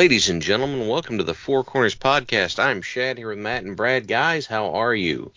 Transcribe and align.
Ladies 0.00 0.30
and 0.30 0.40
gentlemen, 0.40 0.88
welcome 0.88 1.18
to 1.18 1.24
the 1.24 1.34
Four 1.34 1.62
Corners 1.62 1.94
Podcast. 1.94 2.58
I'm 2.58 2.80
Shad 2.80 3.18
here 3.18 3.28
with 3.28 3.36
Matt 3.36 3.64
and 3.64 3.76
Brad. 3.76 4.08
Guys, 4.08 4.46
how 4.46 4.72
are 4.72 4.94
you? 4.94 5.30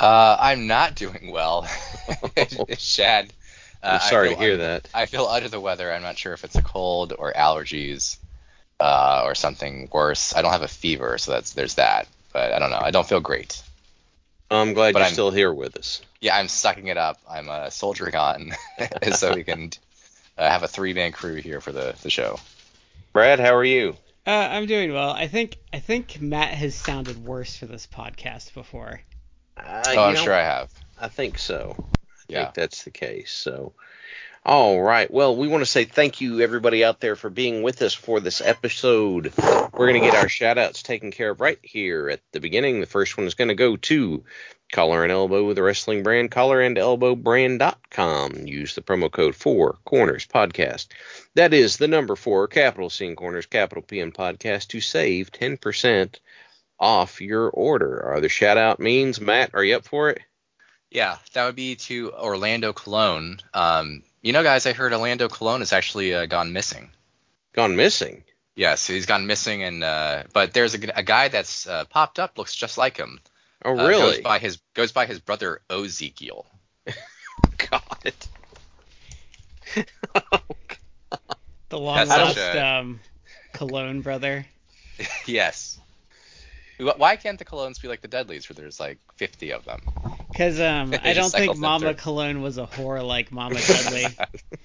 Uh, 0.00 0.36
I'm 0.38 0.68
not 0.68 0.94
doing 0.94 1.32
well, 1.32 1.66
Shad. 2.78 3.32
Uh, 3.82 3.98
I'm 4.00 4.08
sorry 4.08 4.28
to 4.28 4.36
hear 4.36 4.52
under, 4.52 4.62
that. 4.68 4.88
I 4.94 5.06
feel 5.06 5.26
under 5.26 5.48
the 5.48 5.58
weather. 5.58 5.92
I'm 5.92 6.02
not 6.02 6.16
sure 6.16 6.32
if 6.32 6.44
it's 6.44 6.54
a 6.54 6.62
cold 6.62 7.12
or 7.18 7.32
allergies 7.32 8.18
uh, 8.78 9.22
or 9.24 9.34
something 9.34 9.88
worse. 9.92 10.32
I 10.36 10.42
don't 10.42 10.52
have 10.52 10.62
a 10.62 10.68
fever, 10.68 11.18
so 11.18 11.32
that's 11.32 11.54
there's 11.54 11.74
that. 11.74 12.06
But 12.32 12.52
I 12.52 12.60
don't 12.60 12.70
know. 12.70 12.80
I 12.80 12.92
don't 12.92 13.08
feel 13.08 13.18
great. 13.18 13.60
I'm 14.48 14.74
glad 14.74 14.92
But 14.92 15.00
you're 15.00 15.06
I'm- 15.06 15.12
still 15.12 15.32
here 15.32 15.52
with 15.52 15.76
us. 15.76 16.02
Yeah, 16.20 16.36
I'm 16.36 16.46
sucking 16.46 16.86
it 16.86 16.98
up. 16.98 17.18
I'm 17.28 17.48
uh, 17.48 17.70
soldiering 17.70 18.14
on, 18.14 18.52
so 19.12 19.34
we 19.34 19.42
can 19.42 19.72
uh, 20.38 20.48
have 20.48 20.62
a 20.62 20.68
three-man 20.68 21.10
crew 21.10 21.34
here 21.34 21.60
for 21.60 21.72
the 21.72 21.96
the 22.04 22.10
show. 22.10 22.38
Brad, 23.16 23.40
how 23.40 23.54
are 23.54 23.64
you? 23.64 23.96
Uh, 24.26 24.30
I'm 24.30 24.66
doing 24.66 24.92
well. 24.92 25.08
I 25.08 25.26
think 25.26 25.56
I 25.72 25.78
think 25.78 26.20
Matt 26.20 26.50
has 26.52 26.74
sounded 26.74 27.24
worse 27.24 27.56
for 27.56 27.64
this 27.64 27.86
podcast 27.86 28.52
before. 28.52 29.00
Uh, 29.56 29.82
oh, 29.86 30.04
I'm 30.04 30.12
know, 30.12 30.20
sure 30.20 30.34
I 30.34 30.42
have. 30.42 30.70
I 31.00 31.08
think 31.08 31.38
so. 31.38 31.74
I 31.78 31.84
Yeah. 32.28 32.42
think 32.42 32.54
that's 32.56 32.84
the 32.84 32.90
case. 32.90 33.32
So, 33.32 33.72
all 34.44 34.82
right. 34.82 35.10
Well, 35.10 35.34
we 35.34 35.48
want 35.48 35.62
to 35.62 35.66
say 35.66 35.84
thank 35.86 36.20
you, 36.20 36.42
everybody 36.42 36.84
out 36.84 37.00
there, 37.00 37.16
for 37.16 37.30
being 37.30 37.62
with 37.62 37.80
us 37.80 37.94
for 37.94 38.20
this 38.20 38.42
episode. 38.42 39.32
We're 39.38 39.88
going 39.90 39.94
to 40.02 40.06
get 40.06 40.14
our 40.14 40.28
shout 40.28 40.58
outs 40.58 40.82
taken 40.82 41.10
care 41.10 41.30
of 41.30 41.40
right 41.40 41.58
here 41.62 42.10
at 42.10 42.20
the 42.32 42.40
beginning. 42.40 42.80
The 42.80 42.86
first 42.86 43.16
one 43.16 43.26
is 43.26 43.34
going 43.34 43.48
to 43.48 43.54
go 43.54 43.78
to 43.78 44.24
Collar 44.72 45.02
and 45.02 45.12
Elbow, 45.12 45.44
with 45.44 45.56
the 45.56 45.62
wrestling 45.62 46.02
brand, 46.02 46.30
collarandelbowbrand.com. 46.30 48.46
Use 48.46 48.74
the 48.74 48.82
promo 48.82 49.10
code 49.10 49.34
4 49.34 49.78
Corners 49.84 50.26
Podcast. 50.26 50.88
That 51.34 51.54
is 51.54 51.76
the 51.76 51.88
number 51.88 52.16
4, 52.16 52.48
capital 52.48 52.90
C 52.90 53.06
in 53.06 53.16
Corners, 53.16 53.46
capital 53.46 53.82
P 53.82 54.00
in 54.00 54.12
Podcast, 54.12 54.68
to 54.68 54.80
save 54.80 55.32
10% 55.32 56.18
off 56.78 57.20
your 57.20 57.48
order. 57.50 58.02
Are 58.02 58.20
the 58.20 58.28
shout 58.28 58.58
out 58.58 58.80
means? 58.80 59.20
Matt, 59.20 59.50
are 59.54 59.64
you 59.64 59.76
up 59.76 59.86
for 59.86 60.10
it? 60.10 60.20
Yeah, 60.90 61.18
that 61.32 61.46
would 61.46 61.56
be 61.56 61.76
to 61.76 62.12
Orlando 62.12 62.72
Colón. 62.72 63.40
Um, 63.54 64.02
you 64.22 64.32
know, 64.32 64.42
guys, 64.42 64.66
I 64.66 64.72
heard 64.72 64.92
Orlando 64.92 65.28
Colón 65.28 65.60
has 65.60 65.72
actually 65.72 66.14
uh, 66.14 66.26
gone 66.26 66.52
missing. 66.52 66.90
Gone 67.52 67.76
missing. 67.76 68.24
Yes, 68.54 68.86
he's 68.86 69.06
gone 69.06 69.26
missing, 69.26 69.62
and 69.62 69.84
uh, 69.84 70.22
but 70.32 70.54
there's 70.54 70.74
a, 70.74 70.98
a 70.98 71.02
guy 71.02 71.28
that's 71.28 71.66
uh, 71.66 71.84
popped 71.84 72.18
up, 72.18 72.38
looks 72.38 72.54
just 72.54 72.78
like 72.78 72.96
him. 72.96 73.20
Oh, 73.64 73.76
Uh, 73.78 73.86
really? 73.88 74.12
Goes 74.16 74.20
by 74.20 74.38
his 74.38 74.58
goes 74.74 74.92
by 74.92 75.06
his 75.06 75.18
brother 75.20 75.60
Ezekiel. 75.70 76.46
God. 77.70 78.12
The 81.68 81.78
long 81.78 81.96
That's 81.96 82.10
lost 82.10 82.36
a- 82.38 82.64
um, 82.66 83.00
Colón 83.54 84.02
brother. 84.02 84.46
yes. 85.26 85.80
Why 86.78 87.16
can't 87.16 87.38
the 87.38 87.44
Colóns 87.44 87.80
be 87.80 87.88
like 87.88 88.02
the 88.02 88.08
Dudleys, 88.08 88.48
where 88.50 88.54
there's 88.54 88.78
like 88.78 88.98
50 89.16 89.52
of 89.54 89.64
them? 89.64 89.80
Because 90.30 90.60
um, 90.60 90.94
I 91.02 91.14
don't 91.14 91.30
think 91.32 91.56
Mama 91.56 91.86
center. 91.86 91.98
Colón 91.98 92.42
was 92.42 92.58
a 92.58 92.66
whore 92.66 93.04
like 93.04 93.32
Mama 93.32 93.58
Dudley. 93.66 94.04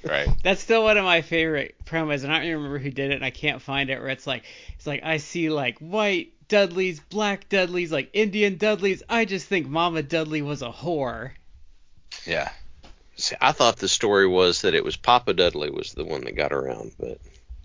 right. 0.03 0.27
That's 0.43 0.61
still 0.61 0.83
one 0.83 0.97
of 0.97 1.05
my 1.05 1.21
favorite 1.21 1.75
promos, 1.85 2.23
and 2.23 2.31
I 2.33 2.37
don't 2.37 2.45
even 2.47 2.57
remember 2.57 2.79
who 2.79 2.91
did 2.91 3.11
it, 3.11 3.15
and 3.15 3.23
I 3.25 3.29
can't 3.29 3.61
find 3.61 3.89
it. 3.89 3.97
Where 3.99 4.09
it's 4.09 4.27
like, 4.27 4.43
it's 4.75 4.85
like 4.85 5.03
I 5.03 5.17
see 5.17 5.49
like 5.49 5.79
white 5.79 6.33
Dudleys, 6.51 6.99
black 6.99 7.47
Dudleys, 7.47 7.93
like 7.93 8.09
Indian 8.11 8.57
Dudleys. 8.57 9.03
I 9.07 9.23
just 9.23 9.47
think 9.47 9.67
Mama 9.69 10.03
Dudley 10.03 10.41
was 10.41 10.61
a 10.61 10.69
whore. 10.69 11.31
Yeah. 12.25 12.51
See, 13.15 13.37
I 13.39 13.53
thought 13.53 13.77
the 13.77 13.87
story 13.87 14.27
was 14.27 14.61
that 14.63 14.73
it 14.73 14.83
was 14.83 14.97
Papa 14.97 15.33
Dudley 15.33 15.69
was 15.69 15.93
the 15.93 16.03
one 16.03 16.25
that 16.25 16.35
got 16.35 16.51
around, 16.51 16.91
but 16.99 17.19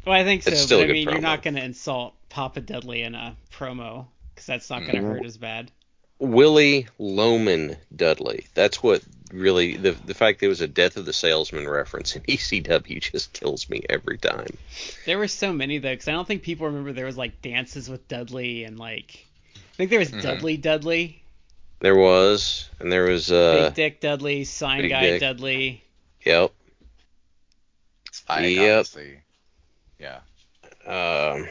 Well, 0.06 0.14
I 0.14 0.22
think 0.22 0.44
so, 0.44 0.52
It's 0.52 0.60
still 0.60 0.78
but 0.78 0.90
I 0.90 0.92
mean, 0.92 1.08
you're 1.08 1.20
not 1.20 1.42
gonna 1.42 1.62
insult 1.62 2.14
Papa 2.28 2.60
Dudley 2.60 3.02
in 3.02 3.16
a 3.16 3.36
promo, 3.52 4.06
because 4.32 4.46
that's 4.46 4.70
not 4.70 4.86
gonna 4.86 5.00
Mhm. 5.00 5.08
hurt 5.16 5.24
as 5.26 5.36
bad. 5.36 5.72
Willie 6.20 6.86
Loman 7.00 7.76
Dudley. 7.94 8.46
That's 8.54 8.84
what 8.84 9.02
really 9.32 9.76
the 9.76 9.92
the 9.92 10.14
fact 10.14 10.40
there 10.40 10.48
was 10.48 10.60
a 10.60 10.68
death 10.68 10.96
of 10.96 11.04
the 11.04 11.12
salesman 11.12 11.68
reference 11.68 12.14
in 12.16 12.22
ECW 12.28 13.00
just 13.00 13.32
kills 13.32 13.68
me 13.68 13.82
every 13.88 14.18
time. 14.18 14.56
There 15.04 15.18
were 15.18 15.28
so 15.28 15.52
many 15.52 15.78
though, 15.78 15.90
because 15.92 16.08
I 16.08 16.12
don't 16.12 16.26
think 16.26 16.42
people 16.42 16.66
remember 16.66 16.92
there 16.92 17.06
was 17.06 17.16
like 17.18 17.42
dances 17.42 17.88
with 17.88 18.06
Dudley 18.08 18.64
and 18.64 18.78
like, 18.78 19.26
I 19.56 19.76
think 19.76 19.90
there 19.90 19.98
was 19.98 20.10
Mhm. 20.10 20.22
Dudley 20.22 20.56
Dudley, 20.56 21.22
There 21.80 21.96
was, 21.96 22.68
and 22.80 22.90
there 22.92 23.04
was 23.04 23.30
uh, 23.30 23.66
Big 23.68 23.74
Dick 23.74 24.00
Dudley, 24.00 24.44
Sign 24.44 24.82
Big 24.82 24.90
Guy 24.90 25.00
Dick. 25.02 25.20
Dudley. 25.20 25.82
yep. 26.24 26.52
Spike, 28.12 28.50
Yep. 28.56 28.78
obviously. 28.86 29.20
Yeah. 29.98 30.20
Um, 30.86 31.48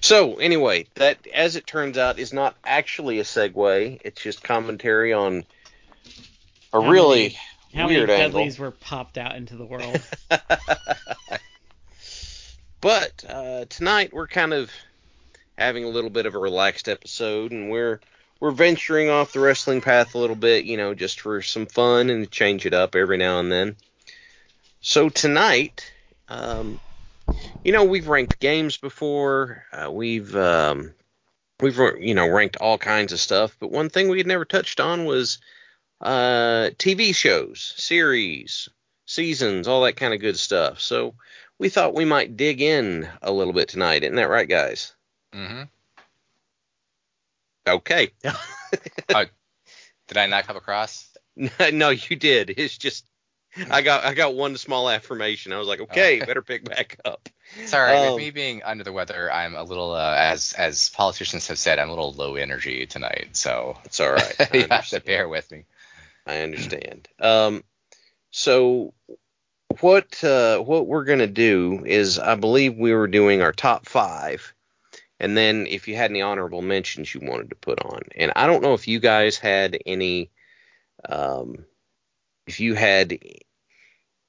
so 0.00 0.36
anyway, 0.36 0.86
that 0.94 1.18
as 1.34 1.56
it 1.56 1.66
turns 1.66 1.98
out 1.98 2.18
is 2.18 2.32
not 2.32 2.56
actually 2.64 3.18
a 3.18 3.24
segue. 3.24 4.00
It's 4.04 4.22
just 4.22 4.42
commentary 4.42 5.12
on 5.12 5.44
a 6.72 6.80
How 6.80 6.88
really 6.90 7.36
How 7.74 7.86
weird 7.86 8.08
many 8.08 8.22
angle. 8.22 8.40
Dudleys 8.40 8.58
were 8.58 8.70
popped 8.70 9.18
out 9.18 9.36
into 9.36 9.56
the 9.56 9.64
world? 9.64 10.00
but 12.80 13.24
uh, 13.28 13.64
tonight 13.68 14.12
we're 14.12 14.28
kind 14.28 14.52
of 14.52 14.70
having 15.58 15.84
a 15.84 15.88
little 15.88 16.10
bit 16.10 16.26
of 16.26 16.34
a 16.34 16.38
relaxed 16.38 16.88
episode, 16.88 17.52
and 17.52 17.70
we're 17.70 18.00
we're 18.40 18.50
venturing 18.50 19.10
off 19.10 19.32
the 19.32 19.40
wrestling 19.40 19.80
path 19.80 20.14
a 20.14 20.18
little 20.18 20.36
bit, 20.36 20.64
you 20.64 20.76
know, 20.76 20.94
just 20.94 21.20
for 21.20 21.42
some 21.42 21.66
fun 21.66 22.08
and 22.08 22.24
to 22.24 22.30
change 22.30 22.64
it 22.64 22.72
up 22.72 22.96
every 22.96 23.18
now 23.18 23.38
and 23.38 23.52
then. 23.52 23.76
So 24.80 25.10
tonight, 25.10 25.92
um, 26.28 26.80
you 27.62 27.72
know, 27.72 27.84
we've 27.84 28.08
ranked 28.08 28.40
games 28.40 28.78
before. 28.78 29.64
Uh, 29.72 29.90
we've 29.90 30.34
um, 30.34 30.94
we've 31.60 31.78
you 31.98 32.14
know 32.14 32.28
ranked 32.28 32.56
all 32.56 32.78
kinds 32.78 33.12
of 33.12 33.20
stuff, 33.20 33.56
but 33.60 33.70
one 33.70 33.90
thing 33.90 34.08
we 34.08 34.18
had 34.18 34.26
never 34.26 34.44
touched 34.44 34.80
on 34.80 35.04
was 35.04 35.38
uh, 36.00 36.70
TV 36.78 37.14
shows, 37.14 37.74
series, 37.76 38.68
seasons, 39.06 39.68
all 39.68 39.82
that 39.82 39.96
kind 39.96 40.14
of 40.14 40.20
good 40.20 40.38
stuff. 40.38 40.80
So 40.80 41.14
we 41.58 41.68
thought 41.68 41.94
we 41.94 42.04
might 42.04 42.36
dig 42.36 42.60
in 42.60 43.08
a 43.22 43.30
little 43.32 43.52
bit 43.52 43.68
tonight. 43.68 44.02
Isn't 44.02 44.16
that 44.16 44.28
right, 44.28 44.48
guys? 44.48 44.94
Mm-hmm. 45.34 45.62
Okay. 47.68 48.10
Did 50.08 50.16
I 50.16 50.26
not 50.26 50.46
come 50.46 50.56
across? 50.56 51.08
no, 51.72 51.90
you 51.90 52.16
did. 52.16 52.50
It's 52.56 52.76
just 52.76 53.06
I 53.70 53.82
got 53.82 54.04
I 54.04 54.14
got 54.14 54.34
one 54.34 54.56
small 54.56 54.88
affirmation. 54.90 55.52
I 55.52 55.58
was 55.58 55.68
like, 55.68 55.80
okay, 55.80 56.20
Oh. 56.20 56.26
better 56.26 56.42
pick 56.42 56.64
back 56.64 56.96
up. 57.04 57.28
Sorry, 57.66 57.96
Um, 57.96 58.06
with 58.14 58.16
me 58.16 58.30
being 58.30 58.62
under 58.62 58.84
the 58.84 58.92
weather, 58.92 59.30
I'm 59.32 59.56
a 59.56 59.62
little, 59.64 59.92
uh, 59.92 60.14
as 60.16 60.52
as 60.52 60.88
politicians 60.90 61.48
have 61.48 61.58
said, 61.58 61.78
I'm 61.78 61.88
a 61.88 61.92
little 61.92 62.12
low 62.12 62.36
energy 62.36 62.86
tonight. 62.86 63.30
So 63.32 63.76
It's 63.84 64.00
all 64.00 64.12
right. 64.12 64.34
You 64.54 64.66
have 64.70 64.88
to 64.88 65.00
bear 65.00 65.28
with 65.28 65.50
me. 65.50 65.64
I 66.26 66.40
understand. 66.40 67.08
Um, 67.18 67.64
so 68.30 68.94
what 69.80 70.22
uh, 70.24 70.58
what 70.58 70.86
we're 70.86 71.04
gonna 71.04 71.26
do 71.26 71.84
is 71.84 72.18
I 72.18 72.34
believe 72.34 72.76
we 72.76 72.92
were 72.92 73.06
doing 73.06 73.42
our 73.42 73.52
top 73.52 73.86
five, 73.86 74.52
and 75.18 75.36
then 75.36 75.66
if 75.66 75.88
you 75.88 75.96
had 75.96 76.10
any 76.10 76.22
honorable 76.22 76.62
mentions 76.62 77.14
you 77.14 77.20
wanted 77.22 77.50
to 77.50 77.56
put 77.56 77.84
on, 77.84 78.02
and 78.16 78.32
I 78.36 78.46
don't 78.46 78.62
know 78.62 78.74
if 78.74 78.88
you 78.88 79.00
guys 79.00 79.38
had 79.38 79.78
any, 79.86 80.30
um, 81.08 81.64
if 82.46 82.60
you 82.60 82.74
had 82.74 83.18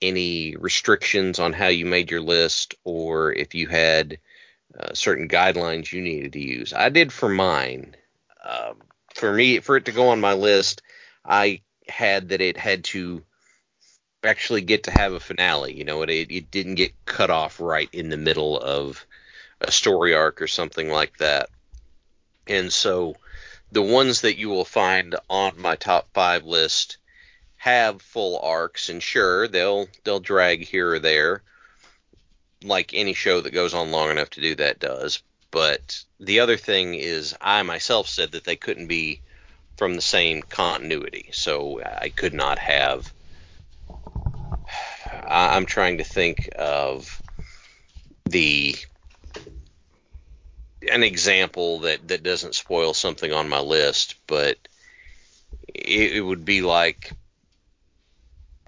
any 0.01 0.55
restrictions 0.55 1.39
on 1.39 1.53
how 1.53 1.67
you 1.67 1.85
made 1.85 2.11
your 2.11 2.21
list, 2.21 2.75
or 2.83 3.33
if 3.33 3.53
you 3.53 3.67
had 3.67 4.17
uh, 4.79 4.93
certain 4.93 5.27
guidelines 5.27 5.91
you 5.91 6.01
needed 6.01 6.33
to 6.33 6.39
use. 6.39 6.73
I 6.73 6.89
did 6.89 7.11
for 7.11 7.29
mine. 7.29 7.95
Um, 8.43 8.81
for 9.13 9.33
me, 9.33 9.59
for 9.59 9.77
it 9.77 9.85
to 9.85 9.91
go 9.91 10.09
on 10.09 10.21
my 10.21 10.33
list, 10.33 10.81
I 11.25 11.61
had 11.91 12.29
that 12.29 12.41
it 12.41 12.57
had 12.57 12.83
to 12.85 13.23
actually 14.23 14.61
get 14.61 14.83
to 14.83 14.91
have 14.91 15.13
a 15.13 15.19
finale. 15.19 15.73
You 15.73 15.83
know, 15.83 16.01
it 16.01 16.09
it 16.09 16.51
didn't 16.51 16.75
get 16.75 17.05
cut 17.05 17.29
off 17.29 17.59
right 17.59 17.89
in 17.93 18.09
the 18.09 18.17
middle 18.17 18.59
of 18.59 19.05
a 19.59 19.71
story 19.71 20.13
arc 20.13 20.41
or 20.41 20.47
something 20.47 20.89
like 20.89 21.17
that. 21.17 21.49
And 22.47 22.73
so 22.73 23.15
the 23.71 23.81
ones 23.81 24.21
that 24.21 24.37
you 24.37 24.49
will 24.49 24.65
find 24.65 25.15
on 25.29 25.53
my 25.59 25.75
top 25.75 26.07
five 26.13 26.43
list 26.43 26.97
have 27.57 28.01
full 28.01 28.39
arcs, 28.39 28.89
and 28.89 29.01
sure 29.01 29.47
they'll 29.47 29.87
they'll 30.03 30.19
drag 30.19 30.65
here 30.65 30.93
or 30.93 30.99
there, 30.99 31.43
like 32.63 32.93
any 32.93 33.13
show 33.13 33.41
that 33.41 33.53
goes 33.53 33.73
on 33.73 33.91
long 33.91 34.09
enough 34.09 34.31
to 34.31 34.41
do 34.41 34.55
that 34.55 34.79
does. 34.79 35.21
But 35.51 36.03
the 36.19 36.39
other 36.39 36.57
thing 36.57 36.95
is, 36.95 37.35
I 37.39 37.61
myself 37.63 38.07
said 38.07 38.31
that 38.31 38.45
they 38.45 38.55
couldn't 38.55 38.87
be 38.87 39.21
from 39.81 39.95
the 39.95 40.01
same 40.01 40.43
continuity, 40.43 41.29
so 41.31 41.81
I 41.81 42.09
could 42.09 42.35
not 42.35 42.59
have. 42.59 43.11
I'm 45.27 45.65
trying 45.65 45.97
to 45.97 46.03
think 46.03 46.49
of 46.55 47.19
the 48.25 48.75
an 50.87 51.01
example 51.01 51.79
that 51.79 52.09
that 52.09 52.21
doesn't 52.21 52.53
spoil 52.53 52.93
something 52.93 53.33
on 53.33 53.49
my 53.49 53.59
list, 53.59 54.17
but 54.27 54.59
it, 55.73 56.17
it 56.17 56.21
would 56.21 56.45
be 56.45 56.61
like 56.61 57.13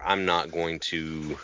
I'm 0.03 0.25
not 0.25 0.51
going 0.51 0.79
to 0.79 1.37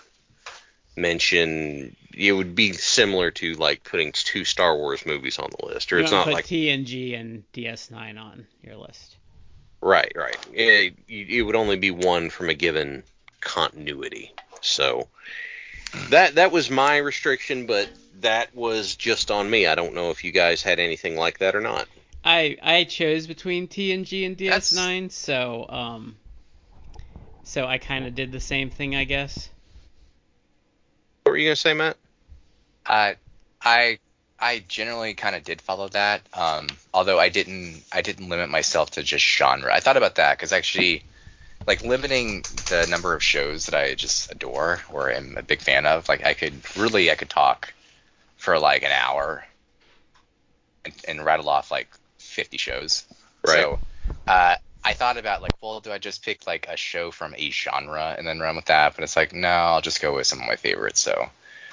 mention 0.95 1.95
it 2.17 2.31
would 2.31 2.55
be 2.55 2.73
similar 2.73 3.29
to 3.29 3.53
like 3.53 3.83
putting 3.83 4.13
two 4.13 4.45
Star 4.45 4.75
Wars 4.75 5.05
movies 5.05 5.37
on 5.37 5.51
the 5.59 5.67
list, 5.67 5.93
or 5.93 5.97
You 5.97 6.05
it's 6.05 6.11
not 6.11 6.25
put 6.25 6.33
like 6.33 6.45
TNG 6.45 7.19
and 7.19 7.43
DS9 7.53 8.19
on 8.19 8.47
your 8.63 8.77
list. 8.77 9.18
Right, 9.81 10.11
right. 10.15 10.37
It, 10.53 10.95
it 11.07 11.41
would 11.43 11.55
only 11.55 11.77
be 11.77 11.91
one 11.91 12.29
from 12.29 12.49
a 12.49 12.53
given 12.53 13.03
continuity. 13.41 14.33
So 14.61 15.07
that 16.09 16.35
that 16.35 16.51
was 16.51 16.69
my 16.69 16.97
restriction, 16.97 17.65
but 17.65 17.89
that 18.21 18.53
was 18.55 18.95
just 18.95 19.31
on 19.31 19.49
me. 19.49 19.65
I 19.67 19.75
don't 19.75 19.93
know 19.93 20.11
if 20.11 20.23
you 20.23 20.31
guys 20.31 20.61
had 20.61 20.79
anything 20.79 21.15
like 21.15 21.39
that 21.39 21.55
or 21.55 21.61
not. 21.61 21.87
I 22.23 22.57
I 22.61 22.83
chose 22.83 23.27
between 23.27 23.67
TNG 23.67 24.25
and 24.25 24.37
That's- 24.37 24.73
DS9, 24.73 25.11
so 25.11 25.65
um, 25.69 26.15
so 27.43 27.65
I 27.65 27.77
kind 27.77 28.05
of 28.05 28.15
did 28.15 28.31
the 28.31 28.39
same 28.39 28.69
thing, 28.69 28.95
I 28.95 29.05
guess. 29.05 29.49
What 31.23 31.31
were 31.31 31.37
you 31.37 31.47
gonna 31.47 31.55
say, 31.55 31.73
Matt? 31.73 31.97
Uh, 32.85 33.13
I 33.61 33.99
I 34.41 34.63
generally 34.67 35.13
kind 35.13 35.35
of 35.35 35.43
did 35.43 35.61
follow 35.61 35.89
that. 35.89 36.21
Um, 36.33 36.67
although 36.93 37.19
I 37.19 37.29
didn't 37.29 37.83
I 37.91 38.01
didn't 38.01 38.29
limit 38.29 38.49
myself 38.49 38.91
to 38.91 39.03
just 39.03 39.25
genre. 39.25 39.73
I 39.73 39.79
thought 39.79 39.97
about 39.97 40.15
that 40.15 40.37
because 40.37 40.53
actually, 40.53 41.03
like 41.67 41.83
limiting 41.83 42.41
the 42.69 42.87
number 42.89 43.13
of 43.13 43.23
shows 43.23 43.65
that 43.65 43.75
I 43.75 43.95
just 43.95 44.31
adore 44.31 44.81
or 44.91 45.11
am 45.11 45.35
a 45.37 45.43
big 45.43 45.59
fan 45.61 45.85
of, 45.85 46.07
like 46.07 46.25
I 46.25 46.33
could 46.33 46.53
really 46.77 47.11
I 47.11 47.15
could 47.15 47.29
talk 47.29 47.73
for 48.37 48.57
like 48.57 48.83
an 48.83 48.91
hour 48.91 49.45
and, 50.85 50.93
and 51.07 51.25
rattle 51.25 51.49
off 51.49 51.71
like 51.71 51.89
50 52.19 52.57
shows. 52.57 53.05
Right. 53.45 53.61
So 53.61 53.79
uh, 54.27 54.55
I 54.83 54.93
thought 54.93 55.17
about 55.17 55.41
like, 55.41 55.51
well, 55.61 55.81
do 55.81 55.91
I 55.91 55.97
just 55.97 56.23
pick 56.23 56.47
like 56.47 56.67
a 56.69 56.77
show 56.77 57.11
from 57.11 57.35
a 57.35 57.49
genre 57.49 58.15
and 58.17 58.25
then 58.25 58.39
run 58.39 58.55
with 58.55 58.65
that? 58.65 58.95
But 58.95 59.03
it's 59.03 59.15
like, 59.15 59.33
no, 59.33 59.47
I'll 59.47 59.81
just 59.81 60.01
go 60.01 60.15
with 60.15 60.27
some 60.27 60.39
of 60.39 60.47
my 60.47 60.55
favorites. 60.55 61.01
So 61.01 61.29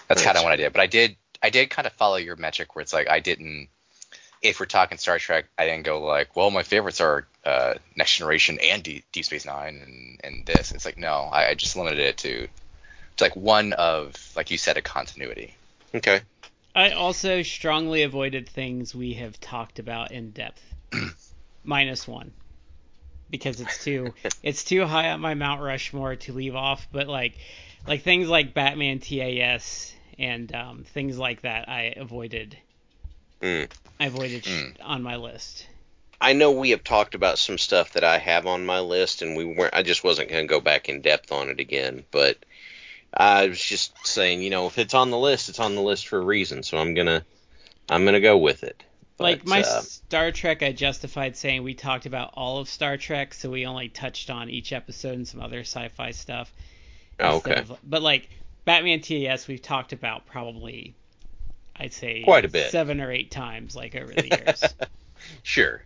that's 0.08 0.22
kind 0.22 0.36
of 0.36 0.42
what 0.42 0.52
I 0.52 0.56
did. 0.56 0.72
But 0.72 0.82
I 0.82 0.86
did, 0.86 1.16
I 1.46 1.50
did 1.50 1.70
kind 1.70 1.86
of 1.86 1.92
follow 1.92 2.16
your 2.16 2.34
metric 2.34 2.74
where 2.74 2.82
it's 2.82 2.92
like 2.92 3.08
I 3.08 3.20
didn't. 3.20 3.68
If 4.42 4.58
we're 4.58 4.66
talking 4.66 4.98
Star 4.98 5.16
Trek, 5.20 5.46
I 5.56 5.64
didn't 5.64 5.84
go 5.84 6.04
like, 6.04 6.34
well, 6.34 6.50
my 6.50 6.64
favorites 6.64 7.00
are 7.00 7.28
uh, 7.44 7.74
Next 7.94 8.16
Generation 8.16 8.58
and 8.60 8.82
D- 8.82 9.04
Deep 9.12 9.24
Space 9.24 9.46
Nine 9.46 9.80
and, 9.80 10.20
and 10.24 10.44
this. 10.44 10.72
It's 10.72 10.84
like, 10.84 10.98
no, 10.98 11.12
I, 11.12 11.50
I 11.50 11.54
just 11.54 11.76
limited 11.76 12.00
it 12.00 12.16
to, 12.18 12.48
to 13.16 13.24
like 13.24 13.36
one 13.36 13.74
of, 13.74 14.12
like 14.34 14.50
you 14.50 14.58
said, 14.58 14.76
a 14.76 14.82
continuity. 14.82 15.54
Okay. 15.94 16.20
I 16.74 16.90
also 16.90 17.42
strongly 17.42 18.02
avoided 18.02 18.48
things 18.48 18.92
we 18.92 19.14
have 19.14 19.38
talked 19.40 19.78
about 19.78 20.10
in 20.10 20.32
depth. 20.32 20.62
Minus 21.64 22.08
one. 22.08 22.32
Because 23.30 23.60
it's 23.60 23.84
too 23.84 24.14
it's 24.42 24.64
too 24.64 24.84
high 24.84 25.10
on 25.10 25.20
my 25.20 25.34
Mount 25.34 25.62
Rushmore 25.62 26.16
to 26.16 26.32
leave 26.32 26.56
off, 26.56 26.88
but 26.90 27.06
like 27.06 27.38
like 27.86 28.02
things 28.02 28.28
like 28.28 28.52
Batman 28.52 28.98
TAS 28.98 29.95
and 30.18 30.54
um, 30.54 30.84
things 30.84 31.18
like 31.18 31.42
that 31.42 31.68
I 31.68 31.94
avoided 31.96 32.56
Mm. 33.42 33.68
I 34.00 34.06
avoided 34.06 34.44
Mm. 34.44 34.76
on 34.82 35.02
my 35.02 35.16
list. 35.16 35.66
I 36.18 36.32
know 36.32 36.50
we 36.52 36.70
have 36.70 36.82
talked 36.82 37.14
about 37.14 37.38
some 37.38 37.58
stuff 37.58 37.92
that 37.92 38.02
I 38.04 38.16
have 38.16 38.46
on 38.46 38.64
my 38.64 38.80
list, 38.80 39.20
and 39.20 39.36
we 39.36 39.44
weren't. 39.44 39.74
I 39.74 39.82
just 39.82 40.02
wasn't 40.02 40.30
going 40.30 40.44
to 40.44 40.48
go 40.48 40.60
back 40.60 40.88
in 40.88 41.02
depth 41.02 41.30
on 41.30 41.50
it 41.50 41.60
again. 41.60 42.04
But 42.10 42.38
I 43.12 43.48
was 43.48 43.60
just 43.60 43.92
saying, 44.06 44.40
you 44.42 44.48
know, 44.48 44.66
if 44.66 44.78
it's 44.78 44.94
on 44.94 45.10
the 45.10 45.18
list, 45.18 45.50
it's 45.50 45.60
on 45.60 45.74
the 45.74 45.82
list 45.82 46.08
for 46.08 46.16
a 46.18 46.24
reason. 46.24 46.62
So 46.62 46.78
I'm 46.78 46.94
gonna, 46.94 47.24
I'm 47.90 48.06
gonna 48.06 48.20
go 48.20 48.38
with 48.38 48.62
it. 48.64 48.82
like 49.18 49.46
my 49.46 49.60
uh, 49.60 49.82
Star 49.82 50.32
Trek, 50.32 50.62
I 50.62 50.72
justified 50.72 51.36
saying 51.36 51.62
we 51.62 51.74
talked 51.74 52.06
about 52.06 52.30
all 52.34 52.58
of 52.58 52.70
Star 52.70 52.96
Trek, 52.96 53.34
so 53.34 53.50
we 53.50 53.66
only 53.66 53.90
touched 53.90 54.30
on 54.30 54.48
each 54.48 54.72
episode 54.72 55.14
and 55.16 55.28
some 55.28 55.42
other 55.42 55.60
sci-fi 55.60 56.12
stuff. 56.12 56.50
oh, 57.20 57.36
okay. 57.36 57.56
of- 57.56 57.78
but 57.84 58.00
like 58.00 58.30
Batman 58.66 59.00
TAS, 59.00 59.48
we've 59.48 59.62
talked 59.62 59.94
about 59.94 60.26
probably, 60.26 60.94
I'd 61.74 61.94
say 61.94 62.22
Quite 62.22 62.44
a 62.44 62.48
bit. 62.48 62.70
seven 62.70 63.00
or 63.00 63.10
eight 63.10 63.30
times, 63.30 63.74
like 63.74 63.94
over 63.96 64.12
the 64.12 64.28
years. 64.28 64.62
Sure. 65.42 65.82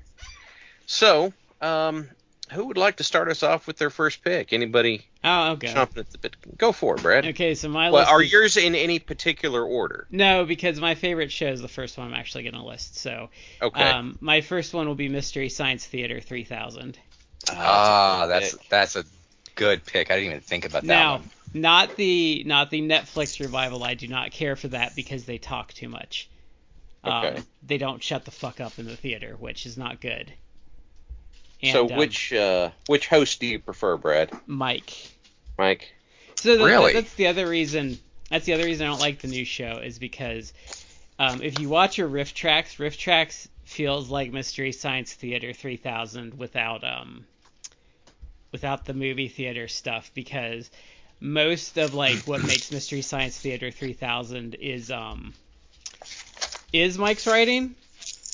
So, 0.86 1.32
um, 1.62 2.08
who 2.50 2.66
would 2.66 2.76
like 2.76 2.96
to 2.96 3.04
start 3.04 3.28
us 3.28 3.42
off 3.42 3.66
with 3.66 3.78
their 3.78 3.88
first 3.88 4.22
pick? 4.24 4.52
Anybody 4.52 5.06
oh, 5.22 5.52
okay. 5.52 5.68
chomping 5.68 5.98
at 5.98 6.10
the 6.10 6.18
bit? 6.18 6.36
Go 6.58 6.72
for 6.72 6.96
it, 6.96 7.02
Brad. 7.02 7.24
Okay, 7.26 7.54
so 7.54 7.68
my 7.68 7.90
Well, 7.90 8.00
list. 8.02 8.12
are 8.12 8.22
is- 8.22 8.32
yours 8.32 8.56
in 8.56 8.74
any 8.74 8.98
particular 8.98 9.64
order? 9.64 10.06
No, 10.10 10.44
because 10.44 10.80
my 10.80 10.94
favorite 10.96 11.30
show 11.30 11.46
is 11.46 11.62
the 11.62 11.68
first 11.68 11.96
one 11.96 12.08
I'm 12.08 12.14
actually 12.14 12.42
going 12.42 12.54
to 12.54 12.64
list. 12.64 12.96
So, 12.96 13.30
Okay. 13.62 13.82
um, 13.82 14.18
my 14.20 14.40
first 14.40 14.74
one 14.74 14.88
will 14.88 14.94
be 14.96 15.08
Mystery 15.08 15.48
Science 15.48 15.86
Theater 15.86 16.20
3000. 16.20 16.98
Ah, 17.50 18.24
a 18.24 18.26
good 18.26 18.30
that's 18.30 18.68
that's 18.68 18.96
a 18.96 19.04
good 19.54 19.86
pick. 19.86 20.10
I 20.10 20.16
didn't 20.16 20.30
even 20.30 20.40
think 20.40 20.64
about 20.66 20.82
that 20.82 20.88
Now, 20.88 21.12
one. 21.18 21.30
Not 21.52 21.96
the 21.96 22.44
not 22.46 22.70
the 22.70 22.80
Netflix 22.80 23.40
revival. 23.40 23.82
I 23.82 23.94
do 23.94 24.06
not 24.08 24.30
care 24.30 24.56
for 24.56 24.68
that 24.68 24.94
because 24.94 25.24
they 25.24 25.38
talk 25.38 25.72
too 25.72 25.88
much. 25.88 26.28
Um, 27.02 27.12
Okay. 27.24 27.42
They 27.66 27.78
don't 27.78 28.02
shut 28.02 28.24
the 28.24 28.30
fuck 28.30 28.60
up 28.60 28.78
in 28.78 28.86
the 28.86 28.96
theater, 28.96 29.36
which 29.38 29.66
is 29.66 29.76
not 29.76 30.00
good. 30.00 30.32
And, 31.62 31.72
so 31.72 31.90
um, 31.90 31.96
which 31.96 32.32
uh, 32.32 32.70
which 32.86 33.08
host 33.08 33.40
do 33.40 33.46
you 33.46 33.58
prefer, 33.58 33.96
Brad? 33.96 34.30
Mike? 34.46 34.92
Mike? 35.58 35.92
So 36.36 36.56
the, 36.56 36.64
Really? 36.64 36.92
that's 36.94 37.14
the 37.14 37.26
other 37.26 37.46
reason. 37.46 37.98
That's 38.30 38.46
the 38.46 38.54
other 38.54 38.64
reason 38.64 38.86
I 38.86 38.90
don't 38.90 39.00
like 39.00 39.20
the 39.20 39.28
new 39.28 39.44
show 39.44 39.80
is 39.84 39.98
because 39.98 40.52
um, 41.18 41.42
if 41.42 41.58
you 41.58 41.68
watch 41.68 41.98
your 41.98 42.08
RiffTrax, 42.08 42.78
riff 42.78 42.96
tracks 42.96 43.48
feels 43.64 44.08
like 44.08 44.32
Mystery 44.32 44.72
Science 44.72 45.12
Theater 45.12 45.52
3000 45.52 46.38
without 46.38 46.82
um 46.84 47.26
without 48.52 48.84
the 48.84 48.94
movie 48.94 49.28
theater 49.28 49.68
stuff 49.68 50.10
because 50.14 50.70
most 51.20 51.76
of 51.76 51.94
like 51.94 52.18
what 52.20 52.42
makes 52.42 52.72
Mystery 52.72 53.02
Science 53.02 53.38
Theater 53.38 53.70
3000 53.70 54.54
is 54.54 54.90
um 54.90 55.34
is 56.72 56.98
Mike's 56.98 57.26
writing, 57.26 57.74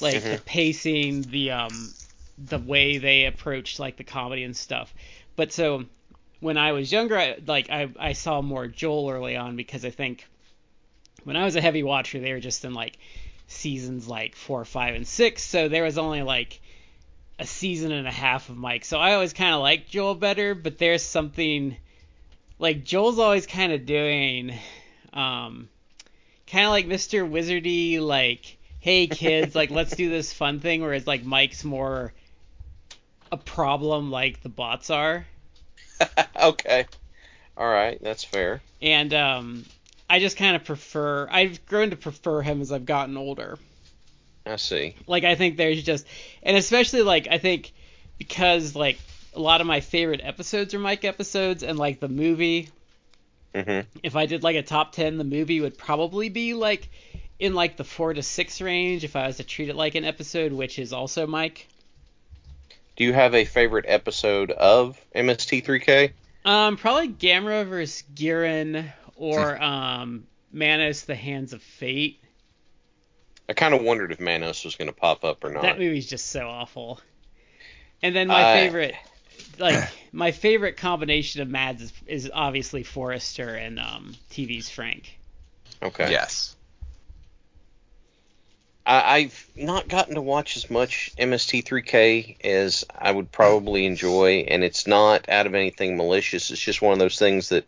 like 0.01 0.23
the 0.23 0.41
pacing, 0.45 1.23
the 1.23 1.51
um 1.51 1.93
the 2.39 2.59
way 2.59 2.99
they 2.99 3.27
approach 3.27 3.79
like 3.79 3.97
the 3.97 4.05
comedy 4.05 4.45
and 4.45 4.57
stuff. 4.57 4.95
But 5.35 5.53
so 5.53 5.85
when 6.41 6.59
I 6.59 6.73
was 6.73 6.93
younger, 6.93 7.19
I, 7.19 7.39
like 7.47 7.71
I, 7.71 7.89
I 7.99 8.13
saw 8.13 8.43
more 8.43 8.67
Joel 8.67 9.11
early 9.11 9.37
on 9.37 9.57
because 9.57 9.85
I 9.85 9.91
think 9.91 10.27
when 11.25 11.37
I 11.37 11.45
was 11.45 11.57
a 11.57 11.61
heavy 11.61 11.83
watcher, 11.83 12.21
they 12.21 12.33
were 12.33 12.41
just 12.41 12.65
in 12.65 12.75
like 12.75 12.99
seasons 13.49 14.07
like 14.07 14.37
four, 14.37 14.65
five, 14.65 14.95
and 14.95 15.07
six. 15.07 15.43
So 15.43 15.69
there 15.69 15.83
was 15.83 15.99
only 15.99 16.23
like 16.23 16.61
a 17.39 17.47
season 17.47 17.91
and 17.93 18.07
a 18.07 18.13
half 18.13 18.49
of 18.49 18.57
Mike. 18.57 18.85
So 18.85 18.99
I 18.99 19.15
always 19.15 19.33
kind 19.33 19.55
of 19.55 19.61
liked 19.61 19.91
Joel 19.91 20.15
better, 20.15 20.55
but 20.55 20.79
there's 20.79 21.03
something 21.03 21.77
like 22.59 22.85
Joel's 22.85 23.19
always 23.19 23.47
kind 23.47 23.73
of 23.73 23.87
doing, 23.87 24.53
um, 25.13 25.69
kind 26.47 26.65
of 26.67 26.71
like 26.71 26.87
Mr. 26.87 27.29
Wizardy, 27.29 28.01
like, 28.01 28.57
hey 28.81 29.07
kids, 29.07 29.55
like 29.55 29.71
let's 29.71 29.95
do 29.97 30.09
this 30.09 30.33
fun 30.33 30.61
thing. 30.61 30.83
Whereas 30.83 31.07
like 31.07 31.25
Mike's 31.25 31.65
more 31.65 32.13
a 33.33 33.37
problem, 33.37 34.11
like 34.11 34.43
the 34.43 34.49
bots 34.49 34.91
are. 34.91 35.27
okay. 36.43 36.87
All 37.57 37.69
right, 37.69 37.99
that's 38.03 38.23
fair. 38.23 38.61
and 38.83 39.15
um, 39.15 39.65
I 40.09 40.19
just 40.21 40.37
kind 40.37 40.57
of 40.57 40.65
prefer. 40.65 41.27
I've 41.31 41.65
grown 41.67 41.91
to 41.91 41.97
prefer 41.97 42.43
him 42.43 42.61
as 42.61 42.71
I've 42.71 42.85
gotten 42.87 43.17
older. 43.17 43.59
I 44.45 44.57
see. 44.57 44.95
Like 45.07 45.25
I 45.25 45.35
think 45.35 45.57
there's 45.57 45.83
just, 45.83 46.07
and 46.43 46.57
especially 46.57 47.03
like 47.03 47.29
I 47.31 47.39
think 47.39 47.73
because 48.19 48.77
like 48.77 48.99
a 49.37 49.41
lot 49.41 49.61
of 49.61 49.67
my 49.67 49.81
favorite 49.81 50.21
episodes 50.23 50.75
are 50.75 50.79
Mike 50.79 51.05
episodes, 51.05 51.63
and 51.63 51.79
like 51.79 52.01
the 52.01 52.09
movie. 52.09 52.71
hmm 53.55 53.81
If 54.03 54.17
I 54.17 54.27
did 54.27 54.43
like 54.43 54.57
a 54.57 54.63
top 54.63 54.93
ten, 54.93 55.19
the 55.19 55.25
movie 55.25 55.61
would 55.61 55.79
probably 55.79 56.29
be 56.29 56.55
like 56.55 56.89
in 57.39 57.55
like 57.55 57.77
the 57.77 57.85
four 57.85 58.15
to 58.15 58.23
six 58.23 58.61
range 58.61 59.05
if 59.05 59.15
I 59.15 59.27
was 59.27 59.37
to 59.37 59.45
treat 59.45 59.69
it 59.69 59.77
like 59.77 59.95
an 59.95 60.05
episode, 60.05 60.53
which 60.53 60.79
is 60.79 60.93
also 60.93 61.27
Mike. 61.27 61.69
Do 62.97 63.05
you 63.05 63.13
have 63.13 63.35
a 63.35 63.45
favorite 63.45 63.85
episode 63.87 64.51
of 64.51 64.99
MST3K? 65.15 66.13
Um, 66.47 66.77
probably 66.79 67.09
Gamera 67.09 67.67
versus 67.67 68.05
Guiron 68.15 68.91
or 69.17 69.63
um 69.63 70.27
Manos: 70.51 71.03
The 71.03 71.15
Hands 71.15 71.53
of 71.53 71.63
Fate. 71.63 72.21
I 73.49 73.53
kind 73.53 73.75
of 73.75 73.83
wondered 73.83 74.11
if 74.13 74.19
Manos 74.19 74.65
was 74.65 74.75
going 74.77 74.89
to 74.89 74.95
pop 74.97 75.25
up 75.25 75.45
or 75.45 75.51
not. 75.51 75.63
That 75.63 75.79
movie's 75.79 76.07
just 76.09 76.27
so 76.29 76.49
awful. 76.49 77.01
And 78.03 78.15
then 78.15 78.29
my 78.29 78.43
favorite, 78.55 78.95
like 79.59 79.89
my 80.13 80.33
favorite 80.33 80.77
combination 80.77 81.43
of 81.43 81.49
Mads 81.49 81.83
is, 81.83 81.93
is 82.07 82.31
obviously 82.33 82.83
Forrester 82.83 83.55
and 83.55 83.79
um 83.79 84.15
TV's 84.31 84.69
Frank. 84.71 85.19
okay. 85.83 86.11
Yes. 86.11 86.55
I, 88.87 89.17
I've 89.17 89.47
not 89.57 89.89
gotten 89.89 90.15
to 90.15 90.23
watch 90.23 90.57
as 90.57 90.71
much 90.71 91.11
MST3K 91.19 92.45
as 92.45 92.85
I 92.97 93.11
would 93.11 93.33
probably 93.33 93.85
enjoy, 93.85 94.45
and 94.49 94.63
it's 94.63 94.87
not 94.87 95.29
out 95.29 95.47
of 95.47 95.55
anything 95.55 95.97
malicious. 95.97 96.51
It's 96.51 96.61
just 96.61 96.81
one 96.83 96.93
of 96.93 96.99
those 97.01 97.19
things 97.19 97.49
that 97.49 97.67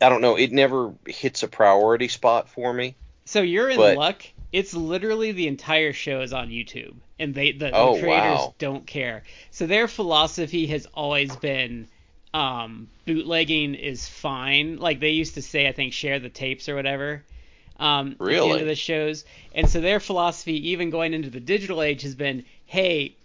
I 0.00 0.08
don't 0.08 0.20
know. 0.22 0.36
It 0.36 0.50
never 0.52 0.92
hits 1.06 1.42
a 1.44 1.48
priority 1.48 2.08
spot 2.08 2.48
for 2.48 2.72
me. 2.72 2.96
So 3.26 3.42
you're 3.42 3.70
in 3.70 3.76
But- 3.76 3.96
luck. 3.96 4.24
It's 4.54 4.72
literally 4.74 5.32
the 5.32 5.48
entire 5.48 5.92
show 5.92 6.22
is 6.22 6.32
on 6.32 6.48
YouTube, 6.48 6.94
and 7.18 7.34
they 7.34 7.52
the, 7.52 7.72
the 7.72 7.88
Oh, 7.88 7.90
creators 7.90 8.48
wow. 8.48 8.54
don't 8.58 8.86
care. 8.86 9.24
So 9.50 9.66
their 9.66 9.88
philosophy 9.88 10.66
has 10.68 10.86
always 10.94 11.36
been 11.36 11.88
um, 12.32 12.90
bootlegging 13.04 13.74
is 13.74 14.08
fine. 14.08 14.78
Like 14.78 15.00
they 15.00 15.10
used 15.10 15.34
to 15.34 15.42
say, 15.42 15.68
I 15.68 15.72
think 15.72 15.92
share 15.92 16.20
the 16.20 16.30
tapes 16.30 16.68
or 16.68 16.74
whatever. 16.76 17.26
Um, 17.78 18.20
At 18.28 18.40
the 18.40 18.48
Really? 18.48 18.50
end 18.50 18.60
of 18.60 18.66
the 18.68 18.76
shows, 18.76 19.24
and 19.52 19.68
so 19.68 19.80
their 19.80 20.00
philosophy, 20.00 20.70
even 20.70 20.90
going 20.90 21.14
into 21.14 21.30
the 21.30 21.40
digital 21.40 21.82
age, 21.82 22.02
has 22.02 22.14
been, 22.14 22.44
hey, 22.66 23.18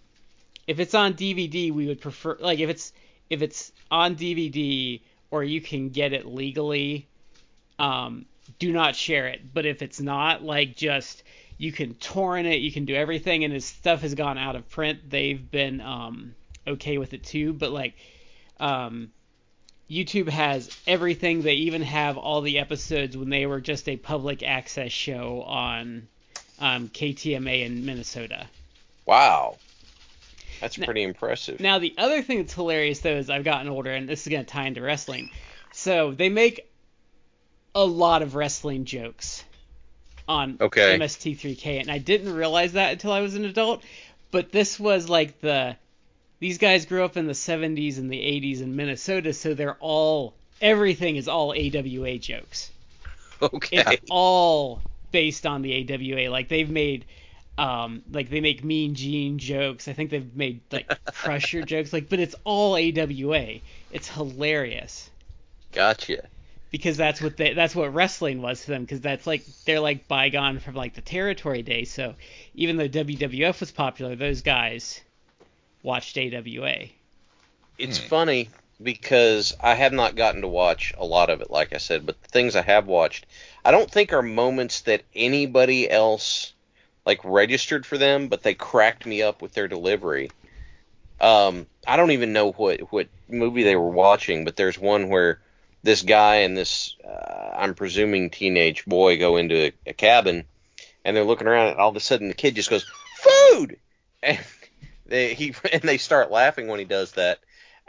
if 0.67 0.79
it's 0.79 0.95
on 0.95 1.13
DVD, 1.13 1.71
we 1.71 1.87
would 1.87 2.01
prefer 2.01 2.37
like 2.39 2.59
if 2.59 2.69
it's 2.69 2.93
if 3.29 3.41
it's 3.41 3.71
on 3.91 4.15
DVD 4.15 5.03
or 5.31 5.43
you 5.43 5.61
can 5.61 5.89
get 5.89 6.13
it 6.13 6.25
legally, 6.25 7.07
um, 7.79 8.25
do 8.57 8.71
not 8.71 8.95
share 8.95 9.27
it. 9.27 9.53
But 9.53 9.65
if 9.65 9.81
it's 9.81 9.99
not, 9.99 10.43
like 10.43 10.75
just 10.75 11.23
you 11.57 11.71
can 11.71 11.93
torrent 11.95 12.47
it, 12.47 12.57
you 12.59 12.71
can 12.71 12.85
do 12.85 12.95
everything, 12.95 13.43
and 13.43 13.53
as 13.53 13.65
stuff 13.65 14.01
has 14.01 14.15
gone 14.15 14.37
out 14.37 14.55
of 14.55 14.69
print, 14.69 15.09
they've 15.09 15.51
been 15.51 15.81
um, 15.81 16.33
okay 16.65 16.97
with 16.97 17.13
it 17.13 17.23
too. 17.23 17.53
But 17.53 17.71
like, 17.71 17.95
um, 18.59 19.11
YouTube 19.89 20.29
has 20.29 20.69
everything. 20.87 21.41
They 21.41 21.55
even 21.55 21.81
have 21.81 22.17
all 22.17 22.41
the 22.41 22.59
episodes 22.59 23.17
when 23.17 23.29
they 23.29 23.45
were 23.45 23.59
just 23.59 23.89
a 23.89 23.97
public 23.97 24.43
access 24.43 24.91
show 24.91 25.41
on 25.43 26.07
um, 26.59 26.89
KTMA 26.89 27.65
in 27.65 27.85
Minnesota. 27.85 28.47
Wow. 29.05 29.57
That's 30.61 30.77
Now- 30.77 30.85
pretty 30.85 31.03
impressive. 31.03 31.59
Now 31.59 31.79
the 31.79 31.93
other 31.97 32.21
thing 32.21 32.37
that's 32.39 32.53
hilarious 32.53 32.99
though 32.99 33.15
is 33.15 33.29
I've 33.29 33.43
gotten 33.43 33.69
older, 33.69 33.91
and 33.91 34.07
this 34.07 34.21
is 34.25 34.31
gonna 34.31 34.43
tie 34.43 34.67
into 34.67 34.81
wrestling. 34.81 35.31
So 35.73 36.11
they 36.11 36.29
make 36.29 36.68
a 37.75 37.85
lot 37.85 38.21
of 38.21 38.35
wrestling 38.35 38.85
jokes 38.85 39.43
on 40.27 40.57
Okay. 40.61 40.97
MST3K, 40.97 41.81
and 41.81 41.91
I 41.91 41.97
didn't 41.97 42.33
realize 42.33 42.73
that 42.73 42.91
until 42.93 43.11
I 43.11 43.21
was 43.21 43.35
an 43.35 43.45
adult. 43.45 43.83
But 44.31 44.51
this 44.51 44.79
was 44.79 45.09
like 45.09 45.41
the 45.41 45.75
these 46.39 46.57
guys 46.57 46.85
grew 46.85 47.03
up 47.03 47.17
in 47.17 47.25
the 47.27 47.33
70s 47.33 47.97
and 47.97 48.09
the 48.11 48.19
80s 48.19 48.61
in 48.61 48.75
Minnesota, 48.75 49.33
so 49.33 49.53
they're 49.53 49.77
all 49.79 50.33
everything 50.61 51.15
is 51.15 51.27
all 51.27 51.51
AWA 51.53 52.17
jokes. 52.19 52.71
okay. 53.41 53.83
It's 53.87 54.05
all 54.09 54.81
based 55.11 55.45
on 55.45 55.61
the 55.61 55.73
AWA. 55.91 56.29
Like 56.29 56.47
they've 56.47 56.69
made 56.69 57.05
um 57.57 58.03
like 58.11 58.29
they 58.29 58.39
make 58.41 58.63
mean 58.63 58.93
Gene 58.95 59.37
jokes. 59.39 59.87
I 59.87 59.93
think 59.93 60.11
they've 60.11 60.35
made 60.35 60.61
like 60.71 60.87
Crusher 61.13 61.63
jokes. 61.63 61.91
Like 61.91 62.07
but 62.07 62.19
it's 62.19 62.35
all 62.43 62.75
AWA. 62.75 63.59
It's 63.91 64.07
hilarious 64.07 65.09
Gotcha. 65.71 66.27
Because 66.71 66.97
that's 66.97 67.21
what 67.21 67.37
they 67.37 67.53
that's 67.53 67.75
what 67.75 67.93
wrestling 67.93 68.41
was 68.41 68.61
to 68.65 68.71
them 68.71 68.83
because 68.83 69.01
that's 69.01 69.27
like 69.27 69.47
they're 69.65 69.79
like 69.79 70.07
bygone 70.07 70.59
from 70.59 70.75
like 70.75 70.93
the 70.95 71.01
territory 71.01 71.61
days. 71.63 71.91
So 71.91 72.15
even 72.53 72.77
though 72.77 72.87
WWF 72.87 73.59
was 73.59 73.71
popular, 73.71 74.15
those 74.15 74.41
guys 74.41 75.01
watched 75.83 76.17
AWA. 76.17 76.93
It's 77.79 77.97
Hmm. 77.97 77.97
funny 77.97 78.53
because 78.81 79.53
I 79.59 79.73
have 79.73 79.91
not 79.91 80.15
gotten 80.15 80.41
to 80.41 80.47
watch 80.47 80.93
a 80.97 81.05
lot 81.05 81.29
of 81.31 81.41
it, 81.41 81.49
like 81.49 81.73
I 81.73 81.77
said, 81.77 82.05
but 82.05 82.21
the 82.21 82.27
things 82.29 82.55
I 82.55 82.61
have 82.61 82.85
watched, 82.87 83.25
I 83.65 83.71
don't 83.71 83.89
think 83.89 84.13
are 84.13 84.21
moments 84.21 84.81
that 84.81 85.05
anybody 85.15 85.89
else 85.89 86.53
like 87.05 87.19
registered 87.23 87.85
for 87.87 87.97
them, 87.97 88.27
but 88.27 88.43
they 88.43 88.53
cracked 88.53 89.05
me 89.05 89.21
up 89.23 89.41
with 89.41 89.53
their 89.53 89.67
delivery. 89.67 90.35
Um, 91.19 91.67
I 91.87 91.97
don't 91.97 92.11
even 92.11 92.33
know 92.33 92.51
what 92.53 92.81
what 92.93 93.09
movie 93.29 93.63
they 93.63 93.75
were 93.77 93.89
watching, 93.91 94.45
but 94.45 94.55
there's 94.57 94.79
one 94.79 95.09
where 95.09 95.41
this 95.83 96.01
guy 96.01 96.37
and 96.37 96.57
this 96.57 96.95
uh, 97.05 97.51
I'm 97.57 97.73
presuming 97.73 98.29
teenage 98.29 98.85
boy 98.85 99.17
go 99.17 99.37
into 99.37 99.67
a, 99.67 99.73
a 99.87 99.93
cabin, 99.93 100.45
and 101.03 101.15
they're 101.15 101.23
looking 101.23 101.47
around, 101.47 101.69
and 101.69 101.79
all 101.79 101.89
of 101.89 101.95
a 101.95 101.99
sudden 101.99 102.27
the 102.27 102.33
kid 102.33 102.55
just 102.55 102.69
goes 102.69 102.85
food, 103.17 103.77
and 104.23 104.39
they 105.05 105.33
he 105.33 105.53
and 105.71 105.81
they 105.81 105.97
start 105.97 106.31
laughing 106.31 106.67
when 106.67 106.79
he 106.79 106.85
does 106.85 107.13
that. 107.13 107.39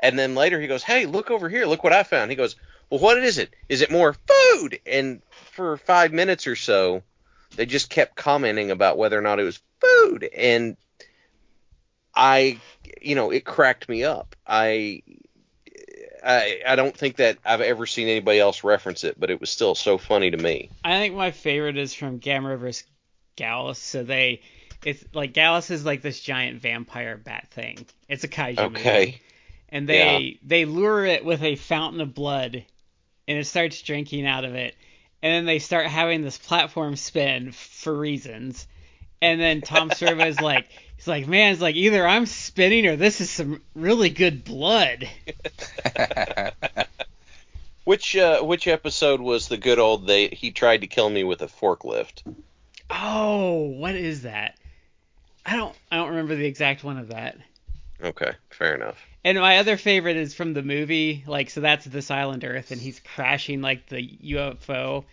And 0.02 0.18
then 0.18 0.34
later 0.34 0.60
he 0.60 0.66
goes, 0.66 0.82
"Hey, 0.82 1.06
look 1.06 1.30
over 1.30 1.48
here! 1.48 1.66
Look 1.66 1.84
what 1.84 1.92
I 1.92 2.02
found." 2.02 2.30
He 2.30 2.36
goes, 2.36 2.56
"Well, 2.88 3.00
what 3.00 3.18
is 3.18 3.38
it? 3.38 3.50
Is 3.68 3.82
it 3.82 3.90
more 3.90 4.14
food?" 4.14 4.80
And 4.86 5.22
for 5.52 5.76
five 5.76 6.12
minutes 6.12 6.46
or 6.46 6.56
so, 6.56 7.02
they 7.56 7.66
just 7.66 7.90
kept 7.90 8.16
commenting 8.16 8.70
about 8.70 8.96
whether 8.96 9.18
or 9.18 9.22
not 9.22 9.40
it 9.40 9.44
was 9.44 9.60
food, 9.80 10.24
and 10.34 10.76
I, 12.14 12.60
you 13.00 13.14
know, 13.14 13.30
it 13.30 13.44
cracked 13.44 13.88
me 13.88 14.04
up. 14.04 14.36
I, 14.46 15.02
I, 16.24 16.60
I 16.66 16.76
don't 16.76 16.96
think 16.96 17.16
that 17.16 17.38
I've 17.44 17.60
ever 17.60 17.86
seen 17.86 18.08
anybody 18.08 18.38
else 18.38 18.64
reference 18.64 19.04
it, 19.04 19.18
but 19.18 19.30
it 19.30 19.40
was 19.40 19.50
still 19.50 19.74
so 19.74 19.98
funny 19.98 20.30
to 20.30 20.36
me. 20.36 20.70
I 20.84 20.98
think 20.98 21.14
my 21.14 21.30
favorite 21.30 21.78
is 21.78 21.94
from 21.94 22.20
Gamera 22.20 22.58
vs. 22.58 22.84
Gaos. 23.36 23.78
So 23.78 24.02
they, 24.02 24.42
it's 24.84 25.04
like 25.14 25.34
Gaos 25.34 25.70
is 25.70 25.84
like 25.84 26.02
this 26.02 26.20
giant 26.20 26.60
vampire 26.60 27.16
bat 27.16 27.48
thing. 27.50 27.86
It's 28.08 28.24
a 28.24 28.28
kaiju 28.28 28.70
movie. 28.70 28.80
Okay. 28.80 29.20
and 29.68 29.88
they 29.88 30.38
they 30.42 30.64
lure 30.64 31.04
it 31.04 31.24
with 31.24 31.42
a 31.42 31.56
fountain 31.56 32.00
of 32.00 32.14
blood 32.14 32.64
and 33.28 33.38
it 33.38 33.46
starts 33.46 33.80
drinking 33.82 34.26
out 34.26 34.44
of 34.44 34.54
it 34.54 34.74
and 35.22 35.32
then 35.32 35.44
they 35.44 35.58
start 35.58 35.86
having 35.86 36.22
this 36.22 36.38
platform 36.38 36.96
spin 36.96 37.52
for 37.52 37.96
reasons 37.96 38.66
and 39.22 39.40
then 39.40 39.60
tom 39.60 39.90
servo 39.94 40.24
is 40.26 40.40
like 40.40 40.66
he's 41.00 41.08
like 41.08 41.26
man 41.26 41.52
it's 41.52 41.62
like 41.62 41.74
either 41.76 42.06
i'm 42.06 42.26
spinning 42.26 42.86
or 42.86 42.94
this 42.94 43.20
is 43.22 43.30
some 43.30 43.62
really 43.74 44.10
good 44.10 44.44
blood 44.44 45.08
Which 47.84 48.14
uh, 48.14 48.42
which 48.42 48.68
episode 48.68 49.20
was 49.20 49.48
the 49.48 49.56
good 49.56 49.78
old 49.80 50.06
they 50.06 50.28
he 50.28 50.50
tried 50.52 50.82
to 50.82 50.86
kill 50.86 51.08
me 51.10 51.24
with 51.24 51.40
a 51.42 51.46
forklift? 51.46 52.22
oh 52.90 53.62
what 53.70 53.94
is 53.96 54.22
that 54.22 54.56
i 55.46 55.56
don't 55.56 55.74
i 55.90 55.96
don't 55.96 56.10
remember 56.10 56.36
the 56.36 56.44
exact 56.46 56.84
one 56.84 56.98
of 56.98 57.08
that 57.08 57.36
Okay, 58.02 58.32
fair 58.50 58.74
enough. 58.74 58.96
and 59.24 59.38
my 59.38 59.58
other 59.58 59.76
favorite 59.76 60.16
is 60.16 60.34
from 60.34 60.52
the 60.54 60.62
movie 60.62 61.24
like 61.26 61.50
so 61.50 61.60
that's 61.62 61.84
this 61.86 62.10
island 62.10 62.44
earth 62.44 62.70
and 62.70 62.80
he's 62.80 63.00
crashing 63.00 63.60
like 63.60 63.86
the 63.88 64.06
ufo 64.24 65.04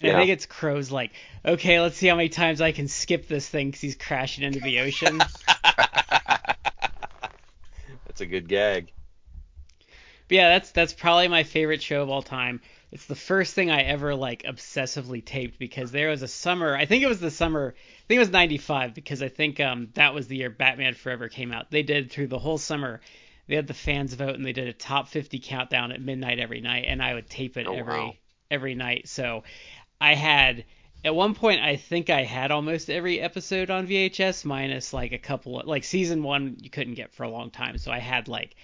Yeah. 0.00 0.12
I 0.12 0.14
think 0.14 0.30
it's 0.30 0.46
Crow's 0.46 0.90
like, 0.90 1.12
okay, 1.44 1.80
let's 1.80 1.96
see 1.96 2.06
how 2.08 2.16
many 2.16 2.28
times 2.28 2.60
I 2.60 2.72
can 2.72 2.88
skip 2.88 3.26
this 3.28 3.48
thing 3.48 3.68
because 3.68 3.80
he's 3.80 3.96
crashing 3.96 4.44
into 4.44 4.60
the 4.60 4.80
ocean. 4.80 5.28
That's 8.06 8.20
a 8.20 8.26
good 8.26 8.48
gag. 8.48 8.92
But 10.28 10.36
yeah, 10.36 10.48
that's 10.50 10.70
that's 10.72 10.92
probably 10.92 11.28
my 11.28 11.42
favorite 11.42 11.82
show 11.82 12.02
of 12.02 12.10
all 12.10 12.22
time. 12.22 12.60
It's 12.90 13.06
the 13.06 13.14
first 13.14 13.54
thing 13.54 13.70
I 13.70 13.82
ever 13.82 14.14
like 14.14 14.42
obsessively 14.44 15.24
taped 15.24 15.58
because 15.58 15.90
there 15.90 16.08
was 16.08 16.22
a 16.22 16.28
summer. 16.28 16.74
I 16.76 16.86
think 16.86 17.02
it 17.02 17.08
was 17.08 17.20
the 17.20 17.30
summer. 17.30 17.74
I 17.76 18.04
think 18.06 18.16
it 18.16 18.20
was 18.20 18.30
'95 18.30 18.94
because 18.94 19.22
I 19.22 19.28
think 19.28 19.60
um 19.60 19.88
that 19.94 20.14
was 20.14 20.26
the 20.28 20.36
year 20.36 20.50
Batman 20.50 20.94
Forever 20.94 21.28
came 21.28 21.52
out. 21.52 21.70
They 21.70 21.82
did 21.82 22.10
through 22.10 22.28
the 22.28 22.38
whole 22.38 22.58
summer. 22.58 23.00
They 23.46 23.56
had 23.56 23.66
the 23.66 23.74
fans 23.74 24.12
vote 24.14 24.34
and 24.34 24.44
they 24.44 24.52
did 24.52 24.68
a 24.68 24.72
top 24.74 25.08
50 25.08 25.38
countdown 25.40 25.92
at 25.92 26.00
midnight 26.00 26.38
every 26.38 26.60
night, 26.60 26.84
and 26.86 27.02
I 27.02 27.14
would 27.14 27.28
tape 27.30 27.56
it 27.56 27.66
Oh, 27.66 27.72
every 27.72 27.86
wow. 27.86 28.16
every 28.50 28.74
night. 28.74 29.08
So 29.08 29.44
I 30.00 30.14
had 30.14 30.64
at 31.04 31.14
one 31.14 31.34
point 31.34 31.60
I 31.62 31.76
think 31.76 32.10
I 32.10 32.24
had 32.24 32.50
almost 32.50 32.90
every 32.90 33.20
episode 33.20 33.70
on 33.70 33.86
VHS 33.86 34.44
minus 34.44 34.92
like 34.92 35.12
a 35.12 35.18
couple 35.18 35.60
of 35.60 35.66
like 35.66 35.84
season 35.84 36.22
one 36.22 36.56
you 36.60 36.70
couldn't 36.70 36.94
get 36.94 37.12
for 37.12 37.24
a 37.24 37.30
long 37.30 37.50
time. 37.50 37.78
So 37.78 37.90
I 37.92 37.98
had 37.98 38.28
like 38.28 38.56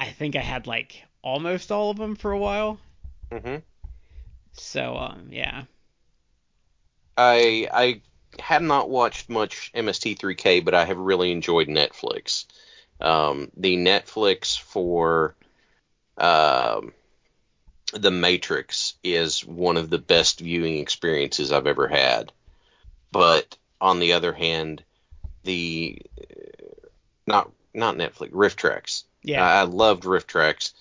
I 0.00 0.10
think 0.10 0.36
I 0.36 0.40
had 0.40 0.66
like 0.66 1.02
almost 1.22 1.72
all 1.72 1.90
of 1.90 1.98
them 1.98 2.16
for 2.16 2.32
a 2.32 2.38
while. 2.38 2.78
hmm 3.32 3.56
So 4.52 4.96
um 4.96 5.28
yeah. 5.30 5.64
I 7.16 7.68
I 7.72 8.02
have 8.40 8.62
not 8.62 8.90
watched 8.90 9.28
much 9.28 9.70
MST3K, 9.74 10.60
but 10.64 10.74
I 10.74 10.84
have 10.84 10.98
really 10.98 11.32
enjoyed 11.32 11.68
Netflix. 11.68 12.46
Um, 13.00 13.50
the 13.56 13.76
Netflix 13.76 14.58
for 14.58 15.36
um, 16.18 16.92
The 17.92 18.10
Matrix 18.10 18.94
is 19.02 19.44
one 19.44 19.76
of 19.76 19.90
the 19.90 19.98
best 19.98 20.40
viewing 20.40 20.78
experiences 20.78 21.52
I've 21.52 21.66
ever 21.66 21.88
had. 21.88 22.32
But 23.10 23.56
on 23.80 24.00
the 24.00 24.12
other 24.12 24.32
hand, 24.32 24.82
the 25.44 26.02
not 27.26 27.50
not 27.72 27.96
Netflix, 27.96 28.32
RiffTrax. 28.32 29.04
Yeah. 29.22 29.44
I, 29.44 29.60
I 29.60 29.62
loved 29.62 30.04
RiffTrax. 30.04 30.72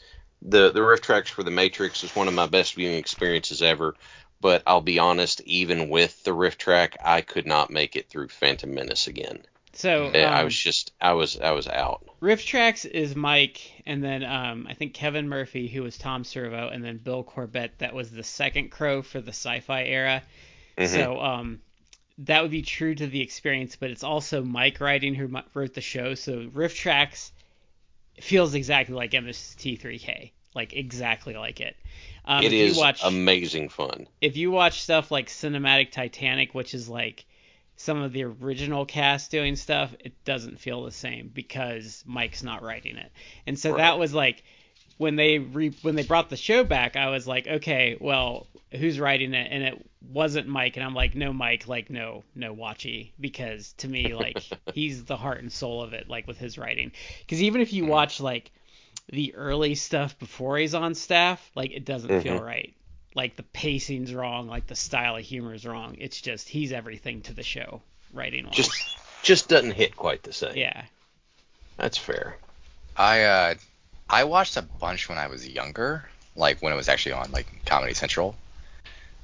The 0.41 0.71
the 0.71 0.81
RiffTrax 0.81 1.29
for 1.29 1.43
the 1.43 1.51
Matrix 1.51 2.01
was 2.01 2.15
one 2.15 2.27
of 2.27 2.33
my 2.33 2.47
best 2.47 2.73
viewing 2.75 2.97
experiences 2.97 3.61
ever. 3.61 3.95
But 4.39 4.61
I'll 4.67 4.81
be 4.81 4.99
honest, 4.99 5.41
even 5.41 5.89
with 5.89 6.23
the 6.23 6.31
RiffTrax, 6.31 6.95
I 7.03 7.21
could 7.21 7.47
not 7.47 7.71
make 7.71 7.95
it 7.95 8.09
through 8.09 8.29
Phantom 8.29 8.71
Menace 8.71 9.07
again. 9.07 9.43
So 9.77 10.07
Eh, 10.07 10.23
I 10.23 10.39
um, 10.39 10.45
was 10.45 10.55
just 10.57 10.91
I 10.99 11.13
was 11.13 11.39
I 11.39 11.51
was 11.51 11.67
out. 11.67 12.03
RiffTrax 12.19 12.85
is 12.89 13.15
Mike, 13.15 13.61
and 13.85 14.03
then 14.03 14.23
um, 14.23 14.65
I 14.67 14.73
think 14.73 14.95
Kevin 14.95 15.29
Murphy, 15.29 15.67
who 15.67 15.83
was 15.83 15.99
Tom 15.99 16.23
Servo, 16.23 16.69
and 16.69 16.83
then 16.83 16.97
Bill 16.97 17.23
Corbett, 17.23 17.73
that 17.77 17.93
was 17.93 18.09
the 18.09 18.23
second 18.23 18.71
crow 18.71 19.03
for 19.03 19.21
the 19.21 19.29
sci-fi 19.29 19.83
era. 19.83 20.23
Mhm. 20.79 20.87
So 20.87 21.21
um, 21.21 21.59
that 22.17 22.41
would 22.41 22.49
be 22.49 22.63
true 22.63 22.95
to 22.95 23.05
the 23.05 23.21
experience, 23.21 23.75
but 23.75 23.91
it's 23.91 24.03
also 24.03 24.43
Mike 24.43 24.79
writing 24.81 25.13
who 25.13 25.27
wrote 25.53 25.75
the 25.75 25.81
show. 25.81 26.15
So 26.15 26.47
RiffTrax 26.47 27.29
feels 28.19 28.55
exactly 28.55 28.95
like 28.95 29.11
MST3K, 29.11 30.31
like 30.55 30.73
exactly 30.73 31.35
like 31.35 31.61
it. 31.61 31.75
Um, 32.25 32.43
it 32.43 32.51
is 32.51 32.77
watch, 32.77 33.01
amazing 33.03 33.69
fun. 33.69 34.07
if 34.21 34.37
you 34.37 34.49
watch 34.49 34.81
stuff 34.81 35.11
like 35.11 35.27
Cinematic 35.27 35.91
Titanic, 35.91 36.55
which 36.55 36.73
is 36.73 36.89
like 36.89 37.25
some 37.77 38.01
of 38.01 38.11
the 38.11 38.23
original 38.23 38.85
cast 38.85 39.31
doing 39.31 39.55
stuff, 39.55 39.95
it 39.99 40.13
doesn't 40.25 40.59
feel 40.59 40.83
the 40.83 40.91
same 40.91 41.31
because 41.33 42.03
Mike's 42.05 42.43
not 42.43 42.63
writing 42.63 42.97
it. 42.97 43.11
And 43.45 43.57
so 43.57 43.71
Right. 43.71 43.77
that 43.77 43.99
was 43.99 44.13
like 44.13 44.43
when 44.97 45.15
they 45.15 45.37
re- 45.37 45.77
when 45.83 45.95
they 45.95 46.03
brought 46.03 46.29
the 46.29 46.35
show 46.35 46.63
back, 46.63 46.95
I 46.95 47.09
was 47.09 47.27
like, 47.27 47.47
okay, 47.47 47.95
well, 47.99 48.47
who's 48.71 48.99
writing 48.99 49.33
it? 49.35 49.47
And 49.51 49.63
it 49.63 49.85
wasn't 50.01 50.47
Mike, 50.47 50.75
and 50.75 50.83
I'm 50.83 50.95
like, 50.95 51.15
no, 51.15 51.31
Mike, 51.31 51.67
like 51.67 51.89
no, 51.89 52.23
no, 52.35 52.55
Watchy, 52.55 53.11
because 53.19 53.73
to 53.73 53.87
me, 53.87 54.15
like 54.15 54.43
he's 54.73 55.05
the 55.05 55.17
heart 55.17 55.39
and 55.41 55.51
soul 55.51 55.83
of 55.83 55.93
it, 55.93 56.09
like 56.09 56.27
with 56.27 56.39
his 56.39 56.57
writing. 56.57 56.91
Because 57.19 57.43
even 57.43 57.61
if 57.61 57.73
you 57.73 57.83
mm-hmm. 57.83 57.91
watch 57.91 58.19
like 58.19 58.51
the 59.11 59.35
early 59.35 59.75
stuff 59.75 60.17
before 60.17 60.57
he's 60.57 60.73
on 60.73 60.95
staff, 60.95 61.51
like 61.55 61.71
it 61.71 61.85
doesn't 61.85 62.21
feel 62.21 62.35
mm-hmm. 62.35 62.45
right. 62.45 62.73
Like 63.15 63.35
the 63.35 63.43
pacing's 63.43 64.13
wrong, 64.13 64.47
like 64.47 64.67
the 64.67 64.75
style 64.75 65.15
of 65.15 65.23
humor 65.23 65.53
is 65.53 65.65
wrong. 65.65 65.95
It's 65.99 66.21
just 66.21 66.47
he's 66.47 66.71
everything 66.71 67.21
to 67.23 67.33
the 67.33 67.43
show, 67.43 67.81
writing 68.13 68.45
wise. 68.45 68.55
Just 68.55 68.97
just 69.23 69.49
doesn't 69.49 69.71
hit 69.71 69.95
quite 69.95 70.23
the 70.23 70.33
same. 70.33 70.55
yeah. 70.55 70.83
That's 71.77 71.97
fair. 71.97 72.37
I 72.95 73.23
uh 73.23 73.55
I 74.09 74.23
watched 74.23 74.57
a 74.57 74.61
bunch 74.61 75.09
when 75.09 75.17
I 75.17 75.27
was 75.27 75.47
younger, 75.47 76.07
like 76.35 76.61
when 76.61 76.73
it 76.73 76.75
was 76.75 76.89
actually 76.89 77.13
on 77.13 77.31
like 77.31 77.47
Comedy 77.65 77.93
Central. 77.93 78.35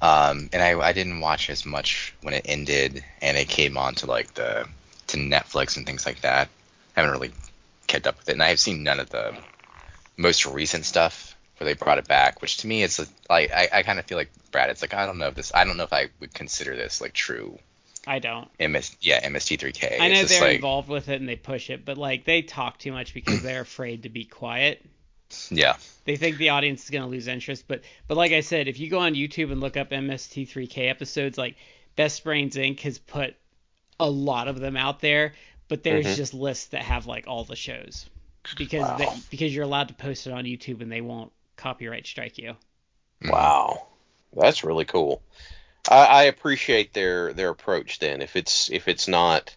Um, 0.00 0.50
and 0.52 0.62
I 0.62 0.78
I 0.78 0.92
didn't 0.92 1.20
watch 1.20 1.48
as 1.48 1.64
much 1.64 2.14
when 2.22 2.34
it 2.34 2.44
ended 2.44 3.04
and 3.22 3.36
it 3.36 3.48
came 3.48 3.78
on 3.78 3.94
to 3.96 4.06
like 4.06 4.34
the 4.34 4.68
to 5.08 5.16
Netflix 5.16 5.76
and 5.76 5.86
things 5.86 6.04
like 6.04 6.20
that. 6.22 6.48
I 6.96 7.00
haven't 7.00 7.12
really 7.12 7.32
kept 7.86 8.06
up 8.06 8.18
with 8.18 8.28
it, 8.28 8.32
and 8.32 8.42
I've 8.42 8.60
seen 8.60 8.82
none 8.82 9.00
of 9.00 9.10
the 9.10 9.34
most 10.16 10.46
recent 10.46 10.84
stuff 10.84 11.33
where 11.64 11.74
they 11.74 11.78
brought 11.78 11.98
it 11.98 12.06
back, 12.06 12.42
which 12.42 12.58
to 12.58 12.66
me 12.66 12.82
it's 12.82 12.98
like 13.28 13.50
I, 13.52 13.68
I 13.72 13.82
kind 13.82 13.98
of 13.98 14.04
feel 14.04 14.18
like 14.18 14.30
Brad. 14.50 14.70
It's 14.70 14.82
like 14.82 14.94
I 14.94 15.06
don't 15.06 15.18
know 15.18 15.28
if 15.28 15.34
this 15.34 15.52
I 15.54 15.64
don't 15.64 15.76
know 15.76 15.84
if 15.84 15.92
I 15.92 16.08
would 16.20 16.34
consider 16.34 16.76
this 16.76 17.00
like 17.00 17.12
true 17.12 17.58
I 18.06 18.18
don't. 18.18 18.48
MS 18.60 18.96
yeah 19.00 19.26
MST3K. 19.26 20.00
I 20.00 20.08
know 20.08 20.24
they're 20.24 20.40
like, 20.40 20.56
involved 20.56 20.88
with 20.88 21.08
it 21.08 21.20
and 21.20 21.28
they 21.28 21.36
push 21.36 21.70
it, 21.70 21.84
but 21.84 21.96
like 21.98 22.24
they 22.24 22.42
talk 22.42 22.78
too 22.78 22.92
much 22.92 23.14
because 23.14 23.42
they're 23.42 23.62
afraid 23.72 24.02
to 24.02 24.08
be 24.10 24.24
quiet. 24.24 24.84
Yeah. 25.50 25.76
They 26.04 26.16
think 26.16 26.36
the 26.36 26.50
audience 26.50 26.84
is 26.84 26.90
going 26.90 27.02
to 27.02 27.08
lose 27.08 27.26
interest, 27.28 27.64
but 27.66 27.82
but 28.06 28.16
like 28.16 28.32
I 28.32 28.40
said, 28.40 28.68
if 28.68 28.78
you 28.78 28.90
go 28.90 28.98
on 29.00 29.14
YouTube 29.14 29.50
and 29.50 29.60
look 29.60 29.76
up 29.76 29.90
MST3K 29.90 30.90
episodes, 30.90 31.38
like 31.38 31.56
Best 31.96 32.22
Brains 32.24 32.56
Inc. 32.56 32.80
has 32.80 32.98
put 32.98 33.34
a 33.98 34.08
lot 34.10 34.48
of 34.48 34.60
them 34.60 34.76
out 34.76 35.00
there, 35.00 35.32
but 35.68 35.82
there's 35.82 36.06
Mhm. 36.06 36.16
just 36.16 36.34
lists 36.34 36.66
that 36.66 36.82
have 36.82 37.06
like 37.06 37.26
all 37.26 37.44
the 37.44 37.56
shows 37.56 38.04
because 38.58 38.82
Wow. 38.86 38.96
they, 38.98 39.22
because 39.30 39.54
you're 39.54 39.64
allowed 39.64 39.88
to 39.88 39.94
post 39.94 40.26
it 40.26 40.32
on 40.32 40.44
YouTube 40.44 40.82
and 40.82 40.92
they 40.92 41.00
won't 41.00 41.32
copyright 41.56 42.06
strike 42.06 42.38
you. 42.38 42.56
Hmm. 43.22 43.30
Wow, 43.30 43.86
that's 44.34 44.64
really 44.64 44.84
cool. 44.84 45.22
I, 45.88 46.04
I 46.06 46.22
appreciate 46.24 46.92
their 46.92 47.32
their 47.32 47.50
approach. 47.50 47.98
Then, 47.98 48.22
if 48.22 48.36
it's 48.36 48.70
if 48.70 48.88
it's 48.88 49.08
not 49.08 49.56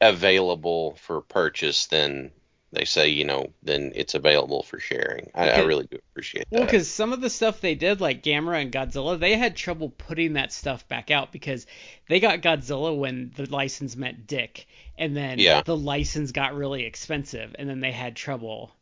available 0.00 0.96
for 0.96 1.20
purchase, 1.20 1.86
then 1.86 2.32
they 2.72 2.84
say 2.84 3.08
you 3.08 3.24
know 3.24 3.52
then 3.62 3.92
it's 3.94 4.14
available 4.14 4.62
for 4.62 4.78
sharing. 4.80 5.30
I, 5.34 5.50
I 5.50 5.60
really 5.60 5.86
do 5.90 5.98
appreciate 6.10 6.46
that. 6.50 6.56
Well, 6.56 6.64
because 6.64 6.90
some 6.90 7.12
of 7.12 7.20
the 7.20 7.30
stuff 7.30 7.60
they 7.60 7.74
did, 7.74 8.00
like 8.00 8.22
Gamera 8.22 8.62
and 8.62 8.72
Godzilla, 8.72 9.18
they 9.18 9.36
had 9.36 9.56
trouble 9.56 9.90
putting 9.90 10.34
that 10.34 10.52
stuff 10.52 10.86
back 10.88 11.10
out 11.10 11.32
because 11.32 11.66
they 12.08 12.20
got 12.20 12.40
Godzilla 12.40 12.96
when 12.96 13.32
the 13.36 13.48
license 13.50 13.96
meant 13.96 14.26
dick, 14.26 14.66
and 14.98 15.16
then 15.16 15.38
Yeah. 15.38 15.62
the 15.62 15.76
license 15.76 16.32
got 16.32 16.54
really 16.54 16.84
expensive, 16.84 17.54
and 17.58 17.68
then 17.68 17.80
they 17.80 17.92
had 17.92 18.16
trouble 18.16 18.72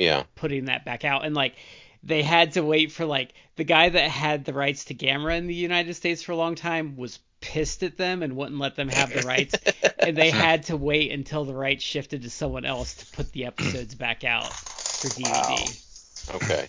yeah, 0.00 0.24
putting 0.34 0.64
that 0.66 0.84
back 0.84 1.04
out, 1.04 1.24
and 1.24 1.34
like 1.34 1.54
they 2.02 2.22
had 2.22 2.52
to 2.52 2.62
wait 2.62 2.90
for 2.90 3.04
like 3.04 3.34
the 3.56 3.64
guy 3.64 3.88
that 3.88 4.10
had 4.10 4.44
the 4.44 4.54
rights 4.54 4.86
to 4.86 4.94
Gamera 4.94 5.36
in 5.36 5.46
the 5.46 5.54
United 5.54 5.94
States 5.94 6.22
for 6.22 6.32
a 6.32 6.36
long 6.36 6.54
time 6.54 6.96
was 6.96 7.18
pissed 7.40 7.82
at 7.82 7.96
them 7.96 8.22
and 8.22 8.36
wouldn't 8.36 8.58
let 8.58 8.76
them 8.76 8.88
have 8.88 9.12
the 9.12 9.22
rights, 9.22 9.54
and 9.98 10.16
they 10.16 10.30
had 10.30 10.64
to 10.64 10.76
wait 10.76 11.12
until 11.12 11.44
the 11.44 11.54
rights 11.54 11.84
shifted 11.84 12.22
to 12.22 12.30
someone 12.30 12.64
else 12.64 12.94
to 12.94 13.06
put 13.06 13.30
the 13.32 13.44
episodes 13.44 13.94
back 13.94 14.24
out 14.24 14.50
for 14.52 15.08
DVD. 15.08 16.34
okay. 16.34 16.68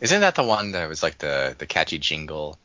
Isn't 0.00 0.22
that 0.22 0.34
the 0.34 0.44
one 0.44 0.72
that 0.72 0.88
was 0.88 1.02
like 1.02 1.18
the 1.18 1.54
the 1.58 1.66
catchy 1.66 1.98
jingle? 1.98 2.58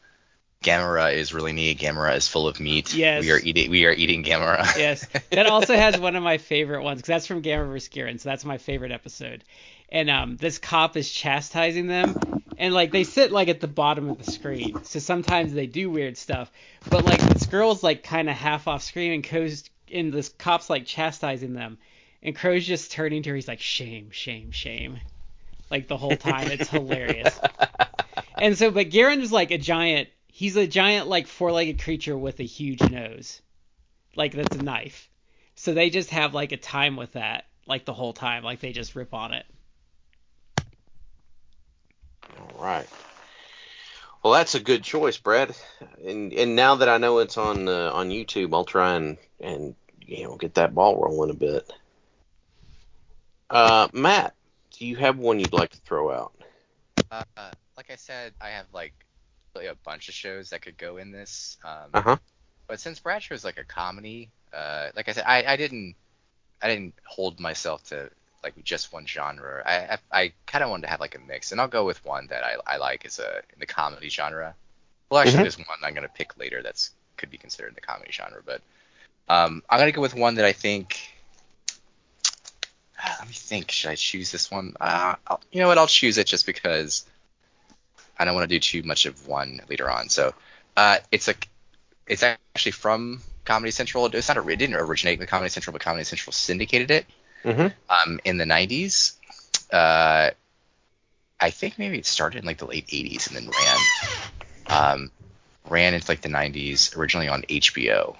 Gamera 0.64 1.14
is 1.14 1.34
really 1.34 1.54
neat. 1.54 1.80
Gamera 1.80 2.16
is 2.16 2.28
full 2.28 2.48
of 2.48 2.60
meat. 2.60 2.94
Yes. 2.94 3.22
We 3.22 3.32
are 3.32 3.40
eating. 3.40 3.70
We 3.70 3.86
are 3.86 3.94
eating 3.94 4.24
Gamera. 4.24 4.66
yes. 4.78 5.06
That 5.32 5.46
also 5.46 5.76
has 5.76 5.98
one 5.98 6.16
of 6.16 6.24
my 6.24 6.38
favorite 6.38 6.84
ones 6.84 7.00
because 7.00 7.08
that's 7.08 7.28
from 7.28 7.42
Gamma 7.42 7.66
vs. 7.66 7.90
Guiron, 7.90 8.20
so 8.20 8.30
that's 8.30 8.46
my 8.46 8.58
favorite 8.58 8.92
episode. 8.92 9.44
And 9.90 10.10
um, 10.10 10.38
this 10.38 10.58
cop 10.58 10.98
is 10.98 11.10
chastising 11.12 11.86
them, 11.88 12.16
and 12.58 12.74
like 12.74 12.92
they 12.92 13.04
sit 13.04 13.32
like 13.32 13.48
at 13.48 13.60
the 13.60 13.68
bottom 13.68 14.10
of 14.10 14.18
the 14.18 14.32
screen, 14.32 14.84
so 14.84 14.98
sometimes 15.00 15.54
they 15.54 15.68
do 15.68 15.92
weird 15.92 16.18
stuff. 16.18 16.52
But 16.90 17.06
like 17.06 17.20
this 17.20 17.46
girl's 17.46 17.84
like 17.84 18.04
kind 18.04 18.28
of 18.28 18.36
half 18.36 18.68
off 18.68 18.82
screen, 18.82 19.14
and 19.14 19.28
Crow's 19.28 19.64
and 19.94 20.12
this 20.12 20.30
cop's 20.30 20.70
like 20.72 20.88
chastising 20.88 21.54
them, 21.54 21.78
and 22.24 22.36
Crow's 22.36 22.66
just 22.66 22.92
turning 22.92 23.22
to 23.24 23.30
her. 23.30 23.36
He's 23.36 23.48
like, 23.48 23.62
shame, 23.62 24.10
shame, 24.10 24.52
shame, 24.52 25.00
like 25.70 25.88
the 25.88 25.98
whole 25.98 26.18
time. 26.18 26.50
It's 26.50 26.70
hilarious. 26.70 27.40
And 28.38 28.58
so, 28.58 28.72
but 28.72 28.90
Guiron 28.90 29.22
is 29.22 29.32
like 29.32 29.52
a 29.52 29.58
giant. 29.58 30.10
He's 30.38 30.58
a 30.58 30.68
giant 30.68 31.08
like 31.08 31.28
four-legged 31.28 31.82
creature 31.82 32.18
with 32.18 32.42
a 32.42 32.44
huge 32.44 32.82
nose 32.82 33.42
like 34.18 34.34
that's 34.34 34.58
a 34.58 34.62
knife. 34.62 35.10
So 35.56 35.74
they 35.74 35.90
just 35.90 36.10
have 36.10 36.34
like 36.34 36.52
a 36.52 36.58
time 36.58 36.98
with 36.98 37.14
that, 37.14 37.46
like 37.66 37.86
the 37.86 37.94
whole 37.94 38.12
time, 38.12 38.44
like 38.44 38.60
they 38.60 38.74
just 38.74 38.96
rip 38.96 39.14
on 39.14 39.34
it. 39.34 39.46
All 42.38 42.62
right. 42.62 42.88
Well, 44.22 44.34
that's 44.34 44.56
a 44.56 44.60
good 44.60 44.84
choice, 44.84 45.18
Brad. 45.18 45.56
And 46.06 46.34
and 46.34 46.54
now 46.54 46.76
that 46.76 46.90
I 46.90 46.98
know 46.98 47.20
it's 47.20 47.38
on 47.38 47.70
uh, 47.70 47.92
on 47.94 48.10
YouTube, 48.10 48.54
I'll 48.54 48.66
try 48.66 48.96
and 48.96 49.18
and 49.40 49.74
you 50.06 50.26
know 50.26 50.36
get 50.36 50.56
that 50.56 50.76
ball 50.76 51.02
rolling 51.02 51.30
a 51.30 51.34
bit. 51.34 51.72
Uh, 53.50 53.88
Matt, 53.94 54.34
do 54.72 54.86
you 54.86 54.98
have 54.98 55.18
one 55.18 55.40
you'd 55.40 55.54
like 55.54 55.70
to 55.70 55.78
throw 55.78 56.12
out? 56.12 56.34
Uh, 57.12 57.24
like 57.78 57.90
I 57.90 57.96
said, 57.96 58.34
I 58.42 58.50
have 58.50 58.66
like 58.74 59.05
a 59.64 59.76
bunch 59.86 60.10
of 60.10 60.14
shows 60.14 60.50
that 60.50 60.62
could 60.62 60.78
go 60.78 60.98
in 60.98 61.12
this. 61.12 61.58
Um, 61.64 61.90
Uh 61.94 62.02
huh. 62.02 62.18
But 62.68 62.80
since 62.80 63.00
Brad's 63.00 63.24
show 63.26 63.36
is 63.36 63.46
like 63.46 63.58
a 63.58 63.64
comedy, 63.64 64.30
uh, 64.54 64.90
like 64.96 65.08
I 65.08 65.12
said, 65.14 65.26
I, 65.28 65.44
I 65.54 65.56
didn't 65.56 65.96
I 66.62 66.68
didn't 66.68 66.96
hold 67.06 67.40
myself 67.40 67.84
to 67.90 68.10
like 68.44 68.62
just 68.64 68.92
one 68.92 69.06
genre. 69.06 69.64
I 69.66 69.98
I, 70.12 70.22
I 70.24 70.34
kind 70.48 70.64
of 70.64 70.70
wanted 70.70 70.84
to 70.84 70.90
have 70.90 71.00
like 71.00 71.16
a 71.16 71.20
mix, 71.20 71.52
and 71.52 71.62
I'll 71.62 71.68
go 71.68 71.86
with 71.86 72.04
one 72.06 72.28
that 72.28 72.44
I, 72.44 72.56
I 72.68 72.78
like 72.78 73.06
is 73.06 73.20
a 73.20 73.38
in 73.54 73.60
the 73.60 73.66
comedy 73.66 74.10
genre. 74.10 74.56
Well, 75.10 75.22
actually, 75.22 75.40
Mhm. 75.40 75.44
there's 75.44 75.58
one 75.60 75.78
I'm 75.84 75.94
gonna 75.94 76.10
pick 76.10 76.38
later 76.38 76.62
that's 76.64 76.92
could 77.18 77.30
be 77.30 77.38
considered 77.38 77.70
in 77.70 77.76
the 77.76 77.82
comedy 77.82 78.12
genre, 78.12 78.42
but 78.46 78.62
um, 79.30 79.64
I'm 79.70 79.80
gonna 79.80 79.92
go 79.92 80.02
with 80.02 80.16
one 80.16 80.36
that 80.36 80.46
I 80.46 80.54
think. 80.54 81.12
Let 83.20 83.28
me 83.28 83.34
think. 83.34 83.72
Should 83.72 83.92
I 83.92 83.96
choose 83.96 84.32
this 84.32 84.50
one? 84.50 84.76
Uh, 84.82 85.16
I'll, 85.28 85.42
you 85.52 85.62
know 85.62 85.68
what? 85.68 85.78
I'll 85.78 85.88
choose 85.88 86.18
it 86.18 86.28
just 86.28 86.46
because 86.46 87.06
I 88.18 88.26
don't 88.26 88.34
want 88.36 88.50
to 88.50 88.56
do 88.56 88.60
too 88.60 88.84
much 88.88 89.06
of 89.06 89.28
one 89.28 89.62
later 89.70 89.90
on. 89.90 90.10
So, 90.10 90.34
uh, 90.78 90.98
it's 91.12 91.28
a, 91.28 91.36
it's 92.08 92.24
actually 92.24 92.72
from 92.74 93.22
Comedy 93.46 93.72
Central. 93.72 94.06
It's 94.08 94.28
not. 94.28 94.38
A, 94.38 94.48
it 94.48 94.56
didn't 94.58 94.76
originate 94.76 95.20
with 95.20 95.30
Comedy 95.30 95.50
Central, 95.50 95.72
but 95.72 95.82
Comedy 95.82 96.04
Central 96.04 96.34
syndicated 96.34 96.92
it 96.92 97.06
Mm-hmm. 97.44 97.68
um, 97.90 98.20
in 98.26 98.38
the 98.38 98.46
90s. 98.46 99.14
Uh, 99.72 100.32
I 101.40 101.50
think 101.52 101.78
maybe 101.78 101.98
it 102.00 102.06
started 102.08 102.40
in 102.40 102.46
like 102.46 102.58
the 102.58 102.66
late 102.66 102.88
80s 102.88 103.28
and 103.28 103.36
then 103.36 103.50
ran 103.50 103.78
um, 104.68 105.12
ran 105.70 105.94
into 105.94 106.10
like 106.10 106.22
the 106.22 106.30
90s 106.30 106.96
originally 106.98 107.28
on 107.28 107.44
HBO. 107.44 108.16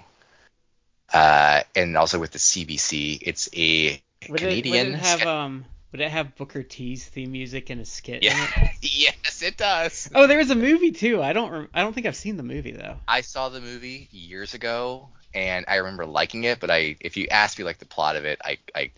Uh, 1.12 1.62
and 1.74 1.96
also 1.96 2.18
with 2.18 2.30
the 2.32 2.38
CBC, 2.38 3.18
it's 3.22 3.48
a 3.56 4.00
Would 4.28 4.40
Canadian. 4.40 4.88
it, 4.88 4.90
would 4.90 4.94
it 4.94 5.00
have 5.00 5.26
um 5.26 5.64
would 5.92 6.00
it 6.00 6.10
have 6.10 6.34
Booker 6.36 6.62
T's 6.62 7.04
theme 7.06 7.32
music 7.32 7.70
and 7.70 7.80
a 7.80 7.84
skit 7.84 8.22
yeah, 8.22 8.32
in 8.58 8.64
it? 8.64 8.70
yes, 8.82 9.42
it 9.42 9.56
does. 9.56 10.08
Oh, 10.14 10.26
there 10.26 10.38
was 10.38 10.50
a 10.50 10.54
movie 10.54 10.92
too. 10.92 11.22
I 11.22 11.32
don't 11.32 11.50
rem- 11.50 11.68
I 11.74 11.82
don't 11.82 11.92
think 11.92 12.06
I've 12.06 12.16
seen 12.16 12.36
the 12.36 12.42
movie 12.42 12.72
though. 12.72 12.96
I 13.08 13.20
saw 13.20 13.48
the 13.48 13.60
movie 13.60 14.08
years 14.10 14.54
ago, 14.54 15.08
and 15.34 15.64
I 15.68 15.76
remember 15.76 16.06
liking 16.06 16.44
it, 16.44 16.60
but 16.60 16.70
I 16.70 16.96
if 17.00 17.16
you 17.16 17.26
asked 17.30 17.58
me 17.58 17.64
like 17.64 17.78
the 17.78 17.86
plot 17.86 18.16
of 18.16 18.24
it, 18.24 18.40
I 18.44 18.58
I 18.74 18.90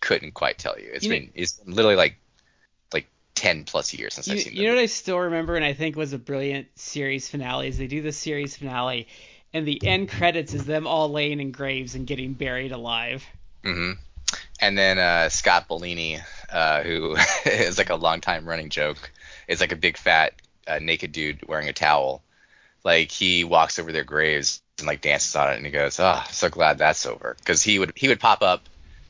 couldn't 0.00 0.32
quite 0.32 0.58
tell 0.58 0.78
you. 0.78 0.90
It's 0.92 1.04
You 1.04 1.10
know- 1.10 1.16
been 1.16 1.30
it's 1.34 1.52
been 1.54 1.74
literally 1.74 1.96
like 1.96 2.16
like 2.92 3.06
ten 3.34 3.64
plus 3.64 3.92
years 3.94 4.14
since 4.14 4.28
You, 4.28 4.34
I've 4.34 4.40
seen 4.40 4.54
you 4.54 4.64
know 4.64 4.72
it. 4.72 4.76
what 4.76 4.82
I 4.82 4.86
still 4.86 5.18
remember 5.18 5.56
and 5.56 5.64
I 5.64 5.72
think 5.72 5.96
was 5.96 6.12
a 6.12 6.18
brilliant 6.18 6.68
series 6.78 7.28
finale 7.28 7.68
is 7.68 7.78
they 7.78 7.86
do 7.86 8.02
the 8.02 8.12
series 8.12 8.56
finale 8.56 9.08
and 9.54 9.66
the 9.66 9.84
end 9.86 10.10
credits 10.10 10.52
is 10.54 10.66
them 10.66 10.86
all 10.86 11.10
laying 11.10 11.40
in 11.40 11.52
graves 11.52 11.94
and 11.94 12.06
getting 12.06 12.34
buried 12.34 12.70
alive. 12.72 13.24
hmm 13.64 13.92
And 14.60 14.76
then 14.76 14.98
uh, 14.98 15.28
Scott 15.28 15.68
Bellini, 15.68 16.20
uh, 16.50 16.82
who 16.82 17.16
is 17.46 17.78
like 17.78 17.90
a 17.90 17.96
long 17.96 18.20
time 18.20 18.48
running 18.48 18.70
joke, 18.70 19.10
is 19.46 19.60
like 19.60 19.72
a 19.72 19.76
big 19.76 19.96
fat 19.96 20.34
uh, 20.66 20.78
naked 20.80 21.12
dude 21.12 21.46
wearing 21.48 21.68
a 21.68 21.72
towel. 21.72 22.22
Like 22.84 23.10
he 23.10 23.44
walks 23.44 23.78
over 23.78 23.92
their 23.92 24.04
graves 24.04 24.62
and 24.78 24.86
like 24.86 25.00
dances 25.00 25.34
on 25.36 25.52
it, 25.52 25.56
and 25.56 25.66
he 25.66 25.72
goes, 25.72 25.98
"Oh, 26.00 26.22
so 26.30 26.48
glad 26.48 26.78
that's 26.78 27.06
over." 27.06 27.36
Because 27.38 27.62
he 27.62 27.78
would 27.78 27.92
he 27.96 28.08
would 28.08 28.20
pop 28.20 28.42
up 28.42 28.62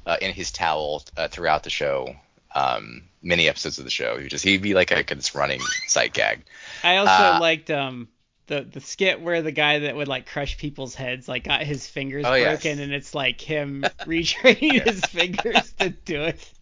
uh, 0.07 0.17
in 0.21 0.33
his 0.33 0.51
towel 0.51 1.03
uh, 1.17 1.29
throughout 1.29 1.65
the 1.65 1.71
show, 1.71 2.17
um, 2.55 3.03
many 3.23 3.49
episodes 3.49 3.79
of 3.79 3.85
the 3.85 3.91
show. 3.91 4.19
He 4.19 4.29
just 4.29 4.45
he'd 4.45 4.63
be 4.63 4.75
like 4.75 4.91
a 4.91 5.15
this 5.15 5.35
running 5.35 5.61
sight 5.87 6.13
gag. 6.15 6.43
I 6.83 6.97
also 6.97 7.13
Uh, 7.13 7.39
liked 7.41 7.71
um 7.71 8.09
the 8.49 8.63
the 8.63 8.81
skit 8.81 9.21
where 9.21 9.41
the 9.43 9.53
guy 9.53 9.79
that 9.81 9.95
would 9.95 10.09
like 10.09 10.27
crush 10.27 10.59
people's 10.59 10.95
heads 10.95 11.29
like 11.29 11.45
got 11.45 11.63
his 11.63 11.87
fingers 11.87 12.27
Oh, 12.27 12.35
yes. 12.35 12.61
broken 12.63 12.81
and 12.81 12.93
it's 12.93 13.15
like 13.15 13.41
him 13.41 13.85
retraining 14.07 14.85
his 14.85 15.01
fingers 15.03 15.73
to 15.79 15.91
do 15.91 16.25
it. 16.25 16.53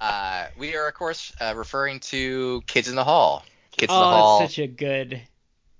Uh, 0.00 0.46
we 0.58 0.76
are 0.76 0.86
of 0.88 0.94
course 0.94 1.32
uh, 1.40 1.54
referring 1.56 2.00
to 2.00 2.62
Kids 2.66 2.88
in 2.88 2.94
the 2.96 3.04
Hall. 3.04 3.44
Kids 3.72 3.92
in 3.92 3.98
oh, 3.98 4.00
the 4.00 4.06
Hall. 4.06 4.40
it's 4.42 4.54
such 4.54 4.58
a 4.62 4.66
good. 4.66 5.20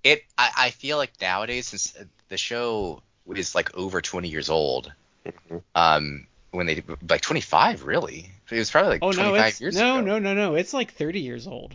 it 0.02 0.22
I, 0.38 0.50
I 0.56 0.70
feel 0.70 0.96
like 0.96 1.12
nowadays 1.20 1.66
since 1.68 1.94
the 2.28 2.36
show 2.36 3.02
is 3.34 3.54
like 3.54 3.76
over 3.76 4.00
20 4.00 4.28
years 4.28 4.48
old 4.50 4.92
Mhm. 5.26 5.62
um 5.74 6.26
when 6.50 6.66
they 6.66 6.82
like 7.08 7.22
25 7.22 7.84
really 7.86 8.30
it 8.50 8.58
was 8.58 8.70
probably 8.70 8.90
like 8.90 9.02
Oh 9.02 9.10
25 9.10 9.24
no, 9.34 9.34
it's 9.48 9.60
years 9.60 9.76
no, 9.76 9.98
ago 9.98 10.04
no, 10.04 10.18
no, 10.18 10.34
no. 10.34 10.54
It's 10.54 10.74
like 10.74 10.92
30 10.92 11.20
years 11.20 11.46
old. 11.46 11.74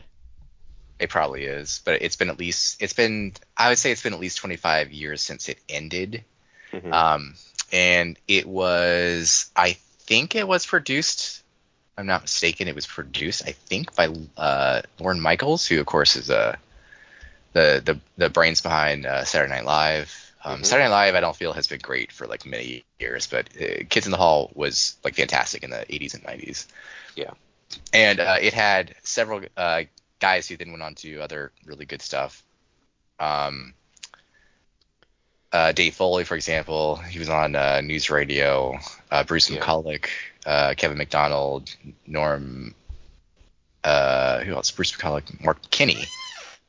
It 1.00 1.10
probably 1.10 1.46
is 1.46 1.82
but 1.86 2.02
it's 2.02 2.16
been 2.16 2.30
at 2.30 2.40
least 2.40 2.82
it's 2.82 2.94
been 2.94 3.34
i 3.58 3.70
would 3.70 3.78
say 3.78 3.92
it's 3.92 4.04
been 4.04 4.14
at 4.14 4.20
least 4.20 4.38
25 4.38 4.92
years 4.92 5.22
since 5.22 5.50
it 5.50 5.60
ended 5.70 6.24
Mhm. 6.74 6.94
um 6.94 7.36
and 7.72 8.18
it 8.28 8.46
was 8.48 9.50
i 9.56 9.74
think 9.74 10.36
it 10.36 10.48
was 10.48 10.66
produced 10.66 11.44
i'm 11.98 12.06
not 12.08 12.24
mistaken 12.24 12.68
it 12.68 12.76
was 12.76 12.88
produced 12.88 13.44
i 13.48 13.52
think 13.54 13.96
by 13.96 14.10
uh 14.38 14.82
lorne 15.00 15.20
michaels 15.22 15.66
who 15.68 15.80
of 15.80 15.86
course 15.86 16.16
is 16.16 16.30
uh 16.30 16.56
the 17.54 17.82
the 17.84 18.00
the 18.18 18.30
brains 18.30 18.62
behind 18.62 19.06
uh, 19.06 19.24
Saturday 19.24 19.54
Night 19.54 19.66
Live. 19.66 20.34
Um, 20.44 20.62
Mhm. 20.62 20.66
Saturday 20.66 20.86
Night 20.90 21.06
Live, 21.06 21.16
I 21.16 21.20
don't 21.22 21.36
feel 21.36 21.54
has 21.54 21.68
been 21.68 21.80
great 21.80 22.12
for 22.12 22.28
like 22.28 22.46
many 22.46 22.84
years, 23.00 23.06
but 23.28 23.30
uh, 23.40 23.84
Kids 23.90 23.90
in 23.90 23.92
the 23.92 24.18
Hall 24.18 24.30
was 24.36 24.78
like 24.88 24.96
fantastic 24.96 25.64
in 25.64 25.70
the 25.72 25.74
80s 25.94 26.14
and 26.14 26.24
90s. 26.24 26.68
Yeah. 27.16 27.32
and 27.94 28.20
uh, 28.20 28.38
it 28.42 28.54
had 28.54 28.96
several 29.04 29.42
uh, 29.58 29.84
guys 30.20 30.48
who 30.48 30.58
then 30.58 30.72
went 30.72 30.84
on 30.84 30.96
to 30.96 31.02
do 31.14 31.22
other 31.22 31.52
really 31.66 31.86
good 31.86 32.02
stuff. 32.02 32.44
Um, 33.20 33.74
uh, 35.52 35.72
Dave 35.72 35.96
Foley, 35.96 36.24
for 36.26 36.36
example, 36.36 36.96
he 36.98 37.18
was 37.20 37.30
on 37.30 37.56
uh, 37.56 37.82
News 37.82 38.10
Radio. 38.10 38.78
Uh, 39.10 39.24
Bruce 39.24 39.50
Yeah. 39.50 39.60
McCulloch, 39.62 40.08
uh, 40.46 40.74
Kevin 40.78 40.98
McDonald, 40.98 41.76
Norm. 42.06 42.76
Uh, 43.84 44.42
who 44.42 44.54
else? 44.54 44.70
Bruce 44.72 44.92
McCulloch, 44.92 45.42
Mark 45.44 45.62
McKinney, 45.64 46.06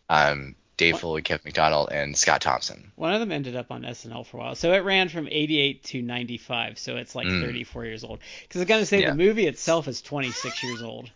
um, 0.08 0.54
Dave 0.76 0.94
What? 0.94 1.00
Foley, 1.02 1.22
Kevin 1.22 1.42
McDonald, 1.44 1.90
and 1.92 2.16
Scott 2.16 2.40
Thompson. 2.40 2.92
One 2.96 3.12
of 3.12 3.20
them 3.20 3.32
ended 3.32 3.56
up 3.56 3.70
on 3.70 3.82
SNL 3.82 4.24
for 4.24 4.36
a 4.38 4.40
while. 4.40 4.54
So 4.54 4.72
it 4.72 4.78
ran 4.84 5.08
from 5.08 5.26
88 5.28 5.82
to 5.84 6.02
95, 6.02 6.78
so 6.78 6.96
it's 6.96 7.14
like 7.14 7.26
Mm. 7.26 7.42
34 7.44 7.84
years 7.84 8.04
old. 8.04 8.20
Because 8.42 8.60
I 8.60 8.62
was 8.62 8.68
going 8.68 8.80
to 8.82 8.86
say 8.86 9.00
Yeah. 9.02 9.10
the 9.10 9.16
movie 9.16 9.46
itself 9.46 9.88
is 9.88 10.00
26 10.00 10.62
years 10.62 10.82
old. 10.82 11.10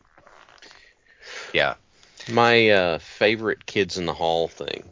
Yeah. 1.54 1.74
My 2.30 2.70
uh, 2.70 2.98
favorite 2.98 3.66
Kids 3.66 3.98
in 3.98 4.06
the 4.06 4.14
Hall 4.14 4.48
thing. 4.48 4.90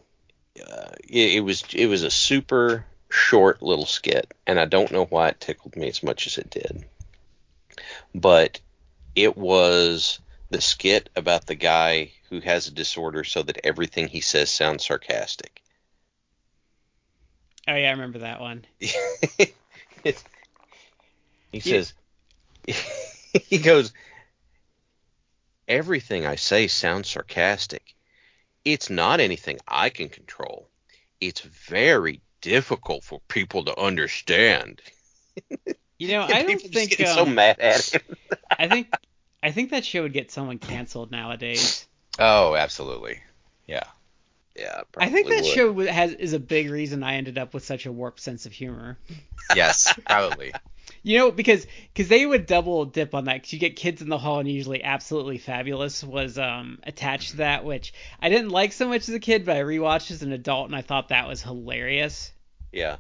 Uh, 0.61 0.91
it, 1.09 1.37
it 1.37 1.41
was 1.41 1.65
it 1.73 1.87
was 1.87 2.03
a 2.03 2.11
super 2.11 2.85
short 3.09 3.63
little 3.63 3.87
skit, 3.87 4.35
and 4.47 4.61
I 4.61 4.67
don't 4.67 4.93
know 4.93 5.05
why 5.05 5.29
it 5.29 5.41
tickled 5.41 5.77
me 5.77 5.89
as 5.89 6.03
much 6.03 6.27
as 6.27 6.39
it 6.39 6.51
did. 6.51 6.85
But 8.15 8.61
it 9.15 9.37
was 9.37 10.21
the 10.51 10.61
skit 10.61 11.09
about 11.17 11.47
the 11.47 11.55
guy 11.55 12.13
who 12.29 12.41
has 12.41 12.67
a 12.67 12.73
disorder 12.73 13.25
so 13.25 13.43
that 13.43 13.65
everything 13.65 14.09
he 14.09 14.21
says 14.21 14.51
sounds 14.51 14.87
sarcastic. 14.87 15.63
Oh 17.69 17.75
yeah, 17.75 17.89
I 17.89 17.93
remember 17.93 18.19
that 18.21 18.41
one. 18.41 18.65
he 18.79 18.89
says 21.61 21.93
he 23.33 23.59
goes 23.59 23.93
everything 25.69 26.27
i 26.27 26.37
say 26.37 26.67
sounds 26.67 27.09
sarcastic 27.09 27.95
it's 28.65 28.91
not 28.91 29.21
anything 29.21 29.59
i 29.69 29.89
can 29.89 30.09
control 30.09 30.69
it's 31.21 31.41
very 31.41 32.21
difficult 32.41 33.05
for 33.05 33.21
people 33.29 33.65
to 33.65 33.79
understand 33.81 34.83
You 36.03 36.09
know, 36.09 36.23
I 36.29 36.43
don't 36.43 36.61
think 36.61 36.91
getting 36.91 37.07
so 37.07 37.23
um, 37.23 37.35
mad 37.37 37.61
at 37.61 37.89
him 37.89 38.03
I 38.59 38.67
think 38.69 38.89
I 39.43 39.53
think 39.53 39.71
that 39.71 39.85
show 39.85 40.03
would 40.03 40.13
get 40.13 40.33
someone 40.33 40.59
canceled 40.59 41.13
nowadays. 41.13 41.87
Oh, 42.19 42.57
absolutely. 42.57 43.19
Yeah. 43.67 43.85
yeah 44.57 44.83
I 44.99 45.11
think 45.11 45.29
that 45.29 45.43
would. 45.43 45.53
show 45.53 45.79
has 45.87 46.13
is 46.13 46.33
a 46.33 46.41
big 46.41 46.71
reason 46.71 47.05
I 47.05 47.15
ended 47.15 47.39
up 47.39 47.55
with 47.55 47.65
such 47.65 47.87
a 47.87 47.93
warped 47.93 48.21
sense 48.21 48.47
of 48.47 48.53
humor. 48.53 48.99
Yes, 49.55 49.95
probably. 50.07 50.53
You 51.05 51.19
know, 51.19 51.31
because 51.33 51.67
because 51.93 52.09
they 52.09 52.25
would 52.27 52.47
double 52.47 52.85
dip 52.85 53.15
on 53.15 53.25
that. 53.27 53.35
Because 53.35 53.53
you 53.53 53.59
get 53.59 53.77
Kids 53.77 54.03
in 54.03 54.09
the 54.09 54.19
Hall 54.19 54.39
and 54.41 54.49
usually 54.51 54.83
Absolutely 54.85 55.39
Fabulous 55.39 56.03
was 56.05 56.39
um, 56.39 56.79
attached 56.85 57.31
to 57.33 57.37
that, 57.39 57.65
which 57.65 57.93
I 58.21 58.29
didn't 58.29 58.51
like 58.51 58.73
so 58.73 58.89
much 58.89 59.09
as 59.09 59.15
a 59.15 59.21
kid, 59.21 59.45
but 59.45 59.57
I 59.57 59.61
rewatched 59.63 60.11
as 60.13 60.23
an 60.23 60.33
adult 60.33 60.67
and 60.67 60.77
I 60.77 60.83
thought 60.83 61.09
that 61.09 61.29
was 61.29 61.43
hilarious. 61.43 62.33
yeah 62.73 62.97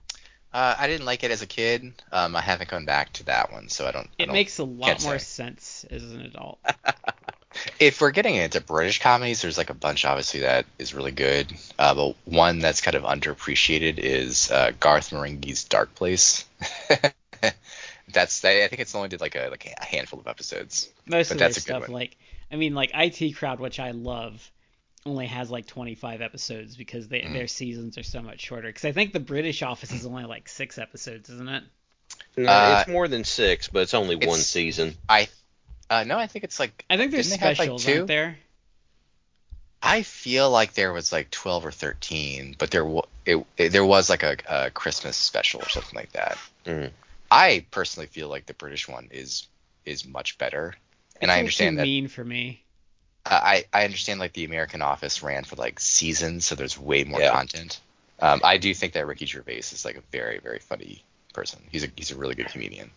Uh, 0.52 0.76
I 0.78 0.86
didn't 0.88 1.06
like 1.06 1.24
it 1.24 1.30
as 1.32 1.42
a 1.42 1.46
kid. 1.48 1.94
Um, 2.12 2.36
I 2.36 2.42
haven't 2.42 2.70
gone 2.70 2.86
back 2.86 3.12
to 3.14 3.24
that 3.26 3.52
one, 3.52 3.68
so 3.70 3.86
I 3.86 3.92
don't. 3.92 4.10
I 4.20 4.24
It 4.24 4.30
don't 4.30 4.32
makes 4.32 4.58
a 4.58 4.64
lot 4.64 4.98
more 5.00 5.18
say. 5.18 5.18
sense 5.18 5.84
as 5.90 6.02
an 6.12 6.22
adult. 6.22 6.58
if 7.78 8.00
we're 8.00 8.10
getting 8.10 8.36
into 8.36 8.60
British 8.60 9.00
comedies, 9.00 9.42
there's 9.42 9.58
like 9.58 9.70
a 9.70 9.74
bunch 9.74 10.04
obviously 10.04 10.40
that 10.40 10.66
is 10.78 10.94
really 10.94 11.12
good. 11.12 11.52
Uh, 11.78 11.94
but 11.94 12.16
one 12.24 12.58
that's 12.60 12.80
kind 12.80 12.94
of 12.94 13.02
underappreciated 13.04 13.98
is 13.98 14.50
uh, 14.50 14.72
Garth 14.80 15.10
Marenghi's 15.10 15.64
Dark 15.64 15.94
Place. 15.94 16.44
that's 18.08 18.44
I 18.44 18.66
think 18.68 18.80
it's 18.80 18.94
only 18.94 19.08
did 19.08 19.20
like 19.20 19.34
a 19.36 19.48
like 19.50 19.66
a 19.80 19.84
handful 19.84 20.20
of 20.20 20.26
episodes. 20.26 20.90
Most 21.06 21.28
But 21.28 21.34
of 21.34 21.38
their 21.38 21.48
that's 21.48 21.56
a 21.58 21.60
stuff, 21.60 21.82
one. 21.82 21.92
like 21.92 22.16
I 22.50 22.56
mean, 22.56 22.74
like 22.74 22.90
IT 22.94 23.32
Crowd, 23.32 23.60
which 23.60 23.80
I 23.80 23.92
love, 23.92 24.50
only 25.06 25.26
has 25.26 25.50
like 25.50 25.66
25 25.66 26.20
episodes 26.20 26.76
because 26.76 27.08
they, 27.08 27.20
Mhm. 27.20 27.32
their 27.32 27.46
seasons 27.48 27.98
are 27.98 28.02
so 28.02 28.22
much 28.22 28.40
shorter. 28.40 28.68
Because 28.68 28.84
I 28.84 28.92
think 28.92 29.12
the 29.12 29.20
British 29.20 29.62
Office 29.62 29.92
is 29.92 30.06
only 30.06 30.24
like 30.24 30.48
six 30.48 30.78
episodes, 30.78 31.30
isn't 31.30 31.48
it? 31.48 31.64
no, 32.36 32.48
Uh, 32.48 32.78
it's 32.78 32.88
more 32.90 33.08
than 33.08 33.24
six 33.24 33.68
but 33.68 33.80
it's 33.82 33.94
only 33.94 34.16
one 34.16 34.38
season 34.38 34.96
I 35.08 35.28
uh, 35.90 36.04
no, 36.04 36.18
I 36.18 36.26
think 36.26 36.44
it's 36.44 36.58
like 36.58 36.84
I 36.88 36.96
think 36.96 37.10
there's 37.10 37.28
Didn't 37.28 37.40
they 37.40 37.46
have, 37.48 37.58
like, 37.58 37.66
specials, 37.68 37.84
two? 37.84 38.06
there? 38.06 38.38
I 39.82 40.02
feel 40.02 40.48
like 40.50 40.74
there 40.74 40.92
was 40.92 41.12
like 41.12 41.30
12 41.30 41.66
or 41.66 41.72
13, 41.72 42.54
but 42.58 42.70
there 42.70 42.84
wa- 42.84 43.06
it, 43.26 43.44
it 43.56 43.70
there 43.70 43.84
was 43.84 44.08
like 44.08 44.22
a, 44.22 44.36
a 44.48 44.70
Christmas 44.70 45.16
special 45.16 45.60
or 45.60 45.68
something 45.68 45.96
like 45.96 46.12
that. 46.12 46.38
Mhm. 46.64 46.90
I 47.32 47.66
personally 47.70 48.08
feel 48.08 48.28
like 48.28 48.46
the 48.46 48.54
British 48.54 48.88
one 48.88 49.08
is 49.10 49.48
is 49.86 50.04
much 50.06 50.36
better, 50.38 50.74
and 51.20 51.22
It's 51.22 51.30
a 51.30 51.32
I 51.32 51.36
little 51.36 51.38
understand 51.40 51.76
too 51.76 51.78
that. 51.78 51.84
mean 51.84 52.08
for 52.08 52.24
me. 52.24 52.62
I 53.24 53.64
I 53.72 53.84
understand 53.84 54.20
like 54.20 54.34
the 54.34 54.44
American 54.44 54.82
Office 54.82 55.22
ran 55.22 55.44
for 55.44 55.56
like 55.56 55.80
seasons, 55.80 56.44
so 56.44 56.54
there's 56.54 56.78
way 56.78 57.04
more 57.04 57.20
Yeah. 57.20 57.30
content. 57.30 57.80
Um, 58.20 58.40
I 58.44 58.58
do 58.58 58.74
think 58.74 58.92
that 58.92 59.06
Ricky 59.06 59.26
Gervais 59.26 59.58
is 59.58 59.84
like 59.84 59.96
a 59.96 60.02
very 60.12 60.38
very 60.40 60.58
funny 60.58 61.04
person. 61.32 61.60
He's 61.70 61.84
a 61.84 61.88
he's 61.96 62.10
a 62.10 62.16
really 62.16 62.34
good 62.34 62.48
comedian. 62.48 62.90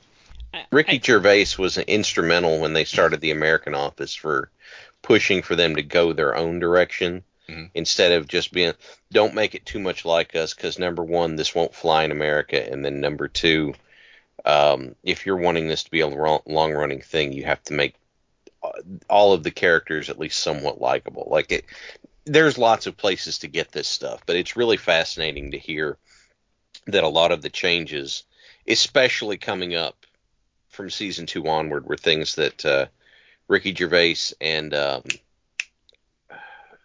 Ricky 0.72 0.98
I- 0.98 1.02
gervais 1.04 1.48
was 1.58 1.78
instrumental 1.78 2.60
when 2.60 2.74
they 2.74 2.86
started 2.86 3.22
the 3.22 3.32
american 3.32 3.76
office 3.76 4.16
for 4.16 4.50
pushing 5.02 5.42
for 5.42 5.56
them 5.56 5.76
to 5.76 5.84
go 5.84 6.14
their 6.14 6.36
own 6.36 6.60
direction 6.60 7.24
Mhm. 7.50 7.70
instead 7.74 8.12
of 8.14 8.28
just 8.28 8.52
being 8.54 8.74
don't 9.12 9.34
make 9.36 9.54
it 9.56 9.66
too 9.66 9.80
much 9.80 10.06
like 10.06 10.36
us 10.36 10.54
because 10.54 10.80
number 10.80 11.04
one 11.04 11.36
this 11.36 11.54
won't 11.54 11.76
fly 11.76 12.04
in 12.04 12.12
america 12.12 12.62
and 12.72 12.84
then 12.86 13.02
number 13.02 13.28
two 13.28 13.74
um, 14.46 14.96
if 15.04 15.26
you're 15.26 15.38
wanting 15.38 15.68
this 15.68 15.84
to 15.84 15.92
be 15.92 16.02
a 16.02 16.08
long 16.08 16.74
running 16.74 17.02
thing 17.02 17.34
you 17.34 17.44
have 17.44 17.64
to 17.64 17.74
make 17.74 17.96
uh, 18.64 18.70
all 19.10 19.34
of 19.34 19.44
the 19.44 19.52
characters 19.52 20.10
at 20.10 20.20
least 20.20 20.40
somewhat 20.40 20.82
likable 20.82 21.28
like 21.30 21.52
it 21.52 21.66
there's 22.26 22.58
lots 22.58 22.88
of 22.88 22.98
places 22.98 23.40
to 23.40 23.48
get 23.48 23.72
this 23.72 23.88
stuff 23.88 24.22
but 24.26 24.36
it's 24.36 24.56
really 24.56 24.78
fascinating 24.78 25.52
to 25.52 25.58
hear 25.58 25.98
that 26.88 27.04
a 27.04 27.10
lot 27.10 27.32
of 27.32 27.42
the 27.42 27.50
changes 27.50 28.24
especially 28.68 29.38
coming 29.38 29.76
up 29.76 30.06
from 30.70 30.90
season 30.90 31.26
two 31.26 31.48
onward 31.48 31.86
were 31.86 31.98
things 31.98 32.36
that 32.36 32.66
uh, 32.66 32.86
Ricky 33.48 33.74
Gervais 33.74 34.34
and 34.42 34.74
um, 34.74 35.04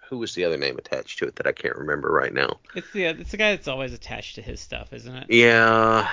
who 0.09 0.19
was 0.19 0.35
the 0.35 0.45
other 0.45 0.57
name 0.57 0.77
attached 0.77 1.19
to 1.19 1.27
it 1.27 1.37
that 1.37 1.47
I 1.47 1.53
can't 1.53 1.77
remember 1.77 2.11
right 2.11 2.33
now? 2.33 2.59
It's 2.75 2.91
the 2.93 3.05
it's 3.05 3.31
the 3.31 3.37
guy 3.37 3.55
that's 3.55 3.69
always 3.69 3.93
attached 3.93 4.35
to 4.35 4.43
his 4.43 4.61
stuff, 4.61 4.93
isn't 4.93 5.15
it? 5.15 5.27
Yeah, 5.31 6.09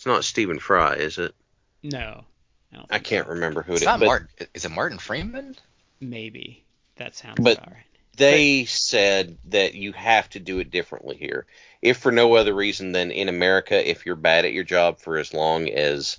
it's 0.00 0.06
not 0.06 0.24
Stephen 0.24 0.58
Fry, 0.58 0.94
is 0.94 1.18
it? 1.18 1.34
No. 1.82 2.24
I, 2.74 2.84
I 2.92 2.98
can't 3.00 3.26
so. 3.26 3.34
remember 3.34 3.60
who 3.60 3.74
It's 3.74 3.82
it 3.82 3.84
is. 3.84 3.86
not 3.86 4.00
but 4.00 4.06
Martin. 4.06 4.28
Is 4.54 4.64
it 4.64 4.70
Martin 4.70 4.96
Freeman? 4.96 5.56
Maybe. 6.00 6.64
That 6.96 7.14
sounds 7.14 7.36
But- 7.38 7.58
about 7.58 7.72
right. 7.72 7.84
They 8.16 8.64
said 8.64 9.36
that 9.50 9.74
you 9.74 9.92
have 9.92 10.28
to 10.30 10.40
do 10.40 10.58
it 10.58 10.70
differently 10.70 11.16
here. 11.16 11.44
If 11.82 11.98
for 11.98 12.10
no 12.10 12.34
other 12.34 12.54
reason 12.54 12.92
than 12.92 13.10
in 13.10 13.28
America, 13.28 13.88
if 13.90 14.06
you're 14.06 14.16
bad 14.16 14.46
at 14.46 14.54
your 14.54 14.64
job 14.64 15.00
for 15.00 15.18
as 15.18 15.34
long 15.34 15.68
as 15.68 16.18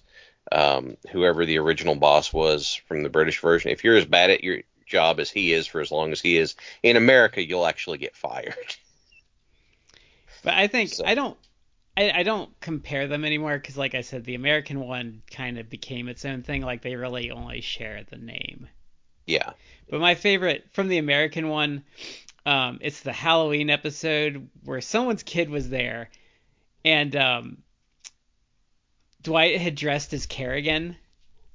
um, 0.52 0.96
whoever 1.12 1.44
the 1.44 1.58
original 1.58 1.96
boss 1.96 2.32
was 2.32 2.76
from 2.88 3.02
the 3.02 3.10
British 3.10 3.40
version, 3.40 3.72
if 3.72 3.84
you're 3.84 3.98
as 3.98 4.06
bad 4.06 4.30
at 4.30 4.44
your 4.44 4.60
job 4.86 5.20
as 5.20 5.32
he 5.32 5.54
is 5.54 5.66
for 5.66 5.82
as 5.82 5.90
long 5.92 6.12
as 6.12 6.22
he 6.22 6.38
is, 6.38 6.56
in 6.84 6.98
America, 6.98 7.44
you'll 7.44 7.66
actually 7.66 7.98
get 7.98 8.16
fired. 8.16 8.56
But 10.44 10.54
I 10.54 10.68
think 10.68 10.90
So- 10.94 11.06
I 11.06 11.16
don't 11.16 11.38
I, 11.98 12.12
I 12.12 12.24
don't 12.24 12.50
compare 12.62 13.08
them 13.08 13.26
anymore 13.26 13.58
because, 13.58 13.78
like 13.78 13.96
I 13.96 14.02
said, 14.02 14.24
the 14.24 14.36
American 14.36 14.80
one 14.80 15.22
kind 15.30 15.58
of 15.58 15.70
became 15.70 16.08
its 16.08 16.24
own 16.26 16.42
thing. 16.44 16.62
Like 16.62 16.82
they 16.82 16.96
really 16.96 17.32
only 17.32 17.62
share 17.62 18.04
the 18.10 18.18
name. 18.18 18.68
yeah. 19.28 19.52
But 19.90 20.00
my 20.00 20.16
favorite 20.16 20.66
from 20.72 20.88
the 20.88 21.00
American 21.00 21.50
one, 21.50 21.84
um, 22.46 22.80
it's 22.82 23.02
the 23.02 23.12
Halloween 23.12 23.70
episode 23.70 24.48
where 24.64 24.80
someone's 24.80 25.24
kid 25.24 25.50
was 25.50 25.70
there, 25.70 26.10
and 26.86 27.14
um, 27.16 27.58
Dwight 29.22 29.60
had 29.60 29.76
dressed 29.76 30.14
as 30.14 30.26
Kerrigan, 30.26 30.96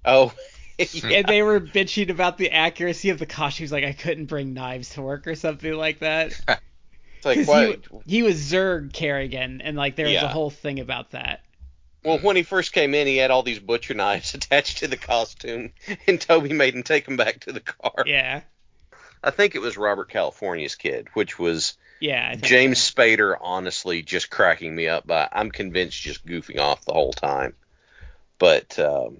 Oh. 0.04 0.32
and 0.78 1.26
they 1.26 1.42
were 1.42 1.58
bitching 1.58 2.10
about 2.10 2.36
the 2.36 2.50
accuracy 2.50 3.08
of 3.08 3.18
the 3.18 3.24
costumes. 3.26 3.72
Like 3.72 3.84
I 3.84 3.92
couldn't 3.94 4.26
bring 4.26 4.52
knives 4.52 4.90
to 4.90 5.02
work 5.02 5.26
or 5.26 5.34
something 5.34 5.72
like 5.72 6.00
that. 6.00 6.38
It's 7.16 7.24
like, 7.24 7.38
'Cause 7.38 7.46
what? 7.46 8.02
he, 8.06 8.16
he 8.16 8.22
was 8.22 8.36
Zerg 8.36 8.92
Kerrigan, 8.92 9.60
and 9.62 9.76
like 9.76 9.96
there 9.96 10.06
was 10.06 10.16
a 10.16 10.28
whole 10.28 10.50
thing 10.50 10.80
about 10.80 11.10
that. 11.12 11.40
Well, 12.04 12.18
when 12.18 12.36
he 12.36 12.44
first 12.44 12.72
came 12.72 12.94
in, 12.94 13.06
he 13.08 13.16
had 13.16 13.30
all 13.32 13.42
these 13.42 13.58
butcher 13.58 13.94
knives 13.94 14.34
attached 14.34 14.78
to 14.78 14.88
the 14.88 14.96
costume, 14.96 15.72
and 16.06 16.20
Toby 16.20 16.52
made 16.52 16.74
him 16.74 16.82
take 16.84 17.04
them 17.04 17.16
back 17.16 17.40
to 17.40 17.52
the 17.52 17.60
car. 17.60 18.04
Yeah, 18.06 18.42
I 19.24 19.30
think 19.30 19.54
it 19.54 19.60
was 19.60 19.76
Robert 19.76 20.08
California's 20.08 20.76
kid, 20.76 21.08
which 21.14 21.38
was 21.38 21.76
yeah. 21.98 22.34
James 22.36 22.78
so. 22.78 22.92
Spader, 22.94 23.36
honestly, 23.40 24.02
just 24.02 24.30
cracking 24.30 24.74
me 24.74 24.86
up. 24.86 25.06
By 25.06 25.28
I'm 25.32 25.50
convinced 25.50 26.00
just 26.00 26.24
goofing 26.26 26.60
off 26.60 26.84
the 26.84 26.92
whole 26.92 27.12
time. 27.12 27.54
But 28.38 28.78
um, 28.78 29.18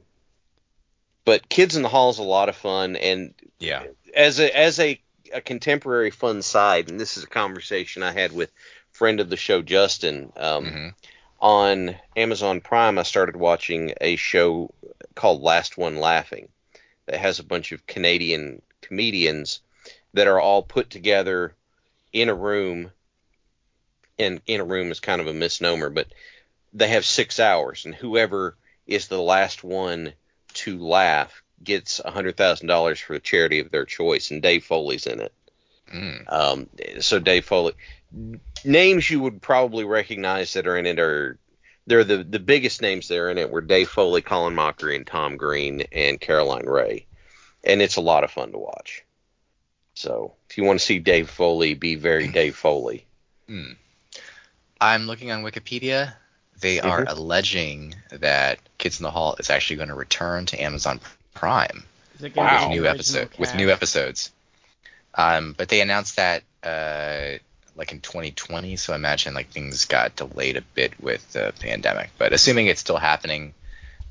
but 1.25 1.49
Kids 1.49 1.75
in 1.75 1.83
the 1.83 1.89
Hall 1.89 2.11
is 2.11 2.19
a 2.19 2.23
lot 2.23 2.49
of 2.49 2.55
fun, 2.57 2.95
and 2.97 3.35
Yeah. 3.59 3.85
as 4.15 4.39
a 4.39 4.57
as 4.57 4.79
a, 4.79 5.01
a 5.33 5.41
contemporary 5.41 6.11
fun 6.11 6.43
side, 6.43 6.89
and 6.89 7.01
this 7.01 7.17
is 7.17 7.25
a 7.25 7.29
conversation 7.29 8.03
I 8.03 8.13
had 8.13 8.33
with 8.33 8.51
friend 8.93 9.21
of 9.21 9.31
the 9.31 9.37
show 9.37 9.63
Justin. 9.63 10.33
Um, 10.37 10.67
hmm 10.67 10.89
on 11.41 11.95
Amazon 12.17 12.61
Prime, 12.61 12.99
I 12.99 13.03
started 13.03 13.37
watching 13.37 13.93
a 14.01 14.17
show 14.17 14.73
called 15.15 15.43
Last 15.43 15.77
One 15.77 15.97
Laughing 15.97 16.49
that 17.07 17.21
has 17.21 17.39
a 17.39 17.45
bunch 17.45 17.73
of 17.73 17.87
Canadian 17.87 18.63
comedians 18.81 19.61
that 20.15 20.27
are 20.27 20.41
all 20.41 20.63
put 20.63 20.91
together 20.91 21.55
in 22.13 22.29
a 22.29 22.35
room. 22.35 22.91
And 24.19 24.41
in 24.47 24.61
a 24.61 24.65
room 24.65 24.91
is 24.91 25.01
kind 25.01 25.21
of 25.21 25.27
a 25.27 25.35
misnomer, 25.35 25.91
but 25.91 26.07
they 26.73 26.89
have 26.89 27.05
six 27.05 27.39
hours, 27.39 27.85
and 27.85 27.95
whoever 27.95 28.57
is 28.87 29.09
the 29.09 29.21
last 29.21 29.63
one 29.63 30.15
to 30.55 30.79
laugh 30.79 31.43
gets 31.63 32.01
a 32.05 32.11
hundred 32.11 32.37
thousand 32.37 32.67
dollars 32.67 33.01
for 33.01 33.15
a 33.15 33.21
charity 33.21 33.61
of 33.61 33.71
their 33.71 33.85
choice, 33.85 34.31
and 34.31 34.43
Dave 34.43 34.65
Foley's 34.65 35.07
in 35.07 35.21
it. 35.21 35.33
Mm. 35.93 36.33
Um, 36.33 36.69
so 37.01 37.19
Dave 37.19 37.45
Foley, 37.45 37.73
names 38.65 39.09
you 39.09 39.21
would 39.21 39.41
probably 39.41 39.85
recognize 39.85 40.53
that 40.55 40.67
are 40.67 40.77
in 40.77 40.87
it 40.87 40.99
are 40.99 41.39
they're 41.87 42.05
the 42.05 42.25
the 42.25 42.39
biggest 42.39 42.83
names 42.83 43.09
that 43.09 43.19
are 43.19 43.31
in 43.31 43.39
it 43.39 43.51
were 43.51 43.61
Dave 43.61 43.89
Foley, 43.89 44.23
Colin 44.23 44.55
Mochrie, 44.55 44.97
and 44.97 45.07
Tom 45.07 45.37
Green, 45.37 45.83
and 45.93 46.21
Caroline 46.21 46.67
Rhea, 46.67 47.01
and 47.65 47.81
it's 47.81 47.97
a 47.97 48.01
lot 48.01 48.25
of 48.25 48.31
fun 48.31 48.53
to 48.53 48.59
watch. 48.59 49.05
So 49.95 50.35
if 50.51 50.59
you 50.59 50.65
want 50.65 50.79
to 50.79 50.85
see 50.85 50.99
Dave 50.99 51.31
Foley 51.31 51.75
be 51.75 51.95
very 51.95 52.29
Dave 52.33 52.57
Foley, 52.57 53.07
Hmm. 53.49 53.73
I'm 54.81 55.07
looking 55.07 55.31
on 55.31 55.43
Wikipedia. 55.43 56.15
They 56.61 56.81
are 56.81 57.05
alleging 57.07 57.95
that 58.11 58.59
Kids 58.79 58.99
in 58.99 59.05
the 59.05 59.11
Hall 59.11 59.37
is 59.39 59.51
actually 59.51 59.77
going 59.77 59.89
to 59.91 59.95
return 59.95 60.47
to 60.47 60.63
Amazon 60.63 61.01
Prime 61.37 61.85
Is 62.17 62.25
it 62.25 62.35
gonna 62.35 62.49
be 62.49 62.55
Wow. 62.55 62.69
with 62.69 62.71
new 62.71 62.83
original 62.83 62.95
episode 62.95 63.29
with 63.39 63.55
new 63.55 63.71
episodes. 63.71 64.33
Um, 65.15 65.55
but 65.57 65.69
they 65.69 65.81
announced 65.81 66.17
that 66.17 66.43
uh, 66.63 67.39
like 67.77 67.93
in 67.93 68.01
2020, 68.01 68.77
so 68.77 68.93
I 68.93 68.97
imagine 68.97 69.35
like 69.35 69.49
things 69.51 69.85
got 69.87 70.17
delayed 70.17 70.57
a 70.57 70.63
bit 70.63 70.93
with 71.01 71.33
the 71.33 71.53
pandemic. 71.61 72.11
But 72.19 72.33
assuming 72.33 72.67
it's 72.67 72.81
still 72.81 72.97
happening, 72.99 73.55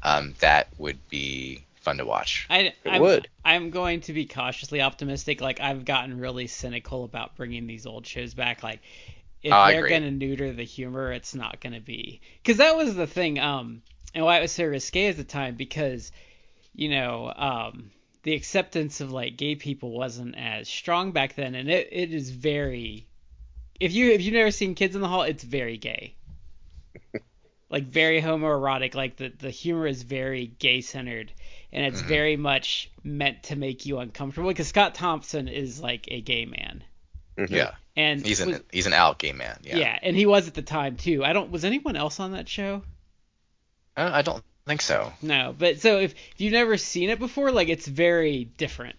um, 0.03 0.35
that 0.39 0.67
would 0.77 0.97
be 1.09 1.63
fun 1.81 1.97
to 1.97 2.05
watch. 2.05 2.47
I, 2.49 2.57
It 2.59 2.75
I'm, 2.85 3.01
would. 3.01 3.27
I'm 3.43 3.69
going 3.69 4.01
to 4.01 4.13
be 4.13 4.25
cautiously 4.25 4.81
optimistic. 4.81 5.41
Like 5.41 5.59
I've 5.59 5.85
gotten 5.85 6.19
really 6.19 6.47
cynical 6.47 7.03
about 7.03 7.35
bringing 7.35 7.67
these 7.67 7.85
old 7.85 8.07
shows 8.07 8.33
back. 8.33 8.63
Like 8.63 8.79
if 9.43 9.53
Oh, 9.53 9.67
they're 9.67 9.87
gonna 9.87 10.09
neuter 10.11 10.53
the 10.53 10.63
humor, 10.63 11.11
it's 11.11 11.35
not 11.35 11.59
gonna 11.59 11.79
be 11.81 12.21
because 12.41 12.57
that 12.57 12.75
was 12.75 12.95
the 12.95 13.05
thing. 13.07 13.39
Um, 13.39 13.83
and 14.15 14.23
why 14.25 14.39
it 14.39 14.41
was 14.41 14.51
so 14.51 14.65
risque 14.65 15.07
at 15.07 15.17
the 15.17 15.23
time 15.23 15.55
because 15.55 16.11
you 16.75 16.89
know 16.89 17.31
um 17.35 17.91
the 18.23 18.33
acceptance 18.33 19.01
of 19.01 19.11
like 19.11 19.37
gay 19.37 19.55
people 19.55 19.91
wasn't 19.91 20.35
as 20.35 20.67
strong 20.67 21.11
back 21.11 21.35
then, 21.35 21.53
and 21.55 21.69
it, 21.69 21.89
it 21.91 22.11
is 22.13 22.29
very. 22.31 23.05
If 23.79 23.93
you 23.93 24.11
if 24.11 24.21
you've 24.21 24.33
never 24.33 24.51
seen 24.51 24.73
Kids 24.75 24.95
in 24.95 25.01
the 25.01 25.07
Hall, 25.07 25.21
it's 25.23 25.43
very 25.43 25.77
gay. 25.77 26.15
like 27.69 27.83
very 27.85 28.21
homoerotic. 28.21 28.95
Like 28.95 29.17
the 29.17 29.29
the 29.29 29.49
humor 29.49 29.85
is 29.87 30.01
very 30.03 30.47
gay 30.47 30.81
centered, 30.81 31.31
and 31.71 31.85
it's 31.85 32.01
Mhm. 32.01 32.07
very 32.07 32.37
much 32.37 32.89
meant 33.03 33.43
to 33.43 33.55
make 33.55 33.85
you 33.85 33.99
uncomfortable. 33.99 34.49
Because 34.49 34.67
Scott 34.69 34.95
Thompson 34.95 35.47
is 35.47 35.79
like 35.81 36.05
a 36.09 36.21
gay 36.21 36.45
man, 36.45 36.83
Mhm. 37.37 37.49
Yeah, 37.51 37.71
and 37.95 38.25
he's 38.25 38.39
an 38.39 38.49
was- 38.51 38.61
he's 38.71 38.87
an 38.87 38.93
out 38.93 39.19
gay 39.19 39.33
man. 39.33 39.59
Yeah, 39.63 39.77
yeah. 39.77 39.99
and 40.01 40.15
he 40.15 40.25
was 40.25 40.47
at 40.47 40.53
the 40.53 40.61
time 40.61 40.95
too. 40.97 41.23
I 41.23 41.33
don't. 41.33 41.51
Was 41.51 41.63
anyone 41.65 41.95
else 41.95 42.19
on 42.19 42.31
that 42.31 42.47
show? 42.49 42.81
Uh, 43.97 44.09
I 44.13 44.21
don't 44.23 44.43
think 44.65 44.81
so. 44.81 45.13
No, 45.21 45.55
but 45.57 45.79
so 45.79 45.99
if, 45.99 46.11
if 46.13 46.41
you've 46.41 46.53
never 46.53 46.77
seen 46.77 47.09
it 47.09 47.19
before, 47.19 47.51
like 47.51 47.69
it's 47.69 47.87
very 47.87 48.45
different 48.45 48.95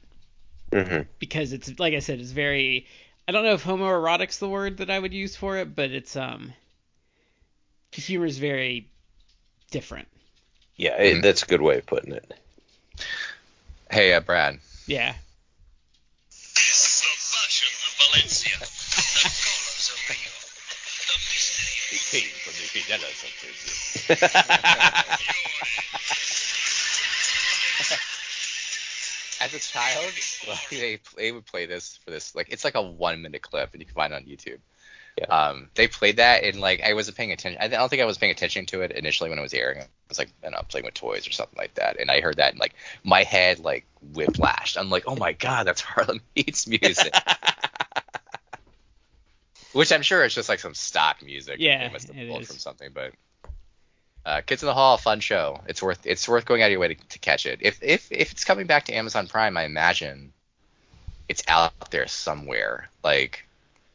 Mhm. 0.70 1.06
because 1.18 1.52
it's 1.52 1.78
like 1.78 1.94
I 1.94 1.98
said, 2.00 2.20
it's 2.20 2.30
very. 2.32 2.86
I 3.28 3.32
don't 3.32 3.44
know 3.44 3.54
if 3.54 3.64
homoerotic's 3.64 4.38
the 4.38 4.48
word 4.48 4.76
that 4.78 4.90
I 4.90 4.98
would 4.98 5.12
use 5.12 5.34
for 5.36 5.56
it, 5.58 5.74
but 5.74 5.90
it's 5.90 6.16
um. 6.16 6.52
The 7.92 8.00
humor 8.02 8.26
is 8.26 8.38
very 8.38 8.88
different. 9.70 10.08
yeah, 10.76 11.00
it, 11.00 11.16
Mhm. 11.16 11.22
that's 11.22 11.42
a 11.42 11.46
good 11.46 11.62
way 11.62 11.78
of 11.78 11.86
putting 11.86 12.12
it. 12.12 12.34
Hey, 13.90 14.12
uh, 14.12 14.20
Brad. 14.20 14.58
Yeah. 14.86 15.14
The 16.30 16.60
fashion 16.60 17.70
of 17.86 17.92
Valencia, 18.12 18.58
the 18.58 18.66
colors 18.66 19.90
of 19.90 19.98
Rio, 20.10 20.32
the 21.06 21.16
mystery 21.32 21.96
He 21.96 22.20
came 22.20 22.30
from 22.44 22.52
the 22.52 22.66
Fidelas 22.68 23.24
of 23.24 23.32
As 29.38 29.52
a 29.52 29.58
child, 29.58 30.12
like, 30.48 30.68
they 30.70 30.98
they 31.16 31.32
would 31.32 31.44
play 31.44 31.66
this 31.66 31.98
for 32.04 32.10
this 32.10 32.34
like 32.34 32.48
it's 32.50 32.64
like 32.64 32.74
a 32.74 32.82
one 32.82 33.20
minute 33.22 33.42
clip 33.42 33.72
and 33.72 33.80
you 33.80 33.86
can 33.86 33.94
find 33.94 34.12
it 34.12 34.16
on 34.16 34.22
YouTube. 34.22 34.58
Yeah. 35.18 35.26
Um, 35.26 35.70
they 35.74 35.88
played 35.88 36.18
that 36.18 36.44
and 36.44 36.60
like 36.60 36.82
I 36.82 36.94
wasn't 36.94 37.16
paying 37.16 37.32
attention. 37.32 37.60
I 37.60 37.68
don't 37.68 37.88
think 37.88 38.02
I 38.02 38.06
was 38.06 38.18
paying 38.18 38.32
attention 38.32 38.66
to 38.66 38.82
it 38.82 38.92
initially 38.92 39.30
when 39.30 39.38
it 39.38 39.42
was 39.42 39.54
airing. 39.54 39.80
I 39.80 39.86
was 40.08 40.18
like, 40.18 40.30
I 40.44 40.50
know, 40.50 40.62
playing 40.68 40.84
with 40.84 40.94
toys 40.94 41.26
or 41.26 41.32
something 41.32 41.56
like 41.58 41.74
that, 41.74 41.98
and 41.98 42.10
I 42.10 42.20
heard 42.20 42.36
that 42.36 42.52
and 42.52 42.60
like 42.60 42.74
my 43.02 43.22
head 43.24 43.58
like 43.58 43.86
whiplashed. 44.12 44.76
I'm 44.78 44.90
like, 44.90 45.04
oh 45.06 45.16
my 45.16 45.32
god, 45.32 45.66
that's 45.66 45.80
Harlem 45.80 46.20
Heat's 46.34 46.66
music. 46.66 47.14
Which 49.72 49.92
I'm 49.92 50.02
sure 50.02 50.24
is 50.24 50.34
just 50.34 50.48
like 50.48 50.60
some 50.60 50.72
stock 50.72 51.22
music. 51.22 51.56
Yeah, 51.58 51.86
they 51.86 51.92
must 51.92 52.08
have 52.08 52.28
pulled 52.28 52.46
from 52.46 52.56
something, 52.56 52.90
but. 52.94 53.12
Uh, 54.26 54.40
Kids 54.40 54.60
in 54.60 54.66
the 54.66 54.74
Hall, 54.74 54.96
fun 54.96 55.20
show. 55.20 55.60
It's 55.68 55.80
worth 55.80 56.04
it's 56.04 56.28
worth 56.28 56.44
going 56.46 56.60
out 56.60 56.66
of 56.66 56.72
your 56.72 56.80
way 56.80 56.88
to, 56.88 56.94
to 56.96 57.18
catch 57.20 57.46
it. 57.46 57.60
If 57.62 57.80
if 57.80 58.10
if 58.10 58.32
it's 58.32 58.44
coming 58.44 58.66
back 58.66 58.86
to 58.86 58.92
Amazon 58.92 59.28
Prime, 59.28 59.56
I 59.56 59.64
imagine 59.64 60.32
it's 61.28 61.44
out 61.46 61.92
there 61.92 62.08
somewhere. 62.08 62.88
Like 63.04 63.46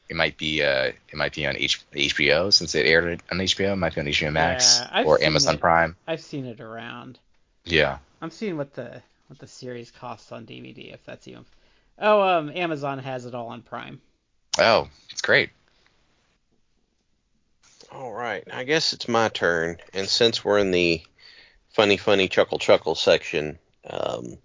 it 0.08 0.16
might 0.16 0.38
be 0.38 0.64
uh 0.64 0.94
it 1.10 1.16
might 1.16 1.36
be 1.36 1.46
on 1.46 1.58
H- 1.58 1.84
HBO 1.92 2.54
since 2.54 2.74
it 2.76 2.86
aired 2.86 3.22
on 3.30 3.40
HBO. 3.40 3.74
It 3.74 3.76
might 3.76 3.94
be 3.94 4.00
on 4.00 4.08
HBO 4.08 4.32
Max 4.32 4.80
Yeah, 4.80 5.04
or 5.04 5.22
Amazon 5.22 5.56
it. 5.56 5.60
Prime. 5.60 5.98
I've 6.08 6.22
seen 6.22 6.46
it 6.46 6.62
around. 6.62 7.20
Yeah. 7.66 7.98
I'm 8.22 8.32
seeing 8.32 8.56
what 8.56 8.74
the 8.74 9.02
what 9.28 9.40
the 9.40 9.48
series 9.48 9.92
costs 9.92 10.32
on 10.32 10.46
DVD 10.46 10.94
if 10.94 11.04
that's 11.04 11.28
even. 11.28 11.44
Oh, 12.00 12.22
um, 12.22 12.52
Amazon 12.56 13.00
has 13.00 13.26
it 13.26 13.36
all 13.36 13.50
on 13.50 13.64
Prime. 13.64 14.00
Oh, 14.58 14.88
it's 15.10 15.22
great. 15.22 15.50
All 17.94 18.14
right, 18.14 18.48
I 18.54 18.64
guess 18.64 18.94
it's 18.94 19.10
my 19.10 19.28
turn, 19.28 19.76
and 19.94 20.08
since 20.08 20.46
we're 20.46 20.60
in 20.60 20.72
the 20.72 21.04
funny, 21.72 21.98
funny 21.98 22.30
chuckle 22.30 22.58
chuckle 22.58 22.96
section, 22.96 23.60
um, 23.86 24.38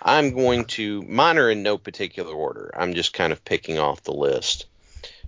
I'm 0.00 0.30
going 0.32 0.66
to 0.76 1.02
mine 1.02 1.36
are 1.38 1.50
in 1.50 1.64
no 1.64 1.78
particular 1.78 2.32
order. 2.32 2.70
I'm 2.76 2.94
just 2.94 3.12
kind 3.12 3.32
of 3.32 3.44
picking 3.44 3.80
off 3.80 4.04
the 4.04 4.12
list. 4.12 4.66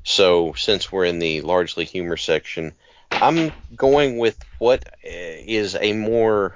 So 0.05 0.53
since 0.53 0.93
we're 0.93 1.07
in 1.07 1.19
the 1.19 1.41
largely 1.41 1.85
humor 1.85 2.17
section, 2.17 2.75
I'm 3.11 3.53
going 3.75 4.19
with 4.19 4.39
what 4.59 4.87
uh, 5.05 5.81
a 5.81 5.93
more 5.95 6.55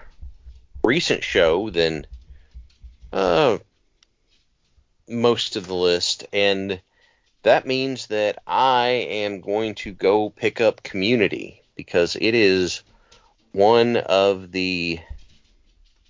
recent 0.85 1.25
show 1.25 1.69
than 1.71 2.07
uh, 3.13 3.59
most 5.09 5.57
of 5.57 5.67
the 5.67 5.75
list, 5.75 6.27
and 6.33 6.81
that 7.49 7.67
means 7.67 8.09
that 8.09 8.43
I 8.47 8.89
am 8.89 9.41
going 9.41 9.75
to 9.77 9.93
go 9.93 10.29
pick 10.29 10.61
up 10.61 10.83
Community 10.83 11.63
because 11.77 12.15
it 12.15 12.35
is 12.35 12.83
one 13.53 13.97
of 13.97 14.53
the. 14.53 15.01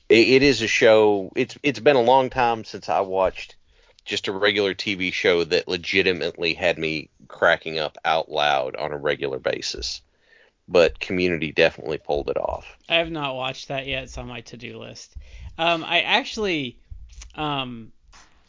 It, 0.08 0.42
is 0.42 0.62
a 0.62 0.66
show. 0.66 1.30
It's 1.36 1.56
it's 1.62 1.80
been 1.80 1.96
a 1.96 2.02
long 2.02 2.30
time 2.30 2.64
since 2.64 2.88
I 2.88 3.00
watched 3.00 3.56
just 4.04 4.26
a 4.26 4.32
regular 4.32 4.74
TV 4.74 5.12
show 5.12 5.44
that 5.44 5.68
legitimately 5.68 6.54
had 6.54 6.78
me 6.78 7.10
cracking 7.28 7.78
up 7.78 7.98
out 8.04 8.30
loud 8.30 8.74
on 8.74 8.90
a 8.90 8.96
regular 8.96 9.38
basis. 9.38 10.00
But 10.66 10.98
Community 10.98 11.52
definitely 11.52 11.98
pulled 11.98 12.30
it 12.30 12.36
off. 12.36 12.76
I 12.88 12.96
have 12.96 13.10
not 13.10 13.36
watched 13.36 13.68
that 13.68 13.86
yet. 13.86 14.04
It's 14.04 14.18
on 14.18 14.26
my 14.26 14.40
to-do 14.40 14.78
list. 14.78 15.14
Um, 15.56 15.84
I 15.84 16.00
actually, 16.00 16.78
um, 17.34 17.92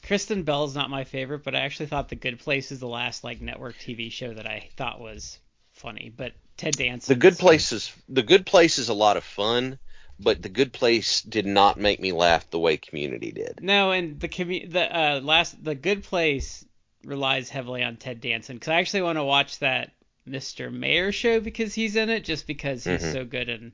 Kristen 0.09 0.41
Bell's 0.41 0.73
not 0.73 0.89
my 0.89 1.03
favorite, 1.03 1.43
but 1.43 1.53
I 1.53 1.59
actually 1.59 1.85
thought 1.85 2.09
The 2.09 2.15
Good 2.15 2.39
Place 2.39 2.71
is 2.71 2.79
the 2.79 2.87
last 2.87 3.23
like 3.23 3.41
network 3.41 3.77
TV 3.77 4.11
show 4.11 4.33
that 4.33 4.47
I 4.47 4.67
thought 4.75 4.99
was 4.99 5.37
funny. 5.73 6.11
But 6.17 6.33
Ted 6.57 6.73
Danson. 6.73 7.13
The 7.13 7.19
Good 7.19 7.37
Place 7.37 7.71
is 7.71 7.93
the 8.09 8.23
Good 8.23 8.47
Place 8.47 8.79
is 8.79 8.89
a 8.89 8.95
lot 8.95 9.17
of 9.17 9.23
fun, 9.23 9.77
but 10.19 10.41
The 10.41 10.49
Good 10.49 10.73
Place 10.73 11.21
did 11.21 11.45
not 11.45 11.77
make 11.77 11.99
me 11.99 12.11
laugh 12.11 12.49
the 12.49 12.57
way 12.57 12.75
Community 12.77 13.31
did. 13.31 13.59
No, 13.61 13.91
and 13.91 14.19
the 14.19 14.27
commu- 14.27 14.71
the 14.71 14.81
uh, 14.81 15.19
last 15.21 15.63
The 15.63 15.75
Good 15.75 16.03
Place 16.03 16.65
relies 17.05 17.49
heavily 17.49 17.83
on 17.83 17.97
Ted 17.97 18.19
Danson 18.19 18.55
because 18.55 18.69
I 18.69 18.79
actually 18.79 19.03
want 19.03 19.19
to 19.19 19.23
watch 19.23 19.59
that 19.59 19.91
Mr. 20.27 20.73
Mayor 20.73 21.11
show 21.11 21.39
because 21.39 21.75
he's 21.75 21.95
in 21.95 22.09
it, 22.09 22.23
just 22.23 22.47
because 22.47 22.83
he's 22.83 23.03
Mhm. 23.03 23.13
so 23.13 23.25
good 23.25 23.47
in 23.47 23.73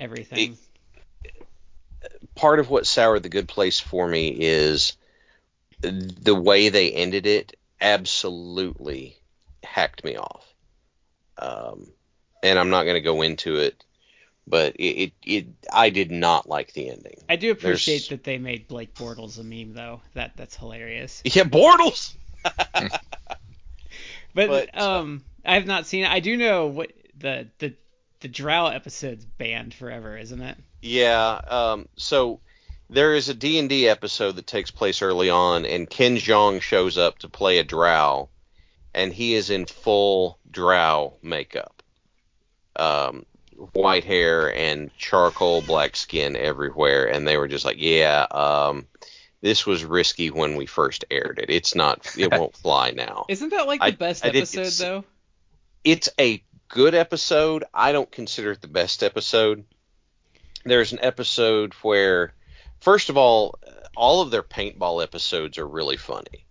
everything. 0.00 0.58
Part 2.34 2.58
of 2.58 2.70
what 2.70 2.88
soured 2.88 3.22
The 3.22 3.28
Good 3.28 3.46
Place 3.46 3.78
for 3.78 4.08
me 4.08 4.34
is 4.36 4.96
the 5.82 6.34
way 6.34 6.68
they 6.68 6.92
ended 6.92 7.26
it. 7.26 7.56
Absolutely 7.80 9.16
hacked 9.64 10.04
me 10.04 10.16
off. 10.16 10.46
Um, 11.38 11.88
and 12.42 12.58
I'm 12.58 12.70
not 12.70 12.84
going 12.84 12.94
to 12.94 13.00
go 13.00 13.22
into 13.22 13.56
it, 13.56 13.84
but 14.46 14.76
it, 14.76 14.84
it, 14.84 15.12
it 15.24 15.46
I 15.72 15.90
did 15.90 16.10
not 16.10 16.48
like 16.48 16.72
the 16.72 16.88
ending. 16.90 17.16
I 17.28 17.36
do 17.36 17.50
appreciate 17.50 17.94
there's- 17.94 18.08
that 18.08 18.24
they 18.24 18.38
made 18.38 18.68
Blake 18.68 18.94
Bortles 18.94 19.38
a 19.38 19.42
meme 19.42 19.74
though. 19.74 20.00
That 20.14 20.36
that's 20.36 20.56
hilarious. 20.56 21.22
Yeah, 21.24 21.44
Bortles. 21.44 22.14
But, 24.34 24.48
But, 24.48 24.78
uh, 24.78 25.00
um, 25.00 25.24
I 25.44 25.54
have 25.54 25.66
not 25.66 25.86
seen 25.86 26.04
it. 26.04 26.10
I 26.10 26.20
do 26.20 26.36
know 26.38 26.66
what 26.68 26.92
the 27.18 27.48
the 27.58 27.74
the 28.20 28.28
Drow 28.28 28.68
episode's 28.68 29.24
banned 29.26 29.74
forever, 29.74 30.16
isn't 30.16 30.40
it? 30.40 30.56
Yeah. 30.80 31.40
Um, 31.46 31.88
so 31.96 32.40
there 32.92 33.14
is 33.14 33.28
a 33.28 33.34
D&D 33.34 33.88
episode 33.88 34.36
that 34.36 34.46
takes 34.46 34.70
place 34.70 35.02
early 35.02 35.30
on, 35.30 35.64
and 35.64 35.88
Ken 35.88 36.16
Jeong 36.16 36.60
shows 36.60 36.98
up 36.98 37.18
to 37.20 37.28
play 37.28 37.58
a 37.58 37.64
drow, 37.64 38.28
and 38.94 39.12
he 39.12 39.34
is 39.34 39.50
in 39.50 39.66
full 39.66 40.38
drow 40.50 41.14
makeup. 41.22 41.82
Um, 42.76 43.26
white 43.72 44.04
hair 44.04 44.54
and 44.54 44.90
charcoal 44.96 45.62
black 45.62 45.96
skin 45.96 46.36
everywhere, 46.36 47.06
and 47.06 47.26
they 47.26 47.36
were 47.36 47.48
just 47.48 47.64
like, 47.64 47.76
yeah, 47.78 48.26
um, 48.30 48.86
this 49.40 49.66
was 49.66 49.84
risky 49.84 50.30
when 50.30 50.56
we 50.56 50.66
first 50.66 51.04
aired 51.10 51.38
it. 51.42 51.50
It's 51.50 51.74
not, 51.74 52.06
it 52.18 52.30
won't 52.38 52.56
fly 52.56 52.90
now. 52.92 53.26
Isn't 53.28 53.50
that 53.50 53.66
like 53.66 53.80
the 53.80 53.86
I- 53.86 53.90
best 53.92 54.24
I 54.24 54.28
episode 54.28 54.62
get- 54.64 54.72
though? 54.78 55.04
it's 55.84 56.08
a 56.18 56.42
good 56.68 56.94
episode. 56.94 57.64
I 57.74 57.92
don't 57.92 58.10
consider 58.10 58.52
it 58.52 58.60
the 58.62 58.68
best 58.68 59.02
episode. 59.02 59.64
There's 60.64 60.92
an 60.92 61.00
episode 61.02 61.74
where, 61.82 62.32
first 62.82 63.08
of 63.08 63.16
all, 63.16 63.58
all 63.96 64.20
of 64.20 64.30
their 64.30 64.42
paintball 64.42 65.02
episodes 65.02 65.58
are 65.58 65.66
really 65.66 65.96
funny. 65.96 66.46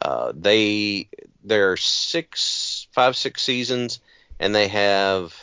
Uh, 0.00 0.32
they 0.34 1.08
there 1.44 1.72
are 1.72 1.76
six, 1.76 2.88
five, 2.92 3.16
six 3.16 3.42
seasons, 3.42 4.00
and 4.40 4.54
they 4.54 4.68
have 4.68 5.34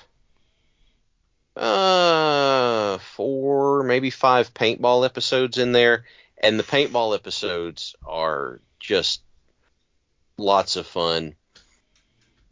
uh 1.55 2.97
four, 2.97 3.83
maybe 3.83 4.09
five 4.09 4.53
paintball 4.53 5.05
episodes 5.05 5.57
in 5.57 5.71
there, 5.71 6.05
and 6.37 6.59
the 6.59 6.63
paintball 6.63 7.15
episodes 7.15 7.95
are 8.05 8.59
just 8.79 9.21
lots 10.37 10.75
of 10.75 10.87
fun 10.87 11.35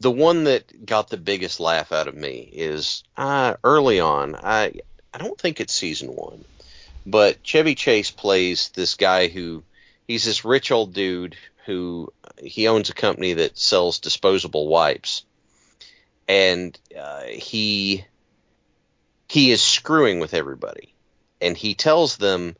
the 0.02 0.10
one 0.10 0.44
that 0.44 0.84
got 0.84 1.08
the 1.08 1.16
biggest 1.16 1.60
laugh 1.60 1.92
out 1.92 2.08
of 2.08 2.14
me 2.16 2.50
is 2.52 3.04
uh, 3.16 3.54
early 3.62 4.00
on. 4.00 4.34
I 4.34 4.72
I 5.14 5.18
don't 5.18 5.38
think 5.38 5.60
it's 5.60 5.72
season 5.72 6.08
one, 6.08 6.44
but 7.06 7.42
Chevy 7.42 7.74
Chase 7.74 8.10
plays 8.10 8.70
this 8.74 8.94
guy 8.94 9.28
who 9.28 9.62
he's 10.06 10.24
this 10.24 10.44
rich 10.44 10.70
old 10.70 10.92
dude 10.92 11.36
who 11.66 12.12
he 12.38 12.68
owns 12.68 12.90
a 12.90 12.94
company 12.94 13.34
that 13.34 13.58
sells 13.58 13.98
disposable 13.98 14.68
wipes, 14.68 15.24
and 16.28 16.78
uh, 16.98 17.22
he 17.22 18.04
he 19.28 19.50
is 19.50 19.62
screwing 19.62 20.20
with 20.20 20.34
everybody, 20.34 20.94
and 21.40 21.56
he 21.56 21.74
tells 21.74 22.16
them, 22.16 22.56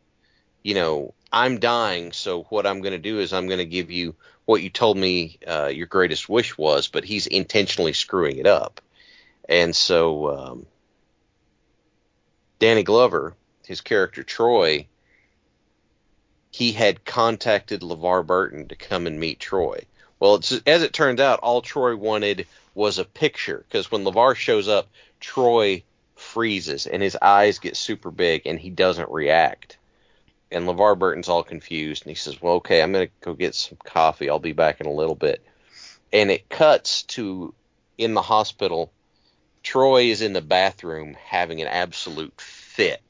you 0.63 0.75
know, 0.75 1.15
I'm 1.33 1.59
dying, 1.59 2.13
so 2.13 2.45
what 2.45 2.67
I'm 2.67 2.81
going 2.81 2.93
to 2.93 2.99
do 2.99 3.19
is 3.19 3.33
I'm 3.33 3.47
going 3.47 3.59
to 3.59 3.65
give 3.65 3.91
you 3.91 4.15
what 4.45 4.63
you 4.63 4.71
told 4.71 4.97
me 4.97 5.39
uh, 5.47 5.67
your 5.67 5.87
greatest 5.87 6.29
wish 6.29 6.57
was, 6.59 6.89
but 6.89 7.05
he's 7.05 7.27
intentionally 7.27 7.93
screwing 7.93 8.39
it 8.39 8.47
up. 8.47 8.81
And 9.49 9.75
so 9.75 10.37
um, 10.37 10.67
Danny 12.59 12.83
Glover, 12.83 13.35
his 13.67 13.81
character 13.81 14.23
Troy, 14.23 14.87
he 16.51 16.73
had 16.73 17.05
contacted 17.05 17.81
LeVar 17.81 18.27
Burton 18.27 18.69
to 18.69 18.77
come 18.77 19.07
and 19.07 19.19
meet 19.19 19.41
Troy. 19.41 19.87
Well, 20.21 20.41
as 20.67 20.83
it 20.83 20.93
turns 20.93 21.21
out, 21.21 21.41
all 21.41 21.63
Troy 21.63 21.97
wanted 21.97 22.47
was 22.75 22.99
a 22.99 23.05
picture 23.05 23.65
because 23.69 23.91
when 23.91 24.05
LeVar 24.05 24.37
shows 24.37 24.69
up, 24.69 24.89
Troy 25.21 25.83
freezes 26.15 26.87
and 26.87 27.03
his 27.03 27.17
eyes 27.21 27.59
get 27.59 27.77
super 27.77 28.11
big 28.11 28.47
and 28.47 28.59
he 28.59 28.71
doesn't 28.71 29.11
react 29.11 29.77
and 30.53 30.67
LeVar 30.67 30.99
Burton's 30.99 31.29
all 31.29 31.43
confused, 31.43 32.05
and 32.05 32.11
he 32.11 32.15
says, 32.15 32.41
"Well, 32.41 32.55
okay, 32.55 32.83
I'm 32.83 32.93
gonna 32.93 33.09
go 33.21 33.33
get 33.33 33.55
some 33.55 33.79
coffee. 33.85 34.29
I'll 34.29 34.39
be 34.39 34.53
back 34.53 34.81
in 34.81 34.87
a 34.87 34.93
little 34.93 35.15
bit." 35.15 35.43
And 36.13 36.31
it 36.31 36.49
cuts 36.49 37.03
to 37.05 37.55
in 37.97 38.15
the 38.15 38.23
hospital. 38.23 38.93
Troy 39.63 40.05
is 40.05 40.21
in 40.21 40.35
the 40.35 40.43
bathroom 40.43 41.15
having 41.15 41.63
an 41.63 41.69
absolute 41.69 42.39
fit, 42.41 43.03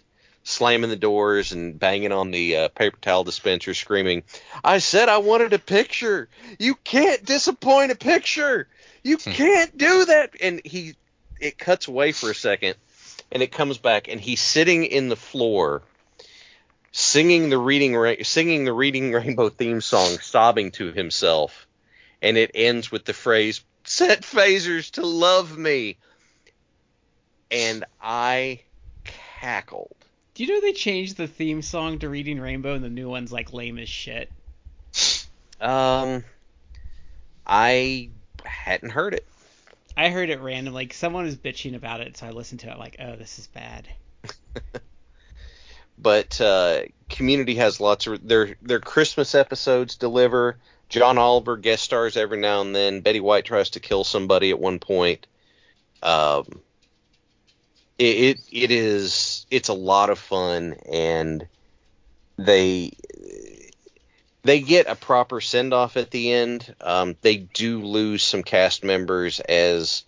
slamming 0.44 0.90
the 0.90 0.96
doors 0.96 1.52
and 1.52 1.78
banging 1.78 2.12
on 2.12 2.31
the 2.31 2.57
uh, 2.57 2.68
paper 2.68 2.98
towel 3.00 3.24
dispenser, 3.24 3.74
screaming, 3.74 4.24
"I 4.64 4.78
said 4.78 5.09
I 5.09 5.18
wanted 5.18 5.52
a 5.52 5.59
picture. 5.59 6.28
You 6.59 6.74
can't 6.74 7.24
disappoint 7.24 7.92
a 7.92 7.96
picture. 7.96 8.68
You 9.02 9.16
can't 9.16 9.76
do 9.76 10.05
that." 10.07 10.31
And 10.40 10.61
he, 10.64 10.94
it 11.40 11.59
cuts 11.59 11.88
away 11.88 12.12
for 12.12 12.31
a 12.31 12.35
second, 12.35 12.76
and 13.31 13.42
it 13.42 13.52
comes 13.52 13.78
back, 13.78 14.09
and 14.09 14.20
he's 14.20 14.40
sitting 14.40 14.85
in 14.85 15.09
the 15.09 15.16
floor 15.16 15.83
singing 16.92 17.48
the 17.48 17.59
reading 17.59 17.96
Ra- 17.96 18.22
singing 18.22 18.64
the 18.64 18.72
reading 18.72 19.12
rainbow 19.12 19.48
theme 19.48 19.81
song 19.81 20.18
sobbing 20.18 20.70
to 20.72 20.92
himself 20.92 21.66
and 22.20 22.37
it 22.37 22.50
ends 22.55 22.92
with 22.92 23.07
the 23.07 23.14
phrase 23.14 23.64
set 23.85 24.20
phasers 24.20 24.90
to 24.92 25.05
love 25.05 25.57
me 25.57 25.96
and 27.50 27.85
i 28.00 28.61
cackled 29.05 29.96
Do 30.35 30.45
you 30.45 30.53
know 30.53 30.61
they 30.61 30.73
changed 30.73 31.16
the 31.16 31.27
theme 31.27 31.61
song 31.62 31.99
to 31.99 32.09
Reading 32.09 32.40
Rainbow 32.40 32.75
and 32.75 32.83
the 32.85 32.88
new 32.88 33.09
one's 33.09 33.33
like 33.33 33.53
lame 33.53 33.79
as 33.79 33.88
shit? 33.88 34.31
um 35.61 36.23
i 37.47 38.11
hadn't 38.45 38.90
heard 38.90 39.14
it 39.14 39.27
I 39.97 40.09
heard 40.09 40.30
it 40.30 40.41
randomly. 40.41 40.87
'cause 40.87 40.97
Someone 40.97 41.24
was 41.24 41.37
bitching 41.37 41.74
about 41.76 42.01
it, 42.01 42.16
so 42.16 42.26
I 42.26 42.30
listened 42.30 42.61
to 42.61 42.70
it. 42.70 42.78
Like, 42.78 42.97
oh, 42.99 43.14
this 43.16 43.39
is 43.39 43.47
bad. 43.49 43.87
but 45.99 46.41
uh, 46.41 46.83
Community 47.11 47.57
has 47.57 47.78
lots 47.78 48.07
of 48.07 48.26
their 48.26 48.57
their 48.62 48.80
Christmas 48.80 49.35
episodes 49.35 49.97
deliver. 49.97 50.57
John 50.89 51.18
Oliver 51.18 51.59
guest 51.59 51.85
stars 51.85 52.16
every 52.16 52.39
now 52.39 52.62
and 52.62 52.74
then. 52.74 53.01
Betty 53.03 53.20
White 53.20 53.45
tries 53.45 53.70
to 53.70 53.80
kill 53.80 54.03
somebody 54.03 54.49
at 54.51 54.59
one 54.59 54.78
point. 54.78 55.26
Um, 56.03 56.47
it, 58.05 58.40
it 58.50 58.70
is 58.70 59.46
it's 59.50 59.68
a 59.68 59.74
lot 59.74 60.11
of 60.11 60.18
fun, 60.18 60.76
and 60.90 61.46
they 62.36 62.92
they 64.42 64.61
get 64.61 64.86
a 64.86 64.94
proper 64.94 65.40
send 65.40 65.72
off 65.72 65.96
at 65.96 66.11
the 66.11 66.32
end. 66.32 66.74
Um, 66.80 67.16
they 67.22 67.36
do 67.36 67.82
lose 67.82 68.22
some 68.22 68.42
cast 68.42 68.84
members 68.84 69.40
as 69.40 70.05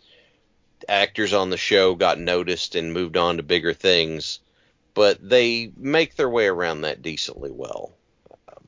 actors 0.88 1.32
on 1.32 1.50
the 1.50 1.56
show 1.56 1.94
got 1.94 2.18
noticed 2.18 2.74
and 2.74 2.92
moved 2.92 3.16
on 3.16 3.38
to 3.38 3.42
bigger 3.42 3.72
things 3.72 4.40
but 4.94 5.28
they 5.28 5.72
make 5.76 6.14
their 6.14 6.30
way 6.30 6.46
around 6.46 6.82
that 6.82 7.02
decently 7.02 7.50
well. 7.50 7.92
Um, 8.48 8.64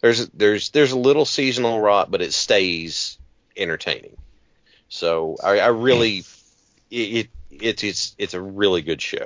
there's 0.00 0.28
there's 0.30 0.70
there's 0.70 0.92
a 0.92 0.98
little 0.98 1.24
seasonal 1.24 1.80
rot, 1.80 2.10
but 2.10 2.20
it 2.20 2.32
stays 2.32 3.16
entertaining. 3.56 4.16
So 4.88 5.36
I, 5.42 5.60
I 5.60 5.68
really 5.68 6.24
it, 6.90 6.96
it 6.96 7.28
it's 7.60 7.82
it's 7.84 8.14
it's 8.18 8.34
a 8.34 8.40
really 8.40 8.82
good 8.82 9.00
show. 9.02 9.24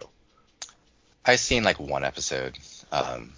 I've 1.24 1.41
seen 1.41 1.64
like 1.64 1.79
one 1.81 2.05
episode. 2.05 2.59
Um, 2.93 3.33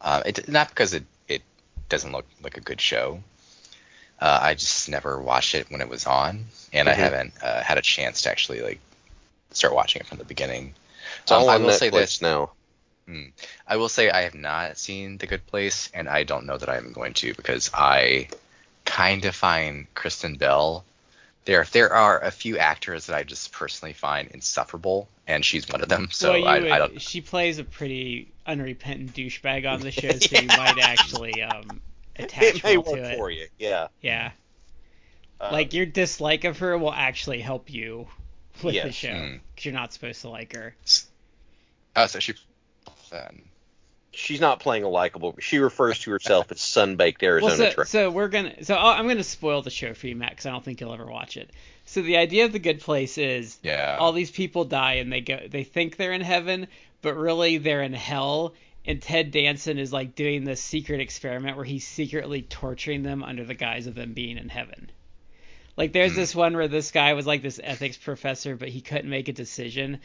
uh, 0.00 0.22
it 0.26 0.48
not 0.48 0.68
because 0.68 0.94
it 0.94 1.04
it 1.28 1.42
doesn't 1.88 2.12
look 2.12 2.26
like 2.42 2.56
a 2.56 2.60
good 2.60 2.80
show. 2.80 3.22
Uh, 4.20 4.38
I 4.42 4.54
just 4.54 4.88
never 4.88 5.20
watched 5.20 5.54
it 5.54 5.70
when 5.70 5.80
it 5.80 5.88
was 5.88 6.06
on, 6.06 6.46
and 6.72 6.88
I 6.88 6.92
Mhm. 6.92 6.96
haven't 6.96 7.34
uh, 7.42 7.62
had 7.62 7.78
a 7.78 7.82
chance 7.82 8.22
to 8.22 8.30
actually 8.30 8.60
like 8.62 8.80
start 9.52 9.74
watching 9.74 10.00
it 10.00 10.06
from 10.06 10.18
the 10.18 10.24
beginning. 10.24 10.74
It's 11.22 11.32
all 11.32 11.48
Um, 11.48 11.50
I 11.50 11.56
will 11.58 11.70
Netflix 11.70 11.78
say 11.78 11.90
this. 11.90 12.22
now. 12.22 12.52
I 13.66 13.76
will 13.76 13.88
say 13.88 14.10
I 14.10 14.22
have 14.22 14.34
not 14.34 14.78
seen 14.78 15.18
The 15.18 15.26
Good 15.26 15.46
Place, 15.46 15.90
and 15.92 16.08
I 16.08 16.22
don't 16.22 16.46
know 16.46 16.56
that 16.58 16.68
I'm 16.68 16.92
going 16.92 17.14
to 17.14 17.34
because 17.34 17.70
I 17.74 18.28
kind 18.84 19.24
of 19.24 19.34
find 19.34 19.92
Kristen 19.94 20.36
Bell. 20.36 20.84
There, 21.44 21.64
there 21.72 21.92
are 21.92 22.20
a 22.22 22.30
few 22.30 22.56
actors 22.58 23.06
that 23.06 23.16
I 23.16 23.24
just 23.24 23.50
personally 23.52 23.92
find 23.94 24.28
insufferable, 24.30 25.08
and 25.26 25.44
she's 25.44 25.68
one 25.68 25.80
of 25.82 25.88
them. 25.88 26.08
So 26.12 26.30
well, 26.30 26.38
you 26.38 26.46
I, 26.46 26.60
would, 26.60 26.70
I 26.70 26.78
don't. 26.78 27.00
she 27.02 27.20
plays 27.20 27.58
a 27.58 27.64
pretty 27.64 28.32
unrepentant 28.46 29.12
douchebag 29.14 29.68
on 29.70 29.80
the 29.80 29.90
show, 29.90 30.10
so 30.10 30.38
you 30.38 30.46
might 30.46 30.78
actually 30.78 31.42
um, 31.42 31.80
attach 32.16 32.56
It 32.56 32.62
may 32.64 32.76
work 32.76 32.86
to 32.86 33.10
it. 33.12 33.16
for 33.16 33.28
you. 33.30 33.48
Yeah. 33.58 33.88
Yeah, 34.00 34.30
Uh, 35.40 35.48
like 35.50 35.72
your 35.74 35.84
dislike 35.86 36.44
of 36.44 36.58
her 36.58 36.78
will 36.78 36.92
actually 36.92 37.40
help 37.40 37.70
you 37.72 38.06
with 38.62 38.74
the 38.74 38.86
Yes. 38.86 38.94
show 38.94 39.08
Mm. 39.08 39.40
because 39.54 39.64
you're 39.64 39.74
not 39.74 39.92
supposed 39.92 40.20
to 40.20 40.28
like 40.28 40.52
her. 40.54 40.76
Oh, 41.96 42.06
so 42.06 42.20
she. 42.20 42.34
Then. 43.10 43.42
She's 44.12 44.40
not 44.40 44.60
playing 44.60 44.84
a 44.84 44.88
likable. 44.88 45.34
She 45.40 45.58
refers 45.58 45.98
to 46.00 46.10
herself 46.10 46.50
as 46.52 46.60
sun-baked 46.60 47.22
Arizona 47.22 47.48
Well, 47.58 47.70
so, 47.70 47.74
trash. 47.74 47.88
so 47.88 48.10
we're 48.10 48.28
gonna. 48.28 48.64
So 48.64 48.74
I'll, 48.74 48.98
I'm 48.98 49.08
gonna 49.08 49.22
spoil 49.24 49.62
the 49.62 49.70
show 49.70 49.94
for 49.94 50.06
you, 50.06 50.16
Matt, 50.16 50.30
because 50.30 50.46
I 50.46 50.50
don't 50.50 50.64
think 50.64 50.80
you'll 50.80 50.92
ever 50.92 51.06
watch 51.06 51.36
it. 51.36 51.50
So 51.84 52.02
the 52.02 52.16
idea 52.18 52.44
of 52.44 52.52
the 52.52 52.58
Good 52.58 52.80
Place 52.80 53.18
is 53.18 53.58
Yeah. 53.62 53.96
all 53.98 54.12
these 54.12 54.30
people 54.30 54.64
die 54.64 54.94
and 54.94 55.12
they 55.12 55.20
go. 55.20 55.40
They 55.48 55.64
think 55.64 55.96
they're 55.96 56.12
in 56.12 56.20
heaven, 56.20 56.68
but 57.02 57.14
really 57.16 57.58
they're 57.58 57.82
in 57.82 57.92
hell. 57.92 58.54
And 58.84 59.00
Ted 59.00 59.30
Danson 59.30 59.78
is 59.78 59.92
like 59.92 60.14
doing 60.16 60.44
this 60.44 60.60
secret 60.60 61.00
experiment 61.00 61.56
where 61.56 61.64
he's 61.64 61.86
secretly 61.86 62.42
torturing 62.42 63.02
them 63.04 63.22
under 63.22 63.44
the 63.44 63.54
guise 63.54 63.86
of 63.86 63.94
them 63.94 64.12
being 64.12 64.38
in 64.38 64.48
heaven. 64.48 64.90
Like 65.76 65.92
there's 65.92 66.14
this 66.14 66.34
one 66.34 66.54
where 66.54 66.68
this 66.68 66.90
guy 66.90 67.14
was 67.14 67.26
like 67.26 67.40
this 67.42 67.58
ethics 67.62 67.96
professor, 67.96 68.56
but 68.56 68.68
he 68.68 68.82
couldn't 68.82 69.08
make 69.08 69.28
a 69.28 69.32
decision. 69.32 70.00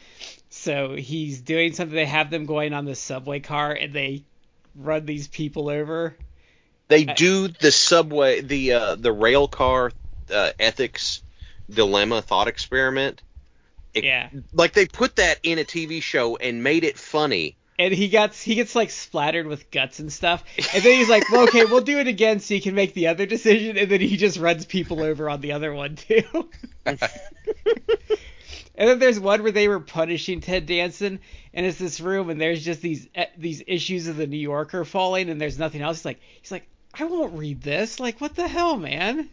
So 0.48 0.94
he's 0.94 1.40
doing 1.42 1.74
something. 1.74 1.94
They 1.94 2.06
have 2.06 2.30
them 2.30 2.46
going 2.46 2.72
on 2.72 2.86
this 2.86 2.98
subway 3.00 3.40
car 3.40 3.72
and 3.72 3.92
they 3.92 4.24
run 4.74 5.04
these 5.04 5.28
people 5.28 5.68
over. 5.68 6.16
They 6.88 7.04
do 7.04 7.48
the 7.48 7.70
subway, 7.70 8.40
the 8.40 8.72
uh, 8.72 8.94
the 8.94 9.12
rail 9.12 9.46
car 9.46 9.92
uh, 10.32 10.52
ethics 10.58 11.20
dilemma 11.68 12.22
thought 12.22 12.48
experiment. 12.48 13.22
It- 13.92 14.04
Yeah. 14.04 14.30
Like 14.54 14.72
they 14.72 14.86
put 14.86 15.16
that 15.16 15.38
in 15.42 15.58
a 15.58 15.64
TV 15.64 16.00
show 16.02 16.36
and 16.36 16.62
made 16.62 16.84
it 16.84 16.98
funny. 16.98 17.57
And 17.78 17.94
he 17.94 18.08
gets 18.08 18.42
he 18.42 18.54
gets 18.56 18.74
like 18.74 18.90
splattered 18.90 19.46
with 19.46 19.70
guts 19.70 20.00
and 20.00 20.12
stuff 20.12 20.42
and 20.74 20.82
then 20.82 20.98
he's 20.98 21.08
like 21.08 21.28
well 21.30 21.42
okay 21.42 21.64
we'll 21.64 21.80
do 21.80 21.98
it 21.98 22.08
again 22.08 22.40
so 22.40 22.54
you 22.54 22.60
can 22.60 22.74
make 22.74 22.92
the 22.94 23.06
other 23.06 23.26
decision 23.26 23.78
and 23.78 23.90
then 23.90 24.00
he 24.00 24.16
just 24.16 24.38
runs 24.38 24.66
people 24.66 25.02
over 25.02 25.30
on 25.30 25.40
the 25.40 25.52
other 25.52 25.72
one 25.72 25.96
too. 25.96 26.48
And 28.80 28.88
then 28.88 29.00
there's 29.00 29.18
one 29.18 29.42
where 29.42 29.50
they 29.50 29.66
were 29.66 29.80
punishing 29.80 30.40
ted 30.40 30.66
danson 30.66 31.18
and 31.52 31.66
it's 31.66 31.78
this 31.78 32.00
room 32.00 32.30
and 32.30 32.40
there's 32.40 32.64
just 32.64 32.80
these 32.80 33.08
eh, 33.14 33.26
these 33.36 33.60
issues 33.66 34.06
of 34.06 34.16
the 34.16 34.26
new 34.26 34.38
yorker 34.38 34.84
falling 34.84 35.30
and 35.30 35.40
there's 35.40 35.58
nothing 35.58 35.82
else. 35.82 35.98
He's 35.98 36.04
like 36.04 36.20
he's 36.40 36.52
like 36.52 36.68
i 36.94 37.04
won't 37.04 37.36
read 37.36 37.60
this. 37.60 37.98
Like 37.98 38.20
what 38.20 38.36
the 38.36 38.46
hell 38.46 38.76
man? 38.76 39.28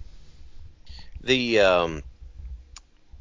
The 1.21 1.59
um, 1.59 2.03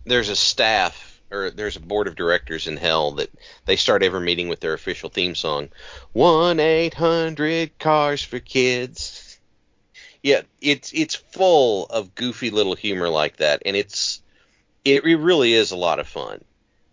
there's 0.04 0.30
a 0.30 0.36
staff 0.36 1.13
or 1.30 1.50
there's 1.50 1.76
a 1.76 1.80
board 1.80 2.06
of 2.06 2.16
directors 2.16 2.66
in 2.66 2.76
hell 2.76 3.12
that 3.12 3.30
they 3.64 3.76
start 3.76 4.02
every 4.02 4.20
meeting 4.20 4.48
with 4.48 4.60
their 4.60 4.74
official 4.74 5.08
theme 5.10 5.34
song, 5.34 5.68
one 6.12 6.60
eight 6.60 6.94
hundred 6.94 7.78
cars 7.78 8.22
for 8.22 8.38
kids. 8.38 9.38
Yeah, 10.22 10.42
it's 10.60 10.92
it's 10.94 11.14
full 11.14 11.86
of 11.86 12.14
goofy 12.14 12.50
little 12.50 12.74
humor 12.74 13.08
like 13.08 13.36
that, 13.38 13.62
and 13.66 13.76
it's 13.76 14.22
it, 14.84 15.04
it 15.04 15.16
really 15.16 15.52
is 15.52 15.70
a 15.70 15.76
lot 15.76 15.98
of 15.98 16.08
fun. 16.08 16.42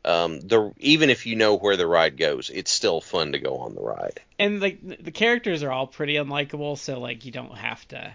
Um, 0.03 0.39
the 0.41 0.73
even 0.77 1.09
if 1.09 1.25
you 1.27 1.35
know 1.35 1.55
where 1.55 1.77
the 1.77 1.85
ride 1.85 2.17
goes, 2.17 2.49
it's 2.49 2.71
still 2.71 3.01
fun 3.01 3.33
to 3.33 3.39
go 3.39 3.57
on 3.57 3.75
the 3.75 3.81
ride. 3.81 4.19
and 4.39 4.59
like 4.59 4.79
the 4.81 5.11
characters 5.11 5.61
are 5.63 5.71
all 5.71 5.85
pretty 5.85 6.15
unlikable 6.15 6.77
so 6.77 6.99
like 6.99 7.23
you 7.25 7.31
don't 7.31 7.55
have 7.55 7.87
to 7.89 8.11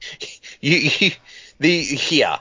you, 0.60 0.76
you 0.98 1.10
the 1.58 1.98
yeah 2.10 2.38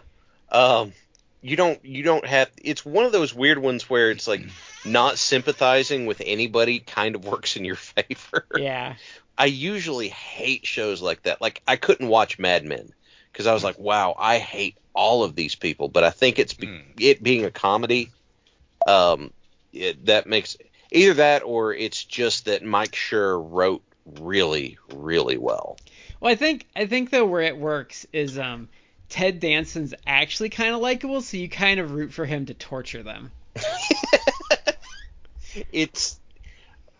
um 0.51 0.93
you 1.41 1.55
don't 1.55 1.83
you 1.83 2.03
don't 2.03 2.25
have 2.25 2.49
it's 2.63 2.85
one 2.85 3.05
of 3.05 3.11
those 3.11 3.33
weird 3.33 3.57
ones 3.57 3.89
where 3.89 4.11
it's 4.11 4.27
like 4.27 4.41
not 4.85 5.17
sympathizing 5.17 6.05
with 6.05 6.21
anybody 6.25 6.79
kind 6.79 7.15
of 7.15 7.25
works 7.25 7.55
in 7.55 7.65
your 7.65 7.75
favor. 7.75 8.45
Yeah. 8.55 8.95
I 9.37 9.45
usually 9.45 10.09
hate 10.09 10.65
shows 10.67 11.01
like 11.01 11.23
that. 11.23 11.41
Like 11.41 11.61
i 11.67 11.75
couldn't 11.75 12.07
watch 12.07 12.37
mad 12.39 12.63
men 12.63 12.91
because 13.31 13.47
i 13.47 13.53
was 13.53 13.63
like 13.63 13.79
wow 13.79 14.15
i 14.17 14.37
hate 14.37 14.77
all 14.93 15.23
of 15.23 15.35
these 15.35 15.55
people. 15.55 15.87
But 15.87 16.03
i 16.03 16.09
think 16.11 16.37
it's 16.39 16.53
be- 16.53 16.67
Mm. 16.67 16.83
it 16.99 17.23
being 17.23 17.45
a 17.45 17.51
comedy 17.51 18.11
um 18.87 19.31
it, 19.73 20.05
that 20.05 20.27
makes 20.27 20.57
either 20.91 21.13
that 21.15 21.43
or 21.43 21.73
it's 21.73 22.03
just 22.03 22.45
that 22.45 22.63
mike 22.63 22.91
Schur 22.91 23.41
wrote 23.49 23.81
really 24.19 24.77
really 24.93 25.37
well. 25.37 25.77
Well, 26.19 26.31
I 26.31 26.35
think 26.35 26.67
I 26.75 26.85
think 26.85 27.09
though 27.09 27.25
where 27.25 27.41
it 27.41 27.57
works 27.57 28.05
is 28.13 28.37
um 28.37 28.69
Ted 29.11 29.39
Danson's 29.41 29.93
actually 30.07 30.49
kind 30.49 30.73
of 30.73 30.81
likable, 30.81 31.21
so 31.21 31.35
you 31.37 31.49
kind 31.49 31.79
of 31.79 31.91
root 31.91 32.13
for 32.13 32.25
him 32.25 32.45
to 32.47 32.53
torture 32.53 33.03
them. 33.03 33.31
it's 35.71 36.19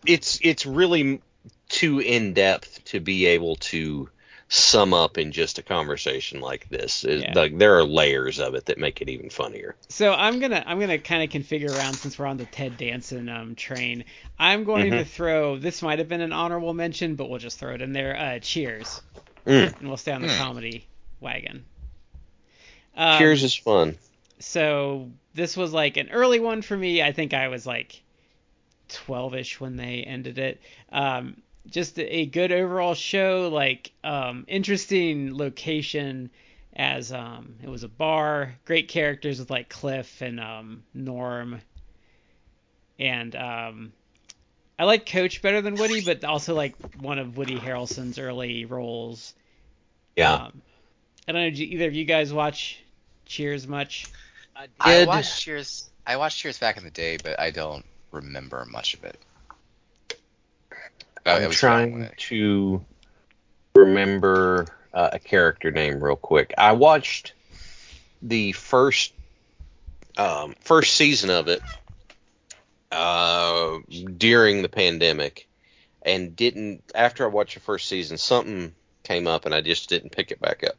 it's 0.06 0.40
it's 0.44 0.66
really 0.66 1.22
too 1.70 2.00
in 2.00 2.34
depth 2.34 2.84
to 2.86 3.00
be 3.00 3.26
able 3.28 3.56
to 3.56 4.10
sum 4.50 4.94
up 4.94 5.18
in 5.18 5.32
just 5.32 5.58
a 5.60 5.64
conversation 5.64 6.42
like 6.42 6.68
this. 6.68 7.06
Yeah. 7.06 7.32
like 7.34 7.58
there 7.58 7.78
are 7.78 7.86
layers 7.86 8.40
of 8.40 8.54
it 8.56 8.66
that 8.66 8.78
make 8.78 9.02
it 9.02 9.08
even 9.08 9.30
funnier. 9.30 9.78
So 9.88 10.12
I'm 10.12 10.40
gonna 10.40 10.62
I'm 10.66 10.80
gonna 10.82 10.98
kind 11.00 11.24
of 11.24 11.30
configure 11.30 11.74
around 11.74 11.94
since 11.94 12.20
we're 12.20 12.26
on 12.26 12.36
the 12.36 12.46
Ted 12.46 12.76
Danson 12.76 13.30
um 13.30 13.56
train. 13.56 14.04
I'm 14.38 14.66
going 14.66 14.92
to 14.92 15.06
throw 15.06 15.58
this 15.58 15.82
might 15.82 16.00
have 16.00 16.10
been 16.10 16.20
an 16.22 16.34
honorable 16.34 16.74
mention, 16.74 17.16
but 17.16 17.30
we'll 17.30 17.40
just 17.40 17.58
throw 17.58 17.74
it 17.74 17.82
in 17.82 17.94
there. 17.94 18.18
Uh, 18.18 18.40
Cheers, 18.40 19.02
Mm. 19.46 19.80
and 19.80 19.88
we'll 19.88 19.96
stay 19.98 20.12
on 20.12 20.22
the 20.22 20.28
Mm. 20.28 20.38
comedy 20.38 20.88
wagon. 21.22 21.64
Um, 22.96 23.18
Cheers 23.18 23.44
is 23.44 23.56
fun. 23.56 23.98
so 24.40 25.10
this 25.34 25.56
was 25.56 25.72
like 25.74 25.98
an 25.98 26.10
early 26.10 26.40
one 26.40 26.62
for 26.62 26.76
me. 26.76 27.02
I 27.02 27.12
think 27.12 27.34
I 27.34 27.48
was 27.48 27.66
like 27.66 28.02
12ish 28.90 29.60
when 29.60 29.78
they 29.78 30.04
ended 30.04 30.38
it. 30.38 30.60
Um, 30.92 31.38
just 31.68 31.98
a, 31.98 32.16
a 32.22 32.26
good 32.26 32.52
overall 32.52 32.94
show, 32.94 33.50
like 33.52 33.92
um, 34.04 34.46
interesting 34.48 35.38
location 35.38 36.30
as 36.76 37.12
um, 37.12 37.56
it 37.62 37.70
was 37.70 37.84
a 37.84 37.88
bar, 37.88 38.56
great 38.66 38.88
characters 38.88 39.40
with 39.40 39.50
like 39.50 39.70
Cliff 39.70 40.22
and 40.22 40.40
um, 40.40 40.84
Norm, 40.94 41.62
and 43.00 43.36
um, 43.36 43.94
I 44.80 44.86
like 44.86 45.06
Coach 45.06 45.42
better 45.42 45.62
than 45.62 45.76
Woody, 45.76 46.02
but 46.02 46.24
also 46.24 46.56
like 46.56 46.76
one 47.00 47.20
of 47.20 47.38
Woody 47.38 47.58
Harrelson's 47.58 48.18
early 48.20 48.66
roles. 48.66 49.34
Yeah. 50.16 50.34
Um, 50.34 50.62
I 51.28 51.32
don't 51.34 51.42
know. 51.44 51.50
Do 51.52 51.64
either 51.64 51.88
of 51.88 51.94
you 51.94 52.06
guys 52.06 52.34
watch 52.34 52.81
Cheers 53.32 53.66
much? 53.66 54.08
I 54.58 54.68
did. 54.86 55.08
watched 55.08 55.42
Cheers. 55.42 55.90
I 56.06 56.18
watched 56.18 56.40
Cheers 56.40 56.60
back 56.60 56.76
in 56.76 56.84
the 56.84 56.92
day, 56.92 57.16
but 57.16 57.40
I 57.40 57.52
don't 57.52 57.86
remember 58.12 58.66
much 58.70 58.94
of 58.94 59.06
it. 59.06 59.18
Oh, 61.26 61.38
it 61.38 61.44
I'm 61.44 61.48
was 61.48 61.56
trying 61.58 61.92
young 61.92 62.00
when 62.02 62.10
it- 62.10 62.18
to 62.18 62.86
remember 63.74 64.68
uh, 64.94 65.12
a 65.14 65.20
character 65.20 65.72
name 65.72 66.04
real 66.04 66.18
quick. 66.18 66.54
I 66.58 66.74
watched 66.74 67.32
the 68.22 68.52
first 68.52 69.14
um, 70.18 70.54
first 70.60 70.96
season 70.98 71.30
of 71.30 71.48
it 71.48 71.62
uh, 72.92 73.78
during 74.18 74.62
the 74.62 74.68
pandemic, 74.68 75.48
and 76.02 76.36
didn't. 76.36 76.84
After 76.94 77.24
I 77.24 77.28
watched 77.28 77.54
the 77.54 77.62
first 77.62 77.88
season, 77.88 78.18
something 78.18 78.76
came 79.04 79.26
up, 79.26 79.46
and 79.46 79.56
I 79.56 79.62
just 79.62 79.88
didn't 79.88 80.12
pick 80.12 80.32
it 80.32 80.42
back 80.42 80.66
up. 80.66 80.76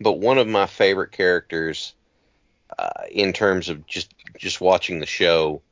But 0.00 0.18
one 0.18 0.38
of 0.38 0.48
my 0.48 0.66
favorite 0.66 1.12
characters, 1.12 1.94
uh, 2.78 3.04
in 3.10 3.32
terms 3.32 3.68
of 3.68 3.86
just 3.86 4.14
just 4.38 4.60
watching 4.60 5.00
the 5.00 5.06
show, 5.06 5.62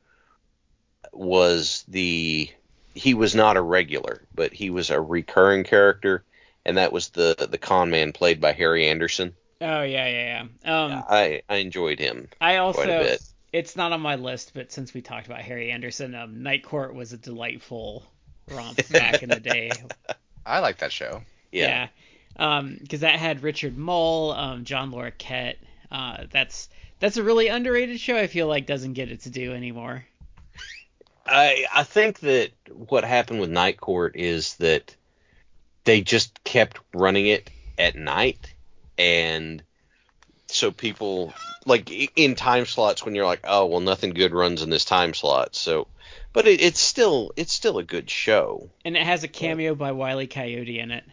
was 1.11 1.83
the 1.87 2.49
he 2.93 3.13
was 3.13 3.35
not 3.35 3.57
a 3.57 3.61
regular, 3.61 4.21
but 4.35 4.53
he 4.53 4.69
was 4.69 4.89
a 4.89 4.99
recurring 4.99 5.63
character, 5.63 6.23
and 6.65 6.77
that 6.77 6.93
was 6.93 7.09
the 7.09 7.47
the 7.49 7.57
con 7.57 7.89
man 7.89 8.11
played 8.11 8.39
by 8.39 8.51
Harry 8.51 8.87
Anderson. 8.87 9.33
Oh 9.61 9.81
yeah, 9.81 10.07
yeah, 10.07 10.47
yeah. 10.63 10.83
Um, 10.83 11.03
I 11.09 11.41
I 11.49 11.55
enjoyed 11.57 11.99
him 11.99 12.29
I 12.39 12.57
also 12.57 12.83
quite 12.83 12.89
a 12.89 13.03
bit. 13.03 13.21
it's 13.51 13.75
not 13.75 13.91
on 13.91 14.01
my 14.01 14.15
list, 14.15 14.53
but 14.53 14.71
since 14.71 14.93
we 14.93 15.01
talked 15.01 15.27
about 15.27 15.41
Harry 15.41 15.71
Anderson, 15.71 16.15
um, 16.15 16.43
Night 16.43 16.63
Court 16.63 16.93
was 16.93 17.13
a 17.13 17.17
delightful 17.17 18.05
romp 18.51 18.87
back 18.89 19.23
in 19.23 19.29
the 19.29 19.39
day. 19.39 19.71
I 20.45 20.59
like 20.59 20.77
that 20.77 20.91
show. 20.91 21.23
Yeah. 21.51 21.83
Um, 21.83 21.89
because 22.33 23.01
that 23.01 23.15
had 23.15 23.43
Richard 23.43 23.77
Moll, 23.77 24.31
um, 24.31 24.63
John 24.63 24.91
Larroquette. 24.91 25.55
Uh, 25.91 26.25
that's 26.31 26.69
that's 26.99 27.17
a 27.17 27.23
really 27.23 27.47
underrated 27.47 27.99
show. 27.99 28.15
I 28.17 28.27
feel 28.27 28.47
like 28.47 28.65
doesn't 28.65 28.93
get 28.93 29.11
its 29.11 29.25
due 29.25 29.53
anymore. 29.53 30.05
I 31.25 31.65
I 31.73 31.83
think 31.83 32.19
that 32.19 32.51
what 32.71 33.03
happened 33.03 33.39
with 33.39 33.49
Night 33.49 33.79
Court 33.79 34.15
is 34.15 34.55
that 34.55 34.95
they 35.83 36.01
just 36.01 36.43
kept 36.43 36.79
running 36.93 37.27
it 37.27 37.49
at 37.77 37.95
night, 37.95 38.53
and 38.97 39.63
so 40.47 40.71
people 40.71 41.33
like 41.65 41.91
in 42.17 42.35
time 42.35 42.65
slots 42.65 43.05
when 43.05 43.15
you're 43.15 43.25
like, 43.25 43.41
oh 43.43 43.67
well, 43.67 43.79
nothing 43.79 44.11
good 44.11 44.33
runs 44.33 44.61
in 44.61 44.69
this 44.69 44.85
time 44.85 45.13
slot. 45.13 45.55
So, 45.55 45.87
but 46.33 46.47
it, 46.47 46.61
it's 46.61 46.79
still 46.79 47.31
it's 47.35 47.53
still 47.53 47.77
a 47.77 47.83
good 47.83 48.09
show. 48.09 48.69
And 48.83 48.95
it 48.95 49.03
has 49.03 49.23
a 49.23 49.27
cameo 49.27 49.75
by 49.75 49.91
Wile 49.91 50.21
E. 50.21 50.27
Coyote 50.27 50.79
in 50.79 50.91
it. 50.91 51.03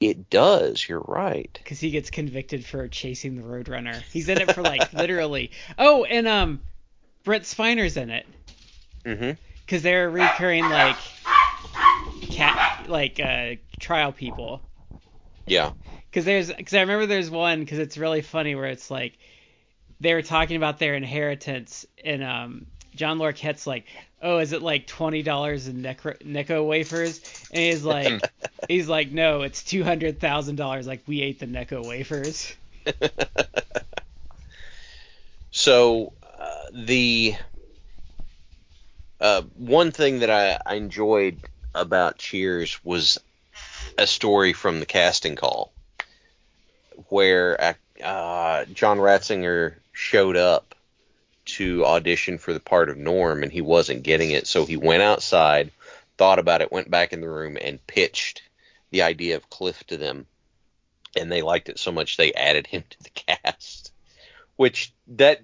It 0.00 0.30
does. 0.30 0.88
You're 0.88 1.00
right. 1.00 1.50
because 1.54 1.80
he 1.80 1.90
gets 1.90 2.10
convicted 2.10 2.64
for 2.64 2.86
chasing 2.88 3.34
the 3.36 3.42
Roadrunner. 3.42 4.00
He's 4.12 4.28
in 4.28 4.40
it 4.40 4.52
for 4.52 4.62
like 4.62 4.92
literally. 4.94 5.50
Oh, 5.76 6.04
and 6.04 6.28
um, 6.28 6.60
Brent 7.24 7.44
Spiner's 7.44 7.96
in 7.96 8.10
it 8.10 8.26
Mm-hmm. 9.04 9.32
because 9.64 9.82
they're 9.82 10.10
recurring 10.10 10.64
like 10.68 10.96
cat 12.30 12.86
like 12.88 13.20
uh 13.20 13.54
trial 13.78 14.12
people. 14.12 14.60
Yeah. 15.46 15.72
Because 16.10 16.24
there's 16.24 16.52
because 16.52 16.74
I 16.74 16.80
remember 16.80 17.06
there's 17.06 17.30
one 17.30 17.60
because 17.60 17.78
it's 17.78 17.96
really 17.98 18.22
funny 18.22 18.54
where 18.54 18.66
it's 18.66 18.90
like 18.90 19.18
they 20.00 20.14
were 20.14 20.22
talking 20.22 20.56
about 20.56 20.78
their 20.78 20.94
inheritance 20.94 21.86
and 22.04 22.22
um 22.22 22.66
John 22.94 23.18
Larroquette's 23.18 23.66
like, 23.66 23.86
oh, 24.22 24.38
is 24.38 24.52
it 24.52 24.62
like 24.62 24.86
twenty 24.86 25.22
dollars 25.22 25.68
in 25.68 25.82
Necro, 25.82 26.20
Necco 26.22 26.66
wafers? 26.66 27.20
And 27.52 27.62
he's 27.62 27.84
like, 27.84 28.22
he's 28.68 28.88
like, 28.88 29.10
no, 29.10 29.42
it's 29.42 29.62
two 29.62 29.84
hundred 29.84 30.20
thousand 30.20 30.56
dollars. 30.56 30.86
Like 30.86 31.02
we 31.06 31.22
ate 31.22 31.38
the 31.40 31.46
Necco 31.46 31.86
wafers. 31.86 32.54
So 35.50 36.12
uh, 36.38 36.66
the 36.72 37.34
uh, 39.20 39.42
one 39.56 39.90
thing 39.90 40.20
that 40.20 40.30
I, 40.30 40.58
I 40.64 40.76
enjoyed 40.76 41.40
about 41.74 42.18
Cheers 42.18 42.78
was 42.84 43.18
a 43.96 44.06
story 44.06 44.52
from 44.52 44.80
the 44.80 44.86
casting 44.86 45.36
call 45.36 45.72
where 47.08 47.74
uh, 48.04 48.64
John 48.66 48.98
Ratzenberger 48.98 49.74
showed 49.92 50.36
up 50.36 50.74
to 51.48 51.84
audition 51.84 52.38
for 52.38 52.52
the 52.52 52.60
part 52.60 52.90
of 52.90 52.96
Norm 52.96 53.42
and 53.42 53.50
he 53.50 53.60
wasn't 53.60 54.02
getting 54.02 54.30
it, 54.30 54.46
so 54.46 54.66
he 54.66 54.76
went 54.76 55.02
outside, 55.02 55.70
thought 56.16 56.38
about 56.38 56.62
it, 56.62 56.72
went 56.72 56.90
back 56.90 57.12
in 57.12 57.20
the 57.20 57.28
room 57.28 57.56
and 57.60 57.84
pitched 57.86 58.42
the 58.90 59.02
idea 59.02 59.36
of 59.36 59.50
Cliff 59.50 59.82
to 59.84 59.96
them, 59.96 60.26
and 61.16 61.30
they 61.30 61.42
liked 61.42 61.68
it 61.68 61.78
so 61.78 61.92
much 61.92 62.16
they 62.16 62.32
added 62.32 62.66
him 62.66 62.84
to 62.88 63.02
the 63.02 63.10
cast. 63.44 63.92
Which 64.56 64.92
that 65.08 65.40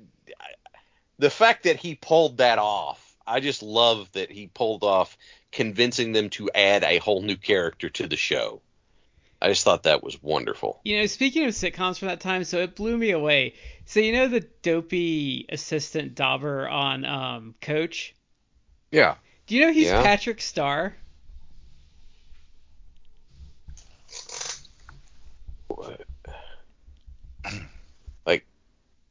the 1.19 1.31
fact 1.31 1.65
that 1.65 1.77
he 1.77 1.95
pulled 1.95 2.39
that 2.39 2.59
off, 2.59 3.17
I 3.27 3.41
just 3.41 3.63
love 3.63 4.11
that 4.13 4.31
he 4.31 4.49
pulled 4.49 4.83
off 4.83 5.17
convincing 5.53 6.13
them 6.13 6.31
to 6.31 6.51
add 6.55 6.83
a 6.83 6.99
whole 6.99 7.23
new 7.23 7.37
character 7.37 7.89
to 7.89 8.07
the 8.07 8.17
show. 8.17 8.61
I 9.45 9.49
just 9.49 9.62
thought 9.62 9.82
that 9.82 10.03
was 10.03 10.22
wonderful. 10.22 10.80
You 10.84 11.01
know, 11.01 11.07
speaking 11.07 11.45
of 11.45 11.51
sitcoms 11.51 11.99
from 11.99 12.09
that 12.09 12.20
time, 12.20 12.45
so 12.45 12.61
it 12.62 12.74
blew 12.74 12.97
me 12.97 13.11
away. 13.11 13.53
So 13.84 14.01
you 14.01 14.12
know 14.12 14.26
the 14.26 14.40
dopey 14.62 15.45
assistant 15.51 16.14
Dauber 16.14 16.66
on 16.66 17.05
um, 17.05 17.55
Coach? 17.61 18.14
Yeah. 18.90 19.16
Do 19.47 19.55
you 19.55 19.66
know 19.66 19.72
he's 19.72 19.88
Yeah. 19.88 20.03
Patrick 20.03 20.40
Star 20.40 20.95
Like 28.26 28.47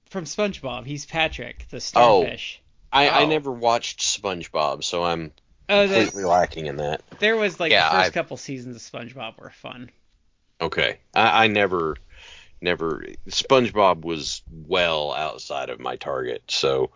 from 0.10 0.26
SpongeBob? 0.26 0.86
He's 0.86 1.06
Patrick, 1.06 1.66
the 1.70 1.78
Oh. 1.96 2.22
starfish. 2.24 2.62
I, 2.92 3.08
I 3.10 3.24
Oh. 3.24 3.30
never 3.30 3.52
watched 3.52 4.00
SpongeBob, 4.02 4.84
so 4.84 5.04
I'm 5.04 5.32
Oh, 5.70 5.88
completely 5.88 6.26
lacking 6.26 6.66
in 6.68 6.76
that. 6.78 7.02
there 7.20 7.36
was 7.38 7.60
like 7.60 7.72
Yeah, 7.72 7.90
the 7.90 7.96
1st 7.98 8.08
I- 8.08 8.10
couple 8.12 8.38
seasons 8.38 8.76
of 8.76 8.82
SpongeBob 8.82 9.38
were 9.38 9.50
fun. 9.52 9.90
Okay, 10.64 10.98
I, 11.14 11.44
I 11.46 11.48
never, 11.48 11.98
never. 12.62 13.06
SpongeBob 13.30 14.02
was 14.06 14.42
well 14.50 15.12
outside 15.14 15.70
of 15.70 15.80
my 15.80 15.98
target, 15.98 16.44
so 16.48 16.90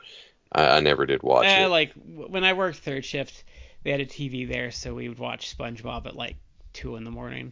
I, 0.51 0.78
I 0.78 0.80
never 0.80 1.05
did 1.05 1.22
watch 1.22 1.47
Uh, 1.47 1.65
it. 1.65 1.70
like 1.70 1.91
when 2.05 2.43
I 2.43 2.53
worked 2.53 2.78
third 2.78 3.03
shift, 3.05 3.43
they 3.84 3.91
had 3.91 3.99
a 3.99 4.05
TV 4.05 4.45
there, 4.45 4.72
so 4.72 4.93
we 4.95 5.09
would 5.09 5.20
watch 5.20 5.55
SpongeBob 5.55 6.05
at 6.05 6.15
like 6.15 6.36
two 6.74 6.95
in 6.95 7.03
the 7.03 7.11
morning. 7.11 7.51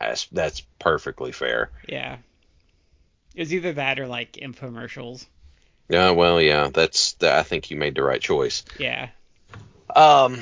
That's, 0.00 0.26
that's 0.26 0.62
perfectly 0.80 1.32
fair. 1.32 1.70
Yeah, 1.88 2.18
it 3.34 3.40
was 3.40 3.54
either 3.54 3.72
that 3.74 4.00
or 4.00 4.06
like 4.06 4.32
infomercials. 4.32 5.26
Yeah, 5.88 6.10
well, 6.10 6.40
yeah, 6.40 6.70
that's. 6.72 7.14
I 7.22 7.42
think 7.42 7.70
you 7.70 7.76
made 7.76 7.94
the 7.94 8.02
right 8.02 8.20
choice. 8.20 8.64
Yeah, 8.78 9.08
Um, 9.94 10.40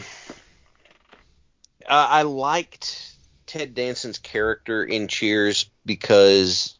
I 1.88 2.20
I 2.20 2.22
liked 2.22 3.12
Ted 3.53 3.74
Danson's 3.74 4.16
character 4.16 4.82
in 4.82 5.09
Cheers 5.09 5.66
because 5.84 6.78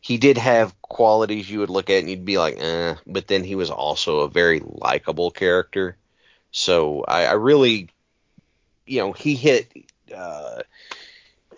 he 0.00 0.16
did 0.16 0.38
have 0.38 0.80
qualities 0.80 1.50
you 1.50 1.58
would 1.58 1.70
look 1.70 1.90
at 1.90 1.98
and 1.98 2.08
you'd 2.08 2.24
be 2.24 2.38
like, 2.38 2.56
eh, 2.56 2.94
but 3.04 3.26
then 3.26 3.42
he 3.42 3.56
was 3.56 3.68
also 3.68 4.20
a 4.20 4.28
very 4.28 4.62
likable 4.64 5.32
character. 5.32 5.96
So 6.52 7.04
I, 7.08 7.24
I 7.24 7.32
really, 7.32 7.88
you 8.86 9.00
know, 9.00 9.12
he 9.12 9.34
hit, 9.34 9.72
uh, 10.14 10.62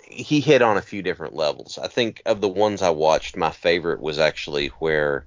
he 0.02 0.40
hit 0.40 0.62
on 0.62 0.78
a 0.78 0.82
few 0.82 1.02
different 1.02 1.34
levels. 1.34 1.76
I 1.76 1.88
think 1.88 2.22
of 2.24 2.40
the 2.40 2.48
ones 2.48 2.80
I 2.80 2.90
watched, 2.90 3.36
my 3.36 3.50
favorite 3.50 4.00
was 4.00 4.18
actually 4.18 4.68
where 4.78 5.26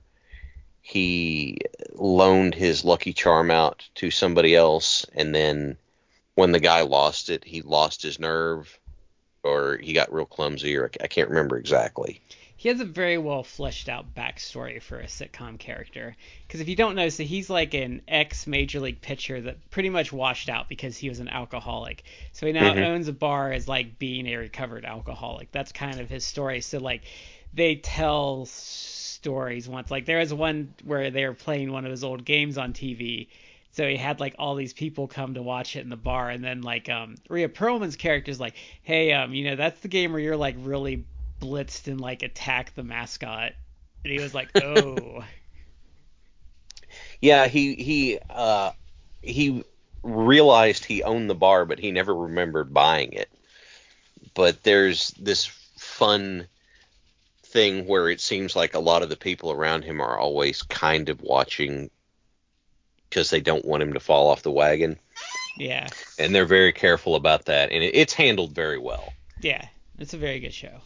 he 0.82 1.60
loaned 1.94 2.56
his 2.56 2.84
Lucky 2.84 3.14
Charm 3.14 3.52
out 3.52 3.88
to 3.94 4.10
somebody 4.10 4.56
else, 4.56 5.06
and 5.14 5.36
then 5.36 5.78
when 6.34 6.52
the 6.52 6.60
guy 6.60 6.82
lost 6.82 7.30
it, 7.30 7.44
he 7.44 7.62
lost 7.62 8.02
his 8.02 8.18
nerve, 8.18 8.79
or 9.50 9.78
he 9.78 9.93
got 9.93 10.14
real 10.14 10.26
clumsy, 10.26 10.78
or 10.78 10.91
I 11.02 11.08
can't 11.08 11.30
remember 11.30 11.58
exactly. 11.58 12.22
he 12.56 12.68
has 12.70 12.80
a 12.82 12.86
very 12.86 13.18
well 13.18 13.41
fleshed 13.43 13.88
out 13.89 14.14
backstory 14.14 14.82
for 14.82 15.00
a 15.00 15.06
sitcom 15.06 15.58
character. 15.58 16.16
Because 16.47 16.60
if 16.62 16.68
you 16.68 16.76
don't 16.76 16.95
know, 16.95 17.10
so 17.10 17.24
he's 17.24 17.50
like 17.50 17.74
an 17.74 18.02
ex 18.08 18.45
major 18.47 18.80
league 18.82 19.02
pitcher 19.02 19.39
that 19.41 19.70
pretty 19.72 19.89
much 19.89 20.12
washed 20.12 20.50
out 20.50 20.68
because 20.70 20.97
he 20.97 21.10
was 21.10 21.20
an 21.20 21.30
alcoholic. 21.30 22.04
So 22.34 22.45
he 22.45 22.52
now 22.52 22.74
Mhm. 22.74 22.78
owns 22.78 23.08
a 23.08 23.14
bar 23.14 23.52
as 23.52 23.68
like 23.68 23.97
being 23.97 24.28
a 24.28 24.36
recovered 24.36 24.86
alcoholic. 24.86 25.52
That's 25.52 25.72
kind 25.72 26.00
of 26.00 26.10
his 26.10 26.26
story. 26.26 26.62
So 26.62 26.80
like 26.80 27.04
they 27.54 27.76
tell 27.78 28.45
stories 28.45 29.68
once. 29.68 29.89
Like 29.89 30.06
there 30.06 30.20
was 30.20 30.34
one 30.34 30.74
where 30.84 31.12
they 31.12 31.26
were 31.26 31.34
playing 31.34 31.72
one 31.72 31.86
of 31.86 31.91
his 31.91 32.04
old 32.04 32.26
games 32.26 32.58
on 32.58 32.74
TV. 32.74 33.30
So 33.72 33.88
he 33.88 33.98
had 33.98 34.20
like 34.20 34.36
all 34.40 34.56
these 34.56 34.74
people 34.74 35.08
come 35.08 35.36
to 35.36 35.42
watch 35.42 35.76
it 35.76 35.82
in 35.82 35.90
the 35.90 35.98
bar, 35.98 36.30
and 36.30 36.44
then 36.44 36.62
like 36.62 36.90
um 36.90 37.16
Rhea 37.30 37.50
Perlman's 37.50 37.96
character's 37.96 38.40
like, 38.40 38.56
hey 38.84 39.14
um 39.14 39.34
you 39.34 39.46
know 39.46 39.56
that's 39.56 39.80
the 39.82 39.88
game 39.88 40.12
where 40.12 40.22
you're 40.22 40.38
like 40.38 40.56
really 40.60 41.06
blitzed 41.42 41.88
and 41.88 42.02
like 42.02 42.24
attack 42.24 42.74
the 42.76 42.84
mascot, 42.84 43.54
and 44.04 44.14
he 44.14 44.20
was 44.20 44.34
like, 44.34 44.50
oh 44.62 45.24
Yeah, 47.22 47.48
he 47.48 47.76
he 47.76 48.20
uh 48.30 48.72
he 49.22 49.64
realized 50.04 50.86
he 50.86 51.04
owned 51.04 51.30
the 51.30 51.36
bar, 51.36 51.66
but 51.66 51.80
he 51.80 51.92
never 51.92 52.16
remembered 52.16 52.74
buying 52.74 53.14
it. 53.14 53.30
But 54.34 54.64
there's 54.64 55.12
this 55.12 55.46
fun 55.78 56.48
thing 57.44 57.88
where 57.88 58.10
it 58.10 58.22
seems 58.22 58.56
like 58.56 58.74
a 58.74 58.80
lot 58.80 59.04
of 59.04 59.10
the 59.10 59.18
people 59.18 59.52
around 59.52 59.84
him 59.84 60.02
are 60.02 60.18
always 60.18 60.62
kind 60.62 61.10
of 61.10 61.22
watching 61.22 61.90
because 63.10 63.30
they 63.30 63.41
don't 63.41 63.66
want 63.66 63.84
him 63.84 63.93
to 63.93 63.99
fall 63.99 64.30
off 64.30 64.43
the 64.43 64.51
wagon, 64.51 64.97
yeah 65.57 65.88
and 66.18 66.34
they're 66.34 66.45
very 66.45 66.74
careful 66.74 67.16
about 67.16 67.45
that, 67.45 67.72
and 67.72 67.84
it, 67.84 67.95
it's 67.95 68.14
handled 68.14 68.53
very 68.53 68.78
well. 68.80 69.14
yeah 69.41 69.68
it's 69.97 70.14
a 70.14 70.18
very 70.18 70.39
good 70.39 70.53
show. 70.53 70.80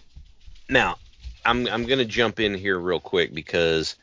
Now, 0.70 0.98
I'm 1.46 1.68
I'm 1.68 1.86
gonna 1.86 2.06
jump 2.06 2.40
in 2.40 2.56
here 2.56 2.80
real 2.80 3.00
quick 3.00 3.34
because 3.34 3.96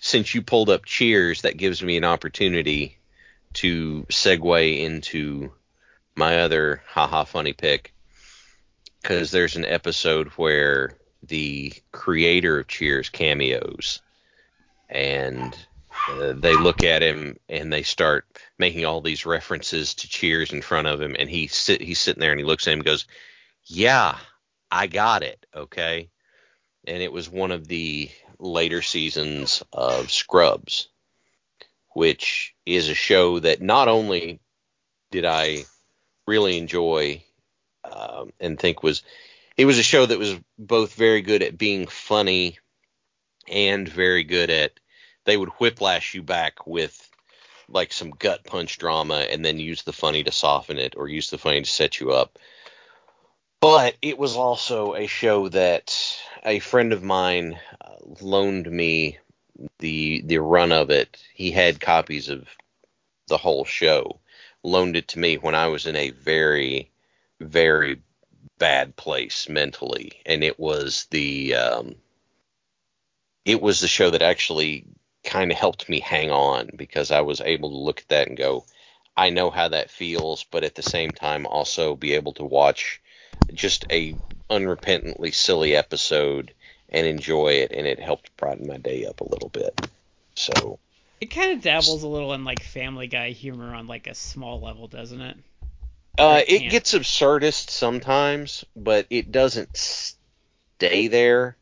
since 0.00 0.34
you 0.34 0.42
pulled 0.42 0.70
up 0.70 0.84
Cheers, 0.84 1.42
that 1.42 1.56
gives 1.56 1.82
me 1.82 1.96
an 1.96 2.04
opportunity 2.04 2.98
to 3.54 4.04
segue 4.10 4.80
into 4.80 5.52
my 6.14 6.40
other 6.40 6.82
haha 6.86 7.24
funny 7.24 7.52
pick 7.52 7.94
because 9.00 9.30
there's 9.30 9.56
an 9.56 9.64
episode 9.64 10.28
where 10.28 10.96
the 11.22 11.72
creator 11.90 12.60
of 12.60 12.68
Cheers 12.68 13.08
cameos 13.08 14.00
and 14.88 15.56
uh, 16.08 16.32
they 16.36 16.54
look 16.54 16.82
at 16.82 17.02
him 17.02 17.36
and 17.48 17.72
they 17.72 17.82
start 17.82 18.26
making 18.58 18.84
all 18.84 19.00
these 19.00 19.26
references 19.26 19.94
to 19.94 20.08
Cheers 20.08 20.52
in 20.52 20.62
front 20.62 20.86
of 20.86 21.00
him 21.00 21.16
and 21.18 21.28
he 21.28 21.46
sit 21.46 21.80
he's 21.80 22.00
sitting 22.00 22.20
there 22.20 22.30
and 22.30 22.40
he 22.40 22.46
looks 22.46 22.66
at 22.66 22.72
him 22.72 22.80
and 22.80 22.86
goes, 22.86 23.06
"Yeah, 23.64 24.18
I 24.70 24.86
got 24.86 25.22
it, 25.22 25.46
okay?" 25.54 26.10
And 26.86 27.02
it 27.02 27.12
was 27.12 27.28
one 27.30 27.52
of 27.52 27.66
the 27.66 28.10
later 28.38 28.82
seasons 28.82 29.62
of 29.72 30.10
Scrubs, 30.10 30.88
which 31.94 32.54
is 32.66 32.88
a 32.88 32.94
show 32.94 33.38
that 33.38 33.62
not 33.62 33.88
only 33.88 34.40
did 35.10 35.24
I 35.24 35.64
really 36.26 36.58
enjoy 36.58 37.22
um, 37.84 38.32
and 38.40 38.58
think 38.58 38.82
was 38.82 39.02
it 39.56 39.66
was 39.66 39.78
a 39.78 39.82
show 39.82 40.04
that 40.04 40.18
was 40.18 40.38
both 40.58 40.94
very 40.94 41.22
good 41.22 41.42
at 41.42 41.58
being 41.58 41.86
funny 41.86 42.58
and 43.48 43.88
very 43.88 44.24
good 44.24 44.50
at 44.50 44.72
they 45.24 45.36
would 45.36 45.50
whiplash 45.50 46.14
you 46.14 46.22
back 46.22 46.66
with 46.66 47.10
like 47.68 47.92
some 47.92 48.10
gut 48.10 48.44
punch 48.44 48.78
drama 48.78 49.26
and 49.30 49.44
then 49.44 49.58
use 49.58 49.82
the 49.82 49.92
funny 49.92 50.22
to 50.22 50.32
soften 50.32 50.78
it 50.78 50.94
or 50.96 51.08
use 51.08 51.30
the 51.30 51.38
funny 51.38 51.62
to 51.62 51.70
set 51.70 52.00
you 52.00 52.12
up. 52.12 52.38
But 53.60 53.96
it 54.02 54.18
was 54.18 54.36
also 54.36 54.94
a 54.94 55.06
show 55.06 55.48
that 55.48 55.96
a 56.44 56.58
friend 56.58 56.92
of 56.92 57.02
mine 57.02 57.58
uh, 57.80 57.94
loaned 58.20 58.70
me 58.70 59.18
the 59.78 60.22
the 60.26 60.38
run 60.38 60.72
of 60.72 60.90
it. 60.90 61.22
He 61.32 61.50
had 61.50 61.80
copies 61.80 62.28
of 62.28 62.46
the 63.28 63.38
whole 63.38 63.64
show, 63.64 64.20
loaned 64.62 64.96
it 64.96 65.08
to 65.08 65.18
me 65.18 65.36
when 65.36 65.54
I 65.54 65.68
was 65.68 65.86
in 65.86 65.96
a 65.96 66.10
very 66.10 66.90
very 67.40 68.02
bad 68.58 68.96
place 68.96 69.48
mentally, 69.48 70.12
and 70.26 70.44
it 70.44 70.58
was 70.60 71.06
the 71.10 71.54
um, 71.54 71.94
it 73.46 73.62
was 73.62 73.80
the 73.80 73.88
show 73.88 74.10
that 74.10 74.22
actually 74.22 74.84
kind 75.24 75.50
of 75.52 75.58
helped 75.58 75.88
me 75.88 76.00
hang 76.00 76.30
on 76.30 76.70
because 76.76 77.10
I 77.10 77.22
was 77.22 77.40
able 77.40 77.70
to 77.70 77.76
look 77.76 78.00
at 78.00 78.08
that 78.08 78.28
and 78.28 78.36
go, 78.36 78.66
I 79.16 79.30
know 79.30 79.50
how 79.50 79.68
that 79.68 79.90
feels, 79.90 80.44
but 80.44 80.64
at 80.64 80.74
the 80.76 80.82
same 80.82 81.12
time 81.12 81.46
also 81.46 81.96
be 81.96 82.14
able 82.14 82.34
to 82.34 82.44
watch 82.44 83.00
just 83.52 83.84
a 83.90 84.18
unrepentantly 84.50 85.34
silly 85.34 85.76
episode 85.76 86.54
and 86.90 87.06
enjoy 87.06 87.54
it, 87.54 87.72
and 87.72 87.86
it 87.86 87.98
helped 88.00 88.36
brighten 88.36 88.66
my 88.68 88.78
day 88.78 89.06
up 89.06 89.20
a 89.20 89.28
little 89.28 89.48
bit. 89.48 89.76
So 90.36 90.80
It 91.20 91.26
kind 91.26 91.50
of 91.52 91.60
dabbles 91.60 92.04
a 92.04 92.08
little 92.08 92.32
in 92.34 92.44
like 92.44 92.62
Family 92.62 93.08
Guy 93.08 93.30
humor 93.32 93.74
on 93.74 93.88
like 93.88 94.06
a 94.06 94.14
small 94.14 94.60
level, 94.60 94.86
doesn't 94.86 95.20
it? 95.20 95.36
uh, 96.18 96.42
Right, 96.46 96.46
it 96.46 96.68
gets 96.68 96.92
absurdist 96.94 97.70
sometimes, 97.70 98.64
but 98.76 99.06
it 99.10 99.30
doesn't 99.32 99.76
stay 99.76 101.08
there. 101.08 101.56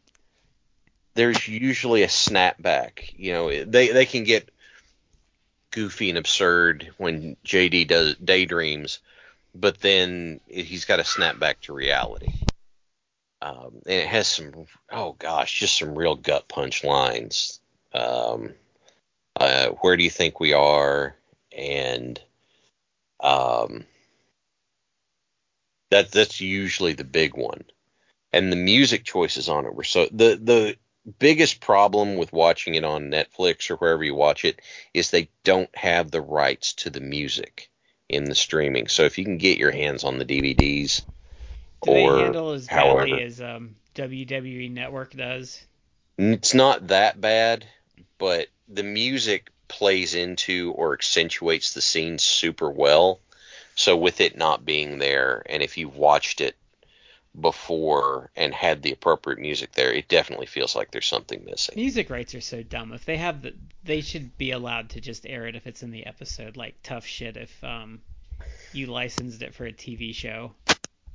There's 1.15 1.47
usually 1.47 2.03
a 2.03 2.09
snapback. 2.09 3.13
You 3.17 3.33
know, 3.33 3.65
they 3.65 3.89
they 3.89 4.07
can 4.07 4.25
get 4.25 4.51
goofy 5.71 6.11
and 6.11 6.19
absurd 6.19 6.91
when 6.99 7.37
JD 7.45 7.89
does 7.89 8.17
daydreams, 8.17 9.01
but 9.55 9.81
then 9.81 10.41
he's 10.47 10.85
got 10.85 10.97
to 10.97 11.05
snap 11.05 11.39
back 11.39 11.61
to 11.63 11.73
reality. 11.73 12.33
Um, 13.41 13.83
and 13.87 14.03
it 14.03 14.07
has 14.07 14.29
some, 14.29 14.53
oh 14.93 15.17
gosh, 15.19 15.59
just 15.59 15.77
some 15.77 15.97
real 15.97 16.15
gut 16.15 16.47
punch 16.47 16.85
lines. 16.85 17.61
Um, 17.93 18.55
uh, 19.35 19.71
where 19.81 19.97
do 19.97 20.05
you 20.05 20.11
think 20.11 20.39
we 20.39 20.53
are? 20.53 21.17
And 21.57 22.21
um, 23.19 23.85
that 25.91 26.13
that's 26.13 26.41
usually 26.41 26.93
the 26.93 27.05
big 27.05 27.37
one. 27.37 27.65
And 28.33 28.51
the 28.51 28.57
music 28.57 29.05
choices 29.05 29.49
on 29.49 29.67
it 29.67 29.75
were 29.75 29.85
so 29.85 30.07
the 30.13 30.39
the 30.43 30.77
biggest 31.19 31.61
problem 31.61 32.17
with 32.17 32.33
watching 32.33 32.75
it 32.75 32.85
on 32.85 33.11
Netflix 33.11 33.71
or 33.71 33.77
wherever 33.77 34.05
you 34.05 34.15
watch 34.15 34.45
it 34.45 34.61
is 34.95 35.11
they 35.11 35.29
don't 35.45 35.75
have 35.77 36.11
the 36.11 36.21
rights 36.21 36.73
to 36.75 36.91
the 36.91 37.01
music 37.01 37.71
in 38.09 38.25
the 38.25 38.35
streaming. 38.35 38.89
So 38.89 39.05
if 39.05 39.19
you 39.19 39.25
can 39.25 39.39
get 39.39 39.59
your 39.59 39.71
hands 39.71 40.05
on 40.05 40.19
the 40.19 40.25
DVDs 40.25 41.05
Do 41.83 41.91
or 41.91 42.17
they 42.17 42.23
handle 42.23 42.51
as 42.53 42.67
badly 42.67 43.23
as 43.23 43.41
um, 43.41 43.77
WWE 43.95 44.71
Network 44.71 45.17
does? 45.17 45.65
it's 46.19 46.55
not 46.55 46.89
that 46.89 47.21
bad, 47.21 47.67
but 48.19 48.49
the 48.69 48.83
music 48.83 49.51
plays 49.69 50.15
into 50.15 50.73
or 50.77 50.93
accentuates 50.93 51.73
the 51.73 51.81
scene 51.81 52.19
super 52.19 52.71
well. 52.71 53.21
So 53.75 53.97
with 53.97 54.21
it 54.21 54.37
not 54.37 54.67
being 54.67 54.99
there, 54.99 55.43
and 55.47 55.63
if 55.63 55.79
you've 55.79 55.97
watched 55.97 56.43
it 56.43 56.57
before 57.41 58.31
and 58.37 58.53
had 58.53 58.83
the 58.83 58.93
appropriate 58.93 59.39
music 59.39 59.73
there, 59.73 59.93
it 59.93 60.09
definitely 60.09 60.47
feels 60.47 60.77
like 60.77 60.91
there's 60.91 61.07
something 61.07 61.45
missing. 61.45 61.75
Music 61.77 62.11
rights 62.11 62.35
are 62.35 62.41
so 62.41 62.63
dumb. 62.63 62.93
If 62.93 63.05
they 63.05 63.17
have 63.17 63.43
the, 63.43 63.55
they 63.85 64.01
should 64.01 64.37
be 64.39 64.51
allowed 64.51 64.91
to 64.91 65.01
just 65.01 65.27
air 65.27 65.47
it 65.47 65.57
if 65.57 65.67
it's 65.67 65.83
in 65.83 65.91
the 65.91 66.07
episode. 66.07 66.57
Like 66.57 66.75
tough 66.83 67.07
shit 67.07 67.37
if 67.37 67.65
um, 67.65 68.01
you 68.73 68.87
licensed 68.87 69.43
it 69.43 69.55
for 69.55 69.65
a 69.65 69.73
TV 69.73 70.15
show. 70.15 70.53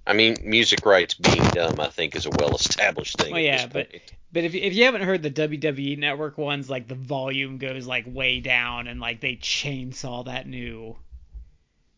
I 0.07 0.13
mean, 0.13 0.38
music 0.41 0.86
rights 0.86 1.15
being 1.15 1.43
dumb, 1.49 1.80
I 1.80 1.89
think, 1.89 2.15
is 2.15 2.26
a 2.26 2.30
well-established 2.30 3.18
thing. 3.18 3.32
Well, 3.34 3.41
yeah, 3.41 3.68
but- 3.68 3.89
But 4.32 4.43
if 4.43 4.55
if 4.55 4.74
you 4.74 4.86
haven't 4.86 5.01
heard 5.03 5.22
the 5.24 5.32
WWE 5.32 5.97
Network 5.97 6.38
ones, 6.38 6.70
like 6.70 6.88
the 6.88 6.95
volume 6.95 7.57
goes 7.57 7.86
like 7.88 8.05
way 8.07 8.39
down 8.39 8.88
and 8.88 8.99
like 8.99 9.22
they 9.22 9.36
chainsaw 9.36 10.26
that 10.26 10.47
new 10.47 10.97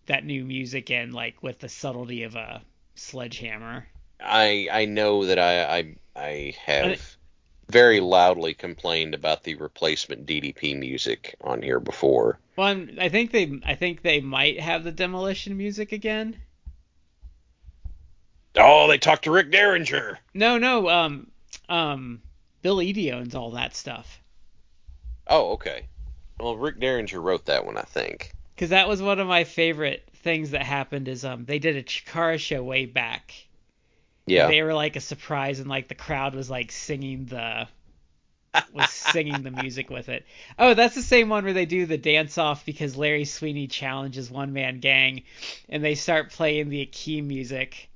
that 0.05 0.25
new 0.25 0.43
music 0.43 0.89
in 0.89 1.11
like 1.11 1.41
with 1.43 1.59
the 1.59 1.69
subtlety 1.69 2.23
of 2.23 2.35
a 2.35 2.61
sledgehammer. 2.95 3.87
I 4.19 4.67
I 4.71 4.85
know 4.85 5.25
that 5.25 5.39
I 5.39 5.63
I, 5.63 5.77
I 5.77 5.95
I 6.15 6.55
have 6.65 7.17
very 7.69 7.99
loudly 7.99 8.53
complained 8.53 9.13
about 9.13 9.43
the 9.43 9.55
replacement 9.55 10.25
DDP 10.25 10.77
music 10.77 11.35
on 11.41 11.61
here 11.61 11.79
before. 11.79 12.39
Well, 12.55 12.67
I'm, 12.67 12.97
I 12.99 13.09
think 13.09 13.31
they 13.31 13.59
I 13.65 13.75
think 13.75 14.01
they 14.01 14.19
might 14.19 14.59
have 14.59 14.83
the 14.83 14.91
demolition 14.91 15.55
music 15.55 15.91
again. 15.91 16.35
Oh, 18.55 18.87
they 18.87 18.97
talked 18.97 19.23
to 19.25 19.31
Rick 19.31 19.51
Derringer. 19.51 20.19
No, 20.33 20.57
no, 20.57 20.89
um, 20.89 21.31
um, 21.69 22.21
Bill 22.61 22.81
Eadie 22.81 23.13
owns 23.13 23.35
all 23.35 23.51
that 23.51 23.75
stuff. 23.75 24.19
Oh, 25.27 25.51
okay. 25.51 25.85
Well, 26.39 26.57
Rick 26.57 26.79
Derringer 26.79 27.21
wrote 27.21 27.45
that 27.45 27.65
one, 27.65 27.77
I 27.77 27.83
think. 27.83 28.31
Cause 28.57 28.69
that 28.69 28.89
was 28.89 29.01
one 29.01 29.19
of 29.19 29.27
my 29.27 29.45
favorite 29.45 30.09
things 30.15 30.51
that 30.51 30.63
happened. 30.63 31.07
Is 31.07 31.23
um, 31.23 31.45
they 31.45 31.59
did 31.59 31.77
a 31.77 31.83
Chikara 31.83 32.39
show 32.39 32.61
way 32.61 32.85
back. 32.85 33.33
Yeah. 34.29 34.47
They 34.47 34.61
were 34.61 34.73
like 34.73 34.95
a 34.95 35.01
surprise, 35.01 35.59
and 35.59 35.69
like 35.69 35.87
the 35.87 35.95
crowd 35.95 36.35
was 36.35 36.49
like 36.49 36.71
singing 36.71 37.25
the 37.25 37.67
was 38.73 38.89
singing 38.89 39.43
the 39.43 39.51
music 39.51 39.89
with 39.89 40.09
it. 40.09 40.25
Oh, 40.57 40.73
that's 40.73 40.95
the 40.95 41.01
same 41.03 41.29
one 41.29 41.43
where 41.43 41.53
they 41.53 41.65
do 41.65 41.85
the 41.85 41.97
dance 41.97 42.37
off 42.37 42.65
because 42.65 42.95
Larry 42.97 43.25
Sweeney 43.25 43.67
challenges 43.67 44.29
one 44.31 44.53
man 44.53 44.79
gang, 44.79 45.23
and 45.69 45.83
they 45.83 45.95
start 45.95 46.31
playing 46.31 46.69
the 46.69 46.85
Akeem 46.85 47.25
music. 47.25 47.89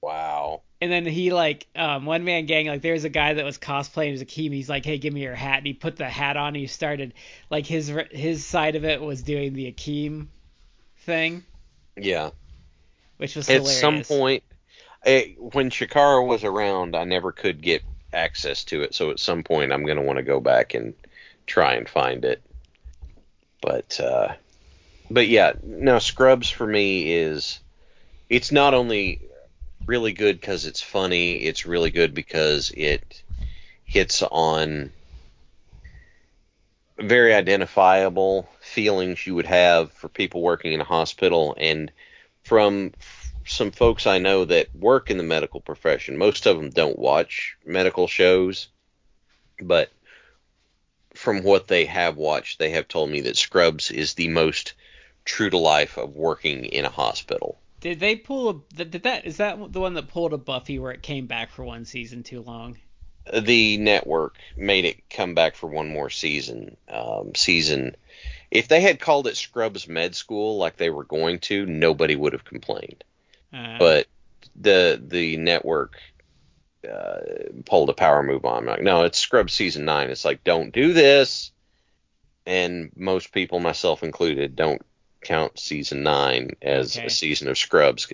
Wow. 0.00 0.62
And 0.80 0.92
then 0.92 1.06
he 1.06 1.32
like 1.32 1.66
um, 1.74 2.04
one 2.04 2.24
man 2.24 2.44
gang 2.44 2.66
like 2.66 2.82
there's 2.82 3.04
a 3.04 3.08
guy 3.08 3.34
that 3.34 3.44
was 3.44 3.56
cosplaying 3.56 4.12
as 4.12 4.22
Akeem. 4.22 4.52
He's 4.52 4.68
like, 4.68 4.84
hey, 4.84 4.98
give 4.98 5.14
me 5.14 5.22
your 5.22 5.34
hat, 5.34 5.58
and 5.58 5.66
he 5.66 5.72
put 5.72 5.96
the 5.96 6.08
hat 6.08 6.36
on. 6.36 6.48
And 6.48 6.56
he 6.56 6.66
started 6.66 7.14
like 7.50 7.64
his 7.66 7.90
his 8.10 8.44
side 8.44 8.76
of 8.76 8.84
it 8.84 9.00
was 9.00 9.22
doing 9.22 9.54
the 9.54 9.72
Akeem 9.72 10.26
thing, 10.98 11.42
Yeah. 11.96 12.30
which 13.16 13.34
was 13.34 13.48
At 13.48 13.62
hilarious. 13.62 13.80
some 13.80 14.02
point, 14.02 14.42
eh, 15.04 15.34
when 15.38 15.70
Chikara 15.70 16.26
was 16.26 16.44
around, 16.44 16.96
I 16.96 17.04
never 17.04 17.32
could 17.32 17.60
get 17.62 17.82
access 18.12 18.64
to 18.64 18.82
it. 18.82 18.94
So 18.94 19.10
at 19.10 19.18
some 19.18 19.42
point, 19.42 19.72
I'm 19.72 19.84
going 19.84 19.98
to 19.98 20.02
want 20.02 20.18
to 20.18 20.22
go 20.22 20.40
back 20.40 20.74
and 20.74 20.94
try 21.46 21.74
and 21.74 21.88
find 21.88 22.24
it. 22.24 22.42
But 23.60 23.98
uh, 24.00 24.34
but 25.10 25.28
yeah, 25.28 25.52
no 25.62 25.98
Scrubs 25.98 26.50
for 26.50 26.66
me 26.66 27.12
is 27.12 27.60
it's 28.28 28.52
not 28.52 28.74
only 28.74 29.20
really 29.86 30.12
good 30.12 30.40
because 30.40 30.66
it's 30.66 30.80
funny, 30.80 31.36
it's 31.36 31.66
really 31.66 31.90
good 31.90 32.14
because 32.14 32.72
it 32.76 33.22
hits 33.84 34.22
on 34.22 34.90
very 36.98 37.34
identifiable 37.34 38.48
feelings 38.60 39.26
you 39.26 39.34
would 39.34 39.46
have 39.46 39.92
for 39.92 40.08
people 40.08 40.42
working 40.42 40.72
in 40.72 40.80
a 40.80 40.84
hospital 40.84 41.54
and 41.58 41.90
from 42.44 42.92
some 43.46 43.70
folks 43.70 44.06
I 44.06 44.18
know 44.18 44.44
that 44.44 44.74
work 44.74 45.10
in 45.10 45.18
the 45.18 45.22
medical 45.22 45.60
profession. 45.60 46.16
Most 46.16 46.46
of 46.46 46.56
them 46.56 46.70
don't 46.70 46.98
watch 46.98 47.56
medical 47.64 48.06
shows, 48.06 48.68
but 49.60 49.90
from 51.14 51.42
what 51.42 51.68
they 51.68 51.84
have 51.84 52.16
watched, 52.16 52.58
they 52.58 52.70
have 52.70 52.88
told 52.88 53.10
me 53.10 53.20
that 53.22 53.36
Scrubs 53.36 53.90
is 53.90 54.14
the 54.14 54.28
most 54.28 54.74
true 55.24 55.50
to 55.50 55.58
life 55.58 55.96
of 55.96 56.16
working 56.16 56.64
in 56.66 56.84
a 56.84 56.90
hospital. 56.90 57.58
Did 57.80 58.00
they 58.00 58.16
pull 58.16 58.48
a? 58.48 58.84
Did 58.84 58.92
that 59.02 59.26
is 59.26 59.36
that 59.36 59.72
the 59.72 59.80
one 59.80 59.94
that 59.94 60.08
pulled 60.08 60.32
a 60.32 60.38
Buffy 60.38 60.78
where 60.78 60.92
it 60.92 61.02
came 61.02 61.26
back 61.26 61.50
for 61.50 61.64
one 61.64 61.84
season 61.84 62.22
too 62.22 62.40
long? 62.40 62.78
The 63.32 63.78
network 63.78 64.36
made 64.56 64.84
it 64.84 65.08
come 65.08 65.34
back 65.34 65.54
for 65.54 65.66
one 65.68 65.90
more 65.90 66.10
season. 66.10 66.76
Um, 66.88 67.34
season, 67.34 67.96
if 68.50 68.68
they 68.68 68.80
had 68.80 69.00
called 69.00 69.26
it 69.26 69.36
Scrubs 69.36 69.88
Med 69.88 70.14
School 70.14 70.56
like 70.56 70.76
they 70.76 70.90
were 70.90 71.04
going 71.04 71.40
to, 71.40 71.66
nobody 71.66 72.16
would 72.16 72.32
have 72.32 72.44
complained. 72.44 73.04
Uh, 73.54 73.78
but 73.78 74.06
the 74.56 75.00
the 75.06 75.36
network 75.36 75.98
uh, 76.90 77.20
pulled 77.64 77.90
a 77.90 77.94
power 77.94 78.22
move 78.22 78.44
on. 78.44 78.58
I'm 78.58 78.66
like, 78.66 78.82
no, 78.82 79.04
it's 79.04 79.18
Scrubs 79.18 79.52
season 79.52 79.84
nine. 79.84 80.10
It's 80.10 80.24
like, 80.24 80.44
don't 80.44 80.72
do 80.72 80.92
this. 80.92 81.50
And 82.46 82.90
most 82.94 83.32
people, 83.32 83.58
myself 83.58 84.02
included, 84.02 84.54
don't 84.54 84.82
count 85.22 85.58
season 85.58 86.02
nine 86.02 86.50
as 86.60 86.96
Okay. 86.96 87.06
a 87.06 87.10
season 87.10 87.48
of 87.48 87.56
Scrubs. 87.56 88.12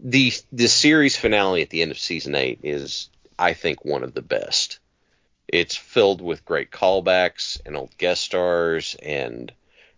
The 0.00 0.32
the 0.52 0.68
series 0.68 1.16
finale 1.16 1.62
at 1.62 1.70
the 1.70 1.82
end 1.82 1.90
of 1.90 1.98
season 1.98 2.34
eight 2.34 2.60
is, 2.62 3.08
I 3.38 3.54
think, 3.54 3.84
one 3.84 4.02
of 4.04 4.12
the 4.14 4.22
best. 4.22 4.78
It's 5.48 5.76
filled 5.76 6.20
with 6.20 6.44
great 6.44 6.70
callbacks 6.70 7.60
and 7.64 7.76
old 7.76 7.96
guest 7.96 8.22
stars 8.22 8.96
and 9.02 9.50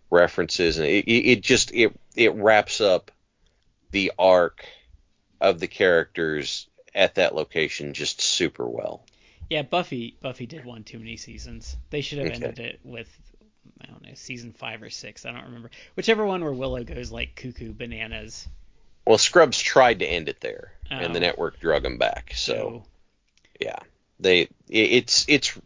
references, 0.09 0.77
and 0.77 0.87
it 0.87 1.09
it 1.11 1.41
just 1.41 1.73
it 1.73 1.93
it 2.15 2.33
wraps 2.35 2.79
up 2.79 3.11
the 3.91 4.13
arc 4.17 4.65
of 5.43 5.59
the 5.59 5.67
characters 5.67 6.67
at 6.95 7.15
that 7.15 7.35
location 7.35 7.93
just 7.93 8.21
super 8.21 8.67
well. 8.67 9.05
Yeah, 9.49 9.61
Buffy 9.61 10.17
Buffy 10.21 10.47
did 10.47 10.65
one 10.65 10.83
too 10.83 10.97
many 10.97 11.17
seasons. 11.17 11.77
They 11.91 12.01
should 12.01 12.17
have 12.17 12.27
Okay. 12.27 12.45
ended 12.45 12.59
it 12.59 12.79
with 12.83 13.09
I 13.81 13.85
don't 13.87 14.01
know, 14.01 14.13
season 14.15 14.53
five 14.53 14.81
or 14.81 14.89
six. 14.89 15.25
I 15.25 15.31
don't 15.31 15.43
remember. 15.45 15.69
Whichever 15.95 16.25
one 16.25 16.43
where 16.43 16.53
Willow 16.53 16.83
goes 16.83 17.11
like 17.11 17.35
cuckoo 17.35 17.73
bananas. 17.73 18.47
Well, 19.05 19.17
Scrubs 19.17 19.59
tried 19.59 19.99
to 19.99 20.05
end 20.05 20.29
it 20.29 20.39
there, 20.39 20.73
and 20.89 21.13
the 21.13 21.19
Oh. 21.19 21.21
network 21.21 21.59
drug 21.59 21.83
them 21.83 21.97
back. 21.97 22.31
So. 22.35 22.53
So 22.53 22.85
yeah 23.59 23.79
they 24.19 24.47
it's 24.69 25.25
it's 25.27 25.59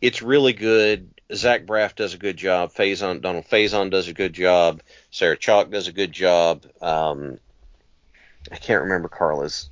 it's 0.00 0.22
really 0.22 0.52
good 0.52 1.08
zach 1.32 1.64
braff 1.64 1.94
does 1.94 2.14
a 2.14 2.18
good 2.18 2.36
job 2.36 2.72
Faison, 2.72 3.20
donald 3.20 3.44
Faison 3.46 3.90
does 3.90 4.08
a 4.08 4.12
good 4.12 4.32
job 4.32 4.82
sarah 5.10 5.36
Chalke 5.36 5.70
does 5.70 5.86
a 5.88 5.92
good 5.92 6.12
job 6.12 6.64
um 6.80 7.38
i 8.52 8.56
can't 8.56 8.82
remember 8.82 9.08
carla's 9.08 9.70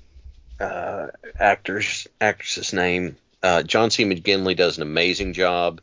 uh 0.60 1.08
actor's 1.38 2.06
actress's 2.20 2.72
name 2.72 3.16
uh 3.42 3.62
john 3.62 3.90
c 3.90 4.04
mcginley 4.04 4.56
does 4.56 4.76
an 4.76 4.82
amazing 4.82 5.32
job 5.32 5.80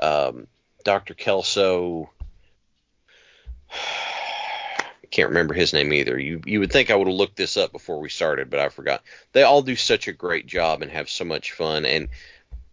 um 0.00 0.46
dr 0.84 1.14
kelso 1.14 2.10
I 5.08 5.10
can't 5.10 5.30
remember 5.30 5.54
his 5.54 5.72
name 5.72 5.90
either. 5.94 6.18
You 6.18 6.42
you 6.44 6.60
would 6.60 6.70
think 6.70 6.90
I 6.90 6.94
would 6.94 7.08
have 7.08 7.16
looked 7.16 7.36
this 7.36 7.56
up 7.56 7.72
before 7.72 7.98
we 7.98 8.10
started, 8.10 8.50
but 8.50 8.60
I 8.60 8.68
forgot. 8.68 9.02
They 9.32 9.42
all 9.42 9.62
do 9.62 9.74
such 9.74 10.06
a 10.06 10.12
great 10.12 10.46
job 10.46 10.82
and 10.82 10.90
have 10.90 11.08
so 11.08 11.24
much 11.24 11.52
fun. 11.52 11.86
And 11.86 12.10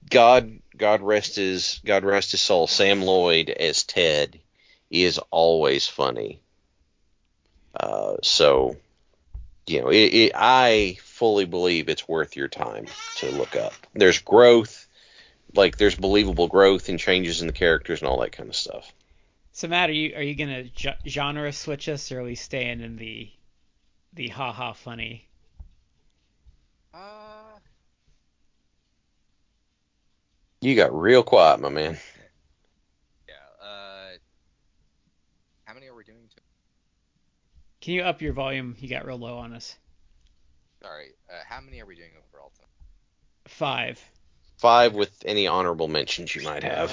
God 0.09 0.59
God 0.77 1.01
rest 1.01 1.37
his 1.37 1.79
God 1.85 2.03
rest 2.03 2.31
his 2.31 2.41
soul. 2.41 2.67
Sam 2.67 3.01
Lloyd 3.01 3.49
as 3.49 3.83
Ted 3.83 4.39
is 4.89 5.17
always 5.31 5.87
funny. 5.87 6.41
Uh, 7.79 8.17
so 8.21 8.75
you 9.67 9.81
know, 9.81 9.89
it, 9.89 10.13
it, 10.13 10.31
I 10.35 10.97
fully 11.01 11.45
believe 11.45 11.89
it's 11.89 12.07
worth 12.07 12.35
your 12.35 12.47
time 12.47 12.87
to 13.17 13.31
look 13.31 13.55
up. 13.55 13.73
There's 13.93 14.19
growth, 14.19 14.87
like 15.55 15.77
there's 15.77 15.95
believable 15.95 16.47
growth 16.47 16.89
and 16.89 16.99
changes 16.99 17.41
in 17.41 17.47
the 17.47 17.53
characters 17.53 18.01
and 18.01 18.09
all 18.09 18.19
that 18.21 18.31
kind 18.33 18.49
of 18.49 18.55
stuff. 18.55 18.93
So 19.53 19.67
Matt, 19.67 19.89
are 19.89 19.93
you 19.93 20.15
are 20.15 20.21
you 20.21 20.35
gonna 20.35 20.63
ge- 20.65 20.99
genre 21.07 21.51
switch 21.51 21.89
us, 21.89 22.11
or 22.11 22.19
are 22.19 22.23
we 22.23 22.35
staying 22.35 22.81
in 22.81 22.95
the 22.97 23.31
the 24.13 24.29
ha 24.29 24.51
ha 24.51 24.73
funny? 24.73 25.29
Uh, 26.93 27.59
You 30.61 30.75
got 30.75 30.93
real 30.93 31.23
quiet, 31.23 31.59
my 31.59 31.69
man. 31.69 31.97
yeah. 33.27 33.65
Uh, 33.65 34.17
how 35.65 35.73
many 35.73 35.87
are 35.87 35.95
we 35.95 36.03
doing? 36.03 36.27
To? 36.35 36.41
Can 37.85 37.93
you 37.93 38.01
up 38.01 38.19
your 38.23 38.33
volume? 38.33 38.75
You 38.79 38.89
got 38.89 39.05
real 39.05 39.19
low 39.19 39.37
on 39.37 39.53
us. 39.53 39.75
Sorry. 40.81 41.09
Uh, 41.29 41.35
how 41.47 41.61
many 41.61 41.79
are 41.79 41.85
we 41.85 41.93
doing 41.93 42.09
overall? 42.17 42.51
Tonight? 42.55 42.67
Five. 43.45 44.03
Five 44.57 44.95
with 44.95 45.11
any 45.23 45.45
honorable 45.45 45.87
mentions 45.87 46.35
you 46.35 46.41
might 46.41 46.63
have. 46.63 46.91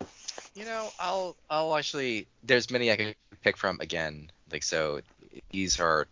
Uh, 0.00 0.06
you 0.54 0.64
know, 0.64 0.88
I'll 0.98 1.36
I'll 1.50 1.76
actually. 1.76 2.26
There's 2.42 2.70
many 2.70 2.90
I 2.90 2.96
could 2.96 3.14
pick 3.42 3.58
from 3.58 3.78
again. 3.82 4.30
Like 4.50 4.62
so, 4.62 5.02
these 5.50 5.78
are 5.78 6.06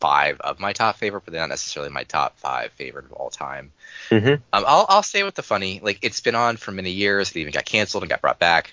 five 0.00 0.40
of 0.40 0.58
my 0.58 0.72
top 0.72 0.96
favorite, 0.96 1.24
but 1.26 1.32
they're 1.32 1.42
not 1.42 1.50
necessarily 1.50 1.92
my 1.92 2.04
top 2.04 2.38
five 2.38 2.72
favorite 2.72 3.04
of 3.04 3.12
all 3.12 3.28
time. 3.28 3.72
Mm-hmm. 4.08 4.42
Um, 4.54 4.64
I'll 4.66 4.86
I'll 4.88 5.02
stay 5.02 5.22
with 5.22 5.34
the 5.34 5.42
funny. 5.42 5.80
Like 5.82 5.98
it's 6.00 6.20
been 6.20 6.34
on 6.34 6.56
for 6.56 6.70
many 6.72 6.92
years. 6.92 7.32
It 7.32 7.36
even 7.40 7.52
got 7.52 7.66
canceled 7.66 8.04
and 8.04 8.08
got 8.08 8.22
brought 8.22 8.38
back. 8.38 8.72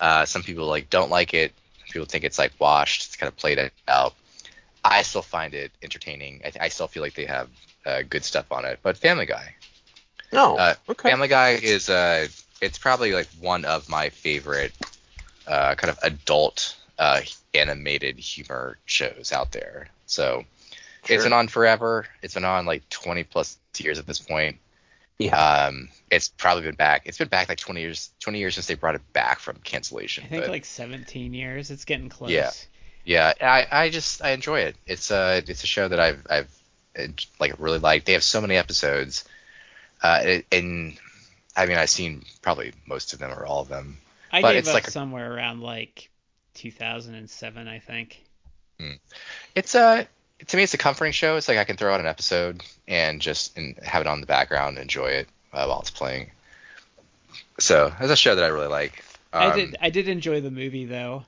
Uh, 0.00 0.24
some 0.24 0.42
people 0.42 0.66
like 0.66 0.90
don't 0.90 1.10
like 1.10 1.34
it. 1.34 1.52
People 1.90 2.06
think 2.06 2.24
it's 2.24 2.38
like 2.38 2.52
washed. 2.58 3.06
It's 3.06 3.16
kind 3.16 3.28
of 3.28 3.36
played 3.36 3.70
out. 3.88 4.14
I 4.84 5.02
still 5.02 5.22
find 5.22 5.52
it 5.54 5.72
entertaining. 5.82 6.40
I, 6.44 6.64
I 6.64 6.68
still 6.68 6.88
feel 6.88 7.02
like 7.02 7.14
they 7.14 7.26
have 7.26 7.48
uh, 7.84 8.02
good 8.08 8.24
stuff 8.24 8.50
on 8.50 8.64
it. 8.64 8.78
But 8.82 8.96
Family 8.96 9.26
Guy, 9.26 9.54
No. 10.32 10.56
uh, 10.56 10.74
okay. 10.88 11.10
Family 11.10 11.28
Guy 11.28 11.50
is 11.50 11.90
uh, 11.90 12.28
it's 12.60 12.78
probably 12.78 13.12
like 13.12 13.28
one 13.40 13.64
of 13.64 13.88
my 13.88 14.08
favorite 14.08 14.72
uh, 15.46 15.74
kind 15.74 15.90
of 15.90 15.98
adult 16.02 16.76
uh, 16.98 17.20
animated 17.54 18.18
humor 18.18 18.78
shows 18.86 19.32
out 19.32 19.52
there. 19.52 19.88
So 20.06 20.44
it's 21.08 21.24
been 21.24 21.32
on 21.32 21.48
forever. 21.48 22.06
It's 22.22 22.34
been 22.34 22.44
on 22.44 22.66
like 22.66 22.88
20 22.90 23.24
plus 23.24 23.58
years 23.76 23.98
at 23.98 24.06
this 24.06 24.18
point. 24.18 24.56
Yeah. 25.20 25.36
Um, 25.66 25.90
it's 26.10 26.28
probably 26.28 26.62
been 26.62 26.74
back. 26.74 27.02
It's 27.04 27.18
been 27.18 27.28
back 27.28 27.48
like 27.48 27.58
20 27.58 27.80
years. 27.80 28.10
20 28.20 28.38
years 28.38 28.54
since 28.54 28.66
they 28.66 28.74
brought 28.74 28.94
it 28.94 29.12
back 29.12 29.38
from 29.38 29.56
cancellation. 29.62 30.24
I 30.24 30.28
think 30.28 30.44
but 30.44 30.50
like 30.50 30.64
17 30.64 31.34
years. 31.34 31.70
It's 31.70 31.84
getting 31.84 32.08
close. 32.08 32.30
Yeah. 32.30 32.50
yeah, 33.04 33.32
I, 33.40 33.66
I 33.70 33.90
just 33.90 34.22
I 34.24 34.30
enjoy 34.30 34.60
it. 34.60 34.76
It's 34.86 35.10
a 35.10 35.42
it's 35.46 35.62
a 35.62 35.66
show 35.66 35.86
that 35.88 36.00
I've 36.00 36.26
I've 36.30 36.62
uh, 36.98 37.06
like 37.38 37.54
really 37.58 37.78
liked. 37.78 38.06
They 38.06 38.14
have 38.14 38.24
so 38.24 38.40
many 38.40 38.56
episodes, 38.56 39.24
uh, 40.02 40.38
and 40.50 40.98
I 41.54 41.66
mean 41.66 41.76
I've 41.76 41.90
seen 41.90 42.24
probably 42.40 42.72
most 42.86 43.12
of 43.12 43.18
them 43.18 43.30
or 43.30 43.44
all 43.44 43.60
of 43.60 43.68
them. 43.68 43.98
I 44.32 44.40
But 44.40 44.52
gave 44.52 44.58
it's 44.60 44.68
up 44.68 44.74
like 44.74 44.88
a- 44.88 44.90
somewhere 44.90 45.32
around 45.34 45.60
like 45.60 46.08
2007, 46.54 47.68
I 47.68 47.78
think. 47.78 48.24
It's 49.54 49.74
a 49.74 50.08
to 50.46 50.56
me 50.56 50.62
it's 50.62 50.74
a 50.74 50.78
comforting 50.78 51.12
show. 51.12 51.36
It's 51.36 51.48
like 51.48 51.58
I 51.58 51.64
can 51.64 51.76
throw 51.76 51.92
out 51.94 52.00
an 52.00 52.06
episode 52.06 52.62
and 52.88 53.20
just 53.20 53.56
and 53.56 53.76
have 53.82 54.00
it 54.00 54.06
on 54.06 54.20
the 54.20 54.26
background 54.26 54.76
and 54.76 54.82
enjoy 54.82 55.06
it 55.08 55.28
uh, 55.52 55.66
while 55.66 55.80
it's 55.80 55.90
playing. 55.90 56.30
So 57.58 57.92
it's 58.00 58.10
a 58.10 58.16
show 58.16 58.34
that 58.34 58.44
I 58.44 58.48
really 58.48 58.68
like. 58.68 59.04
I 59.32 59.46
Um, 59.46 59.56
did 59.56 59.76
I 59.80 59.90
did 59.90 60.08
enjoy 60.08 60.40
the 60.40 60.50
movie 60.50 60.86
though. 60.86 61.24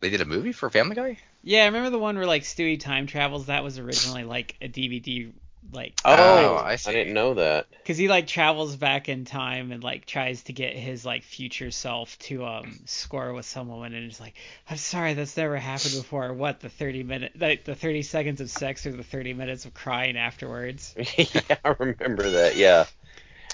They 0.00 0.10
did 0.10 0.20
a 0.20 0.24
movie 0.24 0.52
for 0.52 0.68
Family 0.68 0.96
Guy. 0.96 1.18
Yeah, 1.44 1.62
I 1.62 1.66
remember 1.66 1.90
the 1.90 1.98
one 1.98 2.16
where 2.16 2.26
like 2.26 2.42
Stewie 2.42 2.78
time 2.78 3.06
travels. 3.06 3.46
That 3.46 3.62
was 3.64 3.78
originally 3.78 4.24
like 4.24 4.56
a 4.60 4.68
DVD, 4.68 5.30
like 5.70 5.94
oh, 6.04 6.56
I 6.56 6.72
I, 6.72 6.92
didn't 6.92 7.14
know 7.14 7.34
that. 7.34 7.66
because 7.82 7.96
he 7.96 8.08
like 8.08 8.26
travels 8.26 8.76
back 8.76 9.08
in 9.08 9.24
time 9.24 9.72
and 9.72 9.82
like 9.82 10.06
tries 10.06 10.42
to 10.44 10.52
get 10.52 10.74
his 10.76 11.04
like 11.04 11.22
future 11.22 11.70
self 11.70 12.18
to 12.20 12.44
um 12.44 12.80
score 12.86 13.32
with 13.32 13.46
someone 13.46 13.94
and 13.94 14.04
it's 14.10 14.20
like 14.20 14.34
I'm 14.68 14.76
sorry 14.76 15.14
that's 15.14 15.36
never 15.36 15.56
happened 15.56 15.94
before. 15.94 16.32
What 16.32 16.60
the 16.60 16.68
30 16.68 17.02
minute 17.04 17.32
like 17.38 17.64
the 17.64 17.74
30 17.74 18.02
seconds 18.02 18.40
of 18.40 18.50
sex 18.50 18.86
or 18.86 18.92
the 18.92 19.04
30 19.04 19.34
minutes 19.34 19.64
of 19.64 19.74
crying 19.74 20.16
afterwards. 20.16 20.94
yeah, 21.16 21.56
I 21.64 21.74
remember 21.78 22.30
that. 22.30 22.56
Yeah. 22.56 22.86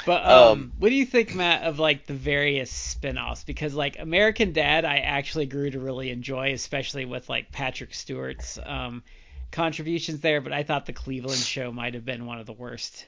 But 0.06 0.24
um, 0.24 0.48
Um, 0.52 0.72
what 0.78 0.88
do 0.90 0.94
you 0.94 1.04
think, 1.04 1.34
Matt, 1.34 1.64
of 1.64 1.78
like 1.78 2.06
the 2.06 2.14
various 2.14 2.70
spin-offs? 2.70 3.44
Because 3.44 3.74
like 3.74 3.98
American 3.98 4.52
Dad, 4.52 4.84
I 4.84 4.98
actually 4.98 5.46
grew 5.46 5.70
to 5.70 5.80
really 5.80 6.10
enjoy, 6.10 6.52
especially 6.52 7.04
with 7.04 7.28
like 7.28 7.50
Patrick 7.52 7.92
Stewart's 7.92 8.58
um, 8.64 9.02
contributions 9.50 10.20
there. 10.20 10.40
But 10.40 10.52
I 10.52 10.62
thought 10.62 10.86
the 10.86 10.92
Cleveland 10.92 11.38
Show 11.40 11.72
might 11.72 11.94
have 11.94 12.04
been 12.04 12.26
one 12.26 12.38
of 12.38 12.46
the 12.46 12.52
worst 12.52 13.06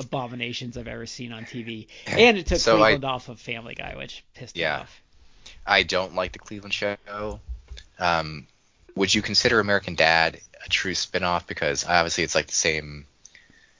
abominations 0.00 0.76
I've 0.76 0.88
ever 0.88 1.06
seen 1.06 1.32
on 1.32 1.44
TV, 1.44 1.86
and 2.06 2.36
it 2.36 2.46
took 2.46 2.58
So 2.60 2.76
I- 2.76 2.90
Cleveland 2.92 3.04
off 3.04 3.28
of 3.28 3.40
Family 3.40 3.74
Guy, 3.74 3.94
which 3.96 4.22
pissed 4.34 4.56
Yeah. 4.56 4.76
me 4.76 4.80
off. 4.82 5.00
I 5.66 5.82
don't 5.82 6.14
like 6.14 6.32
the 6.32 6.38
Cleveland 6.38 6.74
Show. 6.74 7.40
Um, 7.98 8.46
would 8.96 9.14
you 9.14 9.22
consider 9.22 9.60
American 9.60 9.94
Dad 9.94 10.40
a 10.64 10.68
true 10.68 10.94
spin-off? 10.94 11.46
Because 11.46 11.84
obviously 11.84 12.24
it's 12.24 12.34
like 12.34 12.48
the 12.48 12.52
same 12.54 13.06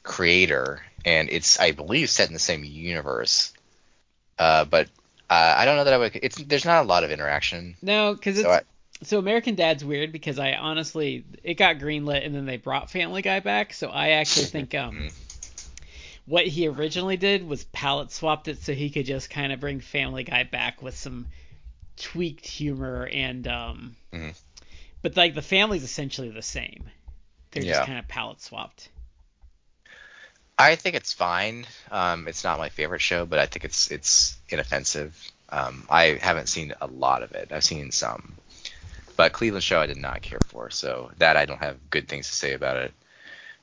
creator, 0.02 0.82
and 1.04 1.28
it's 1.30 1.58
I 1.60 1.72
believe 1.72 2.08
set 2.10 2.28
in 2.28 2.32
the 2.34 2.38
same 2.40 2.64
universe. 2.64 3.52
Uh, 4.38 4.64
but 4.64 4.88
uh, 5.28 5.54
I 5.58 5.64
don't 5.64 5.76
know 5.76 5.84
that 5.84 5.92
I 5.92 5.98
would. 5.98 6.18
It's 6.22 6.36
there's 6.36 6.64
not 6.64 6.84
a 6.84 6.88
lot 6.88 7.04
of 7.04 7.10
interaction. 7.10 7.76
No, 7.82 8.14
because 8.14 8.38
it's 8.38 8.48
I- 8.48 8.62
so 9.02 9.18
American 9.18 9.54
Dad's 9.54 9.84
weird 9.84 10.12
because 10.12 10.38
I 10.38 10.54
honestly 10.54 11.24
it 11.42 11.54
got 11.54 11.78
greenlit 11.78 12.24
and 12.24 12.34
then 12.34 12.46
they 12.46 12.56
brought 12.56 12.90
Family 12.90 13.22
Guy 13.22 13.40
back, 13.40 13.72
so 13.74 13.88
I 13.88 14.10
actually 14.10 14.46
think 14.46 14.74
um 14.76 15.10
what 16.26 16.46
he 16.46 16.68
originally 16.68 17.16
did 17.16 17.46
was 17.46 17.64
palette 17.64 18.12
swapped 18.12 18.46
it 18.48 18.62
so 18.62 18.72
he 18.72 18.90
could 18.90 19.06
just 19.06 19.28
kind 19.30 19.52
of 19.52 19.60
bring 19.60 19.80
Family 19.80 20.22
Guy 20.24 20.44
back 20.44 20.80
with 20.82 20.96
some 20.96 21.26
tweaked 21.96 22.46
humor 22.46 23.06
and 23.12 23.46
um 23.48 23.96
Mhm. 24.12 24.34
but 25.02 25.16
like 25.16 25.34
the 25.34 25.42
family's 25.42 25.82
essentially 25.82 26.30
the 26.30 26.42
same. 26.42 26.84
They're 27.50 27.62
Yeah. 27.64 27.72
just 27.74 27.86
kind 27.86 27.98
of 27.98 28.08
palette 28.08 28.40
swapped. 28.40 28.88
I 30.58 30.76
think 30.76 30.94
it's 30.94 31.12
fine. 31.12 31.66
Um, 31.90 32.28
it's 32.28 32.44
not 32.44 32.58
my 32.58 32.68
favorite 32.68 33.00
show, 33.00 33.26
but 33.26 33.38
I 33.38 33.46
think 33.46 33.64
it's 33.64 33.90
it's 33.90 34.36
inoffensive. 34.48 35.16
Um, 35.48 35.86
I 35.90 36.18
haven't 36.20 36.48
seen 36.48 36.72
a 36.80 36.86
lot 36.86 37.22
of 37.22 37.32
it. 37.32 37.52
I've 37.52 37.64
seen 37.64 37.90
some, 37.90 38.34
but 39.16 39.32
Cleveland 39.32 39.64
Show 39.64 39.80
I 39.80 39.86
did 39.86 39.96
not 39.96 40.22
care 40.22 40.40
for, 40.40 40.70
so 40.70 41.10
that 41.18 41.36
I 41.36 41.46
don't 41.46 41.60
have 41.60 41.90
good 41.90 42.08
things 42.08 42.28
to 42.28 42.34
say 42.34 42.52
about 42.52 42.76
it. 42.76 42.92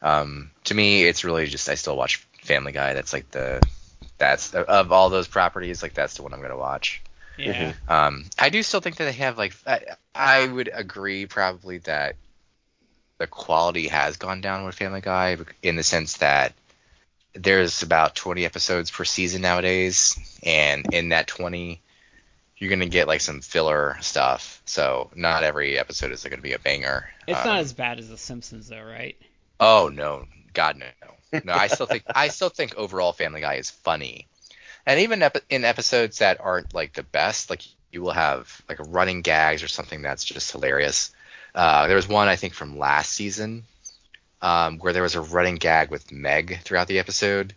Um, 0.02 0.52
to 0.66 0.74
me, 0.74 1.04
it's 1.04 1.24
really 1.24 1.46
just 1.48 1.70
I 1.70 1.76
still 1.76 1.98
watch 1.98 2.18
Family 2.42 2.72
Guy. 2.72 2.94
That's 2.94 3.14
like 3.14 3.30
the 3.32 3.62
that's 4.18 4.54
of 4.54 4.92
all 4.92 5.10
those 5.10 5.28
properties, 5.28 5.82
like 5.82 5.94
that's 5.94 6.16
the 6.16 6.24
one 6.24 6.34
I'm 6.34 6.42
gonna 6.42 6.58
watch. 6.58 7.02
Yeah. 7.38 7.74
Um, 7.88 8.26
I 8.38 8.50
do 8.50 8.62
still 8.64 8.82
think 8.82 8.98
that 8.98 9.06
they 9.06 9.14
have 9.14 9.38
like 9.38 9.54
I, 9.66 9.82
I 10.14 10.48
would 10.48 10.70
agree 10.74 11.26
probably 11.26 11.78
that 11.80 12.16
the 13.18 13.28
quality 13.28 13.88
has 13.88 14.18
gone 14.18 14.42
down 14.42 14.66
with 14.66 14.76
Family 14.76 15.02
Guy 15.02 15.38
in 15.62 15.76
the 15.76 15.84
sense 15.84 16.18
that 16.18 16.54
there's 17.34 17.84
about 17.84 18.16
20 18.16 18.46
episodes 18.46 18.92
per 18.92 19.06
season 19.06 19.42
nowadays, 19.42 20.18
and 20.44 20.94
in 20.94 21.10
that 21.10 21.28
20, 21.28 21.82
you're 22.60 22.70
gonna 22.70 22.86
get 22.88 23.08
like 23.08 23.22
some 23.22 23.42
filler 23.42 23.98
stuff. 24.02 24.62
So 24.66 25.10
not 25.16 25.44
every 25.44 25.80
episode 25.80 26.12
is 26.12 26.24
gonna 26.24 26.42
be 26.42 26.54
a 26.54 26.60
banger. 26.60 27.10
It's 27.28 27.40
Um, 27.40 27.48
not 27.48 27.60
as 27.60 27.74
bad 27.74 28.00
as 28.00 28.10
The 28.10 28.18
Simpsons, 28.18 28.68
though, 28.68 28.84
right? 28.84 29.16
Oh 29.60 29.90
no, 29.92 30.26
God 30.54 30.78
no, 30.78 30.86
no. 31.44 31.54
I 31.54 31.68
still 31.68 31.86
think 31.86 32.04
I 32.14 32.28
still 32.30 32.50
think 32.50 32.76
overall 32.76 33.14
Family 33.14 33.42
Guy 33.42 33.56
is 33.56 33.70
funny, 33.70 34.28
and 34.86 35.00
even 35.00 35.22
epi- 35.24 35.42
in 35.50 35.66
episodes 35.66 36.20
that 36.20 36.40
aren't 36.42 36.74
like 36.74 36.94
the 36.94 37.04
best, 37.04 37.50
like 37.50 37.64
you 37.92 38.02
will 38.02 38.12
have 38.12 38.62
like 38.70 38.78
running 38.88 39.22
gags 39.22 39.64
or 39.64 39.68
something 39.68 40.02
that's 40.02 40.24
just 40.24 40.52
hilarious. 40.52 41.12
Uh, 41.56 41.88
there 41.88 41.96
was 41.96 42.08
one 42.08 42.28
I 42.28 42.36
think 42.36 42.54
from 42.54 42.78
last 42.78 43.12
season 43.14 43.64
um, 44.42 44.78
where 44.80 44.94
there 44.94 45.04
was 45.04 45.16
a 45.16 45.22
running 45.22 45.56
gag 45.56 45.90
with 45.92 46.12
Meg 46.12 46.60
throughout 46.64 46.88
the 46.88 47.00
episode, 47.00 47.54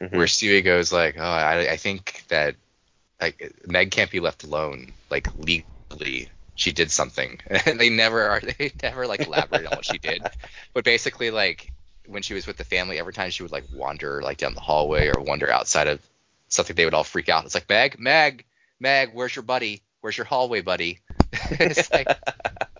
Mhm. 0.00 0.12
where 0.16 0.26
Stewie 0.26 0.64
goes 0.64 0.92
like, 0.92 1.16
"Oh, 1.18 1.22
I, 1.22 1.72
I 1.72 1.76
think 1.76 2.24
that 2.28 2.56
like 3.20 3.52
Meg 3.66 3.90
can't 3.90 4.10
be 4.10 4.20
left 4.20 4.44
alone, 4.44 4.92
like 5.10 5.28
legally." 5.36 6.30
She 6.54 6.72
did 6.72 6.90
something, 6.90 7.40
and 7.66 7.78
they 7.78 7.88
never 7.88 8.22
are. 8.28 8.40
They 8.58 8.72
never 8.82 9.06
like 9.06 9.22
elaborate 9.22 9.66
on 9.66 9.74
what 9.74 9.84
she 9.84 9.98
did, 9.98 10.26
but 10.74 10.84
basically 10.84 11.30
like 11.30 11.72
when 12.06 12.22
she 12.22 12.34
was 12.34 12.46
with 12.46 12.56
the 12.56 12.64
family, 12.64 12.98
every 12.98 13.12
time 13.12 13.30
she 13.30 13.42
would 13.42 13.52
like 13.52 13.66
wander 13.70 14.22
like 14.22 14.38
down 14.38 14.54
the 14.54 14.60
hallway 14.60 15.08
or 15.08 15.20
wander 15.20 15.50
outside 15.50 15.86
of 15.88 16.00
something, 16.48 16.74
they 16.74 16.84
would 16.84 16.94
all 16.94 17.04
freak 17.04 17.28
out. 17.28 17.44
It's 17.44 17.54
like 17.54 17.68
Meg, 17.68 17.98
Meg, 18.00 18.44
Meg, 18.80 19.10
where's 19.12 19.36
your 19.36 19.42
buddy? 19.44 19.82
Where's 20.00 20.16
your 20.16 20.26
hallway 20.26 20.60
buddy? 20.62 20.98
it's 21.50 21.92
like 21.92 22.08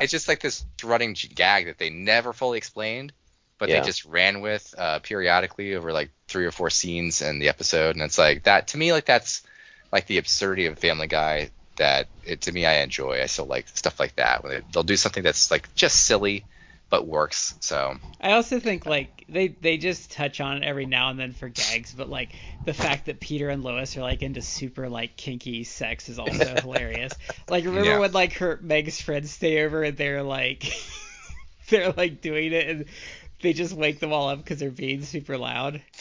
it's 0.01 0.11
just 0.13 0.29
like 0.29 0.41
this 0.41 0.65
running 0.83 1.15
gag 1.35 1.67
that 1.67 1.79
they 1.79 1.91
never 1.91 2.33
fully 2.33 2.59
explained, 2.59 3.13
but 3.59 3.69
Yeah. 3.69 3.81
they 3.81 3.87
just 3.87 4.05
ran 4.05 4.41
with 4.41 4.75
uh, 4.79 4.99
periodically 5.01 5.75
over 5.75 5.93
like 5.93 6.11
three 6.29 6.47
or 6.47 6.53
four 6.53 6.71
scenes 6.71 7.23
in 7.23 7.39
the 7.39 7.49
episode, 7.49 7.97
and 7.97 8.05
it's 8.05 8.19
like 8.19 8.45
that 8.45 8.69
to 8.69 8.79
me 8.79 8.93
like 8.93 9.05
that's 9.07 9.43
like 9.93 10.07
the 10.07 10.19
absurdity 10.19 10.67
of 10.67 10.79
Family 10.79 11.07
Guy 11.07 11.51
that 11.77 12.09
it 12.25 12.43
to 12.43 12.53
me 12.53 12.67
I 12.67 12.79
enjoy. 12.83 13.21
I 13.23 13.27
still 13.27 13.47
like 13.47 13.69
stuff 13.69 14.01
like 14.01 14.17
that 14.17 14.43
when 14.43 14.53
they, 14.53 14.63
they'll 14.73 14.83
do 14.83 14.97
something 14.97 15.23
that's 15.23 15.51
like 15.51 15.75
just 15.75 16.01
silly 16.07 16.45
but 16.91 17.07
works. 17.07 17.55
So 17.61 17.97
I 18.21 18.33
also 18.33 18.59
think 18.59 18.87
like 18.87 19.25
they 19.29 19.49
they 19.49 19.77
just 19.77 20.11
touch 20.11 20.41
on 20.41 20.59
it 20.59 20.63
every 20.65 20.87
now 20.87 21.11
and 21.11 21.19
then 21.19 21.33
for 21.33 21.49
gags, 21.49 21.93
but 21.95 22.09
like 22.09 22.35
the 22.65 22.75
fact 22.75 23.07
that 23.07 23.21
Peter 23.21 23.49
and 23.49 23.63
Lois 23.63 23.97
are 23.97 24.01
like 24.03 24.23
into 24.23 24.43
super 24.43 24.89
like 24.89 25.17
kinky 25.17 25.65
sex 25.65 26.09
is 26.09 26.19
also 26.19 26.57
hilarious. 26.61 27.17
Like 27.49 27.65
remember 27.65 27.95
Yeah. 27.95 27.99
when 27.99 28.13
like 28.13 28.35
her 28.35 28.59
Meg's 28.63 29.01
friends 29.01 29.31
stay 29.31 29.65
over 29.65 29.83
and 29.85 29.97
they're 29.97 30.23
like 30.23 30.65
they're 31.69 31.93
like 31.93 32.21
doing 32.21 32.53
it 32.53 32.69
and 32.69 32.85
they 33.41 33.53
just 33.53 33.73
wake 33.75 34.01
them 34.01 34.13
all 34.13 34.29
up 34.31 34.39
because 34.39 34.59
they're 34.59 34.71
being 34.71 35.03
super 35.05 35.39
loud. 35.39 35.81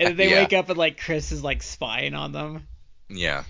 And 0.00 0.08
then 0.10 0.16
they 0.16 0.28
Yeah. 0.28 0.34
wake 0.34 0.52
up 0.52 0.68
and 0.68 0.78
like 0.78 0.98
Chris 1.00 1.30
is 1.32 1.42
like 1.44 1.62
spying 1.62 2.14
on 2.14 2.32
them. 2.32 2.66
Yeah, 3.08 3.44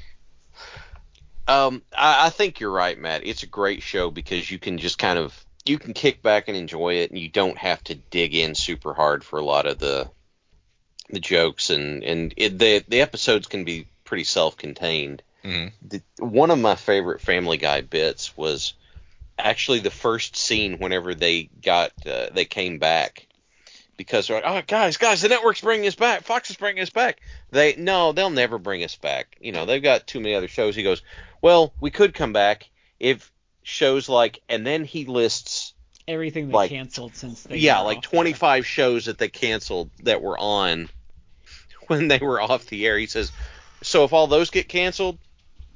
Um, 1.47 1.83
I, 1.97 2.27
I 2.27 2.31
think 2.31 2.61
you're 2.61 2.71
right, 2.71 2.99
Matt. 2.99 3.27
It's 3.27 3.43
a 3.43 3.47
great 3.49 3.83
show 3.83 4.11
because 4.11 4.51
you 4.51 4.59
can 4.59 4.79
just 4.79 4.99
kind 4.99 5.19
of 5.19 5.45
you 5.67 5.79
can 5.79 5.95
kick 5.95 6.23
back 6.23 6.49
and 6.49 6.57
enjoy 6.57 6.95
it, 6.95 7.11
and 7.11 7.19
you 7.19 7.29
don't 7.29 7.59
have 7.59 7.83
to 7.85 7.95
dig 7.95 8.35
in 8.35 8.55
super 8.55 8.95
hard 8.95 9.25
for 9.25 9.39
a 9.39 9.45
lot 9.45 9.67
of 9.67 9.79
the 9.79 10.11
the 11.11 11.21
jokes, 11.21 11.71
and 11.71 12.03
and 12.03 12.35
it, 12.37 12.59
the 12.59 12.85
the 12.89 13.01
episodes 13.01 13.47
can 13.47 13.65
be 13.65 13.87
pretty 14.05 14.25
self-contained. 14.25 15.23
Mhm. 15.45 15.73
The, 15.83 16.03
one 16.19 16.51
of 16.51 16.59
my 16.59 16.77
favorite 16.77 17.21
Family 17.21 17.59
Guy 17.59 17.83
bits 17.83 18.37
was 18.37 18.75
actually 19.39 19.81
the 19.81 19.91
first 19.91 20.37
scene 20.37 20.79
whenever 20.79 21.15
they 21.15 21.45
got 21.63 21.93
uh, 22.07 22.29
they 22.33 22.45
came 22.45 22.79
back 22.79 23.27
because 23.97 24.27
they're 24.27 24.41
like, 24.41 24.45
oh 24.47 24.63
guys, 24.67 24.97
guys, 24.97 25.23
the 25.23 25.29
network's 25.29 25.61
bringing 25.61 25.87
us 25.87 25.95
back, 25.95 26.23
Fox 26.23 26.51
is 26.51 26.57
bringing 26.57 26.83
us 26.83 26.91
back. 26.91 27.21
They 27.51 27.75
no, 27.77 28.13
they'll 28.13 28.31
never 28.31 28.59
bring 28.59 28.85
us 28.85 28.97
back. 28.97 29.37
You 29.41 29.53
know, 29.53 29.67
they've 29.67 29.83
got 29.83 30.07
too 30.07 30.21
many 30.21 30.35
other 30.35 30.49
shows. 30.49 30.75
He 30.77 30.83
goes, 30.83 31.03
well, 31.43 31.73
we 31.81 31.91
could 31.91 32.15
come 32.15 32.33
back 32.33 32.69
if 33.01 33.31
shows 33.63 34.09
like, 34.09 34.41
and 34.49 34.67
then 34.67 34.85
he 34.85 35.05
lists, 35.05 35.73
Everything 36.07 36.49
they 36.49 36.53
Like- 36.55 36.71
canceled 36.71 37.17
since 37.17 37.43
they 37.45 37.57
yeah, 37.57 37.81
like 37.81 37.99
off. 37.99 38.05
25 38.05 38.67
shows 38.67 39.07
that 39.07 39.17
they 39.17 39.29
canceled 39.29 39.91
that 40.03 40.21
were 40.21 40.39
on 40.39 40.91
when 41.87 42.09
they 42.09 42.19
were 42.19 42.41
off 42.41 42.67
the 42.67 42.87
air. 42.87 42.99
He 42.99 43.07
says, 43.07 43.33
so 43.83 44.05
if 44.05 44.13
all 44.13 44.27
those 44.27 44.51
get 44.51 44.69
canceled, 44.69 45.19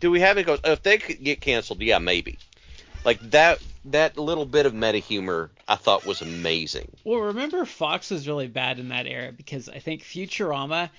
do 0.01 0.11
we 0.11 0.21
have 0.21 0.37
it? 0.37 0.41
He 0.41 0.45
goes, 0.45 0.61
if 0.65 0.83
they 0.83 0.99
could 0.99 1.23
get 1.25 1.41
canceled, 1.41 1.81
yeah, 1.81 1.99
maybe. 1.99 2.39
Like 3.05 3.21
that, 3.31 3.59
that 3.87 4.19
little 4.19 4.47
bit 4.47 4.67
of 4.67 4.75
meta 4.75 4.99
humor 4.99 5.51
I 5.67 5.77
thought 5.77 6.07
was 6.07 6.23
amazing. 6.23 6.91
Well, 7.05 7.21
remember 7.21 7.65
Fox 7.65 8.11
was 8.11 8.27
really 8.27 8.49
bad 8.49 8.79
in 8.79 8.89
that 8.89 9.07
era 9.07 9.33
because 9.33 9.69
I 9.69 9.79
think 9.79 10.03
Futurama 10.03 10.91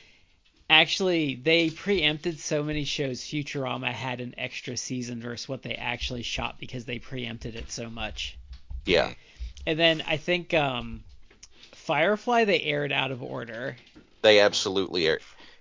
actually 0.69 1.35
they 1.35 1.69
preempted 1.69 2.39
so 2.39 2.63
many 2.63 2.83
shows 2.85 3.21
Futurama 3.21 3.91
had 3.91 4.21
an 4.21 4.35
extra 4.37 4.77
season 4.77 5.21
versus 5.21 5.49
what 5.49 5.63
they 5.63 5.75
actually 5.75 6.21
shot 6.23 6.59
because 6.59 6.85
they 6.85 6.99
preempted 6.99 7.55
it 7.55 7.71
so 7.71 7.89
much. 7.89 8.37
Yeah. 8.85 9.13
And 9.65 9.79
then 9.79 10.03
I 10.07 10.17
think 10.17 10.53
um 10.53 11.03
Firefly 11.73 12.45
they 12.45 12.61
aired 12.61 12.91
out 12.91 13.11
of 13.11 13.23
order. 13.23 13.75
They 14.21 14.39
absolutely 14.39 15.07
are. 15.07 15.19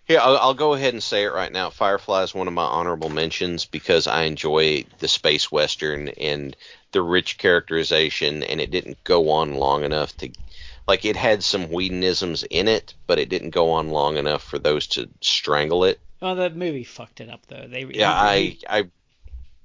Here, 0.09 0.21
I'll, 0.21 0.39
I'll 0.39 0.55
go 0.55 0.73
ahead 0.73 0.95
and 0.95 1.03
say 1.03 1.25
it 1.25 1.33
right 1.33 1.53
now. 1.53 1.69
Firefly 1.69 2.23
is 2.23 2.35
one 2.35 2.49
of 2.49 2.55
my 2.55 2.64
honorable 2.64 3.11
mentions 3.11 3.66
because 3.66 4.07
I 4.07 4.23
enjoy 4.23 4.85
the 5.01 5.09
space 5.09 5.53
western 5.53 6.09
and 6.09 6.57
the 6.93 7.03
rich 7.03 7.39
characterization, 7.39 8.43
and 8.43 8.61
it 8.61 8.70
didn't 8.70 9.03
go 9.05 9.30
on 9.30 9.55
long 9.55 9.84
enough 9.84 10.16
to, 10.18 10.30
like, 10.86 11.05
it 11.05 11.16
had 11.16 11.45
some 11.45 11.68
Whedonisms 11.70 12.45
in 12.45 12.68
it, 12.68 12.95
but 13.07 13.18
it 13.18 13.28
didn't 13.28 13.51
go 13.51 13.70
on 13.70 13.91
long 13.91 14.16
enough 14.16 14.43
for 14.43 14.59
those 14.59 14.86
to 14.89 15.09
strangle 15.20 15.84
it. 15.84 16.01
Well, 16.20 16.34
the 16.34 16.51
movie 16.51 16.84
fucked 16.84 17.20
it 17.20 17.30
up 17.30 17.47
though. 17.47 17.66
They 17.68 17.84
Yeah, 17.84 18.12
I 18.12 18.57
I 18.68 18.91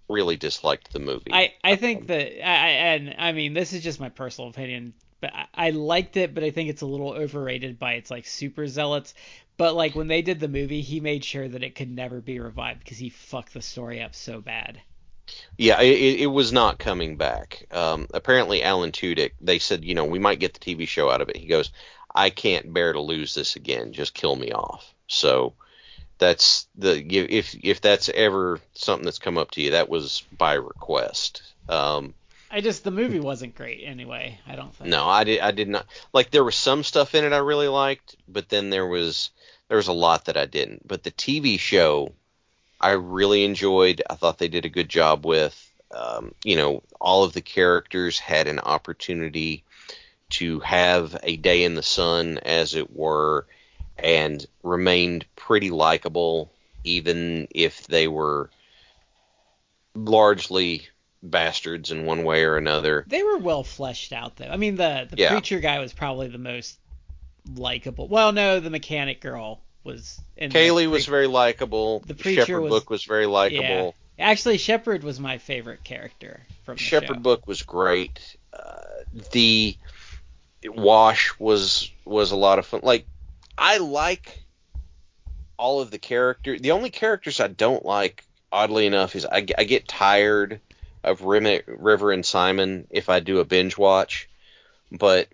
really 0.08 0.36
disliked 0.36 0.94
the 0.94 1.00
movie. 1.00 1.32
I, 1.32 1.54
I 1.64 1.76
think 1.76 2.08
that 2.08 2.48
I, 2.48 2.54
I 2.54 2.70
and 2.70 3.16
I 3.18 3.32
mean 3.32 3.54
this 3.54 3.74
is 3.74 3.84
just 3.84 4.00
my 4.00 4.10
personal 4.10 4.50
opinion, 4.50 4.94
but 5.20 5.34
I, 5.34 5.48
I 5.54 5.70
liked 5.72 6.18
it, 6.18 6.36
but 6.36 6.44
I 6.44 6.52
think 6.52 6.70
it's 6.70 6.84
a 6.84 6.88
little 6.88 7.14
overrated 7.14 7.80
by 7.80 7.94
its 7.94 8.12
like 8.12 8.28
super 8.28 8.68
zealots. 8.68 9.14
But 9.58 9.76
like 9.76 9.96
when 9.96 10.08
they 10.08 10.22
did 10.22 10.40
the 10.40 10.48
movie, 10.48 10.82
he 10.82 11.00
made 11.00 11.24
sure 11.24 11.48
that 11.48 11.64
it 11.64 11.76
could 11.76 11.90
never 11.90 12.22
be 12.22 12.40
revived 12.40 12.80
because 12.80 12.98
he 12.98 13.10
fucked 13.10 13.54
the 13.54 13.62
story 13.62 14.02
up 14.02 14.14
so 14.16 14.42
bad. 14.42 14.82
Yeah, 15.58 15.82
it, 15.82 16.22
it 16.22 16.28
was 16.28 16.52
not 16.52 16.80
coming 16.80 17.16
back. 17.16 17.66
Um, 17.72 18.08
apparently, 18.14 18.64
Alan 18.64 18.92
Tudyk, 18.92 19.32
they 19.40 19.60
said, 19.60 19.84
you 19.86 19.96
know, 19.96 20.06
we 20.06 20.20
might 20.20 20.40
get 20.40 20.54
the 20.54 20.60
TV 20.60 20.88
show 20.88 21.10
out 21.10 21.22
of 21.22 21.30
it. 21.30 21.38
He 21.38 21.48
goes, 21.48 21.72
I 22.14 22.30
can't 22.30 22.74
bear 22.74 22.94
to 22.94 23.02
lose 23.02 23.34
this 23.34 23.56
again. 23.56 23.94
Just 23.94 24.14
kill 24.14 24.36
me 24.36 24.52
off. 24.52 24.94
So 25.08 25.54
that's 26.18 26.68
the 26.76 27.06
if 27.06 27.56
if 27.64 27.82
that's 27.82 28.10
ever 28.10 28.60
something 28.74 29.06
that's 29.06 29.20
come 29.20 29.38
up 29.38 29.52
to 29.52 29.62
you, 29.62 29.72
that 29.72 29.90
was 29.90 30.24
by 30.38 30.54
request. 30.54 31.42
Um, 31.70 32.14
I 32.50 32.62
just 32.62 32.84
the 32.84 32.92
movie 32.92 33.20
wasn't 33.20 33.56
great 33.56 33.82
anyway. 33.84 34.40
I 34.48 34.56
don't 34.56 34.74
think. 34.74 34.90
no, 34.90 35.08
I 35.08 35.24
did 35.24 35.40
I 35.40 35.52
did 35.52 35.70
not 35.70 35.86
like. 36.14 36.30
There 36.32 36.44
was 36.44 36.56
some 36.56 36.84
stuff 36.84 37.16
in 37.16 37.26
it 37.26 37.34
I 37.34 37.38
really 37.38 37.68
liked, 37.68 38.16
but 38.28 38.50
then 38.50 38.70
there 38.70 38.88
was 38.88 39.32
there 39.68 39.78
was 39.78 39.88
a 39.88 39.94
lot 39.94 40.26
that 40.26 40.38
I 40.38 40.46
didn't. 40.46 40.88
But 40.88 41.04
the 41.04 41.12
TV 41.12 41.60
show, 41.60 42.14
I 42.84 42.92
really 42.92 43.46
enjoyed. 43.46 44.02
I 44.10 44.16
thought 44.16 44.38
they 44.40 44.50
did 44.50 44.66
a 44.66 44.70
good 44.70 44.90
job 44.90 45.26
with. 45.26 45.72
Um, 45.92 46.36
you 46.44 46.58
know, 46.58 46.84
all 47.00 47.24
of 47.24 47.32
the 47.32 47.42
characters 47.42 48.20
had 48.20 48.48
an 48.48 48.60
opportunity 48.60 49.64
to 50.32 50.60
have 50.60 51.18
a 51.24 51.38
day 51.38 51.64
in 51.64 51.76
the 51.76 51.84
sun, 51.84 52.40
as 52.40 52.76
it 52.76 52.94
were, 52.94 53.48
and 53.98 54.46
remained 54.64 55.26
pretty 55.38 55.70
likable, 55.70 56.52
even 56.84 57.48
if 57.52 57.88
they 57.88 58.10
were 58.10 58.50
largely 59.96 60.88
bastards 61.22 61.90
in 61.90 62.06
one 62.06 62.26
way 62.26 62.44
or 62.44 62.58
another. 62.58 63.06
They 63.08 63.24
were 63.24 63.38
well 63.38 63.64
fleshed 63.64 64.12
out 64.12 64.36
though. 64.36 64.50
I 64.50 64.58
mean 64.58 64.76
the 64.76 65.08
the 65.10 65.18
Yeah. 65.18 65.30
preacher 65.30 65.60
guy 65.62 65.80
was 65.80 65.94
probably 65.94 66.28
the 66.28 66.38
most 66.38 66.80
likable. 67.56 68.10
Well, 68.10 68.34
no, 68.34 68.60
the 68.60 68.70
mechanic 68.70 69.22
girl 69.22 69.62
was. 69.84 70.20
The 70.38 70.48
Kaylee 70.50 70.90
was 70.90 71.06
very 71.06 71.28
likable. 71.28 72.00
the 72.06 72.14
preacher 72.16 72.42
Shepherd 72.46 72.62
was- 72.62 72.70
Book 72.72 72.90
was 72.90 73.04
very 73.04 73.26
likable. 73.26 73.96
Actually, 74.20 74.58
Shepard 74.60 75.04
was 75.04 75.20
my 75.20 75.40
favorite 75.40 75.84
character 75.84 76.42
from 76.66 76.76
the 76.76 76.82
Shepherd 76.84 77.08
show. 77.16 77.20
Book 77.22 77.48
was 77.48 77.64
great. 77.64 78.38
Uh, 78.54 78.82
the 79.32 79.76
Wash 80.66 81.34
was 81.40 81.92
was 82.06 82.32
a 82.32 82.36
lot 82.36 82.60
of 82.60 82.66
fun. 82.66 82.82
Like 82.84 83.06
I 83.58 83.78
like 83.80 84.44
all 85.58 85.82
of 85.82 85.92
the 85.92 85.98
characters. 86.00 86.62
The 86.62 86.72
only 86.72 86.90
characters 86.90 87.40
I 87.40 87.48
don't 87.48 87.84
like, 87.86 88.24
oddly 88.52 88.86
enough, 88.86 89.16
is 89.16 89.26
I, 89.26 89.42
get- 89.42 89.60
I 89.60 89.64
get 89.66 89.88
tired 89.88 90.60
of 91.04 91.22
Rim- 91.22 91.62
River 91.68 92.12
and 92.12 92.26
Simon 92.26 92.88
if 92.90 93.10
I 93.10 93.20
do 93.20 93.40
a 93.40 93.46
binge 93.46 93.78
watch. 93.78 94.30
But 94.92 95.28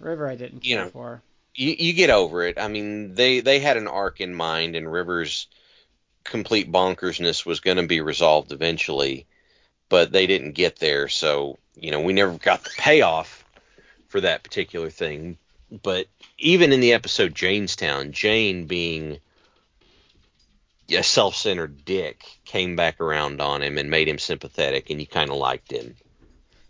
River, 0.00 0.28
I 0.28 0.34
didn't 0.36 0.64
You 0.64 0.76
care 0.76 0.84
know, 0.86 0.90
for. 0.90 1.22
You, 1.54 1.74
you 1.78 1.92
get 1.92 2.10
over 2.10 2.46
it. 2.46 2.58
I 2.58 2.68
mean, 2.68 3.14
they 3.14 3.40
they 3.40 3.60
had 3.60 3.76
an 3.76 3.88
arc 3.88 4.20
in 4.20 4.34
mind, 4.34 4.76
and 4.76 4.90
Rivers 4.90 5.48
complete 6.24 6.70
bonkersness 6.70 7.44
was 7.44 7.60
going 7.60 7.76
to 7.76 7.86
be 7.86 8.00
resolved 8.00 8.52
eventually, 8.52 9.26
but 9.88 10.12
they 10.12 10.26
didn't 10.26 10.52
get 10.52 10.76
there. 10.76 11.08
So, 11.08 11.58
you 11.74 11.90
know, 11.90 12.00
we 12.00 12.12
never 12.12 12.32
got 12.38 12.64
the 12.64 12.70
payoff 12.76 13.44
for 14.08 14.20
that 14.20 14.42
particular 14.42 14.90
thing. 14.90 15.38
But 15.82 16.06
even 16.38 16.72
in 16.72 16.80
the 16.80 16.92
episode 16.92 17.34
Jaynestown, 17.34 18.12
Jayne 18.12 18.66
being 18.66 19.18
a 20.90 21.02
self 21.02 21.34
centered 21.34 21.84
dick 21.84 22.22
came 22.44 22.76
back 22.76 23.00
around 23.00 23.40
on 23.40 23.62
him 23.62 23.78
and 23.78 23.90
made 23.90 24.08
him 24.08 24.18
sympathetic, 24.18 24.90
and 24.90 25.00
you 25.00 25.06
kind 25.06 25.30
of 25.30 25.36
liked 25.36 25.72
him. 25.72 25.96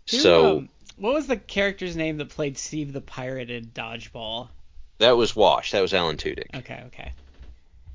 Who, 0.09 0.17
so 0.17 0.57
um, 0.57 0.69
what 0.97 1.13
was 1.13 1.27
the 1.27 1.37
character's 1.37 1.95
name 1.95 2.17
that 2.17 2.29
played 2.29 2.57
Steve 2.57 2.93
the 2.93 3.01
Pirate 3.01 3.49
in 3.49 3.65
Dodgeball? 3.67 4.49
That 5.03 5.17
was 5.17 5.35
Wash. 5.35 5.71
That 5.71 5.81
was 5.81 5.93
Alan 5.93 6.17
Tudyk. 6.17 6.55
Okay, 6.55 6.81
okay. 6.87 7.13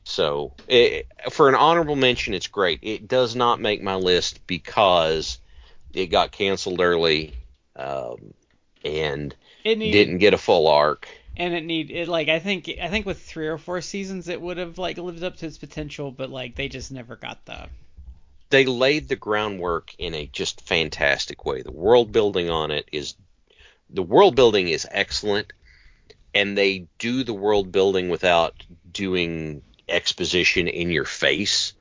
So 0.04 0.52
it, 0.68 1.06
for 1.30 1.48
an 1.48 1.54
honorable 1.54 1.96
mention, 1.96 2.32
it's 2.32 2.46
great. 2.46 2.80
It 2.82 3.08
does 3.08 3.36
not 3.36 3.60
make 3.60 3.82
my 3.82 3.96
list 3.96 4.46
because 4.46 5.38
it 5.92 6.06
got 6.06 6.32
canceled 6.32 6.80
early 6.80 7.34
um, 7.76 8.32
and 8.84 9.34
It 9.64 9.78
needed, 9.78 9.92
didn't 9.92 10.18
get 10.18 10.34
a 10.34 10.38
full 10.38 10.66
arc. 10.66 11.08
and 11.36 11.54
it 11.54 11.64
need 11.64 11.90
it 11.90 12.08
like 12.08 12.28
I 12.28 12.38
think 12.38 12.70
I 12.80 12.88
think 12.88 13.06
with 13.06 13.20
three 13.20 13.48
or 13.48 13.58
four 13.58 13.80
seasons 13.80 14.28
it 14.28 14.40
would 14.40 14.56
have 14.56 14.78
like 14.78 14.96
lived 14.98 15.22
up 15.22 15.36
to 15.36 15.46
its 15.46 15.58
potential, 15.58 16.10
but 16.10 16.30
like 16.30 16.54
they 16.54 16.68
just 16.68 16.90
never 16.90 17.16
got 17.16 17.44
the. 17.44 17.68
They 18.50 18.64
laid 18.64 19.08
the 19.08 19.16
groundwork 19.16 19.94
in 19.98 20.14
a 20.14 20.26
just 20.26 20.62
fantastic 20.62 21.44
way. 21.44 21.60
The 21.60 21.70
world 21.70 22.12
building 22.12 22.48
on 22.48 22.70
it 22.70 22.88
is 22.92 23.14
the 23.90 24.02
world 24.02 24.36
building 24.36 24.68
is 24.68 24.86
excellent, 24.90 25.52
and 26.34 26.56
they 26.56 26.86
do 26.98 27.24
the 27.24 27.34
world 27.34 27.72
building 27.72 28.08
without 28.08 28.54
doing 28.92 29.62
exposition 29.88 30.68
in 30.68 30.90
your 30.90 31.04
face. 31.04 31.72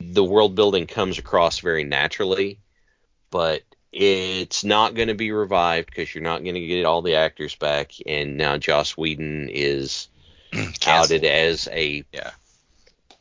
The 0.00 0.24
world 0.24 0.54
building 0.54 0.86
comes 0.86 1.18
across 1.18 1.60
very 1.60 1.84
naturally, 1.84 2.58
but 3.30 3.62
it's 3.92 4.64
not 4.64 4.94
going 4.94 5.08
to 5.08 5.14
be 5.14 5.32
revived 5.32 5.86
because 5.86 6.14
you're 6.14 6.24
not 6.24 6.42
going 6.42 6.54
to 6.54 6.66
get 6.66 6.84
all 6.84 7.02
the 7.02 7.14
actors 7.16 7.54
back. 7.54 7.92
And 8.06 8.36
now 8.36 8.58
Joss 8.58 8.96
Whedon 8.96 9.48
is 9.50 10.08
outed 10.86 11.24
as 11.24 11.68
a 11.70 12.04
Yeah. 12.12 12.30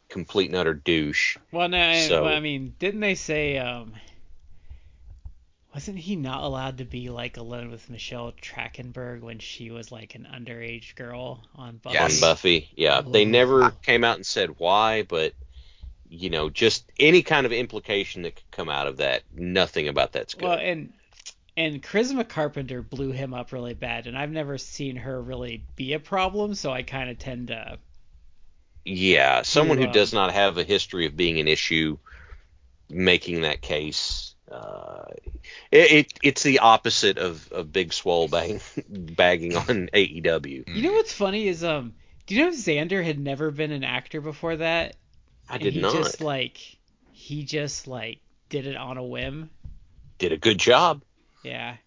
complete 0.10 0.50
and 0.50 0.58
utter 0.58 0.74
douche. 0.74 1.38
Well, 1.52 1.70
no, 1.70 1.82
I, 1.82 2.08
So- 2.08 2.26
I 2.26 2.40
mean, 2.40 2.76
didn't 2.80 3.02
they 3.02 3.16
say 3.16 3.58
um, 3.58 3.94
wasn't 5.74 5.98
he 5.98 6.16
not 6.16 6.44
allowed 6.44 6.80
to 6.80 6.86
be 6.86 7.10
like 7.10 7.38
alone 7.38 7.72
with 7.72 7.90
Michelle 7.90 8.34
Trachtenberg 8.42 9.22
when 9.22 9.40
she 9.40 9.72
was 9.72 9.92
like 9.92 10.16
an 10.16 10.28
underage 10.32 10.96
girl 10.96 11.44
on 11.56 11.78
Buffy? 11.78 11.94
Yes. 11.94 12.22
on 12.22 12.30
Buffy. 12.30 12.70
Yeah, 12.76 13.02
oh. 13.06 13.10
they 13.10 13.26
never 13.26 13.72
came 13.82 14.04
out 14.04 14.18
and 14.18 14.26
said 14.26 14.56
why, 14.58 15.04
but 15.04 15.34
you 16.10 16.30
know, 16.30 16.50
just 16.50 16.84
any 17.00 17.22
kind 17.22 17.46
of 17.46 17.54
implication 17.54 18.24
that 18.24 18.36
could 18.36 18.52
come 18.52 18.68
out 18.68 18.88
of 18.88 18.98
that, 18.98 19.24
nothing 19.34 19.88
about 19.88 20.12
that's 20.12 20.34
good. 20.34 20.44
Well, 20.44 20.58
and 20.60 20.92
and 21.56 21.82
Charisma 21.82 22.28
Carpenter 22.28 22.82
blew 22.82 23.12
him 23.12 23.34
up 23.34 23.54
really 23.54 23.74
bad, 23.74 24.08
and 24.08 24.18
I've 24.18 24.32
never 24.32 24.58
seen 24.58 24.98
her 24.98 25.22
really 25.22 25.64
be 25.76 25.94
a 25.94 26.00
problem, 26.00 26.54
so 26.54 26.72
I 26.72 26.84
kind 26.84 27.10
of 27.10 27.18
tend 27.18 27.48
to. 27.48 27.78
yeah, 28.84 29.42
someone 29.44 29.78
who 29.78 29.88
does 29.88 30.12
not 30.12 30.34
have 30.34 30.58
a 30.58 30.64
history 30.64 31.06
of 31.06 31.16
being 31.16 31.40
an 31.40 31.48
issue, 31.48 31.98
making 32.90 33.42
that 33.42 33.62
case, 33.62 34.31
uh, 34.52 35.06
it, 35.72 35.92
it 35.92 36.14
it's 36.24 36.44
the 36.44 36.60
opposite 36.60 37.18
of, 37.18 37.52
of 37.52 37.72
Big 37.72 37.94
Swole 37.94 38.28
bang, 38.28 38.60
bagging 38.90 39.56
on 39.56 39.90
AEW. 39.94 40.68
You 40.76 40.82
know 40.82 40.94
what's 40.94 41.14
funny 41.14 41.48
is 41.48 41.64
um, 41.64 41.94
do 42.26 42.36
you 42.36 42.46
know 42.46 42.52
Xander 42.52 43.04
had 43.04 43.20
never 43.20 43.52
been 43.52 43.72
an 43.72 43.84
actor 43.84 44.22
before 44.22 44.58
that? 44.58 44.96
I 45.50 45.56
and 45.56 45.64
did 45.64 45.74
he 45.74 45.82
not. 45.82 45.94
just 45.94 46.22
like 46.22 46.58
he 47.12 47.44
just 47.44 47.88
like 47.88 48.20
did 48.50 48.68
it 48.68 48.76
on 48.76 48.98
a 48.98 49.04
whim. 49.04 49.50
Did 50.18 50.34
a 50.34 50.38
good 50.38 50.58
job, 50.60 51.02
Yeah. 51.44 51.78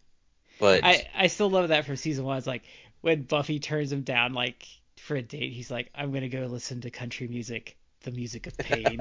but 0.58 0.82
I 0.82 1.06
I 1.14 1.26
still 1.28 1.50
love 1.50 1.68
that 1.68 1.84
from 1.86 1.96
season 1.96 2.24
one. 2.24 2.38
It's 2.38 2.46
like 2.46 2.62
when 3.00 3.22
Buffy 3.22 3.60
turns 3.60 3.92
him 3.92 4.02
down 4.02 4.32
like 4.32 4.66
for 4.96 5.16
a 5.16 5.22
date, 5.22 5.52
he's 5.52 5.70
like, 5.70 5.90
I'm 5.94 6.12
gonna 6.12 6.28
go 6.28 6.46
listen 6.46 6.80
to 6.80 6.90
country 6.90 7.28
music, 7.28 7.76
the 8.02 8.10
music 8.10 8.46
of 8.46 8.56
pain. 8.56 8.98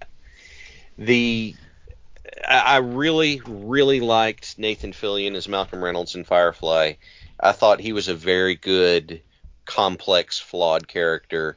the 0.98 1.54
I 2.46 2.78
really, 2.78 3.42
really 3.46 4.00
liked 4.00 4.58
Nathan 4.58 4.92
Fillion 4.92 5.34
as 5.34 5.48
Malcolm 5.48 5.82
Reynolds 5.82 6.14
in 6.14 6.24
Firefly. 6.24 6.94
I 7.38 7.52
thought 7.52 7.80
he 7.80 7.92
was 7.92 8.08
a 8.08 8.14
very 8.14 8.54
good, 8.54 9.22
complex, 9.64 10.38
flawed 10.38 10.86
character. 10.86 11.56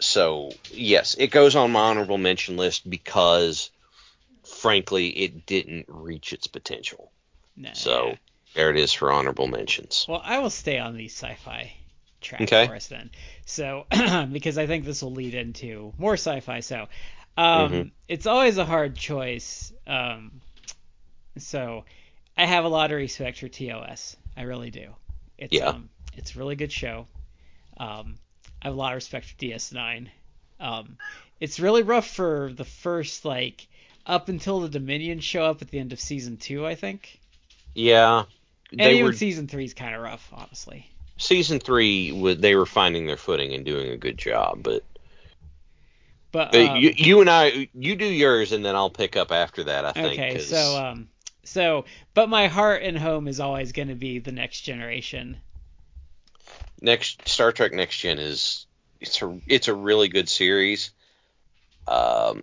So 0.00 0.50
yes, 0.72 1.14
it 1.18 1.30
goes 1.30 1.54
on 1.54 1.72
my 1.72 1.80
honorable 1.80 2.18
mention 2.18 2.56
list 2.56 2.88
because, 2.88 3.70
frankly, 4.60 5.08
it 5.08 5.46
didn't 5.46 5.86
reach 5.88 6.32
its 6.32 6.46
potential. 6.46 7.12
Nah. 7.56 7.72
So 7.72 8.16
there 8.54 8.70
it 8.70 8.76
is 8.76 8.92
for 8.92 9.12
honorable 9.12 9.46
mentions. 9.46 10.06
Well, 10.08 10.22
I 10.24 10.38
will 10.38 10.50
stay 10.50 10.78
on 10.78 10.96
the 10.96 11.06
sci-fi 11.06 11.72
track 12.20 12.42
Okay. 12.42 12.66
for 12.66 12.76
us 12.76 12.86
then. 12.86 13.10
So, 13.46 13.86
because 14.32 14.58
I 14.58 14.66
think 14.66 14.84
this 14.84 15.02
will 15.02 15.12
lead 15.12 15.34
into 15.34 15.92
more 15.98 16.14
sci-fi. 16.14 16.60
So, 16.60 16.88
um, 17.36 17.72
Mhm. 17.72 17.90
it's 18.08 18.26
always 18.26 18.58
a 18.58 18.64
hard 18.64 18.96
choice. 18.96 19.72
Um, 19.86 20.40
so, 21.38 21.84
I 22.36 22.46
have 22.46 22.64
a 22.64 22.68
lot 22.68 22.90
of 22.90 22.96
respect 22.98 23.38
for 23.38 23.48
TOS. 23.48 24.16
I 24.36 24.42
really 24.42 24.70
do. 24.70 24.94
It's 25.38 25.52
Yeah. 25.52 25.66
um, 25.68 25.88
it's 26.16 26.34
a 26.34 26.38
really 26.38 26.56
good 26.56 26.72
show. 26.72 27.06
Um, 27.76 28.16
I 28.60 28.66
have 28.68 28.74
a 28.74 28.76
lot 28.76 28.92
of 28.92 28.96
respect 28.96 29.26
for 29.26 29.36
DS9. 29.36 30.08
Um, 30.60 30.96
it's 31.40 31.58
really 31.58 31.82
rough 31.82 32.06
for 32.08 32.52
the 32.54 32.64
first 32.64 33.24
like 33.24 33.66
up 34.06 34.28
until 34.28 34.60
the 34.60 34.68
Dominion 34.68 35.20
show 35.20 35.44
up 35.44 35.62
at 35.62 35.70
the 35.70 35.78
end 35.78 35.92
of 35.92 36.00
season 36.00 36.36
two, 36.36 36.66
I 36.66 36.74
think. 36.74 37.18
Yeah, 37.74 38.24
And 38.70 38.80
even 38.80 39.04
were 39.04 39.12
season 39.12 39.48
three 39.48 39.64
is 39.64 39.74
kind 39.74 39.94
of 39.94 40.02
rough, 40.02 40.28
honestly. 40.32 40.88
season 41.16 41.58
three. 41.60 42.10
They 42.34 42.54
were 42.54 42.66
finding 42.66 43.06
their 43.06 43.16
footing 43.16 43.52
and 43.54 43.64
doing 43.64 43.90
a 43.90 43.96
good 43.96 44.18
job, 44.18 44.62
but 44.62 44.84
But 46.32 46.54
um, 46.54 46.78
you, 46.78 46.94
you 46.96 47.20
and 47.20 47.30
I, 47.30 47.68
you 47.74 47.94
do 47.94 48.06
yours, 48.06 48.52
and 48.52 48.64
then 48.64 48.74
I'll 48.74 48.90
pick 48.90 49.16
up 49.16 49.30
after 49.32 49.64
that. 49.64 49.84
I 49.84 49.92
think. 49.92 50.14
okay, 50.14 50.34
'cause- 50.34 50.46
so 50.48 50.76
um, 50.76 51.08
so 51.44 51.84
but 52.14 52.28
my 52.28 52.48
heart 52.48 52.82
and 52.82 52.98
home 52.98 53.28
is 53.28 53.38
always 53.40 53.72
going 53.72 53.88
to 53.88 53.94
be 53.94 54.18
the 54.18 54.32
next 54.32 54.62
generation. 54.62 55.36
next 56.80 57.28
Star 57.28 57.52
Trek 57.52 57.72
Next 57.72 57.98
Gen 57.98 58.18
is 58.18 58.66
it's 59.00 59.20
a 59.22 59.38
it's 59.46 59.68
a 59.68 59.74
really 59.74 60.08
good 60.08 60.28
series. 60.28 60.90
Um, 61.86 62.42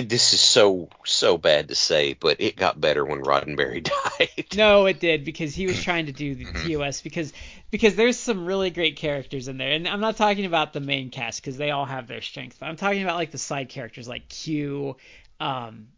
this 0.00 0.32
is 0.32 0.40
so 0.40 0.88
so 1.04 1.38
bad 1.38 1.68
to 1.68 1.74
say, 1.74 2.14
but 2.14 2.40
it 2.40 2.56
got 2.56 2.80
better 2.80 3.04
when 3.04 3.20
Roddenberry 3.22 3.82
died. 4.18 4.46
No, 4.52 4.84
it 4.86 5.00
did 5.00 5.24
because 5.24 5.54
he 5.54 5.66
was 5.66 5.80
trying 5.80 6.06
to 6.06 6.12
do 6.12 6.34
the 6.34 6.44
Mm-hmm. 6.44 6.68
TOS 6.74 7.00
because 7.00 7.32
because 7.70 7.96
there's 7.96 8.18
some 8.18 8.44
really 8.44 8.70
great 8.70 8.96
characters 8.96 9.48
in 9.48 9.56
there, 9.56 9.72
and 9.72 9.88
I'm 9.88 10.00
not 10.00 10.16
talking 10.18 10.44
about 10.44 10.72
the 10.74 10.80
main 10.80 11.10
cast 11.10 11.40
because 11.40 11.56
they 11.56 11.70
all 11.70 11.86
have 11.86 12.06
their 12.06 12.20
strengths. 12.20 12.58
I'm 12.60 12.76
talking 12.76 13.02
about 13.02 13.16
like 13.16 13.30
the 13.30 13.38
side 13.38 13.70
characters 13.70 14.06
like 14.06 14.28
Q, 14.28 14.96
um, 15.40 15.88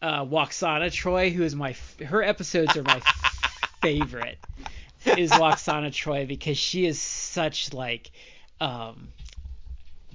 uh, 0.00 0.24
Lwaxana 0.24 0.90
Troi, 0.90 1.30
who 1.32 1.42
is 1.42 1.54
my 1.54 1.70
f- 1.70 1.98
her 2.00 2.22
episodes 2.22 2.76
are 2.76 2.84
my 2.84 3.00
favorite. 3.80 4.38
Is 5.16 5.34
Lwaxana 5.34 5.90
Troi 5.92 6.26
because 6.28 6.58
she 6.58 6.86
is 6.86 7.00
such 7.00 7.72
like, 7.72 8.10
um, 8.60 9.12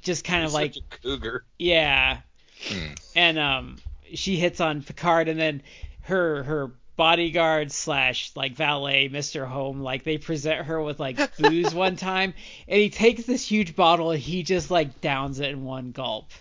just 0.02 0.24
kind 0.24 0.46
of 0.46 0.52
He's 0.52 0.54
like 0.54 0.76
such 0.76 0.78
a 0.78 0.98
cougar. 1.02 1.46
yeah. 1.60 2.22
Hmm. 2.62 2.94
And 3.16 3.40
um 3.40 3.78
she 4.14 4.38
hits 4.38 4.60
on 4.62 4.82
Picard 4.82 5.28
and 5.28 5.40
then 5.40 5.62
her 6.04 6.44
her 6.44 6.72
bodyguard 6.96 7.72
slash 7.72 8.32
like 8.36 8.54
valet, 8.54 9.08
Mr. 9.08 9.48
Homn, 9.48 9.82
like 9.82 10.04
they 10.04 10.18
present 10.18 10.66
her 10.66 10.82
with 10.82 11.00
like 11.00 11.38
booze 11.38 11.74
one 11.74 11.96
time 11.96 12.34
and 12.68 12.80
he 12.80 12.90
takes 12.90 13.24
this 13.24 13.48
huge 13.48 13.76
bottle 13.76 14.12
and 14.12 14.20
he 14.20 14.44
just 14.44 14.72
like 14.72 15.00
downs 15.00 15.40
it 15.40 15.52
in 15.52 15.64
one 15.64 15.92
gulp. 15.92 16.32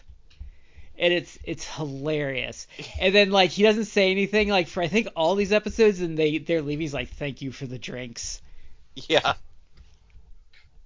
And 0.98 1.12
it's 1.12 1.38
it's 1.44 1.66
hilarious. 1.76 2.66
And 2.98 3.14
then 3.14 3.30
like 3.30 3.50
he 3.50 3.62
doesn't 3.62 3.84
say 3.84 4.10
anything 4.10 4.48
like 4.48 4.66
for 4.66 4.82
I 4.82 4.88
think 4.88 5.08
all 5.14 5.34
these 5.34 5.52
episodes 5.52 6.00
and 6.00 6.18
they 6.18 6.38
they're 6.38 6.62
leaving 6.62 6.80
he's 6.80 6.94
like 6.94 7.10
thank 7.10 7.42
you 7.42 7.52
for 7.52 7.66
the 7.66 7.78
drinks. 7.78 8.40
Yeah. 9.08 9.34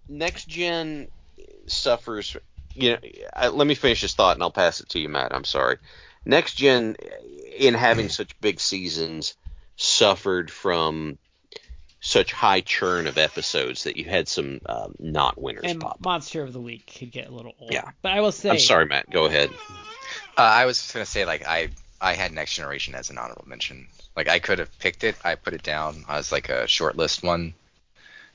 Next 0.08 0.48
Gen 0.48 1.06
suffers. 1.68 2.36
You 2.74 2.92
know, 2.92 2.98
I, 3.34 3.48
let 3.48 3.66
me 3.66 3.74
finish 3.74 4.02
this 4.02 4.14
thought, 4.14 4.36
and 4.36 4.42
I'll 4.42 4.50
pass 4.50 4.80
it 4.80 4.88
to 4.90 4.98
you, 4.98 5.08
Matt. 5.08 5.34
I'm 5.34 5.44
sorry. 5.44 5.78
Next 6.24 6.54
Gen, 6.54 6.96
in 7.56 7.74
having 7.74 8.08
such 8.08 8.38
big 8.40 8.60
seasons, 8.60 9.34
suffered 9.76 10.50
from 10.50 11.18
such 12.00 12.32
high 12.32 12.62
churn 12.62 13.06
of 13.06 13.18
episodes 13.18 13.84
that 13.84 13.96
you 13.96 14.04
had 14.04 14.26
some 14.26 14.60
um, 14.66 14.94
not 14.98 15.40
winners 15.40 15.64
And 15.64 15.80
pop. 15.80 16.00
Monster 16.00 16.42
of 16.42 16.52
the 16.52 16.60
Week 16.60 16.90
could 16.98 17.12
get 17.12 17.28
a 17.28 17.30
little 17.30 17.54
old. 17.60 17.72
Yeah. 17.72 17.90
But 18.02 18.12
I 18.12 18.20
will 18.20 18.32
say 18.32 18.50
I'm 18.50 18.58
sorry, 18.58 18.86
Matt. 18.86 19.10
Go 19.10 19.26
ahead. 19.26 19.50
Uh, 20.36 20.42
I 20.42 20.64
was 20.64 20.78
just 20.78 20.94
gonna 20.94 21.04
say 21.04 21.24
like 21.24 21.46
I 21.46 21.68
I 22.00 22.14
had 22.14 22.32
Next 22.32 22.54
Generation 22.54 22.94
as 22.94 23.10
an 23.10 23.18
honorable 23.18 23.44
mention. 23.46 23.86
Like 24.16 24.28
I 24.28 24.38
could 24.38 24.58
have 24.58 24.76
picked 24.78 25.04
it. 25.04 25.16
I 25.24 25.34
put 25.34 25.52
it 25.52 25.62
down 25.62 26.04
as 26.08 26.32
like 26.32 26.48
a 26.48 26.66
short 26.66 26.96
list 26.96 27.22
one. 27.22 27.54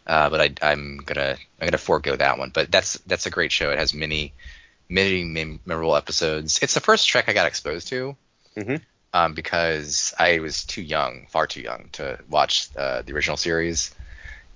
Uh, 0.06 0.30
but 0.30 0.42
I, 0.42 0.72
I'm 0.72 0.98
gonna 1.06 1.38
I'm 1.60 1.68
gonna 1.68 1.78
forego 1.78 2.16
that 2.16 2.38
one. 2.38 2.52
But 2.54 2.72
that's 2.72 2.94
that's 3.08 3.26
a 3.26 3.32
great 3.32 3.52
show. 3.52 3.72
It 3.72 3.80
has 3.80 3.94
many 3.94 4.34
many 4.90 5.24
memorable 5.66 5.96
episodes. 5.96 6.60
It's 6.62 6.74
the 6.76 6.80
first 6.80 7.08
Trek 7.08 7.30
I 7.30 7.34
got 7.34 7.48
exposed 7.48 7.88
to. 7.90 8.16
Mhm. 8.58 8.82
Um, 9.14 9.34
because 9.34 10.14
I 10.20 10.40
was 10.40 10.66
too 10.66 10.82
young, 10.82 11.28
far 11.30 11.48
too 11.48 11.62
young, 11.62 11.88
to 11.94 12.20
watch 12.30 12.68
uh, 12.76 13.02
the 13.02 13.14
original 13.14 13.38
series, 13.38 13.96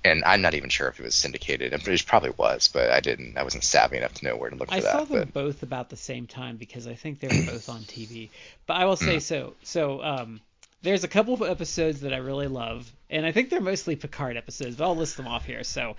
and 0.04 0.24
I'm 0.26 0.41
not 0.41 0.54
even 0.54 0.70
sure 0.70 0.89
if 0.89 1.00
it 1.00 1.04
was 1.04 1.16
syndicated. 1.16 1.72
It 1.74 2.06
probably 2.06 2.32
was, 2.32 2.68
but 2.68 2.89
I 2.89 3.00
didn't. 3.00 3.38
I 3.38 3.43
wasn't 3.43 3.64
savvy 3.64 3.97
enough 3.97 4.14
to 4.16 4.26
know 4.26 4.36
where 4.36 4.50
to 4.50 4.56
look 4.58 4.70
for 4.70 4.76
I 4.76 4.80
that. 4.82 4.91
saw 4.91 5.06
them 5.06 5.26
but 5.26 5.34
both 5.34 5.64
about 5.64 5.89
the 5.89 5.95
same 5.97 6.28
time 6.28 6.58
because 6.58 6.88
I 6.88 6.93
think 6.95 7.20
they 7.20 7.30
were 7.30 7.54
both 7.54 7.70
on 7.70 7.86
TV. 7.86 8.30
But 8.68 8.76
I 8.78 8.86
will 8.86 8.97
say 8.97 9.18
Mm. 9.18 9.22
so. 9.22 9.56
So 9.64 10.04
um, 10.04 10.41
there's 10.82 11.04
a 11.04 11.08
couple 11.08 11.34
of 11.34 11.41
episodes 11.43 12.02
that 12.02 12.14
I 12.14 12.18
really 12.18 12.47
love, 12.47 12.91
and 13.10 13.26
I 13.26 13.32
think 13.32 13.49
they're 13.49 13.62
mostly 13.62 13.95
Picard 13.95 14.38
episodes, 14.38 14.76
but 14.76 14.86
I'll 14.86 14.95
list 14.95 15.18
them 15.18 15.28
off 15.28 15.45
here. 15.45 15.64
So, 15.64 15.95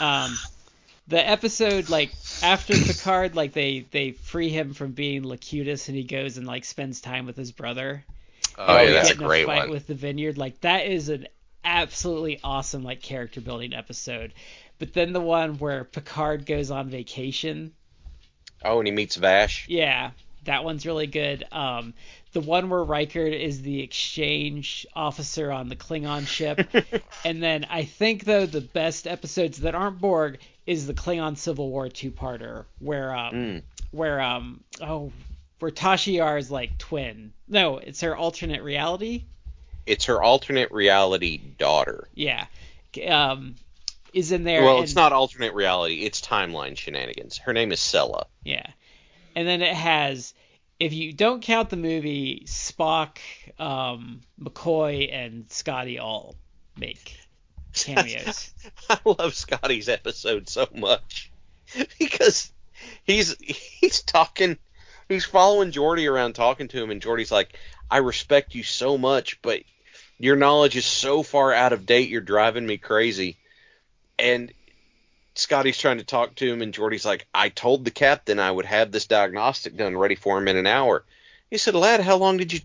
um, 0.00 0.36
the 1.08 1.26
episode 1.28 1.88
like 1.88 2.12
after 2.42 2.74
Picard, 2.74 3.34
like 3.34 3.52
they 3.52 3.86
they 3.90 4.12
free 4.12 4.48
him 4.50 4.74
from 4.74 4.92
being 4.92 5.22
Locutus, 5.22 5.88
and 5.88 5.96
he 5.96 6.04
goes 6.04 6.36
and 6.38 6.46
like 6.46 6.64
spends 6.64 7.00
time 7.00 7.26
with 7.26 7.36
his 7.36 7.52
brother. 7.52 8.04
oh 8.58 8.80
yeah, 8.80 8.90
that's 8.90 9.10
a 9.10 9.14
great 9.16 9.46
fight 9.46 9.62
one. 9.62 9.70
with 9.70 9.86
the 9.86 9.94
Vineyard. 9.94 10.38
Like 10.38 10.60
that 10.60 10.86
is 10.86 11.08
an 11.08 11.26
absolutely 11.64 12.40
awesome 12.44 12.82
like 12.84 13.00
character 13.02 13.40
building 13.40 13.74
episode. 13.74 14.32
But 14.78 14.92
then 14.94 15.12
the 15.12 15.20
one 15.20 15.58
where 15.58 15.84
Picard 15.84 16.44
goes 16.46 16.70
on 16.70 16.88
vacation 16.90 17.72
Oh, 18.64 18.78
and 18.78 18.86
he 18.86 18.92
meets 18.92 19.16
Vash. 19.16 19.66
yeah, 19.68 20.10
that 20.44 20.64
one's 20.64 20.86
really 20.86 21.06
good. 21.08 21.44
Um, 21.52 21.94
the 22.32 22.40
one 22.40 22.70
where 22.70 22.82
Riker 22.82 23.26
is 23.26 23.62
the 23.62 23.80
exchange 23.82 24.86
officer 24.94 25.50
on 25.52 25.68
the 25.68 25.76
Klingon 25.76 26.26
ship, 26.26 26.66
and 27.24 27.42
then 27.42 27.66
I 27.70 27.84
think 27.84 28.24
though 28.24 28.46
the 28.46 28.60
best 28.60 29.06
episodes 29.06 29.58
that 29.58 29.74
aren't 29.74 30.00
Borg 30.00 30.38
is 30.66 30.86
the 30.86 30.94
Klingon 30.94 31.36
Civil 31.36 31.68
War 31.70 31.88
two-parter, 31.88 32.64
where 32.78 33.14
um, 33.14 33.34
Mm. 33.34 33.62
where 33.90 34.20
um, 34.20 34.60
oh, 34.80 35.12
where 35.58 35.70
Tasha 35.70 36.12
Yar 36.14 36.38
is 36.38 36.50
like 36.50 36.78
twin. 36.78 37.32
No, 37.48 37.78
it's 37.78 38.00
her 38.00 38.16
alternate 38.16 38.62
reality. 38.62 39.24
It's 39.86 40.04
her 40.06 40.22
alternate 40.22 40.70
reality 40.72 41.38
daughter. 41.58 42.08
Yeah, 42.14 42.46
um, 43.08 43.56
is 44.12 44.30
in 44.32 44.44
there. 44.44 44.62
well, 44.62 44.76
and- 44.76 44.84
it's 44.84 44.94
not 44.94 45.12
alternate 45.12 45.54
reality. 45.54 46.04
It's 46.04 46.20
timeline 46.20 46.76
shenanigans. 46.76 47.38
Her 47.38 47.52
name 47.52 47.72
is 47.72 47.80
Sela. 47.80 48.24
Yeah. 48.44 48.66
And 49.34 49.48
then 49.48 49.62
it 49.62 49.74
has, 49.74 50.34
if 50.82 50.92
you 50.92 51.12
don't 51.12 51.42
count 51.42 51.70
the 51.70 51.76
movie, 51.76 52.42
Spock, 52.46 53.18
um, 53.56 54.20
McCoy, 54.40 55.14
and 55.14 55.48
Scotty 55.48 56.00
all 56.00 56.34
make 56.76 57.16
cameos. 57.72 58.52
I 58.90 58.98
love 59.04 59.36
Scotty's 59.36 59.88
episode 59.88 60.48
so 60.48 60.66
much 60.74 61.30
because 62.00 62.52
he's 63.04 63.36
he's 63.40 64.02
talking, 64.02 64.58
he's 65.08 65.24
following 65.24 65.70
Geordi 65.70 66.10
around 66.10 66.32
talking 66.32 66.66
to 66.66 66.82
him, 66.82 66.90
and 66.90 67.00
Geordi's 67.00 67.30
like, 67.30 67.56
"I 67.88 67.98
respect 67.98 68.56
you 68.56 68.64
so 68.64 68.98
much, 68.98 69.40
but 69.40 69.60
your 70.18 70.34
knowledge 70.34 70.76
is 70.76 70.84
so 70.84 71.22
far 71.22 71.52
out 71.52 71.72
of 71.72 71.86
date. 71.86 72.08
You're 72.08 72.22
driving 72.22 72.66
me 72.66 72.76
crazy." 72.76 73.38
And 74.18 74.52
Scotty's 75.34 75.78
trying 75.78 75.98
to 75.98 76.04
talk 76.04 76.34
to 76.36 76.52
him, 76.52 76.62
and 76.62 76.74
Geordi's 76.74 77.04
like, 77.04 77.26
"I 77.34 77.48
told 77.48 77.84
the 77.84 77.90
captain 77.90 78.38
I 78.38 78.50
would 78.50 78.66
have 78.66 78.92
this 78.92 79.06
diagnostic 79.06 79.76
done 79.76 79.96
ready 79.96 80.14
for 80.14 80.38
him 80.38 80.48
in 80.48 80.56
an 80.56 80.66
hour." 80.66 81.04
He 81.50 81.58
said, 81.58 81.74
"Lad, 81.74 82.00
how 82.00 82.16
long 82.16 82.36
did 82.36 82.52
you? 82.52 82.60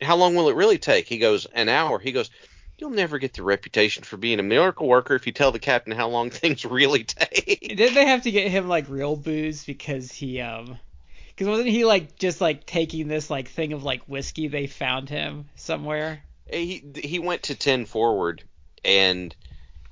How 0.00 0.16
long 0.16 0.34
will 0.34 0.48
it 0.48 0.56
really 0.56 0.78
take?" 0.78 1.08
He 1.08 1.18
goes, 1.18 1.46
"An 1.46 1.68
hour." 1.68 1.98
He 1.98 2.12
goes. 2.12 2.30
You'll 2.78 2.90
never 2.90 3.18
get 3.18 3.34
the 3.34 3.44
reputation 3.44 4.02
for 4.02 4.16
being 4.16 4.40
a 4.40 4.42
miracle 4.42 4.88
worker 4.88 5.14
if 5.14 5.24
you 5.24 5.32
tell 5.32 5.52
the 5.52 5.60
captain 5.60 5.92
how 5.92 6.08
long 6.08 6.30
things 6.30 6.64
really 6.64 7.04
take. 7.04 7.60
Didn't 7.60 7.94
they 7.94 8.06
have 8.06 8.22
to 8.22 8.30
get 8.32 8.50
him 8.50 8.66
like 8.66 8.88
real 8.88 9.14
booze 9.14 9.64
because 9.64 10.10
he 10.10 10.40
um 10.40 10.80
because 11.28 11.46
wasn't 11.46 11.68
he 11.68 11.84
like 11.84 12.18
just 12.18 12.40
like 12.40 12.66
taking 12.66 13.06
this 13.06 13.30
like 13.30 13.48
thing 13.48 13.72
of 13.72 13.84
like 13.84 14.02
whiskey 14.08 14.48
they 14.48 14.66
found 14.66 15.08
him 15.08 15.48
somewhere? 15.54 16.24
he 16.52 16.84
he 16.94 17.18
went 17.18 17.44
to 17.44 17.54
10 17.54 17.86
forward 17.86 18.42
and 18.84 19.34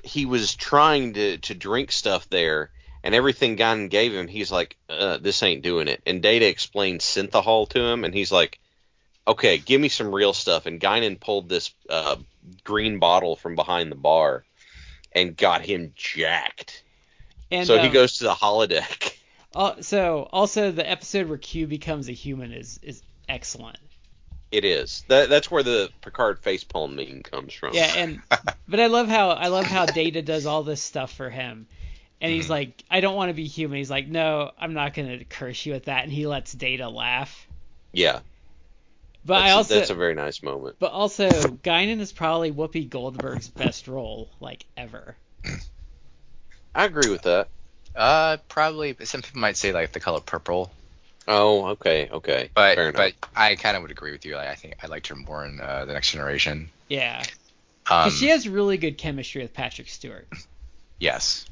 he 0.02 0.26
was 0.26 0.54
trying 0.54 1.14
to 1.14 1.38
to 1.38 1.54
drink 1.54 1.92
stuff 1.92 2.28
there 2.30 2.70
and 3.02 3.14
everything 3.14 3.56
Guinan 3.56 3.90
gave 3.90 4.12
him 4.12 4.28
he's 4.28 4.52
like 4.52 4.76
uh, 4.88 5.18
this 5.18 5.42
ain't 5.42 5.62
doing 5.62 5.88
it. 5.88 6.02
And 6.06 6.22
Data 6.22 6.46
explained 6.46 7.00
synthahol 7.00 7.68
to 7.70 7.80
him 7.80 8.04
and 8.04 8.14
he's 8.14 8.32
like 8.32 8.58
okay 9.26 9.58
give 9.58 9.80
me 9.80 9.88
some 9.88 10.14
real 10.14 10.32
stuff. 10.32 10.66
And 10.66 10.80
Guinan 10.80 11.20
pulled 11.20 11.48
this 11.48 11.74
uh, 11.88 12.16
green 12.64 12.98
bottle 12.98 13.36
from 13.36 13.54
behind 13.54 13.90
the 13.90 13.96
bar 13.96 14.44
and 15.12 15.36
got 15.36 15.62
him 15.62 15.92
jacked. 15.96 16.82
And 17.50 17.66
so 17.66 17.78
he 17.78 17.88
um, 17.88 17.92
goes 17.92 18.18
to 18.18 18.24
the 18.24 18.34
holodeck. 18.34 19.14
al- 19.54 19.82
so 19.82 20.28
also 20.32 20.70
the 20.70 20.88
episode 20.88 21.28
where 21.28 21.38
Q 21.38 21.66
becomes 21.66 22.08
a 22.08 22.12
human 22.12 22.52
is 22.52 22.78
is 22.82 23.02
excellent. 23.28 23.78
It 24.52 24.64
is 24.64 25.04
that 25.08 25.28
that's 25.28 25.50
where 25.50 25.62
the 25.62 25.90
Picard 26.02 26.42
facepalm 26.42 26.94
meme 26.94 27.22
comes 27.22 27.54
from 27.54 27.74
Yeah, 27.74 27.86
and 27.86 28.22
but 28.68 28.80
I 28.80 28.86
love 28.86 29.08
how 29.08 29.30
I 29.30 29.48
love 29.48 29.68
how 29.68 29.86
Data 29.86 30.22
does 30.22 30.46
all 30.46 30.62
this 30.62 30.82
stuff 30.82 31.12
for 31.12 31.30
him. 31.30 31.68
And 32.20 32.32
he's 32.32 32.48
Mhm. 32.48 32.50
like, 32.50 32.84
I 32.90 33.00
don't 33.00 33.16
want 33.16 33.30
to 33.30 33.34
be 33.34 33.46
human. 33.46 33.78
He's 33.78 33.90
like, 33.90 34.08
No, 34.08 34.52
I'm 34.58 34.74
not 34.74 34.94
gonna 34.94 35.24
curse 35.24 35.64
you 35.66 35.72
with 35.74 35.86
that. 35.86 36.04
And 36.04 36.12
he 36.12 36.26
lets 36.26 36.52
Data 36.52 36.88
laugh. 36.88 37.48
yeah 37.92 38.20
But 39.24 39.34
that's, 39.34 39.44
I 39.44 39.52
a- 39.56 39.62
also, 39.62 39.74
that's 39.74 39.90
a 39.90 39.94
very 39.94 40.14
nice 40.14 40.42
moment 40.42 40.76
but 40.78 40.92
also, 40.92 41.52
Guinan 41.52 42.00
is 42.00 42.12
probably 42.12 42.52
Whoopi 42.52 42.88
Goldberg's 42.88 43.48
best 43.48 43.88
role 43.88 44.34
like 44.40 44.66
ever. 44.76 45.18
I 46.74 46.84
agree 46.84 47.08
with 47.08 47.22
that 47.22 47.48
Uh, 47.94 48.36
probably. 48.48 48.96
Some 49.04 49.22
people 49.22 49.40
might 49.40 49.56
say 49.56 49.72
like 49.72 49.92
the 49.92 50.00
color 50.00 50.20
purple, 50.20 50.72
Oh, 51.28 51.66
okay, 51.68 52.08
okay. 52.10 52.50
but 52.54 52.74
Fair 52.76 52.88
enough. 52.90 53.12
but 53.20 53.28
I 53.36 53.54
kind 53.56 53.76
of 53.76 53.82
would 53.82 53.90
agree 53.90 54.12
with 54.12 54.24
you. 54.24 54.36
Like, 54.36 54.48
I 54.48 54.54
think 54.54 54.74
I 54.82 54.86
liked 54.86 55.06
her 55.08 55.14
more 55.16 55.44
in 55.44 55.60
uh, 55.60 55.84
the 55.84 55.92
Next 55.92 56.10
Generation. 56.10 56.70
Yeah, 56.88 57.22
Um, 57.90 58.04
because 58.06 58.18
she 58.18 58.28
has 58.28 58.48
really 58.48 58.78
good 58.78 58.98
chemistry 58.98 59.42
with 59.42 59.54
Patrick 59.54 59.88
Stewart. 59.88 60.26
yes, 60.98 61.46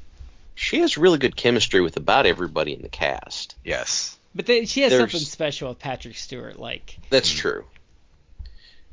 she 0.55 0.79
has 0.79 0.97
really 0.97 1.17
good 1.17 1.35
chemistry 1.35 1.79
with 1.81 1.95
about 1.97 2.25
everybody 2.25 2.73
in 2.73 2.81
the 2.81 2.89
cast. 2.89 3.55
yes. 3.63 4.15
But 4.35 4.45
they, 4.45 4.65
she 4.65 4.81
has 4.81 4.91
There's- 4.91 5.11
something 5.11 5.25
special 5.25 5.69
with 5.69 5.79
Patrick 5.79 6.15
Stewart. 6.15 6.59
Like, 6.59 6.99
That's 7.09 7.31
true. 7.31 7.65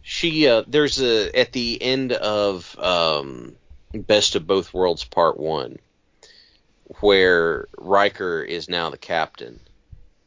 She 0.02 0.46
uh, 0.48 0.62
there's 0.68 1.00
a 1.02 1.36
at 1.36 1.52
the 1.52 1.82
end 1.82 2.12
of 2.12 2.78
um, 2.78 3.56
Best 3.92 4.36
of 4.36 4.46
Both 4.46 4.72
Worlds 4.72 5.02
Part 5.04 5.38
One, 5.38 5.78
where 7.00 7.66
Riker 7.76 8.40
is 8.42 8.68
now 8.68 8.90
the 8.90 8.98
captain, 8.98 9.58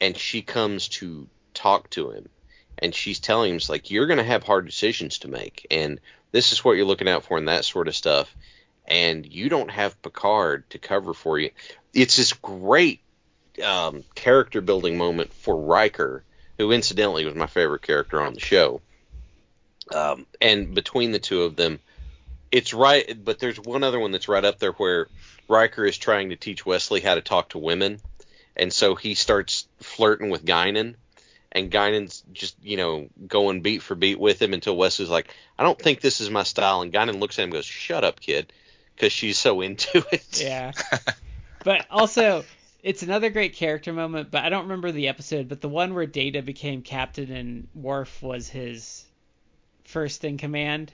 and 0.02 0.18
she 0.18 0.42
comes 0.42 0.88
to 0.88 1.28
talk 1.54 1.90
to 1.92 2.12
him, 2.12 2.30
and 2.78 2.94
she's 2.94 3.20
telling 3.20 3.52
him, 3.52 3.58
"It's 3.58 3.70
like 3.70 3.92
you're 3.92 4.08
going 4.08 4.18
to 4.18 4.24
have 4.24 4.44
hard 4.44 4.66
decisions 4.66 5.20
to 5.20 5.28
make, 5.28 5.68
and 5.72 6.00
this 6.32 6.52
is 6.52 6.64
what 6.64 6.74
you're 6.74 6.86
looking 6.86 7.10
out 7.10 7.26
for, 7.26 7.38
and 7.38 7.48
that 7.48 7.66
sort 7.66 7.88
of 7.88 7.96
stuff." 7.96 8.36
And 8.88 9.26
you 9.26 9.50
don't 9.50 9.70
have 9.70 10.02
Picard 10.02 10.68
to 10.72 10.80
cover 10.80 11.14
for 11.14 11.38
you. 11.38 11.52
It's 11.94 12.18
this 12.18 12.34
great 12.34 13.02
um, 13.64 14.04
character 14.16 14.62
building 14.62 14.98
moment 14.98 15.34
for 15.34 15.56
Riker, 15.56 16.24
who 16.58 16.72
incidentally 16.72 17.26
was 17.26 17.36
my 17.36 17.48
favorite 17.48 17.82
character 17.82 18.22
on 18.22 18.34
the 18.34 18.40
show. 18.40 18.82
Um, 19.94 20.26
and 20.42 20.74
between 20.74 21.12
the 21.12 21.20
two 21.20 21.44
of 21.44 21.56
them, 21.56 21.80
it's 22.52 22.74
right. 22.74 23.24
But 23.24 23.40
there's 23.40 23.60
one 23.60 23.84
other 23.84 24.00
one 24.00 24.12
that's 24.12 24.28
right 24.28 24.46
up 24.46 24.60
there 24.60 24.72
where 24.74 25.08
Riker 25.48 25.86
is 25.86 25.98
trying 25.98 26.30
to 26.30 26.36
teach 26.36 26.66
Wesley 26.66 27.02
how 27.02 27.16
to 27.16 27.22
talk 27.22 27.50
to 27.50 27.58
women, 27.58 28.00
and 28.60 28.74
so 28.74 28.94
he 28.94 29.16
starts 29.16 29.68
flirting 29.80 30.30
with 30.30 30.46
Guinan, 30.46 30.96
and 31.52 31.72
Guinan's 31.72 32.24
just 32.34 32.56
you 32.62 32.78
know 32.78 33.08
going 33.26 33.62
beat 33.62 33.82
for 33.82 33.96
beat 33.96 34.20
with 34.20 34.40
him 34.42 34.54
until 34.54 34.76
Wesley's 34.76 35.10
like, 35.10 35.34
I 35.58 35.64
don't 35.64 35.80
think 35.80 36.02
this 36.02 36.22
is 36.22 36.30
my 36.30 36.44
style, 36.44 36.82
and 36.82 36.94
Guinan 36.94 37.20
looks 37.20 37.40
at 37.40 37.44
him 37.44 37.48
and 37.48 37.54
goes, 37.54 37.66
Shut 37.66 38.04
up, 38.04 38.20
kid, 38.20 38.52
because 38.96 39.14
she's 39.14 39.40
so 39.40 39.62
into 39.62 40.06
it. 40.12 40.42
yeah. 40.42 40.74
but 41.64 41.88
also, 41.90 42.44
it's 42.84 43.02
another 43.02 43.30
great 43.30 43.56
character 43.56 43.94
moment. 43.94 44.30
But 44.30 44.44
I 44.44 44.50
don't 44.50 44.64
remember 44.64 44.92
the 44.92 45.08
episode. 45.08 45.48
But 45.48 45.62
the 45.62 45.70
one 45.70 45.96
where 45.96 46.06
Data 46.06 46.42
became 46.42 46.82
captain 46.82 47.32
and 47.32 47.68
Worf 47.74 48.22
was 48.22 48.50
his 48.50 49.06
first 49.86 50.24
in 50.26 50.38
command. 50.38 50.92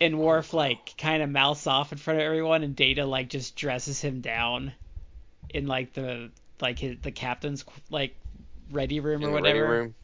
And 0.00 0.18
Worf 0.18 0.52
like 0.52 0.96
kind 0.98 1.22
of 1.22 1.30
mouths 1.30 1.68
off 1.68 1.92
in 1.92 1.98
front 1.98 2.18
of 2.18 2.26
everyone, 2.26 2.64
and 2.64 2.74
Data 2.74 3.06
like 3.06 3.28
just 3.28 3.54
dresses 3.54 4.00
him 4.00 4.20
down 4.20 4.72
in 5.52 5.66
like 5.66 5.92
the 5.94 6.30
like 6.60 6.78
his, 6.78 6.98
the 7.02 7.12
captain's 7.12 7.64
like 7.90 8.16
ready 8.70 9.00
room 9.00 9.22
In 9.22 9.30
or 9.30 9.32
the 9.32 9.38
ready 9.40 9.60
whatever. 9.60 9.62
room. 9.62 9.94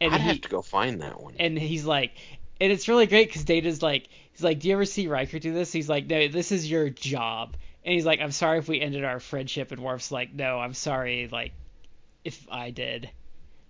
And 0.00 0.14
I'd 0.14 0.20
he, 0.20 0.20
have 0.20 0.40
to 0.42 0.48
go 0.48 0.62
find 0.62 1.00
that 1.02 1.20
one. 1.22 1.34
and 1.38 1.58
he's 1.58 1.84
like, 1.84 2.12
and 2.60 2.72
it's 2.72 2.88
really 2.88 3.06
great 3.06 3.28
because 3.28 3.44
Data's 3.44 3.82
like, 3.82 4.08
he's 4.32 4.42
like, 4.42 4.60
do 4.60 4.68
you 4.68 4.74
ever 4.74 4.84
see 4.84 5.08
Riker 5.08 5.38
do 5.38 5.52
this? 5.52 5.72
He's 5.72 5.88
like, 5.88 6.06
no, 6.06 6.28
this 6.28 6.52
is 6.52 6.70
your 6.70 6.90
job. 6.90 7.56
And 7.84 7.94
he's 7.94 8.06
like, 8.06 8.20
I'm 8.20 8.32
sorry 8.32 8.58
if 8.58 8.68
we 8.68 8.80
ended 8.80 9.04
our 9.04 9.20
friendship. 9.20 9.72
And 9.72 9.82
Worf's 9.82 10.10
like, 10.12 10.32
no, 10.34 10.58
I'm 10.60 10.74
sorry, 10.74 11.28
like, 11.30 11.54
if 12.24 12.46
I 12.50 12.70
did. 12.70 13.10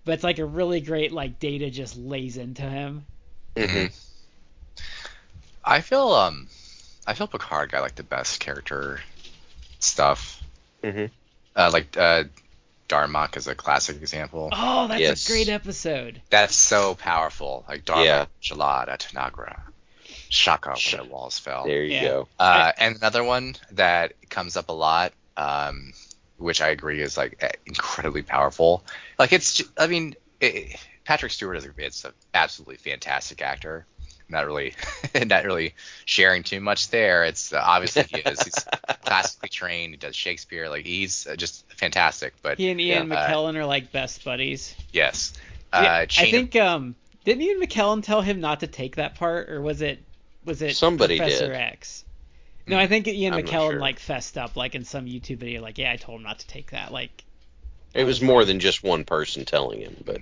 But 0.04 0.14
it's 0.14 0.24
like 0.24 0.38
a 0.38 0.44
really 0.46 0.80
great 0.80 1.12
like 1.12 1.38
Data 1.40 1.70
just 1.70 1.96
lays 1.96 2.36
into 2.36 2.62
him. 2.62 3.06
hmm 3.56 3.86
I 5.64 5.80
feel 5.80 6.12
um 6.12 6.48
I 7.06 7.14
feel 7.14 7.26
Picard 7.26 7.70
got 7.72 7.82
like 7.82 7.94
the 7.96 8.02
best 8.02 8.40
character 8.40 9.00
stuff. 9.80 10.39
Hmm 10.82 11.06
Uh, 11.56 11.70
like 11.72 11.96
uh, 11.96 12.24
Darmok 12.88 13.36
is 13.36 13.46
a 13.46 13.54
classic 13.54 13.96
example. 13.96 14.50
Oh, 14.52 14.88
that's 14.88 15.00
Yes. 15.00 15.26
a 15.26 15.32
great 15.32 15.48
episode. 15.48 16.22
That's 16.30 16.54
so 16.56 16.94
powerful. 16.94 17.64
Like 17.68 17.84
Darmok, 17.84 18.04
Yeah. 18.04 18.26
Jalad, 18.42 18.88
Tanagra, 18.98 19.60
Shaka 20.28 20.74
Sh- 20.76 20.94
when 20.94 21.06
the 21.06 21.12
walls 21.12 21.38
fell. 21.38 21.64
There 21.64 21.82
you 21.84 21.92
Yeah. 21.94 22.02
go. 22.08 22.28
Uh, 22.38 22.72
and 22.78 22.96
another 22.96 23.22
one 23.24 23.56
that 23.72 24.14
comes 24.28 24.56
up 24.56 24.68
a 24.68 24.72
lot, 24.72 25.12
um, 25.36 25.92
which 26.36 26.60
I 26.60 26.68
agree 26.68 27.00
is 27.00 27.16
like 27.16 27.58
incredibly 27.66 28.22
powerful. 28.22 28.84
Like 29.18 29.32
it's, 29.32 29.54
ju- 29.54 29.68
I 29.78 29.86
mean, 29.86 30.14
it, 30.40 30.76
Patrick 31.04 31.32
Stewart 31.32 31.56
is 31.56 31.66
a, 31.66 31.70
it's 31.78 32.04
an 32.04 32.12
absolutely 32.34 32.76
fantastic 32.76 33.42
actor. 33.42 33.86
Not 34.30 34.46
really, 34.46 34.74
not 35.26 35.44
really 35.44 35.74
sharing 36.04 36.42
too 36.44 36.60
much 36.60 36.88
there. 36.90 37.24
It's 37.24 37.52
uh, 37.52 37.60
obviously 37.62 38.04
he 38.08 38.18
is. 38.20 38.40
He's 38.42 38.54
classically 39.04 39.48
trained. 39.48 39.92
He 39.92 39.96
does 39.96 40.14
Shakespeare. 40.14 40.68
Like 40.68 40.86
he's 40.86 41.26
uh, 41.26 41.34
just 41.36 41.70
fantastic. 41.74 42.34
But 42.42 42.58
He 42.58 42.70
and 42.70 42.80
Ian 42.80 43.08
Yeah. 43.10 43.28
McKellen 43.28 43.56
are 43.56 43.66
like 43.66 43.90
best 43.92 44.24
buddies. 44.24 44.74
yes, 44.92 45.32
Yeah, 45.72 45.78
uh, 45.80 45.82
I 45.82 46.06
Chain 46.06 46.26
of- 46.26 46.30
think 46.30 46.56
um 46.56 46.94
didn't 47.24 47.42
Ian 47.42 47.60
McKellen 47.60 48.02
tell 48.02 48.22
him 48.22 48.40
not 48.40 48.60
to 48.60 48.66
take 48.66 48.96
that 48.96 49.16
part, 49.16 49.50
or 49.50 49.60
was 49.60 49.82
it 49.82 49.98
was 50.44 50.62
it 50.62 50.76
Somebody 50.76 51.18
Professor 51.18 51.48
did. 51.48 51.56
X? 51.56 52.04
No, 52.66 52.78
I 52.78 52.86
think 52.86 53.08
Ian 53.08 53.34
I'm 53.34 53.42
McKellen 53.44 53.70
sure. 53.72 53.80
like 53.80 53.98
fessed 53.98 54.38
up 54.38 54.54
like 54.56 54.76
in 54.76 54.84
some 54.84 55.06
YouTube 55.06 55.38
video, 55.38 55.60
like 55.60 55.76
yeah, 55.76 55.90
I 55.90 55.96
told 55.96 56.20
him 56.20 56.22
not 56.24 56.38
to 56.38 56.46
take 56.46 56.70
that. 56.70 56.92
Like 56.92 57.24
It 57.94 58.04
was 58.04 58.22
more 58.22 58.44
than 58.44 58.60
just 58.60 58.84
one 58.84 59.02
person 59.04 59.44
telling 59.44 59.80
him. 59.80 59.96
But 60.06 60.18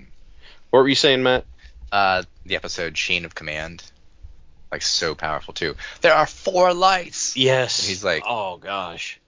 what 0.71 0.79
were 0.79 0.87
you 0.89 0.95
saying, 0.95 1.21
Matt? 1.21 1.45
uh, 1.91 2.23
the 2.45 2.55
episode 2.55 2.93
Chain 2.95 3.23
of 3.25 3.33
Command, 3.33 3.83
like 4.71 4.81
so 4.81 5.15
powerful 5.15 5.53
too. 5.53 5.75
There 6.01 6.13
are 6.13 6.25
four 6.25 6.73
lights. 6.73 7.35
Yes. 7.35 7.79
And 7.79 7.89
he's 7.89 8.03
like- 8.03 8.23
oh 8.27 8.57
gosh. 8.57 9.19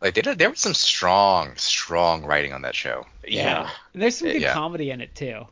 Like 0.00 0.14
they 0.14 0.22
did, 0.22 0.38
there 0.38 0.48
was 0.48 0.60
some 0.60 0.72
strong, 0.74 1.56
strong 1.56 2.24
writing 2.24 2.52
on 2.54 2.62
that 2.62 2.74
show. 2.74 3.06
Yeah, 3.26 3.68
And 3.92 4.02
there's 4.02 4.16
some 4.16 4.28
good 4.28 4.40
Yeah. 4.40 4.54
comedy 4.54 4.90
in 4.90 5.00
it 5.02 5.14
too. 5.14 5.46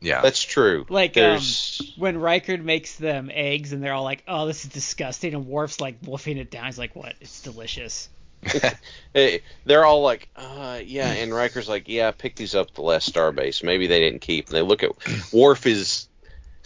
Yeah. 0.00 0.20
that's 0.20 0.42
true. 0.42 0.84
Like 0.90 1.14
There's 1.14 1.80
um 1.80 1.86
when 1.96 2.18
Riker 2.18 2.58
makes 2.58 2.96
them 2.96 3.30
eggs 3.32 3.72
and 3.72 3.82
they're 3.82 3.94
all 3.94 4.04
like, 4.04 4.22
"Oh, 4.28 4.46
this 4.46 4.64
is 4.64 4.70
disgusting," 4.70 5.32
and 5.34 5.46
Worf's 5.46 5.80
like 5.80 5.96
wolfing 6.04 6.36
it 6.36 6.50
down. 6.50 6.66
He's 6.66 6.78
like, 6.78 6.94
"What? 6.94 7.14
It's 7.20 7.40
delicious." 7.40 8.10
eh, 9.14 9.38
they're 9.64 9.84
all 9.86 10.02
like, 10.02 10.28
uh, 10.36 10.78
yeah, 10.84 11.10
and 11.10 11.34
Riker's 11.34 11.68
like, 11.68 11.88
yeah, 11.88 12.08
I 12.08 12.12
picked 12.12 12.36
these 12.36 12.54
up 12.54 12.68
at 12.68 12.74
the 12.74 12.82
last 12.82 13.12
starbase. 13.12 13.62
Maybe 13.62 13.86
they 13.86 13.98
didn't 14.00 14.20
keep. 14.20 14.48
And 14.48 14.56
they 14.56 14.62
look 14.62 14.82
at 14.82 14.90
Worf 15.32 15.66
is 15.66 16.06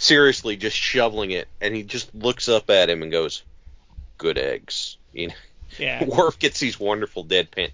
seriously 0.01 0.57
just 0.57 0.77
shoveling 0.77 1.31
it, 1.31 1.47
and 1.61 1.75
he 1.75 1.83
just 1.83 2.15
looks 2.15 2.49
up 2.49 2.71
at 2.71 2.91
him 2.91 3.03
and 3.03 3.13
goes, 3.13 3.43
"Good 4.19 4.39
eggs." 4.39 4.97
You 5.13 5.29
know, 5.29 5.35
Yeah. 5.79 6.05
Worf 6.09 6.39
gets 6.39 6.59
these 6.59 6.81
wonderful 6.81 7.25
deadpan 7.25 7.71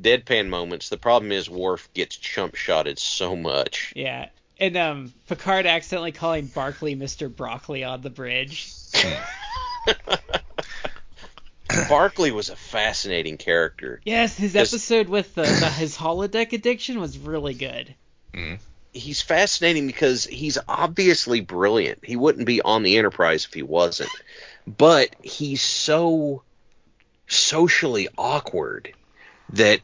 deadpan 0.00 0.48
moments. 0.48 0.88
The 0.88 0.96
problem 0.96 1.32
is 1.32 1.50
Worf 1.50 1.92
gets 1.94 2.16
chump 2.16 2.54
shotted 2.54 2.98
so 2.98 3.36
much. 3.36 3.92
Yeah. 3.96 4.28
And 4.58 4.76
um 4.76 5.12
Picard 5.28 5.66
accidentally 5.66 6.12
calling 6.12 6.46
Barkley 6.46 6.94
Mr. 6.96 7.34
Broccoli 7.34 7.84
on 7.84 8.00
the 8.00 8.10
bridge. 8.10 8.72
Barkley 11.88 12.30
was 12.30 12.50
a 12.50 12.56
fascinating 12.56 13.36
character. 13.36 14.00
Yes, 14.04 14.36
his 14.36 14.54
episode 14.54 15.08
with 15.08 15.34
the, 15.34 15.42
the 15.42 15.70
his 15.70 15.96
holodeck 15.96 16.52
addiction 16.52 17.00
was 17.00 17.18
really 17.18 17.54
good. 17.54 17.94
He's 18.94 19.20
fascinating 19.20 19.86
because 19.86 20.24
he's 20.24 20.56
obviously 20.68 21.40
brilliant. 21.40 22.04
He 22.04 22.16
wouldn't 22.16 22.46
be 22.46 22.62
on 22.62 22.82
the 22.82 22.96
Enterprise 22.96 23.44
if 23.44 23.52
he 23.52 23.62
wasn't. 23.62 24.10
But 24.66 25.14
he's 25.22 25.60
so 25.60 26.42
socially 27.26 28.08
awkward 28.16 28.94
that 29.50 29.80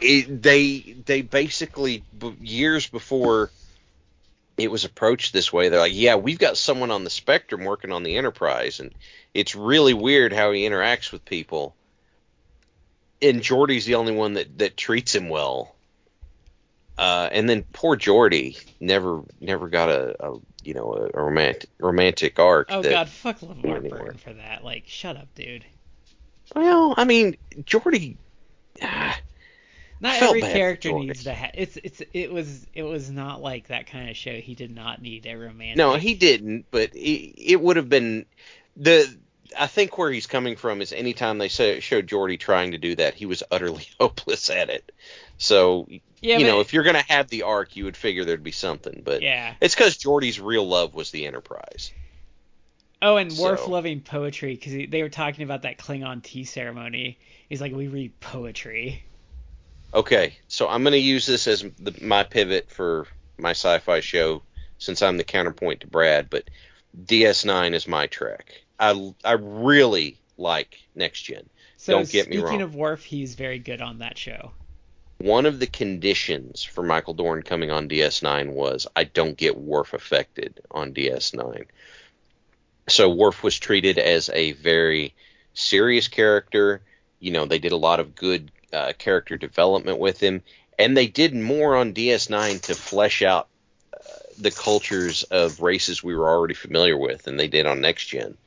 it, 0.00 0.42
they 0.42 0.96
they 1.04 1.22
basically 1.22 2.04
years 2.40 2.86
before 2.86 3.50
it 4.56 4.70
was 4.70 4.84
approached 4.84 5.32
this 5.32 5.52
way, 5.52 5.68
they're 5.68 5.80
like, 5.80 5.94
"Yeah, 5.94 6.16
we've 6.16 6.38
got 6.38 6.58
someone 6.58 6.90
on 6.90 7.04
the 7.04 7.10
Spectrum 7.10 7.64
working 7.64 7.92
on 7.92 8.02
the 8.02 8.16
Enterprise, 8.16 8.80
and 8.80 8.92
it's 9.32 9.54
really 9.54 9.94
weird 9.94 10.32
how 10.32 10.52
he 10.52 10.68
interacts 10.68 11.12
with 11.12 11.24
people." 11.24 11.74
And 13.22 13.42
Geordi's 13.42 13.86
the 13.86 13.96
only 13.96 14.12
one 14.12 14.34
that 14.34 14.58
that 14.58 14.76
treats 14.76 15.14
him 15.14 15.28
well. 15.28 15.74
Uh, 17.00 17.30
and 17.32 17.48
then 17.48 17.64
poor 17.72 17.96
Geordi 17.96 18.62
never 18.78 19.22
never 19.40 19.70
got 19.70 19.88
a, 19.88 20.14
a 20.22 20.38
you 20.62 20.74
know 20.74 20.92
a, 21.14 21.18
romantic 21.18 21.70
romantic 21.78 22.38
arc. 22.38 22.68
Oh 22.70 22.82
god, 22.82 23.08
fuck 23.08 23.40
LeVar. 23.40 23.88
Burton 23.88 24.18
for 24.18 24.34
that. 24.34 24.62
Like, 24.62 24.84
shut 24.86 25.16
up, 25.16 25.34
dude. 25.34 25.64
Well, 26.54 26.92
I 26.98 27.04
mean, 27.04 27.38
Geordi. 27.62 28.18
ah, 28.82 29.18
Not 29.98 30.20
every 30.20 30.42
character 30.42 30.92
needs 30.92 31.24
to 31.24 31.32
have. 31.32 31.52
It's 31.54 31.78
it's 31.82 32.02
it 32.12 32.30
was 32.30 32.66
it 32.74 32.82
was 32.82 33.10
not 33.10 33.40
like 33.40 33.68
that 33.68 33.86
kind 33.86 34.10
of 34.10 34.16
show. 34.18 34.34
He 34.34 34.54
did 34.54 34.74
not 34.74 35.00
need 35.00 35.24
a 35.24 35.36
romantic. 35.36 35.78
no, 35.78 35.94
he 35.94 36.12
didn't. 36.12 36.66
But 36.70 36.94
it, 36.94 36.98
it 36.98 37.62
would 37.62 37.76
have 37.76 37.88
been 37.88 38.26
the. 38.76 39.08
I 39.58 39.68
think 39.68 39.96
where 39.96 40.12
he's 40.12 40.26
coming 40.26 40.54
from 40.54 40.82
is 40.82 40.92
anytime 40.92 41.38
they 41.38 41.48
say, 41.48 41.80
showed 41.80 42.06
Geordi 42.06 42.38
trying 42.38 42.72
to 42.72 42.78
do 42.78 42.94
that, 42.96 43.14
he 43.14 43.24
was 43.24 43.42
utterly 43.50 43.88
hopeless 43.98 44.50
at 44.50 44.68
it. 44.68 44.92
So 45.38 45.88
Yeah, 46.20 46.38
you 46.38 46.44
but, 46.44 46.50
know, 46.50 46.60
if 46.60 46.72
you're 46.72 46.84
gonna 46.84 47.04
have 47.08 47.28
the 47.28 47.42
arc, 47.42 47.76
you 47.76 47.84
would 47.84 47.96
figure 47.96 48.24
there'd 48.24 48.42
be 48.42 48.52
something. 48.52 49.02
But 49.04 49.22
yeah. 49.22 49.54
it's 49.60 49.74
because 49.74 49.96
Geordi's 49.96 50.38
real 50.38 50.66
love 50.66 50.94
was 50.94 51.10
the 51.10 51.26
Enterprise. 51.26 51.92
Oh, 53.02 53.16
and 53.16 53.32
Worf 53.32 53.66
loving 53.66 54.00
poetry 54.00 54.54
because 54.54 54.90
they 54.90 55.02
were 55.02 55.08
talking 55.08 55.44
about 55.44 55.62
that 55.62 55.78
Klingon 55.78 56.22
tea 56.22 56.44
ceremony. 56.44 57.18
He's 57.48 57.60
like, 57.60 57.72
we 57.72 57.88
read 57.88 58.18
poetry. 58.20 59.04
Okay, 59.94 60.36
so 60.48 60.68
I'm 60.68 60.82
going 60.82 60.92
to 60.92 60.98
use 60.98 61.26
this 61.26 61.46
as 61.46 61.64
the, 61.78 61.94
my 62.02 62.22
pivot 62.22 62.70
for 62.70 63.06
my 63.38 63.50
sci-fi 63.50 64.00
show 64.00 64.42
since 64.78 65.02
I'm 65.02 65.16
the 65.16 65.24
counterpoint 65.24 65.80
to 65.80 65.86
Brad. 65.86 66.28
But 66.28 66.50
DS9 67.06 67.72
is 67.72 67.88
my 67.88 68.06
track. 68.06 68.62
I 68.78 69.14
I 69.24 69.32
really 69.32 70.18
like 70.36 70.78
Next 70.94 71.22
Gen. 71.22 71.48
So 71.76 71.94
Don't 71.94 72.10
get 72.10 72.28
me 72.28 72.36
wrong. 72.36 72.48
speaking 72.48 72.62
of 72.62 72.74
Worf, 72.74 73.04
he's 73.04 73.34
very 73.34 73.58
good 73.58 73.80
on 73.80 73.98
that 73.98 74.18
show. 74.18 74.52
One 75.20 75.44
of 75.44 75.60
the 75.60 75.66
conditions 75.66 76.64
for 76.64 76.82
Michael 76.82 77.12
Dorn 77.12 77.42
coming 77.42 77.70
on 77.70 77.90
DS9 77.90 78.54
was 78.54 78.86
I 78.96 79.04
don't 79.04 79.36
get 79.36 79.54
Worf 79.54 79.92
affected 79.92 80.60
on 80.70 80.94
DS9. 80.94 81.66
So 82.88 83.10
Worf 83.10 83.42
was 83.42 83.58
treated 83.58 83.98
as 83.98 84.30
a 84.32 84.52
very 84.52 85.14
serious 85.52 86.08
character. 86.08 86.80
You 87.18 87.32
know, 87.32 87.44
they 87.44 87.58
did 87.58 87.72
a 87.72 87.76
lot 87.76 88.00
of 88.00 88.14
good 88.14 88.50
uh, 88.72 88.94
character 88.96 89.36
development 89.36 89.98
with 89.98 90.20
him, 90.20 90.42
and 90.78 90.96
they 90.96 91.06
did 91.06 91.34
more 91.34 91.76
on 91.76 91.92
DS9 91.92 92.62
to 92.62 92.74
flesh 92.74 93.20
out 93.20 93.48
uh, 93.92 93.98
the 94.38 94.50
cultures 94.50 95.24
of 95.24 95.60
races 95.60 96.02
we 96.02 96.16
were 96.16 96.30
already 96.30 96.54
familiar 96.54 96.96
with 96.96 97.24
than 97.24 97.36
they 97.36 97.48
did 97.48 97.66
on 97.66 97.82
Next 97.82 98.06
Gen. 98.06 98.38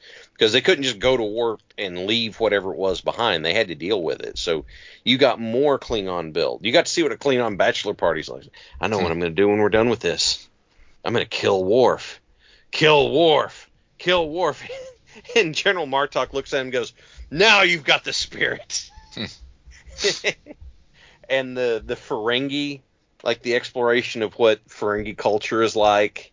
Because 0.43 0.51
they 0.51 0.59
couldn't 0.59 0.83
just 0.83 0.99
go 0.99 1.15
to 1.15 1.23
war 1.23 1.57
and 1.77 2.05
leave 2.05 2.37
whatever 2.37 2.73
it 2.73 2.77
was 2.77 2.99
behind. 2.99 3.45
They 3.45 3.53
had 3.53 3.69
to 3.69 3.75
deal 3.75 4.03
with 4.03 4.19
it. 4.23 4.37
So 4.37 4.65
you 5.05 5.17
got 5.17 5.39
more 5.39 5.79
Klingon 5.79 6.33
build. 6.33 6.65
You 6.65 6.73
got 6.73 6.85
to 6.85 6.91
see 6.91 7.01
what 7.01 7.13
a 7.13 7.15
Klingon 7.15 7.57
bachelor 7.57 7.93
party's 7.93 8.27
like. 8.27 8.49
I 8.81 8.87
know 8.89 8.97
what 8.97 9.09
I'm 9.09 9.21
going 9.21 9.31
to 9.31 9.41
do 9.41 9.47
when 9.47 9.59
we're 9.59 9.69
done 9.69 9.87
with 9.87 10.01
this. 10.01 10.49
I'm 11.05 11.13
going 11.13 11.23
to 11.23 11.29
kill 11.29 11.63
Worf. 11.63 12.19
Kill 12.71 13.09
Worf. 13.09 13.69
Kill 13.97 14.29
Worf. 14.29 14.67
and 15.37 15.55
General 15.55 15.87
Martok 15.87 16.33
looks 16.33 16.53
at 16.53 16.59
him 16.59 16.65
and 16.65 16.73
goes, 16.73 16.91
Now 17.31 17.61
you've 17.61 17.85
got 17.85 18.03
the 18.03 18.11
spirit. 18.11 18.91
and 21.29 21.55
the, 21.55 21.81
the 21.85 21.95
Ferengi, 21.95 22.81
like 23.23 23.41
the 23.43 23.55
exploration 23.55 24.23
of 24.23 24.33
what 24.33 24.67
Ferengi 24.67 25.15
culture 25.15 25.63
is 25.63 25.77
like, 25.77 26.32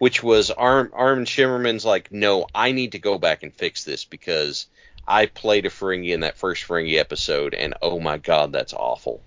which 0.00 0.22
was 0.22 0.50
Arm, 0.50 0.90
Armin 0.94 1.26
Shimerman's 1.26 1.84
like, 1.84 2.10
No, 2.10 2.46
I 2.54 2.72
need 2.72 2.92
to 2.92 2.98
go 2.98 3.18
back 3.18 3.42
and 3.42 3.54
fix 3.54 3.84
this 3.84 4.06
because 4.06 4.66
I 5.06 5.26
played 5.26 5.66
a 5.66 5.68
Ferengi 5.68 6.14
in 6.14 6.20
that 6.20 6.38
first 6.38 6.66
Ferengi 6.66 6.96
episode, 6.98 7.52
and 7.52 7.74
oh 7.82 8.00
my 8.00 8.16
god, 8.16 8.50
that's 8.50 8.72
awful. 8.72 9.22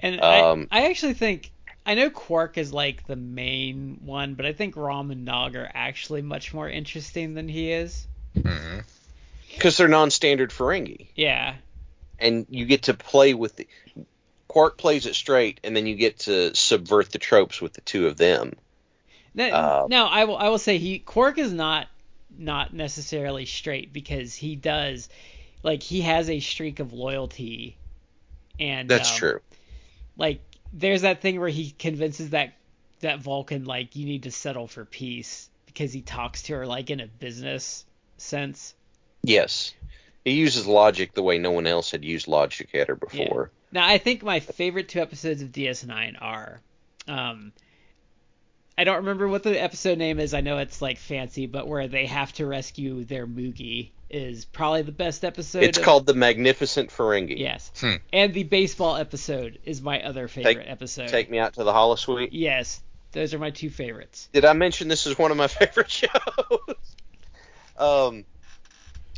And 0.00 0.18
Um, 0.22 0.68
I, 0.70 0.80
I 0.80 0.90
actually 0.90 1.12
think 1.12 1.52
I 1.84 1.94
know 1.94 2.08
Quark 2.08 2.56
is 2.56 2.72
like 2.72 3.06
the 3.06 3.16
main 3.16 4.00
one, 4.02 4.32
but 4.32 4.46
I 4.46 4.54
think 4.54 4.76
Rom 4.76 5.10
and 5.10 5.26
Nog 5.26 5.56
are 5.56 5.70
actually 5.74 6.22
much 6.22 6.54
more 6.54 6.70
interesting 6.70 7.34
than 7.34 7.46
he 7.46 7.70
is. 7.70 8.06
hmm 8.34 8.78
Because 9.52 9.76
they're 9.76 9.88
non 9.88 10.10
standard 10.10 10.52
Ferengi. 10.52 11.08
Yeah. 11.14 11.56
and 12.18 12.46
you 12.48 12.64
get 12.64 12.84
to 12.84 12.94
play 12.94 13.34
with 13.34 13.56
the 13.56 13.68
Quark 14.48 14.78
plays 14.78 15.04
it 15.04 15.16
straight, 15.16 15.60
and 15.64 15.76
then 15.76 15.84
you 15.86 15.96
get 15.96 16.20
to 16.20 16.54
subvert 16.54 17.10
the 17.12 17.18
tropes 17.18 17.60
with 17.60 17.74
the 17.74 17.82
two 17.82 18.06
of 18.06 18.16
them. 18.16 18.54
Now, 19.34 19.46
Uh, 19.54 19.86
now 19.88 20.06
I 20.06 20.24
will 20.24 20.36
I 20.36 20.48
will 20.48 20.58
say 20.58 20.78
he 20.78 20.98
Quark 20.98 21.38
is 21.38 21.52
not 21.52 21.88
not 22.36 22.72
necessarily 22.74 23.46
straight 23.46 23.92
because 23.92 24.34
he 24.34 24.56
does 24.56 25.08
like 25.62 25.82
he 25.82 26.00
has 26.02 26.28
a 26.30 26.40
streak 26.40 26.80
of 26.80 26.92
loyalty 26.92 27.76
and 28.58 28.88
That's 28.88 29.10
um, 29.12 29.16
true. 29.18 29.40
like 30.16 30.40
there's 30.72 31.02
that 31.02 31.20
thing 31.20 31.40
where 31.40 31.48
he 31.48 31.70
convinces 31.70 32.30
that 32.30 32.54
that 33.00 33.20
Vulcan 33.20 33.64
like 33.64 33.96
you 33.96 34.06
need 34.06 34.24
to 34.24 34.30
settle 34.30 34.66
for 34.66 34.84
peace 34.84 35.48
because 35.66 35.92
he 35.92 36.02
talks 36.02 36.42
to 36.44 36.54
her 36.54 36.66
like 36.66 36.90
in 36.90 37.00
a 37.00 37.06
business 37.06 37.84
sense. 38.16 38.74
Yes, 39.22 39.74
He 40.24 40.32
uses 40.32 40.66
logic 40.66 41.14
the 41.14 41.22
way 41.22 41.38
no 41.38 41.50
one 41.50 41.66
else 41.66 41.90
had 41.90 42.04
used 42.04 42.28
logic 42.28 42.70
or 42.74 42.94
Yeah. 43.12 43.24
before. 43.24 43.50
Now, 43.72 43.86
I 43.86 43.98
think 43.98 44.22
my 44.22 44.40
favorite 44.40 44.88
two 44.88 45.00
episodes 45.00 45.42
of 45.42 45.52
DS9 45.52 46.16
are. 46.20 46.60
Um, 47.08 47.52
I 48.76 48.84
don't 48.84 48.96
remember 48.96 49.28
what 49.28 49.42
the 49.44 49.60
episode 49.60 49.98
name 49.98 50.18
is. 50.18 50.34
I 50.34 50.40
know 50.40 50.58
it's 50.58 50.82
like 50.82 50.98
fancy, 50.98 51.46
but 51.46 51.68
where 51.68 51.86
they 51.86 52.06
have 52.06 52.32
to 52.34 52.46
rescue 52.46 53.04
their 53.04 53.26
Moogie 53.26 53.90
is 54.10 54.44
probably 54.44 54.82
the 54.82 54.92
best 54.92 55.24
episode. 55.24 55.62
It's 55.62 55.78
of- 55.78 55.84
called 55.84 56.06
the 56.06 56.14
Magnificent 56.14 56.90
Ferengi. 56.90 57.38
Yes. 57.38 57.70
Hmm. 57.78 57.94
And 58.12 58.34
the 58.34 58.42
baseball 58.42 58.96
episode 58.96 59.58
is 59.64 59.80
my 59.80 60.02
other 60.02 60.26
favorite 60.28 60.66
episode. 60.68 61.08
Take 61.08 61.30
me 61.30 61.38
out 61.38 61.54
to 61.54 61.64
the 61.64 61.72
Holosuite. 61.72 62.30
Yes, 62.32 62.82
those 63.12 63.32
are 63.32 63.38
my 63.38 63.50
two 63.50 63.70
favorites. 63.70 64.28
Did 64.32 64.44
I 64.44 64.52
mention 64.54 64.88
this 64.88 65.06
is 65.06 65.16
one 65.18 65.30
of 65.30 65.36
my 65.36 65.46
favorite 65.48 65.90
shows? 65.90 66.08
um, 67.76 68.24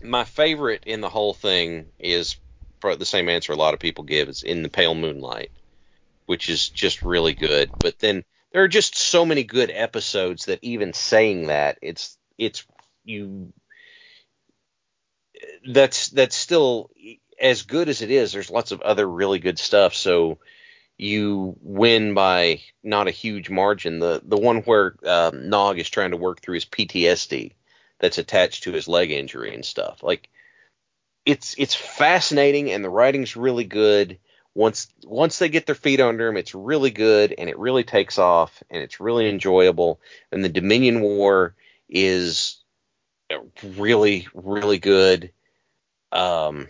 my 0.03 0.24
favorite 0.24 0.85
in 0.87 1.01
the 1.01 1.09
whole 1.09 1.33
thing 1.33 1.87
is 1.99 2.37
probably 2.81 2.99
the 2.99 3.07
same 3.07 3.31
answer 3.31 3.53
a 3.53 3.57
lot 3.57 3.73
of 3.73 3.81
people 3.81 4.05
give. 4.05 4.28
It's 4.28 4.43
in 4.43 4.62
the 4.62 4.69
Pale 4.69 4.97
Moonlight, 4.97 5.51
which 6.27 6.51
is 6.51 6.69
just 6.69 7.01
really 7.03 7.33
good. 7.33 7.70
But 7.81 7.99
then 7.99 8.24
there 8.52 8.62
are 8.62 8.68
just 8.68 8.97
so 8.97 9.24
many 9.24 9.44
good 9.44 9.70
episodes 9.70 10.47
that 10.47 10.60
even 10.62 10.93
saying 10.93 11.48
that 11.48 11.78
it's 11.82 12.16
it's 12.39 12.64
you 13.05 13.52
that's 15.68 16.09
that's 16.09 16.36
still 16.36 16.90
as 17.40 17.62
good 17.62 17.89
as 17.89 18.02
it 18.02 18.10
is. 18.10 18.32
There's 18.32 18.51
lots 18.51 18.73
of 18.73 18.81
other 18.81 19.06
really 19.09 19.39
good 19.39 19.59
stuff. 19.59 19.94
So 19.94 20.39
you 20.98 21.56
win 21.60 22.14
by 22.14 22.62
not 22.82 23.09
a 23.09 23.12
huge 23.12 23.51
margin. 23.51 23.98
The 23.98 24.23
the 24.24 24.39
one 24.39 24.62
where 24.62 24.97
um, 25.05 25.48
Nog 25.48 25.78
is 25.78 25.90
trying 25.90 26.12
to 26.12 26.16
work 26.16 26.40
through 26.40 26.55
his 26.55 26.64
PTSD 26.64 27.52
that's 27.98 28.18
attached 28.18 28.64
to 28.64 28.73
his 28.73 28.89
leg 28.89 29.10
injury 29.10 29.55
and 29.55 29.64
stuff. 29.64 30.02
Like 30.02 30.28
it's 31.24 31.55
it's 31.59 31.74
fascinating 31.74 32.70
and 32.70 32.85
the 32.85 32.90
writing's 32.90 33.36
really 33.36 33.64
good. 33.64 34.18
Once 34.57 34.89
once 35.05 35.39
they 35.39 35.51
get 35.51 35.66
their 35.66 35.74
feet 35.74 36.01
under 36.01 36.27
them, 36.27 36.39
it's 36.39 36.55
really 36.55 36.91
good 36.91 37.35
and 37.37 37.51
it 37.51 37.59
really 37.59 37.85
takes 37.85 38.19
off 38.19 38.62
and 38.70 38.83
it's 38.83 39.01
really 39.01 39.28
enjoyable. 39.28 40.01
And 40.33 40.43
the 40.43 40.49
Dominion 40.49 41.03
War 41.03 41.55
is 41.91 42.57
really 43.62 44.27
really 44.33 44.78
good. 44.78 45.31
Um, 46.11 46.69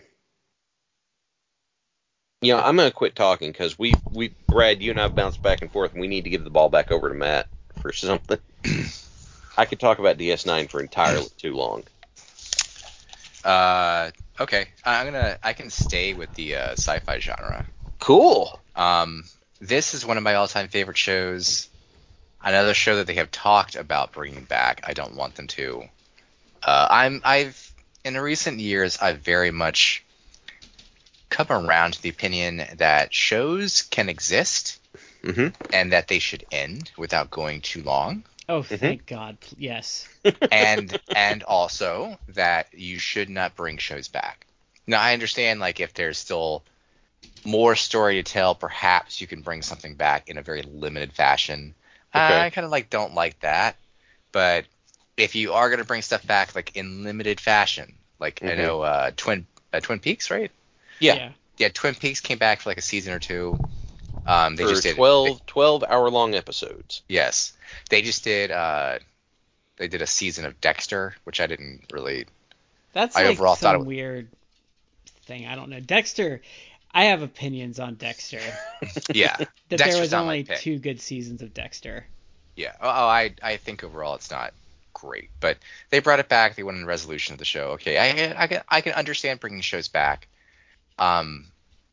you 2.41 2.53
know, 2.53 2.59
I'm 2.59 2.75
gonna 2.75 2.91
quit 2.91 3.15
talking 3.15 3.53
because 3.53 3.79
we 3.79 3.93
we 4.11 4.35
Brad, 4.49 4.81
you 4.81 4.91
and 4.91 4.99
I've 4.99 5.15
bounced 5.15 5.41
back 5.41 5.61
and 5.61 5.71
forth, 5.71 5.93
and 5.93 6.01
we 6.01 6.09
need 6.09 6.25
to 6.25 6.29
give 6.29 6.43
the 6.43 6.49
ball 6.49 6.67
back 6.67 6.91
over 6.91 7.07
to 7.07 7.15
Matt 7.15 7.47
for 7.81 7.93
something. 7.93 8.39
I 9.57 9.63
could 9.63 9.79
talk 9.79 9.99
about 9.99 10.17
DS9 10.17 10.69
for 10.69 10.81
entirely 10.81 11.29
too 11.37 11.55
long. 11.55 11.83
Uh, 13.45 14.11
okay, 14.41 14.67
I'm 14.83 15.05
gonna 15.05 15.37
I 15.41 15.53
can 15.53 15.69
stay 15.69 16.13
with 16.13 16.33
the 16.33 16.57
uh, 16.57 16.71
sci-fi 16.73 17.19
genre. 17.19 17.65
Cool. 17.99 18.59
Um, 18.75 19.23
this 19.59 19.93
is 19.93 20.05
one 20.05 20.17
of 20.17 20.23
my 20.23 20.35
all-time 20.35 20.67
favorite 20.67 20.97
shows. 20.97 21.69
Another 22.43 22.73
show 22.73 22.97
that 22.97 23.07
they 23.07 23.15
have 23.15 23.31
talked 23.31 23.75
about 23.75 24.13
bringing 24.13 24.43
back. 24.43 24.81
I 24.85 24.93
don't 24.93 25.15
want 25.15 25.35
them 25.35 25.47
to. 25.47 25.83
Uh, 26.63 26.87
I'm 26.89 27.21
I've 27.25 27.73
in 28.03 28.17
recent 28.17 28.59
years 28.59 28.97
I've 29.01 29.19
very 29.19 29.51
much 29.51 30.03
come 31.29 31.47
around 31.49 31.93
to 31.93 32.01
the 32.01 32.09
opinion 32.09 32.63
that 32.77 33.13
shows 33.13 33.81
can 33.81 34.09
exist 34.09 34.79
hmm 35.23 35.47
and 35.73 35.91
that 35.91 36.07
they 36.07 36.19
should 36.19 36.45
end 36.51 36.91
without 36.97 37.29
going 37.29 37.59
too 37.61 37.83
long. 37.83 38.23
Oh, 38.47 38.61
Mhm. 38.61 38.79
thank 38.79 39.05
God. 39.07 39.37
Yes. 39.57 40.07
and 40.51 40.97
and 41.13 41.43
also 41.43 42.17
that 42.29 42.67
you 42.73 42.99
should 42.99 43.29
not 43.29 43.55
bring 43.55 43.77
shows 43.77 44.07
back. 44.07 44.45
Now 44.85 45.01
I 45.01 45.13
understand 45.13 45.59
like 45.59 45.79
if 45.79 45.93
there's 45.93 46.17
still 46.17 46.63
more 47.45 47.75
story 47.75 48.15
to 48.15 48.23
tell, 48.23 48.55
perhaps 48.55 49.21
you 49.21 49.27
can 49.27 49.41
bring 49.41 49.61
something 49.61 49.95
back 49.95 50.29
in 50.29 50.37
a 50.37 50.41
very 50.41 50.61
limited 50.63 51.13
fashion. 51.13 51.73
Okay. 52.15 52.39
I 52.41 52.49
kind 52.49 52.65
of 52.65 52.71
like 52.71 52.89
don't 52.89 53.13
like 53.13 53.39
that, 53.41 53.75
but 54.31 54.65
if 55.17 55.35
you 55.35 55.53
are 55.53 55.69
gonna 55.69 55.83
bring 55.83 56.01
stuff 56.01 56.25
back 56.25 56.55
like 56.55 56.75
in 56.75 57.03
limited 57.03 57.39
fashion, 57.39 57.93
like 58.19 58.41
I 58.43 58.47
Mhm. 58.47 58.57
know 58.57 58.81
uh, 58.81 59.11
Twin 59.15 59.45
uh, 59.73 59.79
Twin 59.79 59.99
Peaks, 59.99 60.31
right? 60.31 60.51
Yeah. 60.99 61.31
Yeah, 61.57 61.69
Twin 61.69 61.95
Peaks 61.95 62.19
came 62.21 62.37
back 62.37 62.61
for 62.61 62.69
like 62.69 62.77
a 62.77 62.81
season 62.83 63.13
or 63.13 63.19
two. 63.19 63.59
Um, 64.25 64.55
they 64.55 64.63
for 64.63 64.69
just 64.69 64.83
did 64.83 64.95
12, 64.95 65.45
12 65.45 65.83
hour 65.87 66.09
long 66.09 66.35
episodes. 66.35 67.01
Yes, 67.07 67.53
they 67.89 68.01
just 68.01 68.23
did. 68.23 68.51
Uh, 68.51 68.99
they 69.77 69.87
did 69.87 70.01
a 70.01 70.07
season 70.07 70.45
of 70.45 70.59
Dexter, 70.61 71.15
which 71.23 71.39
I 71.39 71.47
didn't 71.47 71.85
really. 71.91 72.25
That's 72.93 73.15
I 73.15 73.23
like 73.23 73.31
overall 73.31 73.55
some 73.55 73.67
thought 73.67 73.75
it 73.75 73.79
was- 73.79 73.87
weird 73.87 74.27
thing. 75.25 75.45
I 75.47 75.55
don't 75.55 75.69
know. 75.69 75.79
Dexter. 75.79 76.41
I 76.91 77.05
have 77.05 77.21
opinions 77.21 77.79
on 77.79 77.95
Dexter. 77.95 78.39
Yeah, 79.13 79.35
That 79.37 79.49
there 79.69 79.77
Dexter's 79.79 79.99
was 80.01 80.11
not 80.11 80.25
my 80.25 80.31
only 80.31 80.43
two 80.43 80.79
good 80.79 81.01
seasons 81.01 81.41
of 81.41 81.53
Dexter. 81.53 82.05
yeah. 82.55 82.73
Oh, 82.81 82.87
oh, 82.87 83.07
I 83.07 83.33
I 83.43 83.57
think 83.57 83.83
overall 83.83 84.15
it's 84.15 84.31
not 84.31 84.53
great, 84.93 85.29
but 85.39 85.57
they 85.89 85.99
brought 85.99 86.19
it 86.19 86.29
back. 86.29 86.55
They 86.55 86.63
went 86.63 86.77
in 86.77 86.85
resolution 86.85 87.33
of 87.33 87.39
the 87.39 87.45
show. 87.45 87.71
Okay, 87.71 87.97
I 87.97 88.43
I 88.43 88.47
can 88.47 88.61
I 88.69 88.81
can 88.81 88.93
understand 88.93 89.39
bringing 89.39 89.61
shows 89.61 89.87
back. 89.87 90.27
Um, 90.99 91.45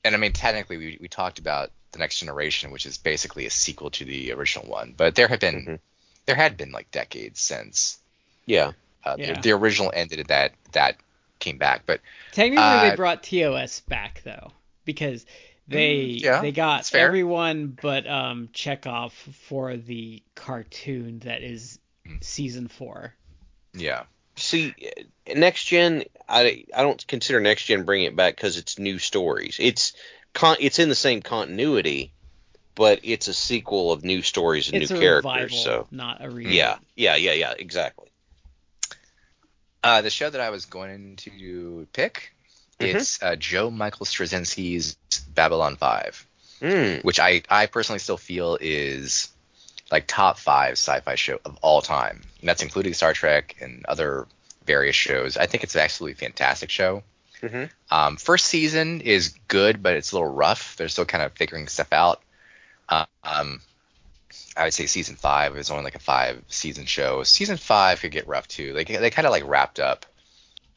and 0.05 0.15
I 0.15 0.19
mean 0.19 0.33
technically 0.33 0.77
we 0.77 0.99
we 1.01 1.09
talked 1.09 1.39
about 1.39 1.71
the 1.93 1.99
next 1.99 2.19
generation, 2.19 2.71
which 2.71 2.87
is 2.87 2.99
basically 2.99 3.47
a 3.47 3.51
sequel 3.51 3.91
to 3.91 4.05
the 4.05 4.33
original 4.33 4.67
one, 4.69 4.95
but 4.97 5.15
there 5.15 5.29
have 5.29 5.41
been 5.41 5.65
Mhm. 5.67 5.79
there 6.27 6.37
had 6.37 6.57
been 6.57 6.73
like 6.73 6.91
decades 6.91 7.41
since 7.41 7.99
Yeah. 8.47 8.73
uh, 9.05 9.17
Yeah. 9.19 9.35
the, 9.35 9.41
the 9.41 9.51
original 9.53 9.93
ended 9.95 10.27
that 10.29 10.53
that 10.73 10.97
came 11.39 11.59
back, 11.59 11.83
but 11.87 12.01
Technically, 12.33 12.63
Uh, 12.63 12.91
they 12.91 12.97
brought 12.97 13.23
TOS 13.23 13.81
back 13.81 14.23
though, 14.25 14.51
because 14.85 15.27
they 15.69 16.21
Mm, 16.21 16.23
yeah, 16.23 16.39
they 16.41 16.53
got 16.53 16.91
everyone 16.95 17.69
but 17.81 18.07
um 18.07 18.49
Chekov 18.53 19.13
for 19.13 19.77
the 19.77 20.23
cartoon 20.35 21.21
that 21.21 21.43
is 21.43 21.79
Mm. 22.07 22.21
season 22.21 22.69
four. 22.69 23.15
yeah. 23.75 24.05
See, 24.37 24.75
next 25.35 25.65
gen, 25.65 26.05
I 26.29 26.65
I 26.75 26.83
don't 26.83 27.05
consider 27.07 27.41
next 27.41 27.65
gen 27.65 27.85
bringing 27.85 28.07
it 28.09 28.17
back 28.17 28.37
because 28.37 28.57
it's 28.59 28.79
new 28.79 28.99
stories. 28.99 29.57
It's 29.61 29.93
con- 30.35 30.57
it's 30.61 30.79
in 30.79 30.89
the 30.89 30.95
same 30.95 31.23
continuity, 31.23 32.15
but 32.75 33.01
it's 33.05 33.29
a 33.29 33.35
sequel 33.35 33.93
of 33.93 34.05
new 34.05 34.23
stories 34.23 34.69
and 34.69 34.79
It's 34.79 34.91
new 34.91 34.91
a 34.91 34.99
characters. 34.99 35.55
revival, 35.55 35.59
So 35.59 35.89
not 35.91 36.23
a 36.25 36.29
reboot. 36.29 36.51
yeah, 36.53 36.79
yeah, 36.97 37.17
yeah, 37.17 37.33
yeah, 37.33 37.55
exactly. 37.59 38.09
Uh, 39.83 40.03
the 40.03 40.11
show 40.11 40.31
that 40.31 40.41
I 40.41 40.51
was 40.51 40.67
going 40.67 41.17
to 41.17 41.87
pick, 41.93 42.34
Mhm. 42.81 42.95
it's 42.95 43.23
uh, 43.23 43.37
Joe 43.37 43.71
Michael 43.71 44.07
Straczynski's 44.07 44.97
Babylon 45.35 45.77
5, 45.77 46.27
Mm, 46.61 47.05
which 47.05 47.21
I, 47.21 47.43
I 47.51 47.67
personally 47.67 47.99
still 47.99 48.17
feel 48.17 48.57
is 48.61 49.29
like 49.91 50.07
top 50.07 50.39
five 50.39 50.73
sci-fi 50.73 51.15
show 51.15 51.39
of 51.45 51.59
all 51.63 51.83
time. 51.83 52.23
And 52.41 52.49
that's 52.49 52.63
including 52.63 52.95
Star 52.95 53.13
Trek 53.13 53.57
and 53.61 53.85
other 53.87 54.27
various 54.65 54.97
shows. 54.97 55.37
I 55.37 55.47
think 55.47 55.63
it's 55.63 55.75
an 55.75 55.83
absolutely 55.83 56.15
fantastic 56.15 56.71
show. 56.71 57.03
Mhm. 57.43 57.69
Um, 57.91 58.17
first 58.17 58.47
season 58.47 59.03
is 59.03 59.35
good, 59.49 59.83
but 59.83 59.95
it's 59.95 60.13
a 60.13 60.15
little 60.15 60.33
rough. 60.33 60.77
They're 60.77 60.89
still 60.89 61.05
kind 61.05 61.23
of 61.23 61.33
figuring 61.35 61.69
stuff 61.69 61.93
out. 61.93 62.23
Um, 62.89 63.61
I 64.57 64.65
would 64.65 64.75
say 64.75 64.87
season 64.87 65.17
five 65.17 65.57
is 65.57 65.71
only 65.71 65.85
like 65.85 65.95
a 65.97 66.01
five 66.01 66.43
season 66.49 66.87
show. 66.87 67.23
Season 67.25 67.57
five 67.57 68.01
could 68.01 68.13
get 68.13 68.27
rough 68.29 68.49
too. 68.49 68.73
Like 68.73 68.89
they 68.89 69.11
kind 69.11 69.27
of 69.27 69.33
like 69.33 69.47
wrapped 69.47 69.81
up 69.81 70.07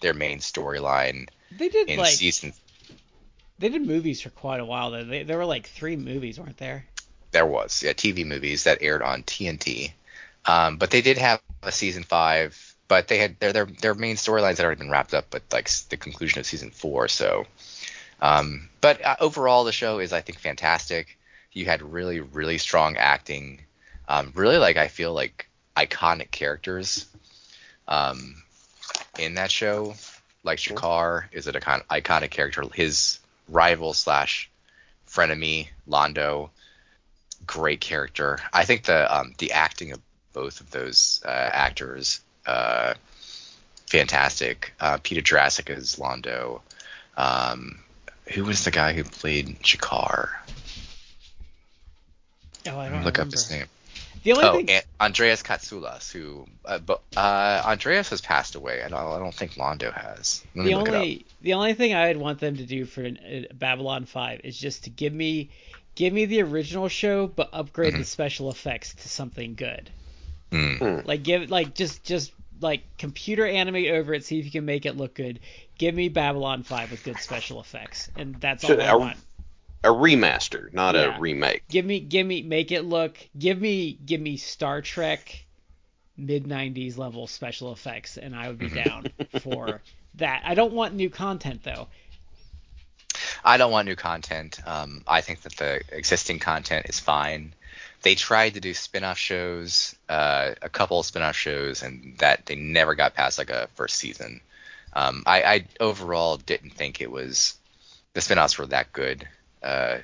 their 0.02 0.14
main 0.14 0.40
storyline 0.40 1.28
They 1.52 1.70
did 1.70 1.90
in 1.90 2.00
like 2.00 2.12
season. 2.14 2.54
they 3.60 3.70
did 3.70 3.86
movies 3.86 4.22
for 4.22 4.30
quite 4.30 4.60
a 4.60 4.66
while 4.66 4.92
though. 4.92 5.04
They, 5.04 5.24
there 5.24 5.38
were 5.38 5.46
like 5.46 5.68
three 5.68 5.96
movies, 5.96 6.40
weren't 6.40 6.58
there? 6.58 6.86
There 7.32 7.46
was 7.46 7.84
yeah 7.84 7.94
TV 7.94 8.26
movies 8.26 8.64
that 8.64 8.80
aired 8.82 9.02
on 9.02 9.24
TNT, 9.24 9.92
um, 10.46 10.78
but 10.78 10.92
they 10.92 11.02
did 11.02 11.18
have 11.18 11.42
a 11.64 11.72
season 11.72 12.04
five. 12.04 12.64
But 12.88 13.10
they 13.10 13.18
had 13.18 13.40
their 13.40 13.52
their 13.52 13.66
their 13.66 13.94
main 13.94 14.16
storylines 14.16 14.58
had 14.58 14.66
already 14.66 14.80
been 14.80 14.90
wrapped 14.90 15.14
up 15.14 15.34
at 15.36 15.44
like 15.52 15.70
the 15.90 15.98
conclusion 15.98 16.40
of 16.40 16.46
season 16.46 16.72
four. 16.72 17.08
So, 17.10 17.46
um, 18.22 18.70
but 18.80 19.04
uh, 19.04 19.18
overall 19.20 19.66
the 19.66 19.74
show 19.74 20.00
is 20.00 20.14
I 20.14 20.22
think 20.22 20.40
fantastic. 20.40 21.18
You 21.52 21.66
had 21.66 21.82
really 21.82 22.22
really 22.22 22.58
strong 22.60 22.96
acting, 22.98 23.62
um, 24.08 24.32
really 24.36 24.58
like 24.58 24.78
I 24.78 24.88
feel 24.88 25.14
like 25.14 25.50
iconic 25.76 26.32
characters, 26.32 27.06
um, 27.88 28.42
in 29.20 29.36
that 29.36 29.52
show. 29.52 29.96
Like 30.48 30.60
G'Kar 30.60 31.26
is 31.34 31.46
it 31.48 31.56
an 31.56 31.62
icon- 31.62 31.84
iconic 31.92 32.32
character. 32.32 32.64
His 32.74 33.20
rival 33.50 33.94
slash 33.94 34.50
frenemy 35.08 35.68
Londo, 35.88 36.50
great 37.46 37.82
character. 37.82 38.40
I 38.54 38.64
think 38.64 38.84
the 38.86 39.14
um, 39.16 39.36
the 39.38 39.52
acting 39.52 39.92
of 39.92 40.00
both 40.32 40.62
of 40.62 40.72
those 40.72 41.22
uh, 41.26 41.30
actors, 41.30 42.22
uh, 42.46 42.94
fantastic. 43.88 44.74
Uh, 44.80 44.98
Peter 45.04 45.22
Jurasik 45.22 45.70
is 45.70 45.98
Londo. 45.98 46.62
Um, 47.18 47.80
who 48.34 48.46
was 48.46 48.64
the 48.64 48.72
guy 48.72 48.94
who 48.94 49.04
played 49.04 49.60
G'Kar? 49.60 50.30
Oh, 52.68 52.80
I 52.80 52.90
don't 52.90 53.04
Look 53.04 53.18
remember. 53.18 53.22
up 53.22 53.32
his 53.32 53.52
name. 53.52 53.66
The 54.24 54.32
only 54.34 54.44
Oh, 54.46 54.54
thing 54.58 54.70
and 54.70 54.84
Andreas 55.00 55.44
Katsulas, 55.44 56.12
who, 56.12 56.48
uh, 56.66 56.80
but 56.80 57.02
uh, 57.16 57.62
Andreas 57.66 58.10
has 58.10 58.22
passed 58.22 58.56
away. 58.56 58.82
I 58.84 58.90
don't, 58.90 59.00
I 59.00 59.20
don't 59.20 59.34
think 59.34 59.54
Londo 59.54 59.94
has. 59.94 60.44
Let 60.56 60.66
me 60.66 60.72
the 60.72 60.78
look 60.78 60.88
it 60.88 60.94
up. 60.94 60.96
only 61.02 61.26
the 61.42 61.54
only 61.54 61.74
thing 61.74 61.94
I 61.94 62.08
would 62.08 62.18
want 62.18 62.40
them 62.40 62.58
to 62.58 62.66
do 62.66 62.86
for 62.86 63.06
uh, 63.06 63.42
Babylon 63.54 64.06
5 64.06 64.42
is 64.44 64.58
just 64.58 64.84
to 64.86 64.90
give 64.90 65.14
me 65.14 65.50
give 65.96 66.14
me 66.14 66.26
the 66.26 66.42
original 66.44 66.88
show 66.90 67.28
but 67.28 67.50
upgrade 67.54 67.94
Mm-hmm. 67.94 68.00
the 68.02 68.06
special 68.06 68.50
effects 68.52 68.94
to 68.96 69.10
something 69.10 69.56
good. 69.56 69.90
Hmm. 70.52 71.00
Like 71.06 71.24
give 71.24 71.50
like 71.50 71.74
just 71.76 72.04
just 72.04 72.32
like 72.62 72.82
computer 72.98 73.46
animate 73.46 73.92
over 73.92 74.14
it, 74.14 74.26
see 74.26 74.40
if 74.40 74.46
you 74.46 74.52
can 74.52 74.66
make 74.66 74.86
it 74.86 74.98
look 74.98 75.14
good. 75.14 75.40
Give 75.78 75.94
me 75.94 76.10
Babylon 76.10 76.64
5 76.64 76.90
with 76.92 77.04
good 77.04 77.20
special 77.20 77.60
effects, 77.62 78.10
and 78.16 78.36
that's 78.42 78.64
all 78.64 78.70
Should- 78.72 78.80
I 78.80 78.88
are- 78.88 79.00
want. 79.00 79.18
A 79.84 79.90
remaster, 79.90 80.74
not 80.74 80.96
Yeah. 80.96 81.16
a 81.18 81.20
remake. 81.20 81.64
Give 81.70 81.86
me 81.86 82.00
give 82.00 82.26
me 82.26 82.42
make 82.42 82.72
it 82.72 82.84
look 82.84 83.18
give 83.38 83.60
me 83.62 83.94
give 83.94 84.20
me 84.20 84.38
Star 84.38 84.82
Trek 84.82 85.46
mid 86.18 86.46
90s 86.46 86.98
level 86.98 87.28
special 87.28 87.72
effects 87.72 88.18
and 88.18 88.36
I 88.36 88.48
would 88.48 88.58
be 88.58 88.70
down 88.70 89.12
for 89.42 89.82
that. 90.16 90.42
I 90.46 90.56
don't 90.56 90.74
want 90.74 90.96
new 90.96 91.10
content 91.10 91.64
though. 91.64 91.88
I 93.44 93.58
don't 93.58 93.72
want 93.72 93.88
new 93.88 93.96
content. 93.96 94.60
Um, 94.66 95.04
I 95.08 95.22
think 95.22 95.42
that 95.42 95.56
the 95.58 95.82
existing 95.92 96.40
content 96.40 96.88
is 96.90 97.00
fine. 97.00 97.54
They 98.02 98.16
tried 98.16 98.56
to 98.56 98.60
do 98.60 98.74
spin-off 98.74 99.18
shows, 99.18 99.96
uh, 100.10 100.54
a 100.62 100.70
couple 100.70 101.00
of 101.00 101.06
spin-off 101.06 101.36
shows, 101.36 101.82
and 101.84 102.16
that 102.20 102.46
they 102.46 102.56
never 102.56 102.94
got 102.96 103.14
past 103.16 103.38
like 103.38 103.50
a 103.50 103.68
first 103.76 103.98
season. 103.98 104.42
Um, 104.94 105.24
I, 105.26 105.42
I 105.44 105.66
overall 105.80 106.38
didn't 106.38 106.72
think 106.74 107.02
it 107.02 107.12
was 107.12 107.56
the 108.14 108.22
spin-offs 108.22 108.58
were 108.58 108.68
that 108.68 108.92
good. 108.94 109.28
Uh, 109.64 109.98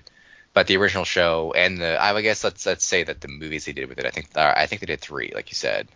but 0.53 0.67
the 0.67 0.77
original 0.77 1.05
show 1.05 1.53
and 1.55 1.79
the 1.79 2.01
I 2.01 2.21
guess 2.21 2.43
let's 2.43 2.65
let's 2.65 2.85
say 2.85 3.03
that 3.03 3.21
the 3.21 3.27
movies 3.27 3.65
they 3.65 3.73
did 3.73 3.89
with 3.89 3.99
it, 3.99 4.05
I 4.05 4.11
think 4.11 4.29
uh, 4.35 4.53
I 4.55 4.67
think 4.67 4.81
they 4.81 4.87
did 4.87 5.01
three, 5.01 5.31
like 5.33 5.49
you 5.49 5.55
said. 5.55 5.87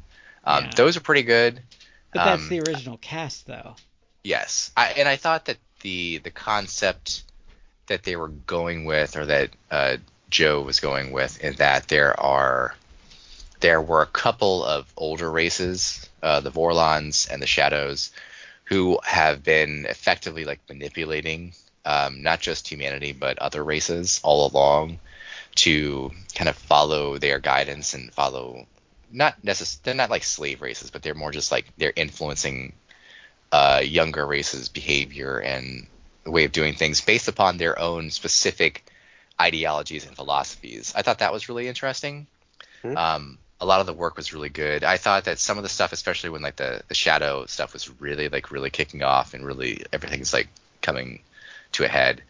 Um, 0.44 0.66
Yeah. 0.66 0.72
Those 0.76 0.98
are 0.98 1.02
pretty 1.02 1.24
good. 1.24 1.62
But 2.12 2.24
that's 2.24 2.44
Um, 2.44 2.50
the 2.50 2.62
original 2.62 2.98
cast 2.98 3.46
though. 3.46 3.76
Yes, 4.24 4.72
I, 4.76 4.88
and 4.98 5.08
I 5.08 5.16
thought 5.16 5.46
that 5.46 5.58
the 5.82 6.18
the 6.18 6.32
concept 6.32 7.24
that 7.88 8.04
they 8.04 8.16
were 8.16 8.30
going 8.30 8.86
with, 8.86 9.16
or 9.16 9.26
that 9.28 9.50
uh, 9.72 9.98
Joe 10.30 10.62
was 10.62 10.80
going 10.80 11.12
with, 11.12 11.40
in 11.42 11.56
that 11.56 11.88
there 11.88 12.20
are 12.20 12.76
there 13.60 13.82
were 13.82 14.02
a 14.02 14.08
couple 14.08 14.64
of 14.64 14.92
older 14.98 15.30
races, 15.32 16.10
uh, 16.22 16.42
the 16.42 16.52
Vorlons 16.52 17.30
and 17.32 17.42
the 17.42 17.48
Shadows, 17.48 18.12
who 18.66 19.00
have 19.04 19.44
been 19.44 19.86
effectively 19.88 20.46
like 20.46 20.60
manipulating 20.68 21.54
um, 21.88 22.22
not 22.22 22.40
just 22.40 22.68
humanity 22.68 23.14
but 23.14 23.40
other 23.40 23.64
races 23.64 24.20
all 24.24 24.48
along 24.52 25.00
to 25.56 26.12
kind 26.36 26.50
of 26.50 26.56
follow 26.56 27.18
their 27.18 27.40
guidance 27.40 27.96
and 27.96 28.14
follow 28.14 28.68
not 29.12 29.42
necessarily 29.44 29.82
they're 29.84 29.96
not 29.96 30.12
like 30.12 30.24
slave 30.24 30.62
races 30.62 30.92
but 30.92 31.02
they're 31.02 31.16
more 31.16 31.32
just 31.32 31.52
like 31.52 31.66
they're 31.78 31.94
influencing 31.96 32.74
uh, 33.52 33.82
younger 33.84 34.26
races' 34.26 34.70
behavior 34.70 35.40
and 35.40 35.88
way 36.26 36.44
of 36.46 36.52
doing 36.52 36.74
things 36.74 37.02
based 37.02 37.28
upon 37.28 37.58
their 37.58 37.80
own 37.80 38.10
specific 38.10 38.84
ideologies 39.40 40.06
and 40.06 40.16
philosophies. 40.16 40.94
I 40.96 41.02
thought 41.02 41.20
that 41.20 41.32
was 41.32 41.48
really 41.48 41.68
interesting. 41.68 42.28
Hmm. 42.82 42.98
Um, 42.98 43.38
a 43.60 43.66
lot 43.66 43.80
of 43.80 43.88
the 43.88 43.94
work 43.94 44.18
was 44.18 44.34
really 44.34 44.50
good. 44.50 44.84
I 44.84 44.98
thought 44.98 45.26
that 45.26 45.40
some 45.40 45.58
of 45.58 45.64
the 45.64 45.70
stuff, 45.70 45.94
especially 45.94 46.30
when 46.30 46.42
like 46.42 46.58
the 46.58 46.84
the 46.88 46.94
shadow 46.94 47.46
stuff 47.46 47.74
was 47.74 47.90
really 48.00 48.30
like 48.30 48.52
really 48.52 48.70
kicking 48.70 49.02
off 49.02 49.34
and 49.34 49.46
really 49.46 49.84
everything's 49.92 50.34
like 50.34 50.48
coming 50.82 51.22
to 51.78 51.86
a 51.86 51.88
head. 51.88 52.24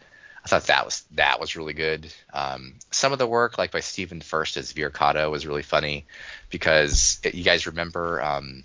I 0.45 0.47
thought 0.47 0.67
that 0.67 0.85
was 0.85 1.03
that 1.11 1.41
was 1.41 1.57
really 1.57 1.73
good. 1.73 2.13
Um, 2.33 2.75
some 2.91 3.11
of 3.11 3.19
the 3.19 3.27
work, 3.27 3.57
like 3.57 3.71
by 3.71 3.81
Stephen 3.81 4.21
Furst 4.21 4.55
as 4.55 4.71
Vir 4.71 4.89
Cotto, 4.89 5.29
was 5.29 5.45
really 5.45 5.63
funny 5.63 6.05
because 6.49 7.19
it, 7.23 7.35
you 7.35 7.43
guys 7.43 7.67
remember 7.67 8.21
um, 8.21 8.63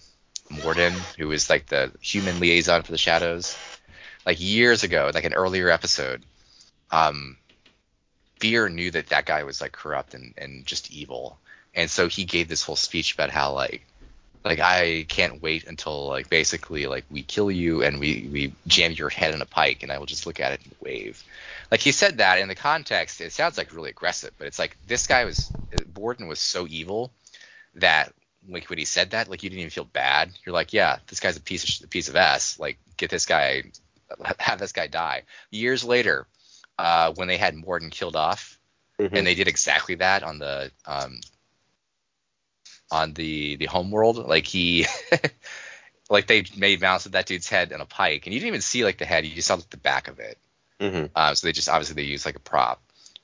Morden, 0.48 0.92
who 1.18 1.28
was 1.28 1.50
like 1.50 1.66
the 1.66 1.90
human 2.00 2.38
liaison 2.38 2.82
for 2.82 2.92
the 2.92 2.98
Shadows, 2.98 3.56
like 4.24 4.40
years 4.40 4.84
ago, 4.84 5.10
like 5.12 5.24
an 5.24 5.34
earlier 5.34 5.70
episode. 5.70 6.24
Um, 6.92 7.36
Vir 8.40 8.68
knew 8.68 8.90
that 8.92 9.08
that 9.08 9.26
guy 9.26 9.42
was 9.42 9.60
like 9.60 9.72
corrupt 9.72 10.14
and, 10.14 10.34
and 10.38 10.64
just 10.64 10.92
evil, 10.92 11.38
and 11.74 11.90
so 11.90 12.06
he 12.06 12.24
gave 12.24 12.48
this 12.48 12.62
whole 12.62 12.76
speech 12.76 13.14
about 13.14 13.30
how 13.30 13.54
like 13.54 13.84
like 14.44 14.58
I 14.58 15.04
can't 15.08 15.40
wait 15.42 15.64
until 15.66 16.08
like 16.08 16.28
basically 16.28 16.86
like 16.86 17.04
we 17.10 17.22
kill 17.22 17.50
you 17.50 17.82
and 17.82 18.00
we 18.00 18.28
we 18.32 18.54
jam 18.66 18.92
your 18.92 19.08
head 19.08 19.34
in 19.34 19.42
a 19.42 19.46
pike 19.46 19.82
and 19.82 19.92
I 19.92 19.98
will 19.98 20.06
just 20.06 20.26
look 20.26 20.40
at 20.40 20.52
it 20.52 20.60
and 20.64 20.74
wave. 20.80 21.22
Like 21.70 21.80
he 21.80 21.92
said 21.92 22.18
that 22.18 22.38
in 22.38 22.48
the 22.48 22.54
context, 22.54 23.20
it 23.20 23.32
sounds 23.32 23.56
like 23.56 23.72
really 23.74 23.90
aggressive, 23.90 24.32
but 24.38 24.46
it's 24.46 24.58
like 24.58 24.76
this 24.86 25.06
guy 25.06 25.24
was 25.24 25.50
Morden 25.96 26.26
was 26.28 26.40
so 26.40 26.66
evil 26.68 27.12
that 27.74 28.12
like 28.48 28.68
when 28.68 28.78
he 28.78 28.84
said 28.84 29.10
that, 29.10 29.28
like 29.28 29.42
you 29.42 29.50
didn't 29.50 29.60
even 29.60 29.70
feel 29.70 29.84
bad. 29.84 30.32
You're 30.44 30.54
like, 30.54 30.72
yeah, 30.72 30.98
this 31.06 31.20
guy's 31.20 31.36
a 31.36 31.40
piece 31.40 31.80
of 31.80 31.84
a 31.84 31.88
piece 31.88 32.08
of 32.08 32.16
ass. 32.16 32.58
Like 32.58 32.78
get 32.96 33.10
this 33.10 33.26
guy, 33.26 33.62
have 34.38 34.58
this 34.58 34.72
guy 34.72 34.88
die. 34.88 35.22
Years 35.50 35.84
later, 35.84 36.26
uh, 36.78 37.12
when 37.14 37.28
they 37.28 37.36
had 37.36 37.54
Morden 37.54 37.90
killed 37.90 38.16
off, 38.16 38.58
Mhm. 39.00 39.16
and 39.18 39.26
they 39.26 39.34
did 39.34 39.48
exactly 39.48 39.94
that 39.96 40.22
on 40.22 40.38
the 40.38 40.70
um 40.86 41.20
on 42.92 43.12
the 43.14 43.56
the 43.56 43.66
homeworld 43.66 44.18
like 44.18 44.46
he 44.46 44.86
like 46.10 46.26
they 46.26 46.44
made 46.56 46.80
mounts 46.80 47.06
of 47.06 47.12
that 47.12 47.26
dude's 47.26 47.48
head 47.48 47.72
in 47.72 47.80
a 47.80 47.86
pike 47.86 48.26
and 48.26 48.34
you 48.34 48.38
didn't 48.40 48.48
even 48.48 48.60
see 48.60 48.84
like 48.84 48.98
the 48.98 49.04
head 49.04 49.24
you 49.26 49.34
just 49.34 49.48
saw 49.48 49.54
like, 49.54 49.70
the 49.70 49.76
back 49.78 50.08
of 50.08 50.20
it 50.20 50.38
Mhm. 50.80 51.10
um 51.16 51.34
so 51.34 51.46
they 51.46 51.52
just 51.52 51.68
obviously 51.68 51.94
they 51.94 52.02
used 52.08 52.26
like 52.26 52.36
a 52.36 52.40
prop 52.40 52.80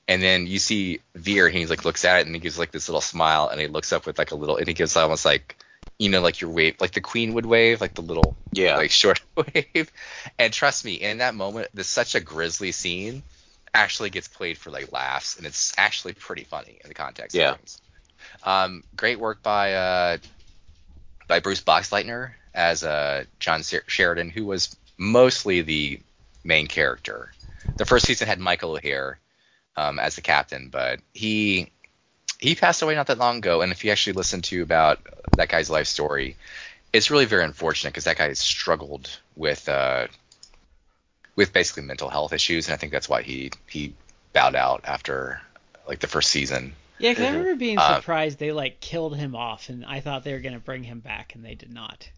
and 0.07 0.21
then 0.23 0.47
you 0.47 0.59
see 0.59 0.99
Vir 1.15 1.47
and 1.47 1.55
he 1.55 1.65
like 1.67 1.85
looks 1.85 2.03
at 2.03 2.19
it 2.19 2.25
and 2.25 2.35
he 2.35 2.41
gives 2.41 2.57
like 2.57 2.71
this 2.71 2.89
little 2.89 3.01
smile 3.01 3.47
and 3.49 3.61
he 3.61 3.67
looks 3.67 3.93
up 3.93 4.05
with 4.05 4.17
like 4.17 4.31
a 4.31 4.35
little 4.35 4.57
and 4.57 4.67
he 4.67 4.73
gives 4.73 4.95
almost 4.97 5.25
like 5.25 5.55
you 5.99 6.09
know 6.09 6.21
like 6.21 6.41
your 6.41 6.49
wave 6.49 6.75
like 6.79 6.91
the 6.91 7.01
queen 7.01 7.33
would 7.33 7.45
wave 7.45 7.81
like 7.81 7.93
the 7.93 8.01
little 8.01 8.35
Yeah. 8.53 8.77
like 8.77 8.91
short 9.03 9.21
wave. 9.35 9.91
And 10.37 10.53
trust 10.53 10.85
me, 10.85 10.93
in 10.93 11.17
that 11.19 11.35
moment, 11.35 11.67
this 11.73 11.87
such 11.87 12.15
a 12.15 12.19
grisly 12.21 12.71
scene 12.71 13.23
actually 13.73 14.09
gets 14.09 14.27
played 14.27 14.57
for 14.57 14.71
like 14.71 14.91
laughs, 14.91 15.37
and 15.37 15.45
it's 15.45 15.73
actually 15.77 16.13
pretty 16.13 16.43
funny 16.45 16.79
in 16.83 16.87
the 16.87 16.95
context. 16.95 17.35
Yeah. 17.35 17.51
Of 17.51 17.57
things. 17.57 17.81
Um, 18.43 18.83
great 18.95 19.19
work 19.19 19.43
by 19.43 19.73
uh, 19.73 20.17
by 21.27 21.39
Bruce 21.39 21.61
Boxleitner 21.61 22.31
as 22.53 22.83
uh, 22.83 23.25
John 23.39 23.63
Ser- 23.63 23.83
Sheridan, 23.87 24.29
who 24.29 24.45
was 24.45 24.75
mostly 24.97 25.61
the 25.61 25.99
main 26.43 26.67
character. 26.67 27.31
The 27.77 27.85
first 27.85 28.05
season 28.05 28.27
had 28.27 28.39
Michael 28.39 28.75
O'Hare 28.75 29.19
um, 29.77 29.99
as 29.99 30.15
the 30.15 30.21
captain, 30.21 30.69
but 30.69 30.99
he 31.13 31.71
he 32.39 32.55
passed 32.55 32.81
away 32.81 32.95
not 32.95 33.07
that 33.07 33.17
long 33.17 33.37
ago. 33.37 33.61
And 33.61 33.71
if 33.71 33.83
you 33.83 33.91
actually 33.91 34.13
listen 34.13 34.41
to 34.43 34.61
about 34.63 34.99
that 35.35 35.49
guy's 35.49 35.69
life 35.69 35.87
story, 35.87 36.35
it's 36.93 37.11
really 37.11 37.25
very 37.25 37.43
unfortunate 37.43 37.91
because 37.91 38.05
that 38.05 38.17
guy 38.17 38.31
struggled 38.33 39.09
with 39.35 39.67
uh, 39.69 40.07
with 41.35 41.53
basically 41.53 41.83
mental 41.83 42.09
health 42.09 42.33
issues, 42.33 42.67
and 42.67 42.73
I 42.73 42.77
think 42.77 42.91
that's 42.91 43.09
why 43.09 43.21
he 43.21 43.51
he 43.67 43.93
bowed 44.33 44.55
out 44.55 44.81
after 44.83 45.41
like 45.87 45.99
the 45.99 46.07
first 46.07 46.31
season. 46.31 46.73
Yeah, 46.99 47.13
'cause 47.15 47.23
I 47.23 47.29
remember 47.31 47.55
being 47.55 47.77
Uh, 47.77 47.79
surprised 47.79 48.37
they 48.39 48.51
like 48.51 48.79
killed 48.81 49.17
him 49.17 49.35
off, 49.35 49.69
and 49.69 49.83
I 49.85 50.01
thought 50.01 50.23
they 50.23 50.33
were 50.33 50.39
gonna 50.39 50.59
bring 50.59 50.83
him 50.83 50.99
back, 50.99 51.33
and 51.33 51.43
they 51.43 51.55
did 51.55 51.71
not. 51.73 52.09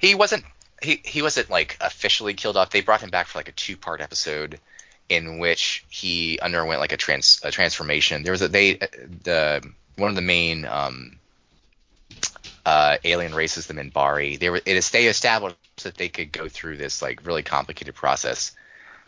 He 0.00 0.14
wasn't 0.14 0.44
he 0.82 1.00
he 1.04 1.22
wasn't 1.22 1.50
like 1.50 1.76
officially 1.80 2.34
killed 2.34 2.56
off. 2.56 2.70
They 2.70 2.80
brought 2.80 3.00
him 3.02 3.10
back 3.10 3.26
for 3.28 3.38
like 3.38 3.48
a 3.48 3.52
two 3.52 3.76
part 3.76 4.00
episode 4.00 4.60
in 5.08 5.38
which 5.38 5.84
he 5.88 6.38
underwent 6.40 6.80
like 6.80 6.92
a 6.92 6.96
trans 6.96 7.40
a 7.44 7.50
transformation. 7.50 8.22
There 8.22 8.32
was 8.32 8.42
a 8.42 8.48
they 8.48 8.74
the 8.74 9.62
one 9.96 10.10
of 10.10 10.16
the 10.16 10.22
main 10.22 10.64
um 10.66 11.18
uh 12.66 12.98
alien 13.04 13.34
races, 13.34 13.66
the 13.66 13.74
Minbari. 13.74 14.38
They 14.38 14.50
were 14.50 14.58
it 14.64 14.76
is 14.76 14.90
they 14.90 15.06
established 15.06 15.56
that 15.82 15.96
they 15.96 16.08
could 16.08 16.32
go 16.32 16.48
through 16.48 16.76
this 16.76 17.02
like 17.02 17.24
really 17.26 17.42
complicated 17.42 17.94
process 17.94 18.52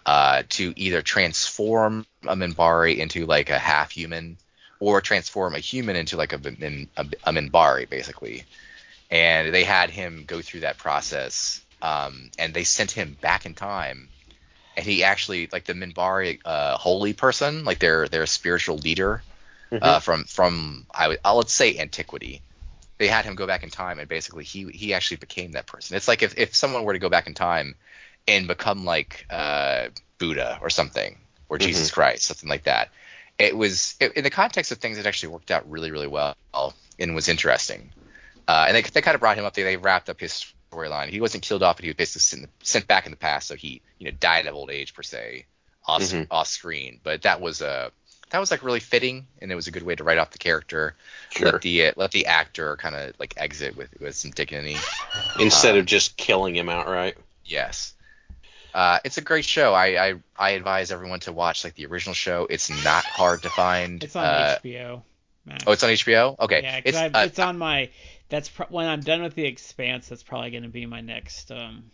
uh 0.06 0.42
to 0.50 0.72
either 0.76 1.02
transform 1.02 2.06
a 2.24 2.34
Minbari 2.36 2.96
into 2.98 3.26
like 3.26 3.50
a 3.50 3.58
half 3.58 3.90
human 3.90 4.38
or 4.82 5.00
transform 5.00 5.54
a 5.54 5.60
human 5.60 5.94
into 5.94 6.16
like 6.16 6.32
a 6.32 6.40
a, 6.96 7.06
a 7.24 7.32
Minbari 7.32 7.88
basically. 7.88 8.42
And 9.10 9.54
they 9.54 9.62
had 9.62 9.90
him 9.90 10.24
go 10.26 10.42
through 10.42 10.60
that 10.60 10.76
process 10.78 11.64
um, 11.80 12.30
and 12.36 12.52
they 12.52 12.64
sent 12.64 12.90
him 12.90 13.16
back 13.20 13.46
in 13.46 13.54
time. 13.54 14.08
And 14.76 14.84
he 14.84 15.04
actually 15.04 15.48
like 15.52 15.66
the 15.66 15.74
minbari 15.74 16.40
uh, 16.44 16.76
holy 16.78 17.12
person 17.12 17.64
like 17.64 17.78
their 17.78 18.08
their 18.08 18.26
spiritual 18.26 18.78
leader 18.78 19.22
uh, 19.80 20.00
from 20.00 20.24
from 20.24 20.86
I 20.92 21.08
would 21.08 21.18
I'll 21.24 21.36
let's 21.36 21.52
say 21.52 21.78
antiquity. 21.78 22.40
They 22.98 23.06
had 23.06 23.24
him 23.24 23.36
go 23.36 23.46
back 23.46 23.62
in 23.62 23.70
time 23.70 24.00
and 24.00 24.08
basically 24.08 24.44
he 24.44 24.64
he 24.70 24.94
actually 24.94 25.18
became 25.18 25.52
that 25.52 25.66
person. 25.66 25.96
It's 25.96 26.08
like 26.08 26.22
if, 26.22 26.36
if 26.38 26.56
someone 26.56 26.84
were 26.84 26.94
to 26.94 26.98
go 26.98 27.10
back 27.10 27.26
in 27.26 27.34
time 27.34 27.76
and 28.26 28.48
become 28.48 28.84
like 28.84 29.26
uh, 29.30 29.88
buddha 30.18 30.58
or 30.62 30.70
something 30.70 31.18
or 31.48 31.58
jesus 31.58 31.90
christ 31.90 32.24
something 32.24 32.48
like 32.48 32.64
that 32.64 32.88
it 33.42 33.56
was 33.56 33.96
it, 34.00 34.12
in 34.16 34.24
the 34.24 34.30
context 34.30 34.72
of 34.72 34.78
things 34.78 34.98
it 34.98 35.06
actually 35.06 35.32
worked 35.32 35.50
out 35.50 35.68
really 35.70 35.90
really 35.90 36.06
well 36.06 36.34
and 36.98 37.14
was 37.14 37.28
interesting 37.28 37.90
uh, 38.48 38.64
and 38.66 38.76
they, 38.76 38.82
they 38.82 39.00
kind 39.00 39.14
of 39.14 39.20
brought 39.20 39.38
him 39.38 39.44
up. 39.44 39.54
They, 39.54 39.62
they 39.62 39.76
wrapped 39.76 40.10
up 40.10 40.18
his 40.18 40.52
storyline. 40.72 41.08
He 41.08 41.20
wasn't 41.20 41.44
killed 41.44 41.62
off, 41.62 41.76
but 41.76 41.84
he 41.84 41.90
was 41.90 41.96
basically 41.96 42.20
sent, 42.20 42.50
sent 42.62 42.88
back 42.88 43.06
in 43.06 43.12
the 43.12 43.16
past. 43.16 43.46
So 43.46 43.54
he, 43.54 43.80
you 43.98 44.10
know, 44.10 44.16
died 44.18 44.46
of 44.46 44.54
old 44.56 44.68
age 44.70 44.94
per 44.94 45.02
se, 45.02 45.46
off, 45.86 46.02
Mhm. 46.02 46.26
off 46.28 46.48
screen. 46.48 46.98
But 47.04 47.22
that 47.22 47.40
was 47.40 47.62
uh, 47.62 47.90
that 48.30 48.38
was 48.40 48.50
like 48.50 48.64
really 48.64 48.80
fitting, 48.80 49.28
and 49.40 49.52
it 49.52 49.54
was 49.54 49.68
a 49.68 49.70
good 49.70 49.84
way 49.84 49.94
to 49.94 50.02
write 50.02 50.18
off 50.18 50.32
the 50.32 50.38
character. 50.38 50.96
Sure. 51.30 51.52
Let 51.52 51.62
the 51.62 51.86
uh, 51.86 51.92
let 51.96 52.10
the 52.10 52.26
actor 52.26 52.76
kind 52.78 52.96
of 52.96 53.14
like 53.20 53.34
exit 53.36 53.76
with 53.76 53.90
with 54.00 54.16
some 54.16 54.32
dignity. 54.32 54.76
Instead 55.38 55.74
Um, 55.74 55.78
of 55.78 55.86
just 55.86 56.16
killing 56.16 56.56
him 56.56 56.68
outright. 56.68 57.16
Yes. 57.44 57.94
Uh, 58.74 58.98
it's 59.04 59.18
a 59.18 59.20
great 59.20 59.44
show. 59.44 59.74
I, 59.74 60.08
I 60.08 60.14
I 60.36 60.50
advise 60.50 60.90
everyone 60.90 61.20
to 61.20 61.32
watch 61.32 61.64
like 61.64 61.74
the 61.74 61.86
original 61.86 62.14
show. 62.14 62.46
It's 62.48 62.70
not 62.84 63.04
hard 63.04 63.42
to 63.42 63.50
find. 63.50 64.02
It's 64.02 64.16
on 64.16 64.24
uh, 64.24 64.58
HBO. 64.64 65.02
Max. 65.44 65.64
Oh, 65.66 65.72
it's 65.72 65.82
on 65.82 65.90
HBO. 65.90 66.38
Okay. 66.40 66.62
Yeah, 66.62 66.80
it's 66.84 66.96
uh, 66.96 67.10
it's 67.14 67.38
on 67.38 67.58
my. 67.58 67.90
That's 68.28 68.48
pro- 68.48 68.66
when 68.66 68.88
I'm 68.88 69.00
done 69.00 69.22
with 69.22 69.34
the 69.34 69.44
Expanse. 69.44 70.08
That's 70.08 70.22
probably 70.22 70.50
going 70.50 70.62
to 70.62 70.68
be 70.68 70.86
my 70.86 71.00
next 71.00 71.50
um 71.50 71.90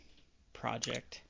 project. 0.52 1.20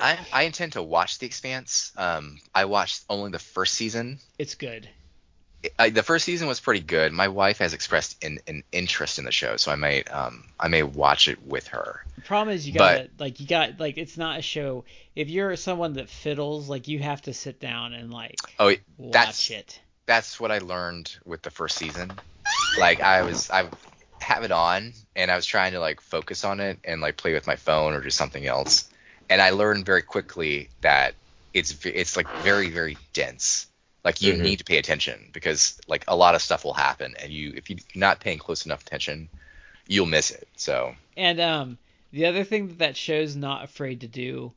I 0.00 0.18
I 0.32 0.42
intend 0.42 0.74
to 0.74 0.82
watch 0.82 1.18
The 1.18 1.26
Expanse. 1.26 1.92
Um, 1.96 2.38
I 2.54 2.66
watched 2.66 3.04
only 3.08 3.30
the 3.30 3.38
first 3.38 3.74
season. 3.74 4.20
It's 4.38 4.54
good. 4.54 4.88
I, 5.78 5.90
the 5.90 6.02
first 6.02 6.24
season 6.24 6.46
was 6.46 6.60
pretty 6.60 6.80
good. 6.80 7.12
My 7.12 7.28
wife 7.28 7.58
has 7.58 7.74
expressed 7.74 8.22
an, 8.24 8.38
an 8.46 8.62
interest 8.72 9.18
in 9.18 9.24
the 9.24 9.32
show, 9.32 9.56
so 9.56 9.72
I 9.72 9.76
may 9.76 10.04
um 10.04 10.44
I 10.58 10.68
may 10.68 10.82
watch 10.82 11.28
it 11.28 11.42
with 11.44 11.68
her. 11.68 12.04
The 12.16 12.22
problem 12.22 12.54
is 12.54 12.66
you 12.66 12.72
gotta 12.74 13.08
like 13.18 13.40
you 13.40 13.46
got 13.46 13.80
like 13.80 13.98
it's 13.98 14.16
not 14.16 14.38
a 14.38 14.42
show. 14.42 14.84
If 15.16 15.28
you're 15.28 15.56
someone 15.56 15.94
that 15.94 16.08
fiddles, 16.08 16.68
like 16.68 16.88
you 16.88 16.98
have 17.00 17.22
to 17.22 17.34
sit 17.34 17.60
down 17.60 17.92
and 17.94 18.12
like 18.12 18.36
Oh, 18.58 18.72
watch 18.96 19.12
that's 19.12 19.50
it. 19.50 19.80
that's 20.06 20.40
what 20.40 20.50
I 20.50 20.58
learned 20.58 21.16
with 21.24 21.42
the 21.42 21.50
first 21.50 21.76
season. 21.76 22.20
Like 22.78 23.00
I 23.00 23.22
was 23.22 23.50
I 23.50 23.68
have 24.20 24.42
it 24.44 24.52
on 24.52 24.92
and 25.16 25.30
I 25.30 25.36
was 25.36 25.46
trying 25.46 25.72
to 25.72 25.80
like 25.80 26.00
focus 26.00 26.44
on 26.44 26.60
it 26.60 26.78
and 26.84 27.00
like 27.00 27.16
play 27.16 27.32
with 27.32 27.46
my 27.46 27.56
phone 27.56 27.94
or 27.94 28.00
do 28.00 28.10
something 28.10 28.46
else. 28.46 28.90
And 29.30 29.40
I 29.40 29.50
learned 29.50 29.86
very 29.86 30.02
quickly 30.02 30.70
that 30.82 31.14
it's 31.54 31.84
it's 31.86 32.16
like 32.16 32.26
very 32.42 32.70
very 32.70 32.98
dense. 33.14 33.67
Like 34.04 34.22
you 34.22 34.34
Mhm. 34.34 34.42
need 34.42 34.58
to 34.58 34.64
pay 34.64 34.78
attention 34.78 35.30
because 35.32 35.78
like 35.88 36.04
a 36.08 36.16
lot 36.16 36.34
of 36.34 36.42
stuff 36.42 36.64
will 36.64 36.74
happen 36.74 37.14
and 37.22 37.32
you 37.32 37.52
if 37.56 37.68
you're 37.70 37.78
not 37.94 38.20
paying 38.20 38.38
close 38.38 38.64
enough 38.66 38.82
attention, 38.82 39.28
you'll 39.86 40.06
miss 40.06 40.30
it. 40.30 40.48
So 40.56 40.94
And 41.16 41.40
um, 41.40 41.78
the 42.12 42.26
other 42.26 42.44
thing 42.44 42.68
that 42.68 42.78
that 42.78 42.96
show's 42.96 43.36
not 43.36 43.64
afraid 43.64 44.00
to 44.02 44.08
do 44.08 44.52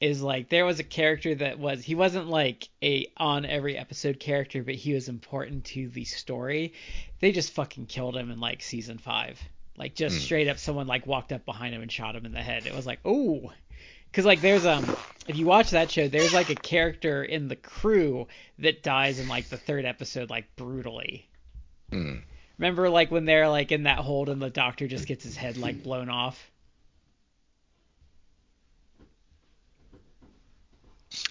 is 0.00 0.22
like 0.22 0.48
there 0.48 0.64
was 0.66 0.80
a 0.80 0.84
character 0.84 1.34
that 1.34 1.58
was 1.58 1.84
he 1.84 1.94
wasn't 1.94 2.28
like 2.28 2.68
a 2.82 3.06
on 3.16 3.44
every 3.46 3.76
episode 3.76 4.18
character, 4.20 4.62
but 4.62 4.74
he 4.74 4.94
was 4.94 5.08
important 5.08 5.64
to 5.66 5.88
the 5.88 6.04
story. 6.04 6.72
They 7.20 7.32
just 7.32 7.52
fucking 7.52 7.86
killed 7.86 8.16
him 8.16 8.30
in 8.30 8.40
like 8.40 8.62
season 8.62 8.98
five. 8.98 9.40
Like 9.76 9.94
just 9.94 10.18
Hmm. 10.18 10.22
straight 10.22 10.48
up, 10.48 10.58
someone 10.58 10.86
like 10.86 11.06
walked 11.06 11.32
up 11.32 11.44
behind 11.44 11.74
him 11.74 11.82
and 11.82 11.92
shot 11.92 12.16
him 12.16 12.26
in 12.26 12.32
the 12.32 12.42
head. 12.42 12.66
It 12.66 12.74
was 12.74 12.86
like, 12.86 13.00
oh, 13.04 13.52
because 14.10 14.24
like 14.24 14.40
there's 14.40 14.66
um, 14.66 14.84
if 15.28 15.36
you 15.36 15.46
watch 15.46 15.70
that 15.70 15.90
show, 15.90 16.08
there's 16.08 16.34
like 16.34 16.50
a 16.50 16.54
character 16.54 17.22
in 17.22 17.48
the 17.48 17.56
crew 17.56 18.26
that 18.58 18.82
dies 18.82 19.18
in 19.18 19.28
like 19.28 19.48
the 19.48 19.56
third 19.56 19.84
episode, 19.84 20.30
like 20.30 20.54
brutally. 20.56 21.28
hmm. 21.90 22.16
Remember 22.58 22.90
like 22.90 23.10
when 23.10 23.24
they're 23.24 23.48
like 23.48 23.72
in 23.72 23.84
that 23.84 23.98
hold 23.98 24.28
and 24.28 24.42
the 24.42 24.50
doctor 24.50 24.86
just 24.86 25.06
gets 25.06 25.24
his 25.24 25.36
head 25.36 25.56
like 25.56 25.82
blown 25.82 26.10
off. 26.10 26.50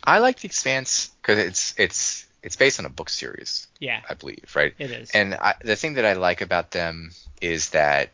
I 0.04 0.20
like 0.20 0.40
The 0.40 0.48
Expanse 0.48 1.12
because 1.22 1.38
it's 1.40 1.74
it's 1.78 2.26
it's 2.42 2.56
based 2.56 2.80
on 2.80 2.86
a 2.86 2.90
book 2.90 3.10
series, 3.10 3.68
Yeah, 3.80 4.02
I 4.10 4.14
believe, 4.14 4.54
right? 4.56 4.74
it 4.80 4.92
is. 4.92 5.12
And 5.12 5.36
I, 5.36 5.56
the 5.62 5.76
thing 5.76 5.96
that 5.96 6.06
I 6.06 6.14
like 6.14 6.42
about 6.42 6.72
them 6.72 7.12
is 7.42 7.72
that 7.72 8.10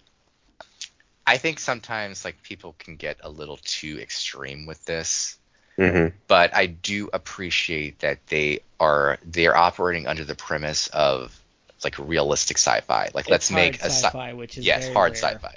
I 1.28 1.38
think 1.38 1.60
sometimes 1.60 2.24
like 2.26 2.42
people 2.44 2.76
can 2.80 2.96
get 2.98 3.18
a 3.24 3.30
little 3.30 3.58
too 3.64 4.00
extreme 4.00 4.66
with 4.66 4.84
this, 4.86 5.38
Mm-hmm. 5.78 6.16
but 6.28 6.56
I 6.56 6.68
do 6.68 7.10
appreciate 7.14 8.00
that 8.00 8.26
they 8.28 8.62
are 8.80 9.18
they're 9.24 9.56
operating 9.58 10.08
under 10.08 10.24
the 10.24 10.36
premise 10.36 10.88
of 10.88 11.38
like 11.84 11.98
realistic 12.00 12.58
sci-fi. 12.58 13.10
Like 13.14 13.30
let's 13.30 13.50
hard 13.50 13.52
make 13.52 13.76
a 13.82 13.90
sci- 13.90 14.14
sci-fi, 14.14 14.34
which 14.34 14.58
is 14.58 14.68
yes 14.68 14.88
very 14.88 14.90
hard 14.90 15.14
rare. 15.14 15.16
sci-fi. 15.16 15.56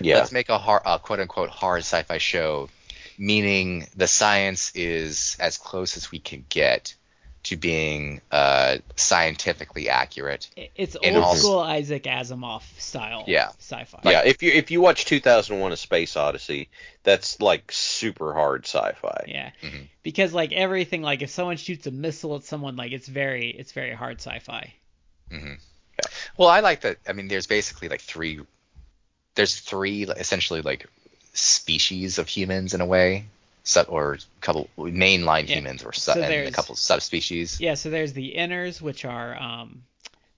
Yeah. 0.00 0.14
Let's 0.14 0.32
make 0.32 0.48
a 0.50 0.58
hard, 0.58 0.82
uh, 0.84 0.98
quote 0.98 1.20
unquote 1.20 1.50
hard 1.50 1.80
sci-fi 1.80 2.18
show, 2.18 2.70
meaning 3.18 3.86
the 3.96 4.06
science 4.06 4.72
is 4.74 5.36
as 5.40 5.58
close 5.58 5.96
as 5.96 6.10
we 6.10 6.18
can 6.20 6.44
get 6.48 6.94
to 7.44 7.56
being 7.56 8.20
uh, 8.30 8.78
scientifically 8.96 9.88
accurate. 9.88 10.48
It's 10.76 10.96
old 10.96 11.16
also- 11.16 11.38
school 11.38 11.58
Isaac 11.60 12.04
Asimov 12.04 12.62
style 12.78 13.24
Yeah. 13.26 13.48
sci-fi. 13.58 14.00
yeah, 14.04 14.22
if 14.24 14.42
you 14.42 14.50
if 14.52 14.70
you 14.70 14.80
watch 14.80 15.04
2001: 15.04 15.72
A 15.72 15.76
Space 15.76 16.16
Odyssey, 16.16 16.68
that's 17.02 17.40
like 17.40 17.70
super 17.72 18.32
hard 18.34 18.64
sci-fi. 18.66 19.24
Yeah. 19.28 19.50
Mhm. 19.62 19.88
Because 20.02 20.32
like 20.34 20.52
everything, 20.52 21.02
like 21.02 21.22
if 21.22 21.30
someone 21.30 21.56
shoots 21.56 21.86
a 21.86 21.90
missile 21.90 22.36
at 22.36 22.44
someone, 22.44 22.76
like 22.76 22.92
it's 22.92 23.08
very, 23.08 23.48
it's 23.50 23.72
very 23.72 23.94
hard 23.94 24.20
sci-fi. 24.20 24.72
hmm 25.30 25.54
Well, 26.36 26.48
I 26.48 26.60
like 26.60 26.80
that. 26.82 26.98
I 27.08 27.12
mean, 27.12 27.28
there's 27.28 27.46
basically 27.46 27.88
like 27.88 28.00
three. 28.00 28.40
There's 29.34 29.58
three 29.60 30.04
essentially 30.04 30.62
like 30.62 30.86
species 31.34 32.18
of 32.18 32.28
humans 32.28 32.72
in 32.74 32.80
a 32.80 32.86
way, 32.86 33.26
sub 33.64 33.86
or 33.88 34.18
couple 34.40 34.68
mainline 34.78 35.48
Yeah. 35.48 35.56
humans 35.56 35.82
or 35.82 35.92
sub, 35.92 36.16
So 36.16 36.22
and 36.22 36.48
a 36.48 36.50
couple 36.50 36.76
subspecies. 36.76 37.60
Yeah. 37.60 37.74
So 37.74 37.90
there's 37.90 38.12
the 38.12 38.34
inners, 38.36 38.80
which 38.80 39.04
are, 39.04 39.36
um, 39.36 39.84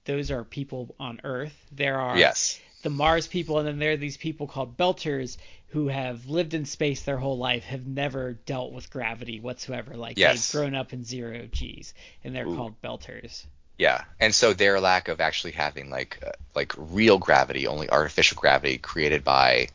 those 0.05 0.31
are 0.31 0.45
people 0.45 0.95
on 0.99 1.21
Earth. 1.25 1.55
There 1.73 2.01
are 2.01 2.17
Yes. 2.17 2.59
the 2.83 2.91
Mars 2.91 3.27
people, 3.27 3.59
and 3.59 3.67
then 3.67 3.79
there 3.79 3.93
are 3.93 3.97
these 3.97 4.17
people 4.17 4.47
called 4.47 4.77
Belters 4.77 5.37
who 5.71 5.89
have 5.89 6.27
lived 6.27 6.55
in 6.55 6.65
space 6.65 7.03
their 7.03 7.19
whole 7.19 7.37
life, 7.37 7.65
have 7.65 7.87
never 7.87 8.35
dealt 8.35 8.73
with 8.73 8.89
gravity 8.89 9.41
whatsoever. 9.41 9.97
Like 9.97 10.17
Yes. 10.17 10.53
they've 10.53 10.61
grown 10.61 10.75
up 10.77 10.93
in 10.93 11.05
zero 11.05 11.49
G's, 11.51 11.93
and 12.23 12.35
they're 12.35 12.47
Ooh. 12.47 12.57
called 12.57 12.81
Belters. 12.81 13.45
Yeah, 13.77 14.05
and 14.21 14.35
so 14.35 14.55
their 14.55 14.81
lack 14.81 15.09
of 15.09 15.21
actually 15.21 15.53
having 15.53 15.91
like 15.91 16.19
uh, 16.25 16.31
like 16.55 16.73
real 16.79 17.19
gravity, 17.19 17.67
only 17.67 17.91
artificial 17.91 18.37
gravity 18.41 18.79
created 18.79 19.23
by 19.25 19.69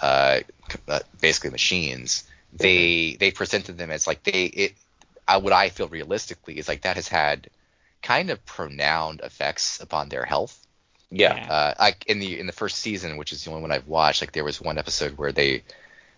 uh, 0.00 0.40
uh, 0.88 1.00
basically 1.20 1.50
machines, 1.50 2.24
they 2.58 3.16
they 3.18 3.30
presented 3.30 3.78
them 3.78 3.90
as 3.90 4.06
like 4.06 4.22
they 4.22 4.44
it. 4.44 4.74
I, 5.28 5.38
what 5.38 5.52
I 5.52 5.70
feel 5.70 5.88
realistically 5.88 6.56
is 6.58 6.68
like 6.68 6.82
that 6.82 6.96
has 6.96 7.08
had 7.08 7.48
kind 8.02 8.30
of 8.30 8.44
pronounced 8.46 9.24
effects 9.24 9.80
upon 9.80 10.08
their 10.08 10.24
health. 10.24 10.64
Yeah. 11.10 11.34
Yeah. 11.34 11.52
Uh, 11.52 11.74
like 11.78 12.04
in 12.06 12.18
the 12.18 12.38
in 12.38 12.46
the 12.46 12.52
first 12.52 12.78
season, 12.78 13.16
which 13.16 13.32
is 13.32 13.44
the 13.44 13.50
only 13.50 13.62
one 13.62 13.72
I've 13.72 13.88
watched, 13.88 14.22
like 14.22 14.32
there 14.32 14.44
was 14.44 14.60
one 14.60 14.78
episode 14.78 15.18
where 15.18 15.32
they 15.32 15.62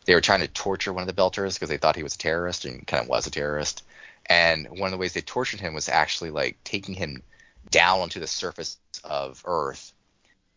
they 0.05 0.15
were 0.15 0.21
trying 0.21 0.41
to 0.41 0.49
torture 0.49 0.93
one 0.93 1.07
of 1.07 1.15
the 1.15 1.21
Belters 1.21 1.55
because 1.55 1.69
they 1.69 1.77
thought 1.77 1.97
he 1.97 2.03
was 2.03 2.15
a 2.15 2.19
terrorist 2.19 2.65
and 2.65 2.87
kind 2.87 3.03
of 3.03 3.09
was 3.09 3.27
a 3.27 3.31
terrorist. 3.31 3.85
And 4.27 4.67
one 4.69 4.89
of 4.89 4.93
the 4.93 4.99
ways 4.99 5.13
they 5.13 5.21
tortured 5.21 5.61
him 5.61 5.75
was 5.75 5.89
actually 5.89 6.31
like 6.31 6.57
taking 6.65 6.95
him 6.95 7.23
down 7.71 8.01
onto 8.01 8.21
the 8.21 8.27
surface 8.27 8.79
of 9.05 9.43
Earth, 9.47 9.93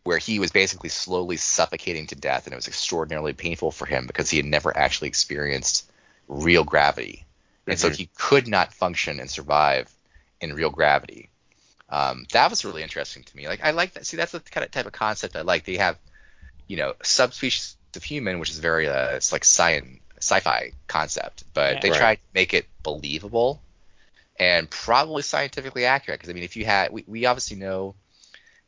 where 0.04 0.18
he 0.18 0.38
was 0.38 0.50
basically 0.50 0.88
slowly 0.88 1.36
suffocating 1.36 2.06
to 2.08 2.14
death, 2.14 2.46
and 2.46 2.52
it 2.52 2.56
was 2.56 2.68
extraordinarily 2.68 3.32
painful 3.32 3.70
for 3.70 3.86
him 3.86 4.06
because 4.06 4.30
he 4.30 4.36
had 4.36 4.46
never 4.46 4.76
actually 4.76 5.08
experienced 5.08 5.90
real 6.28 6.64
gravity, 6.64 7.24
and 7.68 7.78
so 7.78 7.88
Mhm. 7.88 7.96
he 7.96 8.10
could 8.16 8.48
not 8.48 8.72
function 8.74 9.20
and 9.20 9.30
survive 9.30 9.90
in 10.40 10.54
real 10.54 10.70
gravity. 10.70 11.30
Um, 11.88 12.26
that 12.32 12.50
was 12.50 12.64
really 12.64 12.82
interesting 12.82 13.22
to 13.22 13.36
me. 13.36 13.46
Like 13.48 13.62
I 13.62 13.70
like 13.72 13.92
that. 13.94 14.06
See, 14.06 14.16
that's 14.16 14.32
the 14.32 14.40
kind 14.40 14.64
of 14.64 14.70
type 14.70 14.86
of 14.86 14.92
concept 14.92 15.36
I 15.36 15.42
like. 15.42 15.64
They 15.64 15.76
have, 15.76 15.98
you 16.66 16.76
know, 16.76 16.94
subspecies 17.02 17.76
of 17.96 18.02
human, 18.02 18.38
which 18.40 18.50
is 18.50 18.58
very 18.58 18.88
uh, 18.88 19.10
it's 19.16 19.32
like 19.32 19.44
science 19.44 20.00
sci-fi 20.18 20.72
concept, 20.86 21.44
but 21.54 21.74
Yeah. 21.74 21.80
they 21.80 21.90
Right. 21.90 21.98
tried 21.98 22.14
to 22.16 22.22
make 22.34 22.54
it 22.54 22.66
believable 22.82 23.60
and 24.38 24.70
probably 24.70 25.22
scientifically 25.22 25.84
accurate. 25.84 26.20
Because 26.20 26.30
I 26.30 26.34
mean, 26.34 26.44
if 26.44 26.56
you 26.56 26.64
had, 26.64 26.92
we, 26.92 27.04
we 27.06 27.26
obviously 27.26 27.56
know 27.56 27.94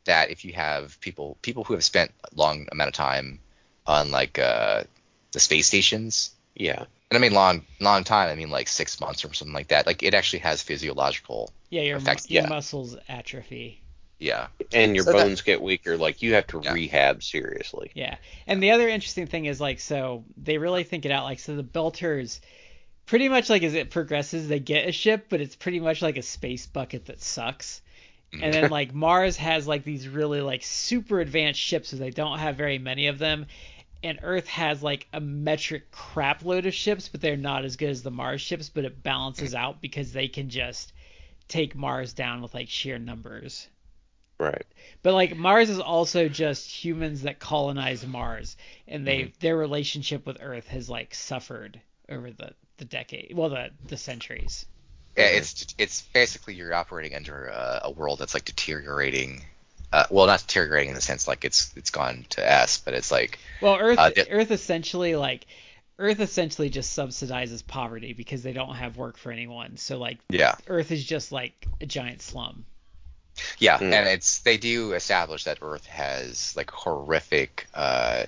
that 0.05 0.29
if 0.31 0.45
you 0.45 0.53
have 0.53 0.99
people 1.01 1.37
people 1.41 1.63
who 1.63 1.73
have 1.73 1.83
spent 1.83 2.11
a 2.23 2.35
long 2.35 2.67
amount 2.71 2.87
of 2.89 2.93
time 2.93 3.39
on 3.87 4.11
like 4.11 4.39
uh, 4.39 4.83
the 5.31 5.39
space 5.39 5.67
stations, 5.67 6.31
Yeah. 6.55 6.85
and 7.11 7.17
I 7.17 7.19
mean 7.19 7.33
long 7.33 7.63
long 7.79 8.03
time, 8.03 8.29
I 8.29 8.35
mean 8.35 8.49
like 8.49 8.67
six 8.67 8.99
months 8.99 9.23
or 9.25 9.33
something 9.33 9.53
like 9.53 9.67
that. 9.69 9.85
Like 9.85 10.03
it 10.03 10.13
actually 10.13 10.39
has 10.39 10.61
physiological, 10.61 11.51
Yeah, 11.69 11.81
your, 11.81 11.97
mu- 11.97 12.03
Effects, 12.03 12.29
your 12.29 12.43
yeah. 12.43 12.49
muscles 12.49 12.95
atrophy. 13.09 13.81
yeah. 14.19 14.47
And 14.73 14.95
your 14.95 15.03
So 15.05 15.11
that- 15.13 15.17
bones 15.27 15.41
get 15.41 15.61
weaker. 15.61 15.97
Like 15.97 16.21
you 16.21 16.33
have 16.35 16.47
to 16.47 16.61
Yeah. 16.63 16.73
rehab 16.73 17.21
seriously. 17.23 17.91
Yeah. 17.93 18.15
And 18.47 18.61
the 18.63 18.71
other 18.71 18.87
interesting 18.87 19.27
thing 19.27 19.45
is 19.45 19.59
like 19.61 19.79
so 19.79 20.23
they 20.37 20.57
really 20.57 20.83
think 20.83 21.05
it 21.05 21.11
out 21.11 21.25
like 21.25 21.39
so 21.39 21.55
the 21.55 21.63
Belters 21.63 22.39
pretty 23.05 23.29
much 23.29 23.49
like 23.51 23.61
as 23.61 23.75
it 23.75 23.91
progresses 23.91 24.47
they 24.47 24.59
get 24.59 24.87
a 24.87 24.91
ship 24.91 25.27
but 25.29 25.39
it's 25.41 25.55
pretty 25.55 25.79
much 25.79 26.01
like 26.01 26.17
a 26.17 26.21
space 26.23 26.65
bucket 26.65 27.05
that 27.07 27.21
sucks. 27.21 27.81
And 28.33 28.53
then 28.53 28.69
like 28.69 28.93
Mars 28.93 29.37
has 29.37 29.67
like 29.67 29.83
these 29.83 30.07
really 30.07 30.41
like 30.41 30.63
super 30.63 31.19
advanced 31.19 31.59
ships 31.59 31.89
so 31.89 31.97
they 31.97 32.09
don't 32.09 32.39
have 32.39 32.55
very 32.55 32.77
many 32.77 33.07
of 33.07 33.17
them. 33.17 33.47
And 34.03 34.19
Earth 34.21 34.47
has 34.47 34.83
like 34.83 35.07
a 35.13 35.19
metric 35.19 35.89
crap 35.91 36.43
load 36.43 36.65
of 36.65 36.73
ships 36.73 37.07
but 37.07 37.21
they're 37.21 37.37
not 37.37 37.65
as 37.65 37.75
good 37.75 37.89
as 37.89 38.03
the 38.03 38.11
Mars 38.11 38.41
ships 38.41 38.69
but 38.69 38.85
it 38.85 39.03
balances 39.03 39.51
hmm. 39.51 39.57
out 39.57 39.81
because 39.81 40.11
they 40.11 40.27
can 40.27 40.49
just 40.49 40.93
take 41.47 41.75
Mars 41.75 42.13
down 42.13 42.41
with 42.41 42.53
like 42.53 42.69
sheer 42.69 42.99
numbers. 42.99 43.67
Right. 44.37 44.65
But 45.01 45.13
like 45.13 45.37
Mars 45.37 45.69
is 45.69 45.79
also 45.79 46.27
just 46.27 46.69
humans 46.69 47.21
that 47.21 47.39
colonize 47.39 48.05
Mars, 48.05 48.57
and 48.87 49.07
they 49.07 49.23
hmm. 49.23 49.29
their 49.39 49.55
relationship 49.55 50.25
with 50.25 50.37
Earth 50.41 50.67
has 50.67 50.89
like 50.89 51.15
suffered 51.15 51.79
over 52.09 52.31
the 52.31 52.53
the 52.77 52.85
decade, 52.85 53.31
well 53.33 53.49
the 53.49 53.71
the 53.87 53.97
centuries. 53.97 54.65
Yeah, 55.17 55.25
it's 55.25 55.67
it's 55.77 56.01
basically 56.01 56.55
you're 56.55 56.73
operating 56.73 57.15
under 57.15 57.47
a, 57.47 57.81
a 57.85 57.91
world 57.91 58.19
that's 58.19 58.33
like 58.33 58.45
deteriorating. 58.45 59.43
Uh, 59.93 60.05
well, 60.09 60.25
not 60.27 60.41
deteriorating 60.41 60.89
in 60.89 60.95
the 60.95 61.01
sense 61.01 61.27
like 61.27 61.45
it's 61.45 61.71
it's 61.77 61.89
gone 61.91 62.25
to 62.31 62.47
S, 62.51 62.77
but 62.79 62.93
it's 62.93 63.11
like 63.11 63.39
Well, 63.61 63.77
Earth 63.79 63.99
Uh, 63.99 64.09
di- 64.09 64.29
Earth 64.29 64.51
essentially 64.51 65.15
like 65.15 65.45
Earth 65.97 66.19
essentially 66.19 66.69
just 66.69 66.97
subsidizes 66.97 67.65
poverty 67.65 68.11
because 68.13 68.43
they 68.43 68.51
don't 68.51 68.75
have 68.75 68.97
work 68.97 69.17
for 69.17 69.31
anyone. 69.31 69.77
So 69.77 69.97
like 69.97 70.17
yeah, 70.29 70.55
Earth 70.67 70.91
is 70.91 71.03
just 71.03 71.31
like 71.31 71.69
a 71.79 71.85
giant 71.85 72.21
slum. 72.21 72.65
yeah, 73.59 73.77
Mm. 73.77 73.93
and 73.93 74.07
it's 74.09 74.39
they 74.39 74.57
do 74.57 74.93
establish 74.93 75.45
that 75.45 75.59
Earth 75.61 75.85
has 75.85 76.53
like 76.57 76.71
horrific 76.71 77.67
uh 77.73 78.23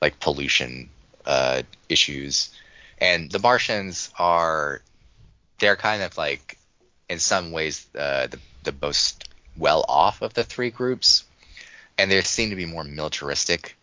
like 0.00 0.20
pollution 0.20 0.90
uh 1.26 1.62
issues, 1.88 2.50
and 2.98 3.30
the 3.30 3.38
Martians 3.40 4.10
are 4.18 4.82
they're 5.60 5.76
kind 5.76 6.02
of 6.02 6.16
like 6.16 6.58
in 7.08 7.18
some 7.18 7.52
ways 7.52 7.86
uh, 7.96 8.26
the 8.26 8.38
the 8.64 8.74
most 8.82 9.28
well 9.56 9.84
off 9.88 10.22
of 10.22 10.34
the 10.34 10.44
three 10.44 10.70
groups, 10.70 11.24
and 11.98 12.10
they 12.10 12.20
seem 12.22 12.50
to 12.50 12.56
be 12.56 12.66
more 12.66 12.84
militaristic, 12.84 13.76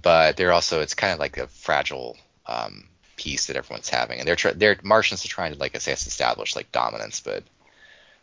but 0.00 0.36
they're 0.36 0.52
also 0.52 0.80
it's 0.80 0.94
kind 0.94 1.12
of 1.12 1.18
like 1.18 1.38
a 1.38 1.46
fragile 1.46 2.16
um, 2.46 2.88
piece 3.16 3.46
that 3.46 3.56
everyone's 3.56 3.88
having, 3.88 4.18
and 4.18 4.28
they're 4.28 4.36
tr- 4.36 4.50
they're 4.50 4.76
Martians 4.82 5.24
are 5.24 5.28
trying 5.28 5.52
to 5.52 5.58
like 5.58 5.74
I 5.74 5.78
say 5.78 5.92
establish 5.92 6.56
like 6.56 6.70
dominance, 6.72 7.20
but 7.20 7.44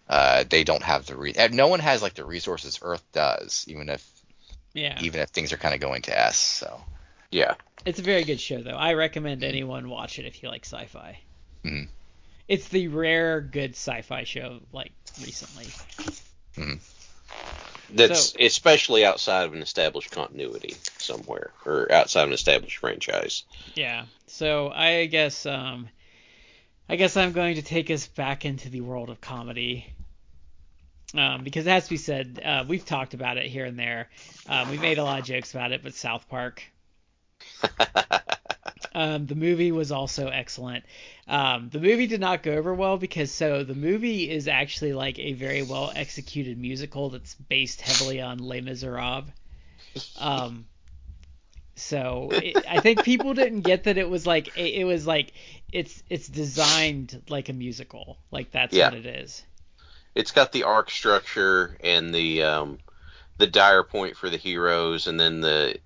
uh, 0.10 0.44
they 0.50 0.64
don't 0.64 0.84
have 0.84 1.06
the 1.06 1.16
re- 1.16 1.36
no 1.52 1.68
one 1.68 1.80
has 1.80 2.02
like 2.02 2.16
the 2.16 2.26
resources 2.26 2.80
Earth 2.82 3.04
does, 3.14 3.66
even 3.68 3.90
if 3.90 4.06
Yeah. 4.74 5.00
even 5.02 5.22
if 5.22 5.30
things 5.30 5.54
are 5.54 5.58
kind 5.58 5.74
of 5.74 5.80
going 5.80 6.02
to 6.04 6.18
S. 6.18 6.38
So 6.38 6.82
Yeah. 7.32 7.56
It's 7.86 8.00
a 8.00 8.04
very 8.04 8.24
good 8.24 8.40
show 8.40 8.62
though. 8.62 8.76
I 8.78 8.94
recommend 8.94 9.44
anyone 9.44 9.90
watch 9.90 10.20
it 10.20 10.26
if 10.26 10.44
you 10.44 10.50
like 10.50 10.66
sci-fi. 10.66 11.20
Mhm. 11.64 11.88
It's 12.52 12.68
the 12.68 12.90
rare 12.90 13.40
good 13.40 13.72
sci-fi 13.72 14.26
show 14.26 14.60
like 14.74 14.92
recently. 15.22 15.68
That's 17.94 18.32
So- 18.32 18.38
especially 18.42 19.06
outside 19.06 19.44
of 19.46 19.54
an 19.54 19.62
established 19.62 20.12
continuity 20.12 20.76
somewhere, 20.98 21.52
or 21.66 21.90
outside 21.90 22.24
of 22.24 22.28
an 22.28 22.34
established 22.34 22.78
franchise. 22.78 23.44
Yeah. 23.74 24.06
So 24.28 24.70
I 24.70 25.06
guess 25.06 25.46
um 25.46 25.88
I 26.90 26.98
guess 26.98 27.16
I'm 27.16 27.32
going 27.32 27.56
to 27.56 27.62
take 27.62 27.90
us 27.90 28.08
back 28.08 28.44
into 28.44 28.68
the 28.70 28.82
world 28.82 29.10
of 29.10 29.22
comedy. 29.22 29.86
Um, 31.14 31.46
because 31.46 31.66
it 31.66 31.70
has 31.70 31.86
to 31.86 31.90
be 31.90 31.98
said, 31.98 32.42
uh, 32.44 32.66
we've 32.68 32.86
talked 32.86 33.14
about 33.14 33.38
it 33.38 33.46
here 33.46 33.64
and 33.64 33.80
there. 33.80 34.10
Um, 34.48 34.70
we 34.70 34.78
made 34.78 34.98
a 34.98 35.04
lot 35.04 35.20
of 35.20 35.26
jokes 35.26 35.54
about 35.54 35.72
it, 35.72 35.84
but 35.84 35.94
South 35.94 36.28
Park. 36.30 36.64
Um, 38.94 39.26
the 39.28 39.36
movie 39.36 39.72
was 39.72 39.92
also 39.92 40.28
excellent. 40.28 40.86
Um, 41.28 41.70
the 41.70 41.80
movie 41.80 42.08
did 42.08 42.20
not 42.22 42.44
go 42.44 42.54
over 42.54 42.74
well 42.74 42.98
because 42.98 43.32
so 43.32 43.64
the 43.64 43.76
movie 43.76 44.30
is 44.30 44.48
actually 44.48 44.94
like 44.94 45.18
a 45.20 45.34
very 45.34 45.62
well 45.64 45.92
executed 45.96 46.58
musical 46.58 47.10
that's 47.10 47.36
based 47.36 47.82
heavily 47.82 48.22
on 48.22 48.40
Les 48.40 48.62
Miserables. 48.62 49.30
Um, 50.16 50.68
so 51.76 52.32
it, 52.38 52.64
I 52.68 52.80
think 52.80 53.04
people 53.04 53.34
didn't 53.34 53.62
get 53.62 53.84
that 53.86 53.98
it 53.98 54.10
was 54.10 54.26
like 54.28 54.50
it, 54.56 54.76
it 54.82 54.84
was 54.86 55.08
like 55.08 55.34
it's 55.72 56.04
it's 56.10 56.28
designed 56.28 57.24
like 57.30 57.50
a 57.50 57.54
musical. 57.54 58.20
Like 58.32 58.52
that's 58.52 58.78
Yeah. 58.78 58.84
what 58.84 58.94
it 58.94 59.06
is. 59.06 59.44
it's 60.16 60.32
got 60.32 60.52
the 60.52 60.64
arc 60.64 60.90
structure 60.92 61.78
and 61.82 62.14
the 62.14 62.44
um, 62.44 62.80
the 63.38 63.48
dire 63.48 63.84
point 63.84 64.18
for 64.18 64.30
the 64.30 64.38
heroes, 64.38 65.08
and 65.08 65.20
then 65.20 65.42
the 65.42 65.78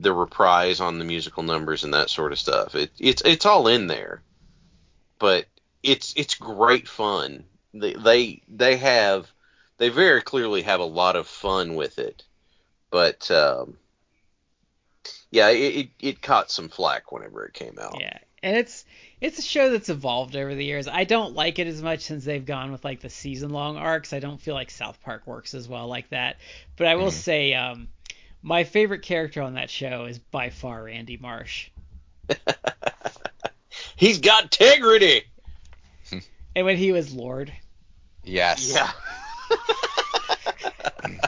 the 0.00 0.12
reprise 0.12 0.80
on 0.80 0.98
the 0.98 1.04
musical 1.04 1.42
numbers 1.42 1.84
and 1.84 1.94
that 1.94 2.10
sort 2.10 2.32
of 2.32 2.38
stuff. 2.38 2.74
It, 2.74 2.90
it's 2.98 3.22
it's 3.24 3.46
all 3.46 3.68
in 3.68 3.86
there, 3.86 4.22
but 5.18 5.46
it's 5.82 6.14
it's 6.16 6.34
great 6.34 6.88
fun. 6.88 7.44
They 7.74 7.94
they 7.94 8.42
they 8.48 8.76
have 8.76 9.30
they 9.78 9.88
very 9.88 10.22
clearly 10.22 10.62
have 10.62 10.80
a 10.80 10.84
lot 10.84 11.16
of 11.16 11.26
fun 11.26 11.74
with 11.74 11.98
it, 11.98 12.24
but 12.90 13.30
um, 13.30 13.76
yeah, 15.30 15.48
it, 15.48 15.76
it 15.76 15.88
it 16.00 16.22
caught 16.22 16.50
some 16.50 16.68
flack 16.68 17.10
whenever 17.10 17.44
it 17.44 17.54
came 17.54 17.78
out. 17.80 17.96
Yeah, 18.00 18.18
and 18.42 18.56
it's 18.56 18.84
it's 19.20 19.38
a 19.38 19.42
show 19.42 19.70
that's 19.70 19.88
evolved 19.88 20.36
over 20.36 20.54
the 20.54 20.64
years. 20.64 20.86
I 20.86 21.04
don't 21.04 21.34
like 21.34 21.58
it 21.58 21.66
as 21.66 21.82
much 21.82 22.00
since 22.00 22.24
they've 22.24 22.44
gone 22.44 22.70
with 22.70 22.84
like 22.84 23.00
the 23.00 23.10
season 23.10 23.50
long 23.50 23.76
arcs. 23.76 24.12
I 24.12 24.20
don't 24.20 24.40
feel 24.40 24.54
like 24.54 24.70
South 24.70 25.02
Park 25.02 25.26
works 25.26 25.54
as 25.54 25.68
well 25.68 25.88
like 25.88 26.08
that. 26.10 26.36
But 26.76 26.86
I 26.86 26.94
will 26.94 27.10
say, 27.10 27.54
um, 27.54 27.88
my 28.42 28.64
favorite 28.64 29.02
character 29.02 29.42
on 29.42 29.54
that 29.54 29.70
show 29.70 30.04
is 30.04 30.18
by 30.18 30.50
far 30.50 30.84
Randy 30.84 31.16
Marsh. 31.16 31.70
He's 33.96 34.18
got 34.18 34.44
integrity. 34.44 35.22
And 36.54 36.64
when 36.66 36.76
he 36.76 36.92
was 36.92 37.12
Lord, 37.12 37.52
yes, 38.24 38.72
Yeah. 38.74 38.90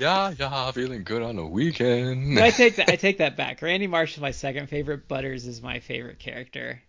yeah, 0.00 0.34
yeah, 0.38 0.70
feeling 0.72 1.04
good 1.04 1.22
on 1.22 1.36
the 1.36 1.44
weekend. 1.44 2.38
I 2.38 2.50
take 2.50 2.76
that 2.76 2.88
I 2.88 2.96
take 2.96 3.18
that 3.18 3.36
back. 3.36 3.62
Randy 3.62 3.86
Marsh 3.86 4.14
is 4.14 4.20
my 4.20 4.30
second 4.30 4.68
favorite. 4.68 5.06
Butters 5.08 5.46
is 5.46 5.62
my 5.62 5.80
favorite 5.80 6.18
character. 6.18 6.82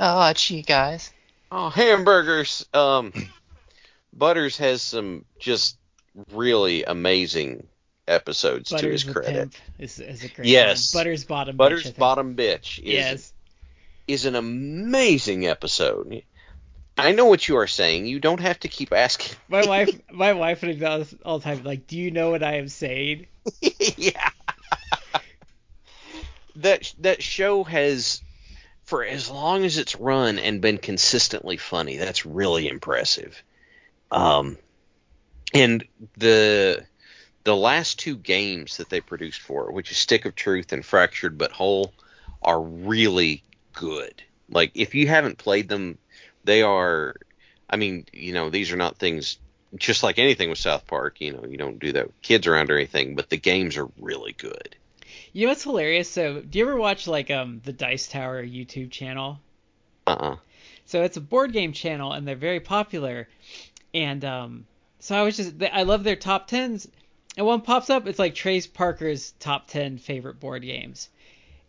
oh, 0.00 0.32
gee, 0.34 0.62
guys. 0.62 1.12
Oh, 1.50 1.68
hamburgers. 1.68 2.66
Um, 2.74 3.12
Butters 4.12 4.56
has 4.58 4.82
some 4.82 5.24
just 5.38 5.76
really 6.32 6.84
amazing 6.84 7.66
episodes 8.08 8.70
to 8.70 8.90
his 8.90 9.04
credit. 9.04 9.54
is, 9.78 9.98
is 10.00 10.24
a 10.24 10.28
great 10.28 10.48
Yes. 10.48 10.92
Butters 10.92 11.24
bottom. 11.24 11.54
bitch, 11.54 11.58
Butters 11.58 11.82
think. 11.84 11.96
Bottom 11.96 12.34
Bitch 12.36 12.78
is 12.78 12.84
Yes. 12.84 13.32
is 14.06 14.24
an 14.24 14.34
amazing 14.34 15.46
episode. 15.46 16.22
I 16.96 17.12
know 17.12 17.26
what 17.26 17.46
you 17.46 17.56
are 17.58 17.68
saying. 17.68 18.06
You 18.06 18.18
don't 18.18 18.40
have 18.40 18.58
to 18.60 18.68
keep 18.68 18.92
asking. 18.92 19.36
My 19.48 19.64
wife, 19.64 19.90
my 20.10 20.32
wife 20.32 20.62
would 20.62 20.82
all 20.82 21.04
all 21.24 21.38
the 21.38 21.44
time 21.44 21.62
like, 21.62 21.86
"Do 21.86 21.96
you 21.96 22.10
know 22.10 22.30
what 22.30 22.42
I 22.42 22.56
am 22.56 22.68
saying?" 22.68 23.26
yeah. 23.96 24.30
that 26.56 26.92
that 26.98 27.22
show 27.22 27.62
has 27.64 28.20
for 28.84 29.04
as 29.04 29.30
long 29.30 29.64
as 29.64 29.78
it's 29.78 29.94
run 29.96 30.38
and 30.38 30.60
been 30.60 30.78
consistently 30.78 31.56
funny. 31.56 31.98
That's 31.98 32.26
really 32.26 32.68
impressive. 32.68 33.40
Um 34.10 34.56
and 35.54 35.84
the 36.16 36.84
the 37.48 37.56
last 37.56 37.98
two 37.98 38.14
games 38.14 38.76
that 38.76 38.90
they 38.90 39.00
produced 39.00 39.40
for 39.40 39.66
it, 39.70 39.72
which 39.72 39.90
is 39.90 39.96
Stick 39.96 40.26
of 40.26 40.34
Truth 40.34 40.70
and 40.70 40.84
Fractured 40.84 41.38
But 41.38 41.50
Whole, 41.50 41.94
are 42.42 42.60
really 42.60 43.42
good. 43.72 44.22
Like 44.50 44.70
if 44.74 44.94
you 44.94 45.06
haven't 45.06 45.38
played 45.38 45.66
them, 45.66 45.96
they 46.44 46.60
are 46.60 47.16
I 47.70 47.76
mean, 47.76 48.04
you 48.12 48.34
know, 48.34 48.50
these 48.50 48.70
are 48.70 48.76
not 48.76 48.98
things 48.98 49.38
just 49.76 50.02
like 50.02 50.18
anything 50.18 50.50
with 50.50 50.58
South 50.58 50.86
Park, 50.86 51.22
you 51.22 51.32
know, 51.32 51.46
you 51.46 51.56
don't 51.56 51.78
do 51.78 51.90
that 51.92 52.08
with 52.08 52.20
kids 52.20 52.46
around 52.46 52.70
or 52.70 52.76
anything, 52.76 53.14
but 53.14 53.30
the 53.30 53.38
games 53.38 53.78
are 53.78 53.88
really 53.98 54.32
good. 54.32 54.76
You 55.32 55.46
know 55.46 55.52
what's 55.52 55.64
hilarious? 55.64 56.10
So, 56.10 56.42
do 56.42 56.58
you 56.58 56.66
ever 56.66 56.76
watch 56.76 57.06
like 57.06 57.30
um 57.30 57.62
the 57.64 57.72
Dice 57.72 58.08
Tower 58.08 58.44
YouTube 58.44 58.90
channel? 58.90 59.40
Uh-uh. 60.06 60.36
So 60.84 61.02
it's 61.02 61.16
a 61.16 61.22
board 61.22 61.54
game 61.54 61.72
channel, 61.72 62.12
and 62.12 62.28
they're 62.28 62.36
very 62.36 62.60
popular. 62.60 63.26
And 63.94 64.22
um, 64.22 64.66
so 64.98 65.16
I 65.16 65.22
was 65.22 65.38
just 65.38 65.54
I 65.72 65.84
love 65.84 66.04
their 66.04 66.14
top 66.16 66.46
tens, 66.46 66.86
and 67.36 67.46
one 67.46 67.60
pops 67.60 67.90
up. 67.90 68.06
It's 68.06 68.18
like 68.18 68.34
Trey 68.34 68.60
Parker's 68.62 69.32
top 69.38 69.68
ten 69.68 69.98
favorite 69.98 70.40
board 70.40 70.62
games, 70.62 71.08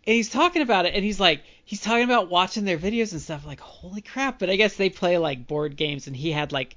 and 0.06 0.16
he's 0.16 0.30
talking 0.30 0.62
about 0.62 0.86
it, 0.86 0.94
and 0.96 1.04
he's 1.04 1.20
like 1.20 1.42
he's 1.66 1.82
talking 1.82 2.04
about 2.04 2.30
watching 2.30 2.66
their 2.66 2.78
videos 2.78 3.12
and 3.12 3.22
stuff. 3.22 3.46
Like 3.46 3.60
holy 3.60 4.02
crap! 4.02 4.40
But 4.40 4.50
I 4.50 4.56
guess 4.56 4.76
they 4.76 4.90
play 4.90 5.18
like 5.18 5.48
board 5.48 5.76
games, 5.76 6.08
and 6.08 6.16
he 6.16 6.32
had 6.32 6.52
like 6.52 6.76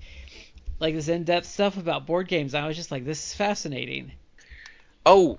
like 0.78 0.94
this 0.94 1.08
in-depth 1.08 1.46
stuff 1.46 1.76
about 1.76 2.06
board 2.06 2.26
games. 2.26 2.54
I 2.54 2.66
was 2.66 2.76
just 2.76 2.90
like, 2.90 3.04
this 3.04 3.24
is 3.24 3.34
fascinating. 3.34 4.10
Oh, 5.06 5.38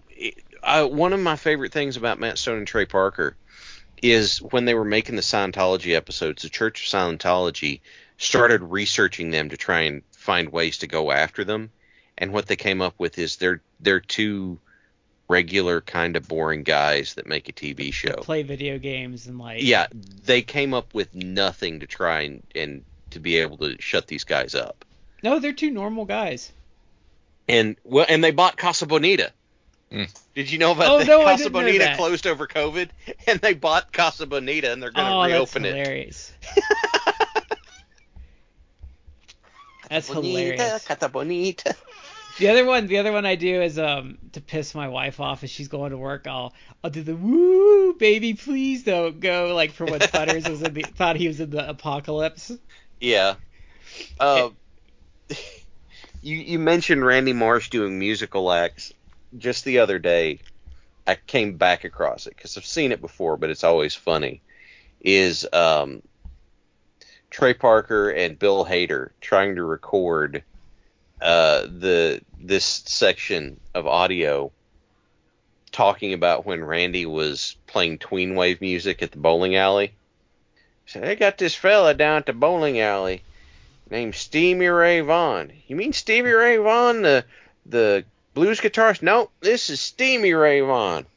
uh, 0.64 0.88
one 0.88 1.12
of 1.12 1.20
my 1.20 1.36
favorite 1.36 1.74
things 1.74 1.98
about 1.98 2.20
Matt 2.20 2.38
Stone 2.38 2.60
and 2.60 2.68
Trey 2.68 2.86
Parker 2.86 3.36
is 4.02 4.42
when 4.42 4.66
they 4.66 4.74
were 4.74 4.86
making 4.86 5.16
the 5.16 5.22
Scientology 5.22 5.96
episodes, 5.96 6.44
the 6.44 6.50
Church 6.50 6.86
of 6.86 6.92
Scientology 6.94 7.82
started 8.18 8.62
researching 8.62 9.32
them 9.32 9.50
to 9.50 9.58
try 9.58 9.82
and 9.82 10.02
find 10.12 10.50
ways 10.50 10.78
to 10.80 10.88
go 10.88 11.12
after 11.12 11.44
them. 11.44 11.72
And 12.18 12.32
what 12.32 12.46
they 12.48 12.56
came 12.56 12.82
up 12.82 12.94
with 12.98 13.18
is 13.18 13.38
they're 13.38 13.62
they're 13.80 14.00
two 14.00 14.60
regular 15.30 15.82
kind 15.82 16.16
of 16.16 16.28
boring 16.28 16.64
guys 16.64 17.16
that 17.16 17.26
make 17.26 17.50
a 17.50 17.54
TV 17.54 17.92
show. 17.94 18.14
Play 18.16 18.44
video 18.44 18.78
games 18.78 19.26
and 19.28 19.40
like 19.40 19.64
Yeah, 19.64 19.88
they 20.26 20.42
came 20.42 20.74
up 20.74 20.94
with 20.94 21.14
nothing 21.16 21.80
to 21.80 21.88
try 21.88 22.22
and, 22.22 22.44
and 22.54 22.84
to 23.12 23.20
be 23.20 23.38
able 23.38 23.58
to 23.58 23.82
shut 23.82 24.08
these 24.08 24.24
guys 24.26 24.54
up. 24.54 24.86
No, 25.24 25.40
they're 25.40 25.54
two 25.54 25.72
normal 25.72 26.06
guys. 26.06 26.52
And 27.48 27.76
well, 27.84 28.06
and 28.08 28.24
they 28.24 28.32
bought 28.32 28.58
Casa 28.58 28.86
Bonita. 28.86 29.32
Mm. 29.92 30.10
Did 30.34 30.52
you 30.52 30.58
know 30.58 30.72
about 30.72 30.90
Oh, 30.90 30.98
that? 31.00 31.08
no, 31.08 31.22
I 31.22 31.26
Casa 31.32 31.44
didn't 31.44 31.54
know 31.54 31.60
Bonita 31.60 31.84
that. 31.86 31.98
closed 31.98 32.26
over 32.28 32.48
COVID, 32.48 32.90
and 33.28 33.40
they 33.40 33.54
bought 33.54 33.92
Casa 33.94 34.26
Bonita, 34.26 34.72
and 34.72 34.82
they're 34.82 34.92
going 34.92 35.06
to 35.08 35.14
Oh, 35.14 35.22
that's 35.22 35.56
reopen 35.56 35.66
it. 35.66 36.32
That's 39.94 40.08
Bonita, 40.08 40.82
hilarious. 40.82 40.86
Casa 40.86 41.10
Bonita. 41.10 41.76
The 42.40 42.50
other 42.50 42.66
one, 42.66 42.88
the 42.88 42.98
other 42.98 43.12
one 43.12 43.28
I 43.28 43.36
do 43.36 43.62
is 43.62 43.78
um 43.78 44.18
to 44.32 44.42
piss 44.42 44.74
my 44.74 44.88
wife 44.88 45.20
off 45.20 45.44
as 45.44 45.52
she's 45.52 45.68
going 45.68 45.92
to 45.92 45.98
work. 46.00 46.26
I'll 46.28 46.54
I'll 46.84 46.90
do 46.90 47.04
the 47.04 47.16
woo 47.16 47.94
baby 47.94 48.34
please 48.34 48.84
don't 48.84 49.20
go 49.20 49.54
like 49.54 49.72
for 49.72 49.86
when 49.86 50.08
Butters 50.12 50.48
was 50.48 50.64
in 50.64 50.74
the 50.74 50.84
thought 50.98 51.16
he 51.16 51.28
was 51.28 51.40
in 51.40 51.52
the 51.52 51.70
apocalypse. 51.70 52.52
Yeah, 53.00 53.36
Uh, 54.20 54.50
you 56.22 56.38
you 56.38 56.60
mentioned 56.60 57.06
Randy 57.06 57.34
Marsh 57.34 57.70
doing 57.70 58.00
musical 58.00 58.52
acts 58.52 58.94
just 59.38 59.66
the 59.66 59.80
other 59.80 60.00
day. 60.00 60.40
I 61.06 61.16
came 61.16 61.58
back 61.58 61.84
across 61.84 62.28
it 62.28 62.36
because 62.36 62.58
I've 62.58 62.66
seen 62.66 62.92
it 62.92 63.02
before, 63.02 63.38
but 63.38 63.50
it's 63.50 63.64
always 63.64 63.96
funny. 63.96 64.42
Is 65.02 65.48
um, 65.54 66.02
Trey 67.34 67.56
Parker 67.56 68.12
and 68.12 68.38
Bill 68.38 68.64
Hader 68.64 69.10
trying 69.20 69.56
to 69.56 69.64
record 69.64 70.44
uh, 71.20 71.62
the 71.64 72.22
this 72.40 72.84
section 72.86 73.60
of 73.74 73.88
audio 73.88 74.52
talking 75.72 76.14
about 76.14 76.46
when 76.46 76.64
Randy 76.64 77.08
was 77.08 77.56
playing 77.66 77.98
tween 77.98 78.36
wave 78.36 78.62
music 78.62 79.02
at 79.02 79.12
the 79.12 79.18
bowling 79.18 79.56
alley. 79.56 79.94
So 80.86 81.00
they 81.00 81.16
got 81.16 81.40
this 81.40 81.56
fella 81.56 81.96
down 81.96 82.18
at 82.18 82.28
the 82.28 82.34
bowling 82.34 82.80
alley 82.80 83.24
named 83.90 84.14
Steamy 84.14 84.68
Ray 84.68 85.00
Vaughn. 85.00 85.52
You 85.68 85.76
mean 85.76 85.92
Stevie 85.92 86.30
Ray 86.30 86.58
Vaughan, 86.58 87.02
the 87.02 87.26
the 87.66 88.06
blues 88.36 88.62
guitarist? 88.62 89.02
No, 89.02 89.32
this 89.42 89.72
is 89.72 89.80
Steamy 89.80 90.34
Ray 90.34 90.62
Vaughn. 90.62 91.08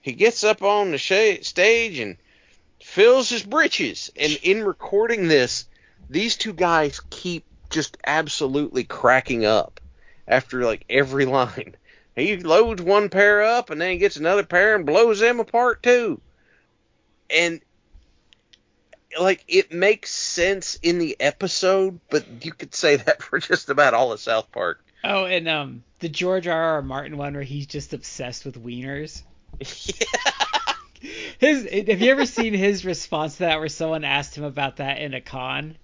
He 0.00 0.10
gets 0.10 0.42
up 0.42 0.60
on 0.60 0.90
the 0.90 0.98
sh- 0.98 1.46
stage 1.46 2.00
and 2.00 2.16
fills 2.82 3.28
his 3.28 3.42
britches. 3.42 4.10
And 4.18 4.38
in 4.42 4.64
recording 4.64 5.28
this, 5.28 5.66
these 6.10 6.36
two 6.36 6.52
guys 6.52 7.00
keep 7.10 7.44
just 7.70 7.96
absolutely 8.06 8.84
cracking 8.84 9.44
up 9.44 9.80
after 10.28 10.64
like 10.64 10.84
every 10.90 11.24
line. 11.26 11.76
He 12.14 12.36
loads 12.36 12.82
one 12.82 13.08
pair 13.08 13.42
up 13.42 13.70
and 13.70 13.80
then 13.80 13.92
he 13.92 13.98
gets 13.98 14.16
another 14.16 14.44
pair 14.44 14.74
and 14.74 14.84
blows 14.84 15.20
them 15.20 15.40
apart 15.40 15.82
too. 15.82 16.20
And 17.30 17.60
like 19.18 19.44
it 19.48 19.72
makes 19.72 20.10
sense 20.10 20.78
in 20.82 20.98
the 20.98 21.16
episode, 21.18 22.00
but 22.10 22.44
you 22.44 22.52
could 22.52 22.74
say 22.74 22.96
that 22.96 23.22
for 23.22 23.38
just 23.38 23.70
about 23.70 23.94
all 23.94 24.12
of 24.12 24.20
South 24.20 24.52
Park. 24.52 24.84
Oh, 25.04 25.24
and 25.24 25.48
um, 25.48 25.82
the 25.98 26.08
George 26.08 26.46
R. 26.46 26.62
R. 26.62 26.82
Martin 26.82 27.16
one 27.16 27.34
where 27.34 27.42
he's 27.42 27.66
just 27.66 27.92
obsessed 27.92 28.44
with 28.44 28.62
wieners. 28.62 29.22
His, 31.38 31.64
have 31.70 32.00
you 32.00 32.10
ever 32.10 32.26
seen 32.26 32.54
his 32.54 32.84
response 32.84 33.34
to 33.34 33.38
that, 33.40 33.58
where 33.58 33.68
someone 33.68 34.04
asked 34.04 34.36
him 34.36 34.44
about 34.44 34.76
that 34.76 34.98
in 34.98 35.14
a 35.14 35.20
con, 35.20 35.76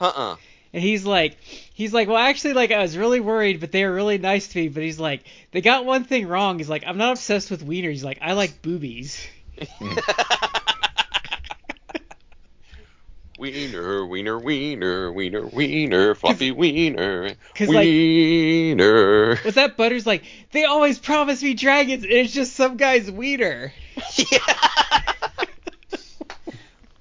Uh-uh. 0.00 0.36
and 0.72 0.82
he's 0.82 1.04
like, 1.04 1.36
he's 1.74 1.92
like, 1.92 2.08
well, 2.08 2.16
actually, 2.16 2.54
like 2.54 2.70
I 2.72 2.80
was 2.80 2.96
really 2.96 3.20
worried, 3.20 3.60
but 3.60 3.72
they 3.72 3.84
were 3.84 3.92
really 3.94 4.18
nice 4.18 4.48
to 4.48 4.58
me. 4.58 4.68
But 4.68 4.82
he's 4.82 4.98
like, 5.00 5.22
they 5.52 5.60
got 5.60 5.84
one 5.84 6.04
thing 6.04 6.26
wrong. 6.26 6.58
He's 6.58 6.68
like, 6.70 6.84
I'm 6.86 6.98
not 6.98 7.12
obsessed 7.12 7.50
with 7.50 7.66
wieners. 7.66 7.90
He's 7.90 8.04
like, 8.04 8.18
I 8.22 8.32
like 8.32 8.62
boobies. 8.62 9.26
Wiener, 13.38 14.04
wiener, 14.04 14.36
wiener, 14.36 15.12
wiener, 15.12 15.46
wiener, 15.46 16.14
floppy 16.16 16.50
wiener, 16.50 17.36
'cause, 17.54 17.68
like- 17.68 17.86
wiener. 17.86 19.36
What's 19.36 19.54
that? 19.54 19.76
Butter's 19.76 20.04
like, 20.06 20.24
they 20.50 20.64
always 20.64 20.98
promise 20.98 21.40
me 21.40 21.54
dragons, 21.54 22.02
and 22.02 22.12
it's 22.12 22.32
just 22.34 22.54
some 22.56 22.76
guy's 22.76 23.08
wiener. 23.08 23.72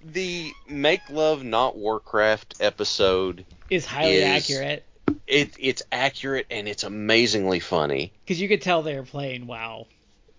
the 0.03 0.51
Make 0.69 1.09
Love 1.09 1.43
Not 1.43 1.75
Warcraft 1.75 2.55
episode, 2.59 3.43
Is 3.71 3.85
highly 3.85 4.17
Is- 4.17 4.23
accurate 4.23 4.83
it 5.25 5.53
it's 5.57 5.81
accurate 5.91 6.45
and 6.51 6.67
it's 6.67 6.83
amazingly 6.83 7.59
funny. 7.59 8.11
because 8.25 8.39
you 8.39 8.47
could 8.47 8.61
tell 8.61 8.81
they 8.83 8.95
were 8.95 9.03
playing 9.03 9.47
WoW 9.47 9.87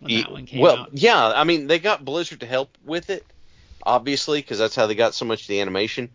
when 0.01 0.15
that 0.21 0.31
one 0.31 0.47
came 0.47 0.61
well, 0.61 0.77
out. 0.79 0.91
yeah, 0.93 1.33
I 1.35 1.45
mean 1.45 1.67
they 1.67 1.79
got 1.79 2.05
Blizzard 2.05 2.41
to 2.41 2.47
help 2.47 2.77
with 2.85 3.11
it, 3.11 3.25
obviously, 3.89 4.41
because 4.41 4.59
that's 4.59 4.77
how 4.77 4.87
they 4.87 4.95
got 4.95 5.15
so 5.15 5.25
much 5.25 5.43
of 5.43 5.49
the 5.49 5.61
animation. 5.61 6.11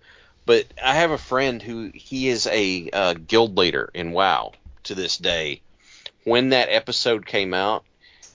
But 0.46 0.68
I 0.82 0.96
have 0.96 1.12
a 1.12 1.18
friend 1.18 1.62
who 1.62 1.92
he 1.94 2.30
is 2.30 2.48
a 2.48 2.90
uh, 2.92 3.14
guild 3.16 3.58
leader 3.58 3.90
in 3.94 4.12
WoW 4.12 4.52
to 4.84 4.96
this 4.96 5.18
day. 5.18 5.62
When 6.24 6.50
that 6.50 6.70
episode 6.70 7.26
came 7.26 7.54
out, 7.54 7.84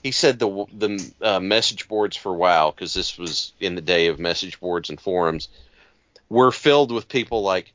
he 0.02 0.10
said 0.10 0.38
the 0.38 0.66
the 0.72 1.12
uh, 1.22 1.40
message 1.40 1.88
boards 1.88 2.16
for 2.16 2.34
WoW, 2.34 2.70
because 2.70 2.94
this 2.94 3.16
was 3.16 3.52
in 3.60 3.74
the 3.74 3.80
day 3.80 4.08
of 4.08 4.18
message 4.18 4.58
boards 4.60 4.90
and 4.90 5.00
forums, 5.00 5.48
were 6.28 6.52
filled 6.52 6.92
with 6.92 7.08
people 7.08 7.42
like, 7.42 7.72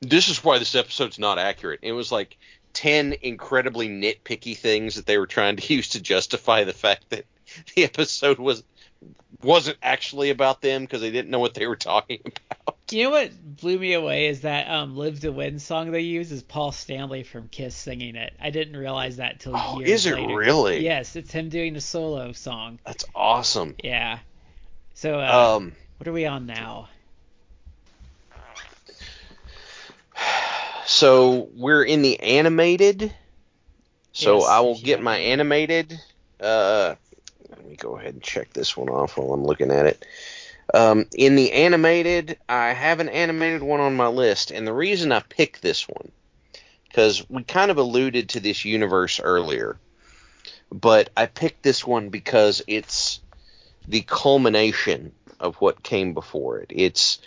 "This 0.00 0.28
is 0.28 0.44
why 0.44 0.58
this 0.58 0.74
episode's 0.74 1.18
not 1.18 1.38
accurate." 1.38 1.80
It 1.82 1.92
was 1.92 2.12
like 2.12 2.36
ten 2.72 3.14
incredibly 3.22 3.88
nitpicky 3.88 4.56
things 4.56 4.96
that 4.96 5.06
they 5.06 5.18
were 5.18 5.26
trying 5.26 5.56
to 5.56 5.74
use 5.74 5.90
to 5.90 6.00
justify 6.00 6.64
the 6.64 6.72
fact 6.72 7.10
that 7.10 7.24
the 7.74 7.84
episode 7.84 8.38
was 8.38 8.62
wasn't 9.42 9.78
actually 9.82 10.30
about 10.30 10.60
them 10.60 10.82
because 10.82 11.00
they 11.00 11.10
didn't 11.10 11.30
know 11.30 11.38
what 11.38 11.54
they 11.54 11.66
were 11.66 11.76
talking 11.76 12.20
about. 12.24 12.76
You 12.90 13.04
know 13.04 13.10
what 13.10 13.56
blew 13.56 13.78
me 13.78 13.92
away 13.92 14.26
is 14.28 14.40
that 14.42 14.68
um, 14.70 14.96
"Live 14.96 15.20
to 15.20 15.30
Win" 15.30 15.58
song 15.58 15.90
they 15.90 16.00
use 16.00 16.32
is 16.32 16.42
Paul 16.42 16.72
Stanley 16.72 17.22
from 17.22 17.48
Kiss 17.48 17.76
singing 17.76 18.16
it. 18.16 18.32
I 18.40 18.48
didn't 18.50 18.76
realize 18.76 19.18
that 19.18 19.40
till 19.40 19.52
Oh, 19.54 19.78
years 19.78 19.90
is 19.90 20.06
it 20.06 20.14
later. 20.14 20.34
really? 20.34 20.82
Yes, 20.84 21.14
it's 21.14 21.30
him 21.30 21.50
doing 21.50 21.74
the 21.74 21.80
solo 21.82 22.32
song. 22.32 22.78
That's 22.86 23.04
awesome. 23.14 23.74
Yeah. 23.84 24.20
So 24.94 25.20
uh, 25.20 25.56
Um, 25.56 25.76
what 25.98 26.08
are 26.08 26.12
we 26.12 26.24
on 26.26 26.46
now? 26.46 26.88
so 30.86 31.48
we're 31.54 31.84
in 31.84 32.02
the 32.02 32.18
animated. 32.20 33.12
So 34.12 34.38
Yes, 34.38 34.48
I 34.48 34.60
will 34.60 34.78
get 34.78 35.02
my 35.02 35.18
animated. 35.18 36.00
Uh, 36.40 36.94
go 37.78 37.96
ahead 37.96 38.14
and 38.14 38.22
check 38.22 38.52
this 38.52 38.76
one 38.76 38.88
off 38.88 39.16
while 39.16 39.32
I'm 39.32 39.44
looking 39.44 39.70
at 39.70 39.86
it. 39.86 40.04
Um, 40.74 41.06
in 41.16 41.34
the 41.34 41.52
animated, 41.52 42.38
I 42.48 42.72
have 42.74 43.00
an 43.00 43.08
animated 43.08 43.62
one 43.62 43.80
on 43.80 43.96
my 43.96 44.08
list, 44.08 44.50
and 44.50 44.66
the 44.66 44.72
reason 44.72 45.12
I 45.12 45.20
picked 45.20 45.62
this 45.62 45.88
one, 45.88 46.12
because 46.88 47.24
we 47.30 47.42
kind 47.42 47.70
of 47.70 47.78
alluded 47.78 48.30
to 48.30 48.40
this 48.40 48.64
universe 48.64 49.18
earlier, 49.18 49.78
but 50.70 51.08
I 51.16 51.26
picked 51.26 51.62
this 51.62 51.86
one 51.86 52.10
because 52.10 52.62
it's 52.66 53.20
the 53.86 54.02
culmination 54.02 55.12
of 55.40 55.56
what 55.56 55.82
came 55.82 56.12
before 56.12 56.58
it. 56.58 56.70
It's 56.74 57.18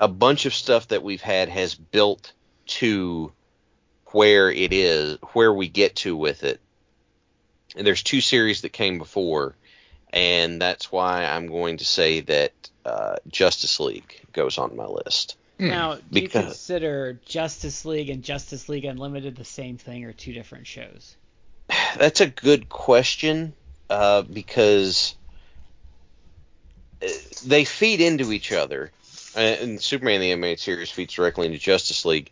a 0.00 0.08
bunch 0.08 0.46
of 0.46 0.54
stuff 0.54 0.88
that 0.88 1.02
we've 1.04 1.20
had 1.20 1.48
has 1.48 1.74
built 1.74 2.32
to 2.66 3.32
where 4.06 4.50
it 4.50 4.72
is, 4.72 5.18
where 5.32 5.52
we 5.52 5.68
get 5.68 5.94
to 5.96 6.16
with 6.16 6.42
it. 6.42 6.60
And 7.76 7.86
there's 7.86 8.02
two 8.02 8.20
series 8.20 8.62
that 8.62 8.72
came 8.72 8.98
before, 8.98 9.54
and 10.12 10.60
that's 10.60 10.90
why 10.90 11.24
I'm 11.24 11.46
going 11.46 11.78
to 11.78 11.84
say 11.84 12.20
that 12.20 12.52
uh, 12.84 13.16
Justice 13.28 13.80
League 13.80 14.20
goes 14.32 14.58
on 14.58 14.76
my 14.76 14.86
list. 14.86 15.36
Now, 15.60 15.98
do 16.10 16.20
you 16.20 16.28
consider 16.28 17.20
Justice 17.26 17.84
League 17.84 18.08
and 18.08 18.22
Justice 18.22 18.68
League 18.68 18.86
Unlimited 18.86 19.36
the 19.36 19.44
same 19.44 19.76
thing 19.76 20.04
or 20.06 20.12
two 20.12 20.32
different 20.32 20.66
shows? 20.66 21.16
That's 21.98 22.22
a 22.22 22.26
good 22.26 22.68
question 22.68 23.52
uh, 23.90 24.22
because 24.22 25.14
uh, 27.02 27.08
they 27.44 27.64
feed 27.64 28.00
into 28.00 28.32
each 28.32 28.52
other, 28.52 28.90
uh, 29.36 29.40
and 29.40 29.80
Superman 29.80 30.20
the 30.20 30.32
animated 30.32 30.60
series 30.60 30.90
feeds 30.90 31.12
directly 31.12 31.46
into 31.46 31.58
Justice 31.58 32.04
League. 32.06 32.30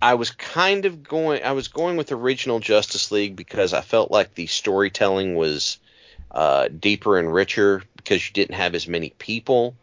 I 0.00 0.14
was 0.14 0.30
kind 0.30 0.86
of 0.86 1.02
going, 1.02 1.42
I 1.42 1.52
was 1.52 1.68
going 1.68 1.96
with 1.96 2.12
original 2.12 2.60
Justice 2.60 3.12
League 3.12 3.36
because 3.36 3.74
I 3.74 3.82
felt 3.82 4.10
like 4.10 4.34
the 4.34 4.46
storytelling 4.46 5.34
was 5.34 5.78
uh, 6.34 6.68
deeper 6.68 7.18
and 7.18 7.32
richer 7.32 7.82
because 7.96 8.26
you 8.26 8.32
didn't 8.34 8.56
have 8.56 8.74
as 8.74 8.86
many 8.86 9.10
people. 9.18 9.76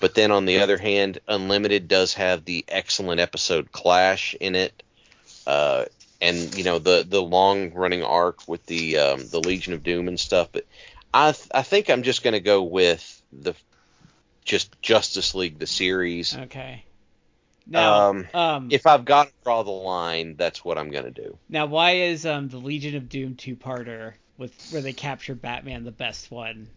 But 0.00 0.14
then 0.14 0.30
on 0.32 0.46
the 0.46 0.60
other 0.60 0.78
hand, 0.78 1.18
Unlimited 1.28 1.86
does 1.86 2.14
have 2.14 2.44
the 2.44 2.64
excellent 2.68 3.20
episode 3.20 3.70
Clash 3.72 4.34
in 4.40 4.54
it. 4.54 4.82
Uh, 5.46 5.84
and 6.20 6.54
you 6.56 6.64
know 6.64 6.78
the 6.78 7.04
the 7.08 7.22
long 7.22 7.72
running 7.74 8.02
arc 8.02 8.48
with 8.48 8.64
the 8.66 8.98
um, 8.98 9.28
the 9.28 9.38
Legion 9.38 9.72
of 9.74 9.84
Doom 9.84 10.08
and 10.08 10.18
stuff. 10.18 10.48
But 10.50 10.66
I 11.14 11.32
th- 11.32 11.48
I 11.54 11.62
think 11.62 11.90
I'm 11.90 12.02
just 12.02 12.22
gonna 12.24 12.40
go 12.40 12.62
with 12.62 13.22
the 13.32 13.54
just 14.44 14.80
Justice 14.82 15.34
League 15.34 15.58
the 15.58 15.66
series. 15.66 16.36
Okay. 16.36 16.84
Now, 17.66 18.08
Um, 18.08 18.26
um, 18.34 18.68
If 18.70 18.86
I've 18.86 19.04
got 19.04 19.26
to 19.28 19.32
draw 19.44 19.62
the 19.62 19.70
line, 19.70 20.36
that's 20.36 20.64
what 20.64 20.78
I'm 20.78 20.90
gonna 20.90 21.10
do. 21.10 21.38
now 21.48 21.66
why 21.66 21.92
is 21.92 22.24
um 22.26 22.48
the 22.48 22.56
Legion 22.58 22.96
of 22.96 23.08
Doom 23.08 23.36
two-parter 23.36 24.14
with 24.38 24.52
where 24.70 24.80
they 24.82 24.92
capture 24.92 25.34
Batman 25.34 25.84
the 25.84 25.90
best 25.90 26.30
one 26.30 26.68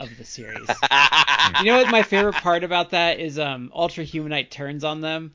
of 0.00 0.16
the 0.16 0.24
series? 0.24 0.56
you 1.60 1.64
know 1.66 1.76
what 1.78 1.90
my 1.90 2.02
favorite 2.02 2.36
part 2.36 2.64
about 2.64 2.90
that 2.90 3.20
is 3.20 3.38
um 3.38 3.70
Ultra 3.74 4.04
Humanite 4.04 4.50
turns 4.50 4.84
on 4.84 5.00
them 5.00 5.32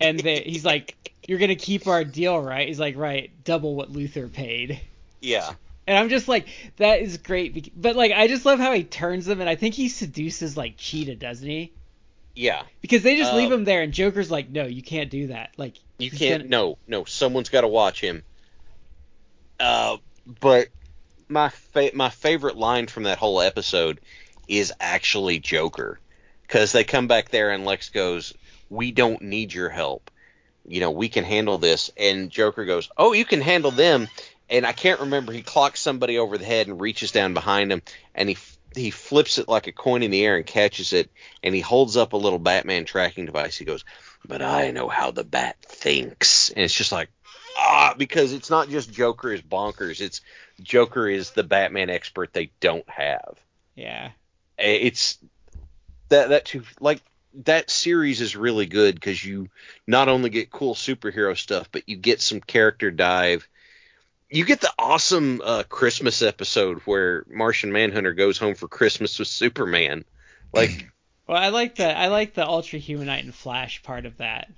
and 0.00 0.18
they, 0.20 0.40
he's 0.40 0.64
like 0.64 1.12
you're 1.26 1.38
going 1.38 1.48
to 1.48 1.56
keep 1.56 1.86
our 1.86 2.04
deal 2.04 2.40
right 2.40 2.66
he's 2.68 2.80
like 2.80 2.96
right 2.96 3.30
double 3.44 3.74
what 3.74 3.92
Luthor 3.92 4.32
paid 4.32 4.80
yeah. 5.20 5.52
and 5.86 5.98
I'm 5.98 6.08
just 6.08 6.28
like 6.28 6.46
that 6.76 7.02
is 7.02 7.18
great 7.18 7.72
but 7.80 7.96
like 7.96 8.12
I 8.12 8.26
just 8.28 8.46
love 8.46 8.58
how 8.58 8.72
he 8.72 8.84
turns 8.84 9.26
them 9.26 9.40
and 9.40 9.48
I 9.50 9.56
think 9.56 9.74
he 9.74 9.88
seduces 9.88 10.56
like 10.56 10.74
Cheetah 10.78 11.16
doesn't 11.16 11.46
he 11.46 11.72
Yeah. 12.34 12.62
because 12.80 13.02
they 13.02 13.16
just 13.16 13.34
leave 13.34 13.48
Um, 13.52 13.60
him 13.60 13.64
there 13.64 13.82
and 13.82 13.92
Joker's 13.92 14.30
like 14.30 14.48
no 14.48 14.64
you 14.64 14.82
can't 14.82 15.10
do 15.10 15.26
that 15.28 15.50
like 15.58 15.74
You 15.98 16.10
can't. 16.10 16.44
gonna- 16.44 16.48
No, 16.50 16.78
no. 16.88 17.04
Someone's 17.04 17.50
got 17.50 17.60
to 17.60 17.68
watch 17.68 18.00
him. 18.00 18.22
Uh, 19.58 19.98
but 20.40 20.68
my 21.30 21.48
fa- 21.50 21.92
my 21.94 22.10
favorite 22.10 22.56
line 22.56 22.86
from 22.86 23.04
that 23.04 23.18
whole 23.18 23.40
episode 23.40 24.00
is 24.48 24.72
actually 24.80 25.38
Joker, 25.38 26.00
because 26.42 26.72
they 26.72 26.84
come 26.84 27.06
back 27.06 27.30
there 27.30 27.50
and 27.50 27.64
Lex 27.64 27.90
goes, 27.90 28.34
"We 28.68 28.90
don't 28.92 29.22
need 29.22 29.52
your 29.54 29.68
help. 29.70 30.10
you 30.66 30.80
know, 30.80 30.90
we 30.90 31.08
can 31.08 31.24
handle 31.24 31.58
this. 31.58 31.90
And 31.96 32.30
Joker 32.30 32.64
goes, 32.64 32.88
oh, 32.96 33.12
you 33.12 33.24
can 33.24 33.40
handle 33.40 33.70
them. 33.70 34.08
And 34.48 34.66
I 34.66 34.72
can't 34.72 35.00
remember. 35.00 35.32
He 35.32 35.42
clocks 35.42 35.80
somebody 35.80 36.18
over 36.18 36.36
the 36.38 36.44
head 36.44 36.68
and 36.68 36.80
reaches 36.80 37.12
down 37.12 37.34
behind 37.34 37.72
him, 37.72 37.82
and 38.14 38.28
he 38.28 38.36
he 38.76 38.90
flips 38.90 39.38
it 39.38 39.48
like 39.48 39.66
a 39.66 39.72
coin 39.72 40.02
in 40.04 40.10
the 40.12 40.24
air 40.24 40.36
and 40.36 40.46
catches 40.46 40.92
it, 40.92 41.10
and 41.42 41.54
he 41.54 41.60
holds 41.60 41.96
up 41.96 42.12
a 42.12 42.16
little 42.16 42.38
Batman 42.38 42.84
tracking 42.84 43.26
device. 43.26 43.56
He 43.56 43.64
goes, 43.64 43.84
"But 44.26 44.42
I 44.42 44.70
know 44.70 44.88
how 44.88 45.10
the 45.12 45.24
Bat 45.24 45.56
thinks," 45.62 46.50
and 46.50 46.64
it's 46.64 46.74
just 46.74 46.92
like, 46.92 47.08
ah, 47.56 47.94
because 47.96 48.32
it's 48.32 48.50
not 48.50 48.68
just 48.68 48.92
Joker 48.92 49.32
is 49.32 49.42
bonkers. 49.42 50.00
It's 50.00 50.20
Joker 50.62 51.08
is 51.08 51.30
the 51.30 51.42
Batman 51.44 51.90
expert 51.90 52.32
they 52.32 52.50
don't 52.60 52.88
have. 52.88 53.38
Yeah. 53.74 54.10
It's 54.58 55.18
that 56.10 56.30
that 56.30 56.44
too 56.44 56.62
like 56.80 57.02
that 57.44 57.70
series 57.70 58.20
is 58.20 58.36
really 58.36 58.66
good 58.66 58.94
because 58.94 59.24
you 59.24 59.48
not 59.86 60.08
only 60.08 60.30
get 60.30 60.50
cool 60.50 60.74
superhero 60.74 61.36
stuff, 61.36 61.68
but 61.72 61.88
you 61.88 61.96
get 61.96 62.20
some 62.20 62.40
character 62.40 62.90
dive. 62.90 63.48
You 64.30 64.44
get 64.44 64.60
the 64.60 64.72
awesome 64.78 65.40
uh, 65.44 65.64
Christmas 65.68 66.22
episode 66.22 66.80
where 66.80 67.24
Martian 67.28 67.72
Manhunter 67.72 68.12
goes 68.14 68.38
home 68.38 68.54
for 68.54 68.68
Christmas 68.68 69.18
with 69.18 69.28
Superman. 69.28 70.04
Like, 70.52 70.86
Well, 71.26 71.38
I 71.40 71.50
like 71.50 71.76
the 71.76 71.96
I 71.96 72.08
like 72.08 72.34
the 72.34 72.44
Ultra 72.44 72.80
Humanite 72.80 73.20
and 73.22 73.32
Flash 73.32 73.84
part 73.84 74.04
of 74.04 74.16
that. 74.16 74.50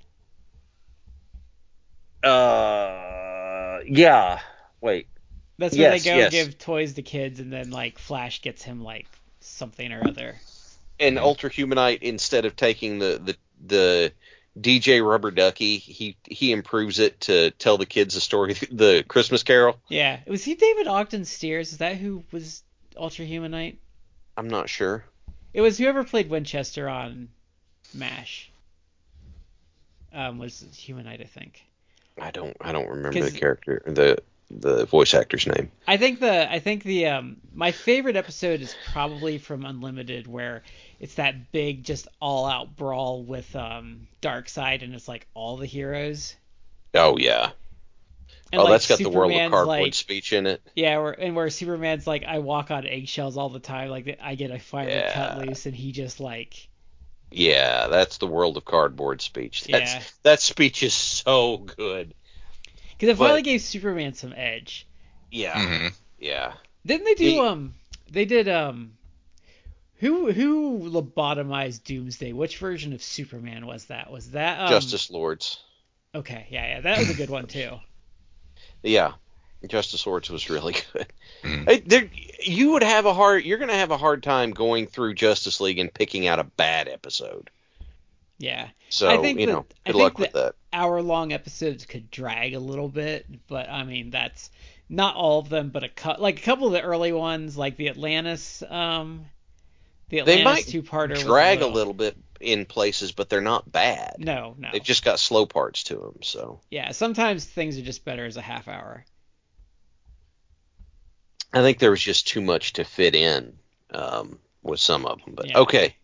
uh, 2.23 3.79
yeah. 3.85 4.39
Wait, 4.81 5.07
That's 5.57 5.77
where 5.77 5.91
Yes, 5.91 6.03
they 6.03 6.09
go 6.11 6.17
yes. 6.17 6.31
give 6.31 6.57
toys 6.57 6.93
to 6.93 7.01
kids, 7.01 7.39
and 7.39 7.51
then 7.53 7.69
like 7.71 7.99
Flash 7.99 8.41
gets 8.41 8.63
him 8.63 8.83
like 8.83 9.07
something 9.39 9.91
or 9.91 10.07
other. 10.07 10.35
and 10.99 11.19
Ultra 11.19 11.49
Humanite 11.49 12.01
instead 12.01 12.45
of 12.45 12.55
taking 12.55 12.99
the 12.99 13.19
the 13.23 13.37
the 13.65 14.13
DJ 14.59 15.05
Rubber 15.07 15.31
Ducky, 15.31 15.77
he 15.77 16.17
he 16.25 16.51
improves 16.51 16.99
it 16.99 17.19
to 17.21 17.51
tell 17.51 17.77
the 17.77 17.85
kids 17.85 18.13
the 18.15 18.21
story, 18.21 18.53
the 18.71 19.03
Christmas 19.07 19.43
Carol. 19.43 19.79
Yeah. 19.89 20.19
Was 20.27 20.43
he 20.43 20.55
David 20.55 20.87
Ogden 20.87 21.25
Stiers? 21.25 21.71
Is 21.71 21.77
that 21.79 21.97
who 21.97 22.23
was 22.31 22.63
Ultra 22.97 23.25
Humanite? 23.25 23.77
I'm 24.37 24.47
not 24.49 24.69
sure. 24.69 25.05
It 25.53 25.61
was 25.61 25.77
whoever 25.77 26.03
played 26.03 26.29
Winchester 26.29 26.89
on 26.89 27.29
MASH. 27.93 28.49
Um, 30.11 30.37
was 30.37 30.63
Humanite, 30.73 31.21
I 31.21 31.25
think. 31.25 31.63
I 32.21 32.29
don't 32.31 32.55
I 32.61 32.71
don't 32.71 32.87
remember 32.89 33.21
the 33.21 33.31
character 33.31 33.81
the 33.87 34.17
the 34.59 34.85
voice 34.85 35.13
actor's 35.13 35.47
name. 35.47 35.71
I 35.87 35.97
think 35.97 36.19
the 36.19 36.51
I 36.51 36.59
think 36.59 36.83
the 36.83 37.07
um 37.07 37.37
my 37.53 37.71
favorite 37.71 38.15
episode 38.15 38.61
is 38.61 38.75
probably 38.91 39.37
from 39.37 39.65
Unlimited 39.65 40.27
where 40.27 40.63
it's 40.99 41.15
that 41.15 41.51
big 41.51 41.83
just 41.83 42.07
all 42.21 42.45
out 42.45 42.75
brawl 42.75 43.23
with 43.23 43.55
um 43.55 44.07
Darkseid 44.21 44.83
and 44.83 44.93
it's 44.93 45.07
like 45.07 45.27
all 45.33 45.57
the 45.57 45.65
heroes. 45.65 46.35
Oh 46.93 47.17
yeah. 47.17 47.51
And 48.51 48.61
oh, 48.61 48.65
like, 48.65 48.73
that's 48.73 48.87
got 48.87 48.99
the 48.99 49.09
world 49.09 49.31
of 49.31 49.49
cardboard 49.49 49.79
like, 49.79 49.93
speech 49.95 50.31
in 50.31 50.45
it. 50.45 50.61
Yeah, 50.75 50.99
where, 50.99 51.11
and 51.19 51.35
where 51.35 51.49
Superman's 51.49 52.05
like, 52.05 52.23
I 52.23 52.37
walk 52.37 52.69
on 52.69 52.85
eggshells 52.85 53.35
all 53.35 53.49
the 53.49 53.59
time. 53.59 53.89
Like 53.89 54.19
I 54.21 54.35
get 54.35 54.51
a 54.51 54.59
fiber 54.59 54.91
Yeah. 54.91 55.11
cut 55.11 55.37
loose, 55.39 55.65
and 55.65 55.75
he 55.75 55.91
just 55.91 56.19
like, 56.19 56.67
Yeah, 57.31 57.87
that's 57.87 58.19
the 58.19 58.27
world 58.27 58.57
of 58.57 58.65
cardboard 58.65 59.21
speech. 59.23 59.63
That's 59.63 59.93
Yeah. 59.95 60.01
that 60.21 60.39
speech 60.39 60.83
is 60.83 60.93
so 60.93 61.57
good. 61.57 62.13
Because 62.97 63.09
it 63.09 63.17
But- 63.17 63.25
finally 63.25 63.41
gave 63.41 63.61
Superman 63.61 64.13
some 64.13 64.33
edge. 64.35 64.87
Yeah. 65.31 65.59
hmm 65.81 65.87
Yeah. 66.19 66.53
Didn't 66.85 67.05
they 67.05 67.15
do 67.15 67.25
He- 67.25 67.39
um? 67.39 67.73
They 68.11 68.25
did 68.25 68.47
um. 68.47 68.93
Who 69.97 70.31
who 70.31 70.79
lobotomized 70.89 71.83
Doomsday? 71.85 72.33
Which 72.33 72.57
version 72.57 72.91
of 72.93 73.01
Superman 73.01 73.65
was 73.65 73.85
that? 73.85 74.11
Was 74.11 74.31
that 74.31 74.59
um, 74.59 74.67
Justice 74.69 75.09
Lords. 75.09 75.59
Okay, 76.13 76.45
yeah, 76.49 76.67
yeah, 76.75 76.81
that 76.81 76.99
was 76.99 77.09
a 77.09 77.13
good 77.15 77.29
one 77.29 77.47
too. 77.47 77.71
Yeah. 78.83 79.13
Justice 79.65 80.05
Lords 80.05 80.29
was 80.29 80.49
really 80.49 80.75
good. 80.93 81.07
Hey, 81.41 81.79
there, 81.85 82.09
you 82.43 82.71
would 82.71 82.83
have 82.83 83.05
a 83.05 83.13
hard. 83.13 83.45
You're 83.45 83.57
gonna 83.57 83.73
have 83.77 83.91
a 83.91 83.97
hard 83.97 84.21
time 84.21 84.51
going 84.51 84.87
through 84.87 85.13
Justice 85.13 85.61
League 85.61 85.79
and 85.79 85.93
picking 85.93 86.27
out 86.27 86.37
a 86.39 86.43
bad 86.43 86.89
episode. 86.89 87.49
Yeah, 88.37 88.67
So 88.89 89.07
I 89.09 89.19
think 89.21 89.39
you 89.39 89.45
that- 89.45 89.51
know, 89.53 89.65
I 89.85 89.91
good 89.93 89.97
luck 89.99 90.17
think 90.17 90.33
with 90.33 90.43
that. 90.43 90.55
Hour 90.73 91.01
long 91.01 91.31
episodes 91.31 91.85
could 91.85 92.09
drag 92.11 92.53
a 92.53 92.59
little 92.59 92.89
bit, 92.89 93.25
but 93.47 93.69
I 93.69 93.83
mean 93.83 94.09
that's 94.09 94.49
not 94.89 95.15
all 95.15 95.39
of 95.39 95.49
them, 95.49 95.69
but 95.69 95.83
a 95.83 95.89
cou- 95.89 96.17
like 96.19 96.39
a 96.39 96.41
couple 96.41 96.67
of 96.67 96.73
the 96.73 96.81
early 96.81 97.13
ones, 97.13 97.57
like 97.57 97.77
the 97.77 97.89
Atlantis, 97.89 98.63
um, 98.69 99.25
the 100.09 100.19
Atlantis 100.19 100.65
two 100.65 100.83
parter 100.83 101.15
Drag 101.15 101.61
a 101.61 101.67
little 101.67 101.93
bit 101.93 102.17
in 102.39 102.65
places, 102.65 103.11
but 103.11 103.29
they're 103.29 103.41
not 103.41 103.71
bad. 103.71 104.15
No, 104.19 104.55
no. 104.57 104.69
They've 104.71 104.83
just 104.83 105.03
got 105.05 105.19
slow 105.19 105.45
parts 105.45 105.83
to 105.85 105.95
them. 105.95 106.19
So 106.21 106.59
Yeah, 106.69 106.91
sometimes 106.91 107.45
things 107.45 107.77
are 107.77 107.83
just 107.83 108.05
better 108.05 108.25
as 108.25 108.37
a 108.37 108.41
half 108.41 108.67
hour. 108.67 109.05
I 111.53 111.61
think 111.61 111.79
there 111.79 111.91
was 111.91 112.01
just 112.01 112.27
too 112.27 112.41
much 112.41 112.73
to 112.73 112.83
fit 112.83 113.15
in 113.15 113.53
um, 113.91 114.39
with 114.63 114.79
some 114.79 115.05
of 115.05 115.23
them. 115.23 115.35
But 115.35 115.47
Yeah. 115.47 115.59
okay. 115.59 115.95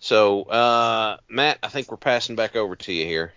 So 0.00 0.42
uh, 0.44 1.16
Matt, 1.28 1.58
I 1.62 1.68
think 1.68 1.90
we're 1.90 1.96
passing 1.96 2.36
back 2.36 2.56
over 2.56 2.76
to 2.76 2.92
you 2.92 3.04
here. 3.04 3.34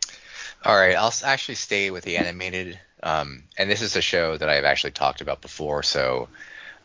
All 0.63 0.75
right, 0.75 0.95
I'll 0.95 1.13
actually 1.23 1.55
stay 1.55 1.89
with 1.91 2.03
the 2.03 2.17
animated. 2.17 2.79
Um, 3.03 3.43
and 3.57 3.69
this 3.69 3.81
is 3.81 3.95
a 3.95 4.01
show 4.01 4.37
that 4.37 4.49
I've 4.49 4.63
actually 4.63 4.91
talked 4.91 5.21
about 5.21 5.41
before, 5.41 5.81
so 5.81 6.29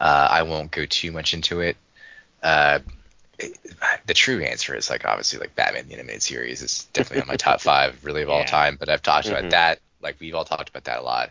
uh, 0.00 0.28
I 0.30 0.42
won't 0.44 0.70
go 0.70 0.86
too 0.86 1.12
much 1.12 1.34
into 1.34 1.60
it. 1.60 1.76
Uh, 2.42 2.80
it- 3.38 3.58
the 4.06 4.14
true 4.14 4.42
answer 4.42 4.74
is 4.74 4.90
like 4.90 5.04
obviously 5.04 5.38
like 5.38 5.54
Batman 5.54 5.88
the 5.88 5.94
animated 5.94 6.22
series 6.22 6.62
is 6.62 6.84
definitely 6.92 7.22
on 7.22 7.28
my 7.28 7.36
top 7.36 7.60
five 7.62 8.04
really 8.04 8.22
of 8.22 8.30
all 8.30 8.40
Yeah. 8.40 8.44
time. 8.44 8.76
But 8.80 8.88
I've 8.88 9.02
talked 9.02 9.28
Mhm. 9.28 9.32
about 9.32 9.50
that. 9.50 9.80
Like 10.00 10.16
we've 10.20 10.34
all 10.34 10.44
talked 10.46 10.68
about 10.70 10.84
that 10.84 11.00
a 11.00 11.02
lot. 11.02 11.30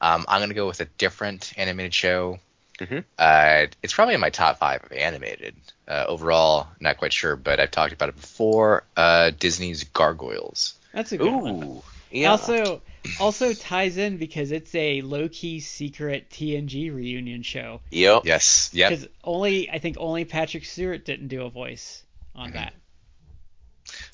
Um, 0.00 0.24
I'm 0.28 0.40
gonna 0.40 0.54
go 0.54 0.66
with 0.66 0.80
a 0.80 0.86
different 0.98 1.52
animated 1.56 1.94
show. 1.94 2.40
Mhm. 2.80 3.04
Uh, 3.18 3.66
it's 3.82 3.92
probably 3.94 4.14
in 4.14 4.20
my 4.20 4.30
top 4.30 4.58
five 4.58 4.82
of 4.84 4.92
animated. 4.92 5.54
Uh, 5.86 6.04
overall, 6.08 6.68
not 6.80 6.96
quite 6.98 7.12
sure, 7.12 7.36
but 7.36 7.60
I've 7.60 7.70
talked 7.70 7.92
about 7.92 8.08
it 8.08 8.16
before. 8.20 8.84
Uh, 8.96 9.30
Disney's 9.38 9.84
Gargoyles. 9.84 10.74
That's 10.94 11.12
a 11.12 11.18
good 11.18 11.32
one. 11.32 11.82
Yeah. 12.10 12.30
Also, 12.30 12.80
also 13.20 13.52
ties 13.52 13.96
in 13.96 14.16
because 14.18 14.52
it's 14.52 14.72
a 14.74 15.02
low 15.02 15.28
key 15.28 15.58
secret 15.60 16.30
TNG 16.30 16.94
reunion 16.94 17.42
show. 17.42 17.80
yep. 17.90 18.22
Yes. 18.24 18.70
Yep. 18.72 18.90
Because 18.90 19.08
only 19.24 19.68
I 19.68 19.78
think 19.80 19.96
only 19.98 20.24
Patrick 20.24 20.64
Stewart 20.64 21.04
didn't 21.04 21.28
do 21.28 21.42
a 21.42 21.50
voice 21.50 22.02
on 22.34 22.48
Mm-hmm. 22.50 22.56
that. 22.58 22.74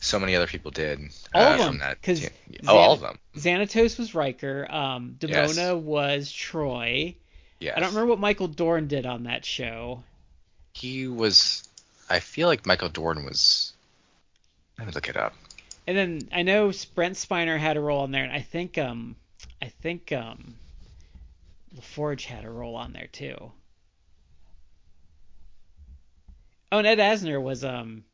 So 0.00 0.18
many 0.18 0.34
other 0.34 0.46
people 0.46 0.70
did. 0.70 0.98
All 1.34 1.42
uh, 1.42 1.52
of 1.52 1.58
them, 1.58 1.68
From 1.68 1.78
that 1.78 2.02
'cause 2.02 2.20
team. 2.20 2.30
oh, 2.66 2.76
all 2.76 2.92
of 2.94 3.00
them. 3.00 3.18
Xanatos 3.36 3.98
was 3.98 4.14
Riker. 4.14 4.66
Um, 4.70 5.16
Yes. 5.20 5.52
Demona 5.56 5.78
was 5.78 6.32
Troi. 6.32 7.14
Yes. 7.60 7.74
I 7.76 7.80
don't 7.80 7.90
remember 7.90 8.08
what 8.10 8.18
Michael 8.18 8.48
Dorn 8.48 8.88
did 8.88 9.04
on 9.06 9.24
that 9.24 9.44
show. 9.44 10.02
He 10.72 11.06
was. 11.06 11.68
I 12.08 12.20
feel 12.20 12.48
like 12.48 12.64
Michael 12.66 12.88
Dorn 12.88 13.24
was. 13.24 13.74
Let 14.78 14.86
me 14.88 14.92
look 14.94 15.08
it 15.10 15.16
up. 15.16 15.34
And 15.90 15.98
then 15.98 16.28
I 16.30 16.42
know 16.42 16.70
Brent 16.94 17.16
Spiner 17.16 17.58
had 17.58 17.76
a 17.76 17.80
role 17.80 18.02
on 18.02 18.12
there, 18.12 18.22
and 18.22 18.32
I 18.32 18.42
think 18.42 18.78
um 18.78 19.16
I 19.60 19.66
think 19.66 20.12
um 20.12 20.54
LaForge 21.76 22.26
had 22.26 22.44
a 22.44 22.48
role 22.48 22.76
on 22.76 22.92
there 22.92 23.08
too. 23.10 23.50
Oh, 26.70 26.78
and 26.78 26.86
Ed 26.86 26.98
Asner 26.98 27.42
was 27.42 27.64
um 27.64 28.04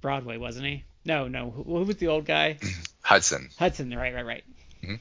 Broadway, 0.00 0.36
wasn't 0.36 0.66
he? 0.66 0.82
No, 1.04 1.28
no. 1.28 1.52
Who, 1.52 1.62
who 1.62 1.84
was 1.84 1.98
the 1.98 2.08
old 2.08 2.24
guy? 2.24 2.58
Hudson. 3.02 3.50
Hudson. 3.56 3.96
Right, 3.96 4.12
right, 4.12 4.26
right. 4.26 4.44
Mhm. 4.82 4.98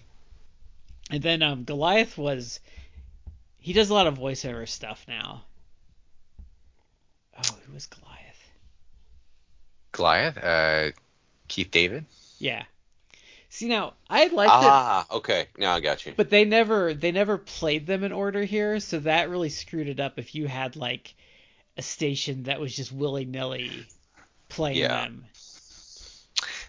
And 1.10 1.23
then 1.23 1.41
um 1.41 1.64
Goliath 1.64 2.19
was 2.19 2.60
he 3.57 3.73
does 3.73 3.89
a 3.89 3.95
lot 3.95 4.06
of 4.06 4.19
voiceover 4.19 4.69
stuff 4.69 5.03
now. 5.07 5.45
Oh, 7.35 7.57
who 7.65 7.73
was 7.73 7.88
Goliath? 7.88 8.52
Goliath. 9.91 10.38
Uh, 10.38 10.91
Keith 11.52 11.69
David. 11.69 12.06
Yeah. 12.40 12.64
See 13.49 13.68
now, 13.68 13.94
I 14.10 14.28
liked 14.28 14.49
it 14.49 14.69
Ah, 14.69 15.06
okay. 15.11 15.48
Now 15.57 15.73
I 15.73 15.82
got 15.82 16.06
you. 16.06 16.14
But 16.15 16.30
they 16.30 16.45
never 16.45 16.94
they 16.94 17.11
never 17.11 17.38
played 17.38 17.86
them 17.86 18.06
in 18.06 18.14
order 18.14 18.44
here, 18.45 18.80
so 18.80 18.99
that 18.99 19.30
really 19.30 19.49
screwed 19.49 19.90
it 19.90 19.99
up 19.99 20.18
if 20.18 20.34
you 20.34 20.48
had 20.48 20.78
like 20.78 21.14
a 21.78 21.82
station 21.82 22.44
that 22.44 22.61
was 22.61 22.73
just 22.73 22.94
willy 22.94 23.26
nilly 23.26 23.86
playing 24.48 24.78
Yeah. 24.78 25.02
them. 25.02 25.26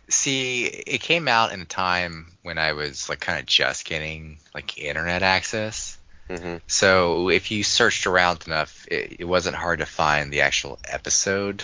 See, 0.08 0.64
it 0.64 1.00
came 1.00 1.28
out 1.28 1.52
in 1.52 1.60
a 1.60 1.64
time 1.64 2.32
when 2.42 2.58
I 2.58 2.72
was 2.72 3.08
like 3.08 3.20
kind 3.20 3.38
of 3.38 3.46
just 3.46 3.84
getting 3.84 4.38
like 4.52 4.76
internet 4.78 5.22
access. 5.22 5.96
Mm-hmm. 6.28 6.56
So 6.66 7.30
if 7.30 7.52
you 7.52 7.62
searched 7.62 8.06
around 8.08 8.44
enough, 8.48 8.86
it, 8.90 9.20
it 9.20 9.24
wasn't 9.24 9.54
hard 9.54 9.78
to 9.78 9.86
find 9.86 10.32
the 10.32 10.40
actual 10.40 10.80
episode 10.88 11.62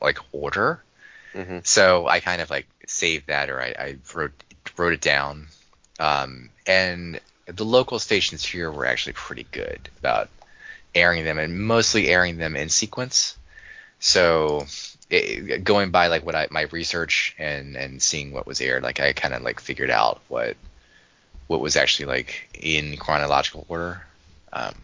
like 0.00 0.18
order. 0.32 0.82
Hmm 1.34 1.58
So 1.64 2.06
I 2.06 2.20
kind 2.20 2.40
of 2.40 2.50
like 2.50 2.66
saved 2.86 3.26
that 3.26 3.50
or 3.50 3.60
I, 3.60 3.74
I 3.78 3.96
wrote 4.14 4.32
wrote 4.76 4.92
it 4.92 5.00
down. 5.00 5.48
Um, 5.98 6.50
and 6.66 7.20
the 7.46 7.64
local 7.64 7.98
stations 7.98 8.44
here 8.44 8.70
were 8.70 8.86
actually 8.86 9.12
pretty 9.14 9.46
good 9.52 9.88
about 9.98 10.28
airing 10.94 11.24
them 11.24 11.38
and 11.38 11.66
mostly 11.66 12.08
airing 12.08 12.36
them 12.38 12.56
in 12.56 12.68
sequence. 12.68 13.36
So 14.00 14.66
it, 15.10 15.64
going 15.64 15.90
by 15.90 16.08
like 16.08 16.24
what 16.24 16.34
I 16.34 16.48
my 16.50 16.62
research 16.62 17.34
and 17.38 17.76
and 17.76 18.02
seeing 18.02 18.32
what 18.32 18.46
was 18.46 18.60
aired, 18.60 18.82
like 18.82 19.00
I 19.00 19.12
kind 19.12 19.34
of 19.34 19.42
like 19.42 19.60
figured 19.60 19.90
out 19.90 20.20
what 20.28 20.56
what 21.46 21.60
was 21.60 21.76
actually 21.76 22.06
like 22.06 22.48
in 22.54 22.96
chronological 22.96 23.66
order. 23.68 24.04
Um, 24.52 24.74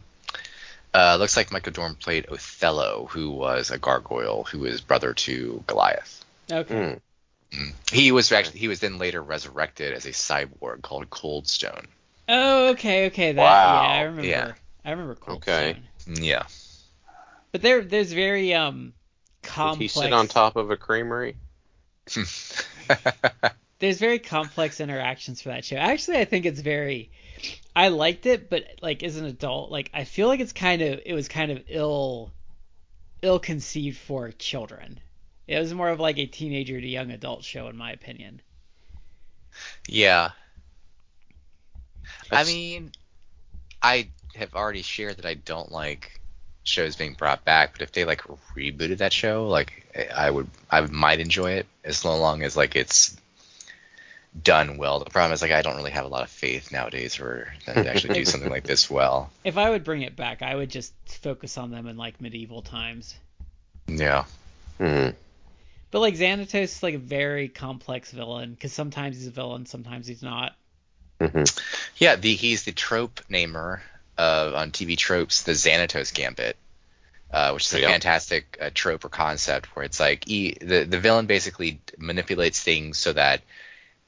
uh, 0.93 1.17
looks 1.21 1.37
like 1.37 1.53
Michael 1.53 1.73
Dorn 1.73 1.95
played 1.95 2.27
Othello, 2.31 3.07
who 3.11 3.31
was 3.31 3.71
a 3.71 3.79
gargoyle 3.79 4.45
who 4.45 4.61
was 4.61 4.81
brother 4.81 5.15
to 5.15 5.63
Goliath. 5.67 6.20
Okay. 6.51 6.75
Mm. 6.75 7.01
He 7.91 8.13
was 8.13 8.31
actually 8.31 8.61
he 8.61 8.69
was 8.69 8.81
then 8.81 8.99
later 8.99 9.23
resurrected 9.23 9.93
as 9.93 10.07
a 10.07 10.11
cyborg 10.11 10.83
called 10.83 11.11
Coldstone. 11.11 11.87
Oh, 12.29 12.69
okay, 12.71 13.07
okay. 13.07 13.33
That 13.33 13.43
Wow. 13.43 13.83
yeah, 13.83 13.89
I 13.89 14.01
remember. 14.03 14.27
Yeah. 14.29 14.53
I 14.85 14.91
remember 14.91 15.15
Cold 15.17 15.39
Okay. 15.39 15.77
Stone. 16.05 16.23
Yeah. 16.25 16.45
But 17.53 17.63
there 17.63 17.83
there's 17.83 18.13
very 18.13 18.55
um 18.55 18.93
complex. 19.43 19.45
Did 19.45 19.53
complex 19.53 19.79
he 19.79 19.89
sit 19.89 20.13
on 20.13 20.29
top 20.29 20.57
of 20.57 20.71
a 20.71 20.77
creamery? 20.77 21.37
there's 23.79 23.99
very 23.99 24.19
complex 24.19 24.81
interactions 24.81 25.43
for 25.43 25.49
that 25.49 25.65
show. 25.65 25.77
Actually, 25.77 26.19
I 26.19 26.25
think 26.25 26.47
it's 26.47 26.61
very 26.61 27.11
I 27.75 27.89
liked 27.89 28.27
it, 28.27 28.51
but 28.51 28.65
like 28.83 29.03
as 29.03 29.17
an 29.17 29.25
adult, 29.27 29.71
like 29.71 29.91
I 29.93 30.05
feel 30.05 30.29
like 30.29 30.41
it's 30.41 30.53
kind 30.53 30.83
of 30.83 31.01
it 31.05 31.15
was 31.15 31.29
kind 31.29 31.51
of 31.51 31.65
ill 31.69 32.33
ill 33.23 33.39
conceived 33.39 33.99
for 33.99 34.31
children. 34.33 35.01
It 35.51 35.59
was 35.59 35.75
more 35.75 35.89
of 35.89 35.99
like 35.99 36.17
a 36.17 36.27
teenager 36.27 36.81
to 36.81 36.87
young 36.87 37.11
adult 37.11 37.43
show 37.43 37.67
in 37.67 37.77
my 37.77 37.91
opinion. 37.91 38.41
yeah. 39.89 40.31
I 42.31 42.45
mean, 42.45 42.93
I 43.83 44.11
have 44.37 44.55
already 44.55 44.83
shared 44.83 45.17
that 45.17 45.27
I 45.27 45.35
don't 45.35 45.73
like 45.73 46.21
shows 46.63 46.95
being 46.95 47.15
brought 47.15 47.45
back, 47.45 47.73
but 47.73 47.83
if 47.83 47.91
they 47.91 48.05
like 48.05 48.23
rebooted 48.57 48.99
that 48.99 49.13
show, 49.13 49.49
like 49.49 50.09
I 50.15 50.31
would, 50.31 50.47
I 50.71 50.83
might 50.83 51.19
enjoy 51.19 51.55
it 51.55 51.67
as 51.83 52.05
long 52.05 52.45
as 52.45 52.57
like 52.57 52.77
it's 52.77 53.17
done 54.41 54.77
well. 54.77 55.01
The 55.01 55.11
problem 55.11 55.33
is 55.33 55.43
like 55.43 55.51
I 55.51 55.63
don't 55.63 55.75
really 55.75 55.91
have 55.91 56.05
a 56.05 56.09
lot 56.09 56.23
of 56.23 56.31
faith 56.31 56.71
nowadays 56.71 57.17
for 57.17 57.53
them 57.67 57.83
to 57.83 57.91
actually 57.91 58.15
do 58.15 58.25
something 58.25 58.51
like 58.51 58.63
this 58.63 58.89
well. 58.89 59.33
If 59.45 59.59
I 59.59 59.71
would 59.71 59.83
bring 59.83 60.03
it 60.03 60.15
back, 60.15 60.43
I 60.43 60.55
would 60.55 60.71
just 60.71 60.95
focus 61.07 61.59
on 61.59 61.73
them 61.73 61.89
in 61.89 61.97
like 61.97 62.21
medieval 62.21 62.63
times. 62.63 63.17
Yeah. 63.89 64.27
Hmm. 64.79 65.09
But 65.91 66.01
like 66.01 66.15
Xanatos 66.15 66.55
is 66.65 66.83
like 66.83 66.95
a 66.95 66.99
very 66.99 67.49
complex 67.49 68.11
villain 68.13 68.55
because 68.55 68.73
sometimes 68.73 69.17
he's 69.17 69.27
a 69.29 69.31
villain, 69.33 69.67
sometimes 69.67 70.07
he's 70.07 70.23
not. 70.23 70.57
hmm 71.21 71.45
Yeah, 71.99 72.17
the 72.17 72.35
he's 72.35 72.65
the 72.65 72.73
trope 72.73 73.21
namer 73.29 73.83
uh, 74.19 74.53
on 74.55 74.71
TV 74.71 74.97
tropes, 74.97 75.43
the 75.43 75.53
Xanatos 75.53 76.13
Gambit, 76.13 76.57
uh, 77.33 77.53
which 77.53 77.67
is 77.67 77.75
a 77.75 77.81
Yeah. 77.81 77.91
fantastic 77.93 78.59
uh, 78.61 78.71
trope 78.75 79.05
or 79.05 79.09
concept 79.11 79.75
where 79.77 79.85
it's 79.85 80.01
like 80.01 80.27
he, 80.27 80.57
the 80.61 80.85
the 80.85 81.01
villain 81.01 81.27
basically 81.27 81.81
manipulates 81.99 82.63
things 82.63 82.99
so 82.99 83.13
that 83.15 83.43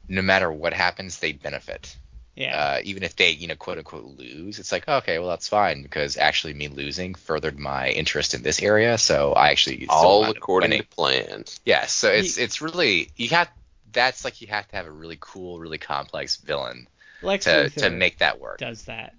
no 0.09 0.23
matter 0.23 0.53
what 0.53 0.75
happens, 0.75 1.19
they 1.19 1.33
benefit. 1.33 1.97
Yeah. 2.35 2.57
Uh, 2.59 2.81
even 2.85 3.03
if 3.03 3.15
they, 3.17 3.31
you 3.31 3.47
know, 3.47 3.57
quote 3.57 3.77
unquote 3.79 4.05
lose, 4.19 4.59
it's 4.59 4.73
like 4.73 4.89
okay, 4.89 5.19
well 5.19 5.29
that's 5.29 5.49
fine 5.49 5.83
because 5.83 6.17
actually 6.17 6.55
me 6.55 6.69
losing 6.69 7.15
furthered 7.15 7.59
my 7.59 7.91
interest 7.91 8.33
in 8.33 8.43
this 8.43 8.63
area, 8.63 8.97
so 8.97 9.33
I 9.35 9.51
actually 9.51 9.85
still 9.85 9.91
All 9.91 10.25
according 10.31 10.71
winning. 10.71 10.83
to 10.83 10.89
plan. 10.89 11.45
Yeah, 11.67 11.85
so 11.87 12.09
it's 12.11 12.39
it's 12.39 12.63
really 12.63 13.11
you 13.17 13.29
have 13.31 13.51
that's 13.93 14.25
like 14.25 14.41
you 14.41 14.47
have 14.49 14.67
to 14.69 14.77
have 14.77 14.87
a 14.87 14.91
really 14.91 15.19
cool, 15.21 15.59
really 15.61 15.77
complex 15.77 16.37
villain 16.37 16.89
Lex 17.21 17.45
to 17.45 17.51
Luthor 17.51 17.75
to 17.83 17.91
make 17.91 18.19
that 18.19 18.41
work. 18.41 18.57
does 18.59 18.85
that, 18.85 19.15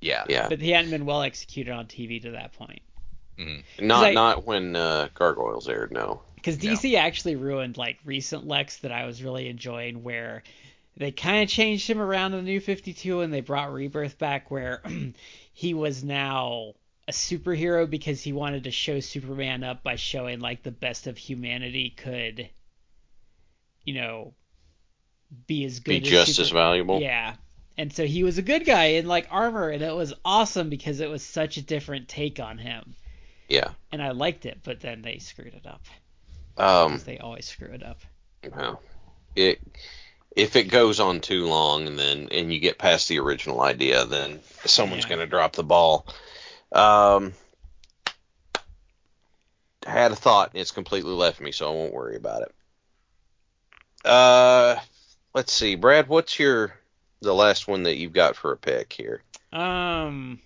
Yeah. 0.00 0.24
Yeah. 0.28 0.48
but 0.48 0.60
he 0.60 0.70
hadn't 0.72 0.90
been 0.90 1.06
well 1.06 1.22
executed 1.22 1.70
on 1.70 1.86
TV 1.86 2.20
to 2.22 2.32
that 2.32 2.52
point. 2.54 2.82
Not 3.78 4.04
I- 4.06 4.12
not 4.12 4.44
when 4.44 4.74
uh, 4.74 5.08
Gargoyles 5.14 5.68
aired. 5.68 5.92
No. 5.92 6.22
Because 6.34 6.62
No. 6.62 6.72
DC 6.72 6.96
actually 6.98 7.36
ruined 7.36 7.76
like 7.76 7.98
recent 8.04 8.46
Lex 8.46 8.78
that 8.78 8.92
I 8.92 9.06
was 9.06 9.22
really 9.22 9.48
enjoying, 9.48 10.02
where 10.02 10.42
they 10.96 11.10
kind 11.12 11.42
of 11.42 11.48
changed 11.48 11.88
him 11.88 12.00
around 12.00 12.32
in 12.34 12.44
the 12.44 12.50
New 12.50 12.60
52 12.60 13.20
and 13.20 13.32
they 13.32 13.40
brought 13.40 13.72
Rebirth 13.72 14.18
back, 14.18 14.50
where 14.50 14.82
he 15.52 15.74
was 15.74 16.02
now 16.02 16.72
a 17.08 17.12
superhero 17.12 17.88
because 17.88 18.22
he 18.22 18.32
wanted 18.32 18.64
to 18.64 18.70
show 18.70 19.00
Superman 19.00 19.62
up 19.62 19.82
by 19.82 19.96
showing 19.96 20.40
like 20.40 20.62
the 20.62 20.70
best 20.72 21.06
of 21.06 21.16
humanity 21.18 21.90
could, 21.90 22.48
you 23.84 23.94
know, 23.94 24.34
be 25.46 25.64
as 25.64 25.80
good 25.80 26.02
Be 26.02 26.06
as 26.06 26.08
just 26.08 26.34
Super- 26.36 26.42
as 26.46 26.50
valuable. 26.50 27.00
Yeah. 27.00 27.34
And 27.78 27.92
so 27.92 28.06
he 28.06 28.22
was 28.22 28.38
a 28.38 28.42
good 28.42 28.64
guy 28.64 28.84
in 28.84 29.06
like 29.06 29.28
armor, 29.30 29.68
and 29.68 29.82
it 29.82 29.94
was 29.94 30.14
awesome 30.24 30.70
because 30.70 31.00
it 31.00 31.10
was 31.10 31.22
such 31.22 31.58
a 31.58 31.62
different 31.62 32.08
take 32.08 32.40
on 32.40 32.56
him, 32.56 32.94
Yeah. 33.50 33.68
and 33.92 34.02
I 34.02 34.12
liked 34.12 34.46
it. 34.46 34.60
But 34.64 34.80
then 34.80 35.02
they 35.02 35.18
screwed 35.18 35.52
it 35.52 35.66
up, 35.66 35.82
Um, 36.56 37.02
they 37.04 37.18
always 37.18 37.44
screw 37.44 37.68
it 37.68 37.82
up. 37.82 38.00
Well, 38.50 38.80
it 39.34 39.60
if 40.36 40.54
it 40.54 40.64
goes 40.64 41.00
on 41.00 41.20
too 41.20 41.46
long 41.46 41.86
and 41.86 41.98
then 41.98 42.28
and 42.30 42.52
you 42.52 42.60
get 42.60 42.78
past 42.78 43.08
the 43.08 43.18
original 43.18 43.62
idea, 43.62 44.04
then 44.04 44.40
someone's 44.66 45.04
Yeah. 45.04 45.08
going 45.08 45.20
to 45.20 45.26
drop 45.26 45.54
the 45.54 45.64
ball. 45.64 46.06
Um, 46.72 47.32
I 49.86 49.90
had 49.90 50.12
a 50.12 50.16
thought 50.16 50.50
and 50.52 50.60
it's 50.60 50.70
completely 50.72 51.12
left 51.12 51.40
me, 51.40 51.52
so 51.52 51.70
I 51.70 51.74
won't 51.74 51.94
worry 51.94 52.16
about 52.16 52.42
it. 52.42 52.54
Uh, 54.04 54.76
let's 55.34 55.52
see, 55.52 55.74
Brad, 55.74 56.08
what's 56.08 56.38
your 56.38 56.74
the 57.22 57.34
last 57.34 57.66
one 57.66 57.84
that 57.84 57.96
you've 57.96 58.12
got 58.12 58.36
for 58.36 58.52
a 58.52 58.56
pick 58.56 58.92
here? 58.92 59.22
Um, 59.52 60.38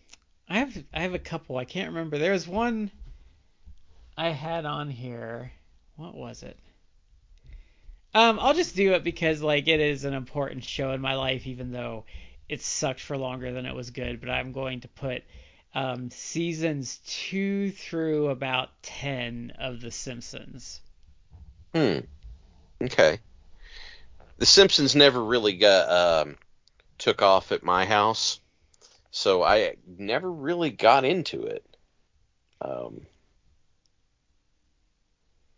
I 0.48 0.58
have 0.58 0.84
I 0.94 1.00
have 1.00 1.14
a 1.14 1.18
couple. 1.18 1.56
I 1.56 1.64
can't 1.64 1.88
remember. 1.88 2.16
There 2.16 2.32
was 2.32 2.46
one 2.46 2.90
I 4.16 4.28
had 4.30 4.66
on 4.66 4.88
here. 4.88 5.50
What 5.96 6.14
was 6.14 6.42
it? 6.42 6.56
Um, 8.12 8.38
I'll 8.40 8.54
just 8.54 8.74
do 8.74 8.94
it 8.94 9.04
because 9.04 9.40
like 9.40 9.68
it 9.68 9.80
is 9.80 10.04
an 10.04 10.14
important 10.14 10.64
show 10.64 10.92
in 10.92 11.00
my 11.00 11.14
life, 11.14 11.46
even 11.46 11.70
though 11.70 12.04
it 12.48 12.60
sucked 12.60 13.00
for 13.00 13.16
longer 13.16 13.52
than 13.52 13.66
it 13.66 13.74
was 13.74 13.90
good. 13.90 14.20
But 14.20 14.30
I'm 14.30 14.52
going 14.52 14.80
to 14.80 14.88
put 14.88 15.22
um, 15.74 16.10
seasons 16.10 16.98
two 17.06 17.70
through 17.70 18.28
about 18.28 18.70
ten 18.82 19.52
of 19.58 19.80
The 19.80 19.90
Simpsons. 19.90 20.80
Hmm. 21.74 21.98
Okay. 22.82 23.18
The 24.38 24.46
Simpsons 24.46 24.96
never 24.96 25.22
really 25.22 25.52
got 25.52 26.26
um, 26.26 26.36
took 26.98 27.22
off 27.22 27.52
at 27.52 27.62
my 27.62 27.84
house, 27.84 28.40
so 29.10 29.42
I 29.44 29.74
never 29.86 30.30
really 30.30 30.70
got 30.70 31.04
into 31.04 31.42
it. 31.42 31.64
Um, 32.60 33.02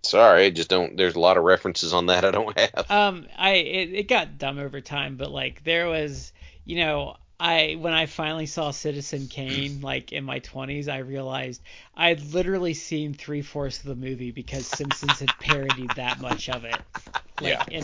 sorry, 0.03 0.47
I 0.47 0.51
just 0.51 0.69
don't. 0.69 0.97
There's 0.97 1.15
a 1.15 1.21
lot 1.21 1.37
of 1.37 1.45
references 1.45 1.93
on 1.93 2.07
that 2.07 2.25
I 2.25 2.31
don't 2.31 2.59
have. 2.75 2.91
Um, 2.91 3.27
I 3.37 3.53
it, 3.55 3.93
it 3.95 4.09
got 4.09 4.39
dumb 4.39 4.59
over 4.59 4.81
time, 4.81 5.17
but 5.17 5.31
like 5.31 5.65
there 5.65 5.89
was, 5.89 6.33
you 6.65 6.77
know, 6.77 7.17
I 7.39 7.77
when 7.79 7.93
I 7.93 8.07
finally 8.07 8.47
saw 8.47 8.71
Citizen 8.71 9.29
Kane, 9.29 9.81
like 9.83 10.13
in 10.13 10.25
my 10.25 10.39
twenties, 10.41 10.89
I 10.89 10.99
realized 10.99 11.63
I'd 11.97 12.33
literally 12.33 12.75
seen 12.75 13.15
three 13.15 13.43
fourths 13.43 13.79
of 13.79 13.87
the 13.87 13.95
movie 13.97 14.31
because 14.31 14.67
Simpsons 14.67 15.21
had 15.21 15.39
parodied 15.39 15.97
that 15.97 16.21
much 16.21 16.49
of 16.49 16.65
it. 16.65 16.85
Like 17.41 17.67
in 17.73 17.83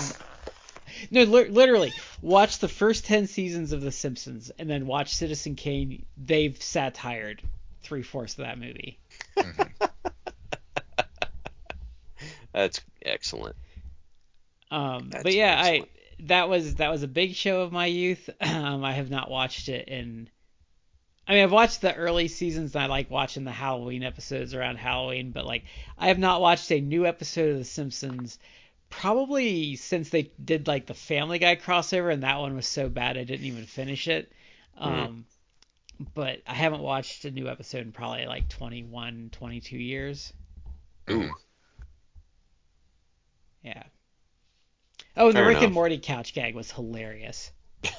no, 1.11 1.23
li- 1.24 1.49
literally 1.49 1.95
watch 2.23 2.59
the 2.59 2.69
first 2.69 3.07
ten 3.07 3.27
seasons 3.27 3.73
of 3.73 3.81
The 3.81 3.90
Simpsons 3.90 4.53
and 4.57 4.70
then 4.70 4.86
watch 4.86 5.15
Citizen 5.15 5.57
Kane. 5.57 6.05
They've 6.16 6.57
satired 6.62 7.43
three 7.82 8.03
fourths 8.03 8.35
of 8.35 8.45
that 8.45 8.59
movie. 8.59 8.99
That's 12.59 12.80
excellent. 13.02 13.55
Um, 14.72 15.10
That's 15.10 15.22
but 15.22 15.32
yeah, 15.32 15.60
excellent. 15.60 15.85
I 15.85 16.22
that 16.24 16.48
was 16.48 16.74
that 16.74 16.90
was 16.90 17.05
a 17.05 17.09
big 17.09 17.36
show 17.36 17.60
of 17.60 17.70
my 17.70 17.86
youth. 17.86 18.28
Um, 18.40 18.82
I 18.82 18.94
have 18.94 19.10
not 19.10 19.30
watched 19.30 19.68
it 19.68 19.86
in. 19.86 20.28
I 21.28 21.35
mean, 21.35 21.44
I've 21.44 21.52
watched 21.52 21.82
the 21.82 21.94
early 21.94 22.26
seasons. 22.26 22.74
And 22.74 22.82
I 22.82 22.86
like 22.86 23.10
watching 23.10 23.44
the 23.44 23.52
Halloween 23.52 24.02
episodes 24.02 24.55
around 24.55 24.76
Halloween, 24.76 25.30
but 25.30 25.47
like 25.47 25.66
I 25.97 26.09
have 26.09 26.18
not 26.18 26.40
watched 26.40 26.72
a 26.72 26.80
new 26.80 27.06
episode 27.06 27.51
of 27.51 27.59
The 27.59 27.64
Simpsons 27.64 28.40
probably 28.90 29.76
since 29.76 30.10
they 30.10 30.32
did 30.44 30.66
like 30.66 30.86
the 30.86 30.94
Family 30.94 31.39
Guy 31.39 31.55
crossover, 31.55 32.12
and 32.12 32.24
that 32.24 32.40
one 32.40 32.56
was 32.56 32.66
so 32.66 32.89
bad 32.89 33.16
I 33.16 33.22
didn't 33.22 33.47
even 33.47 33.66
finish 33.66 34.09
it. 34.09 34.32
Um, 34.76 35.26
but 36.12 36.43
I 36.44 36.55
haven't 36.55 36.82
watched 36.82 37.24
a 37.24 37.30
new 37.30 37.48
episode 37.48 37.86
in 37.86 37.93
probably 37.93 38.26
like 38.26 38.48
21, 38.48 39.30
22 39.30 39.78
years. 39.78 40.32
Ooh. 41.09 41.30
Yeah. 43.62 43.82
Oh, 45.16 45.28
and 45.28 45.36
the 45.36 45.40
Fair 45.40 45.48
Rick 45.48 45.62
and. 45.62 45.72
Morty 45.72 45.98
couch 45.98 46.35
gag 46.35 46.55
was 46.55 46.70
hilarious. 46.70 47.51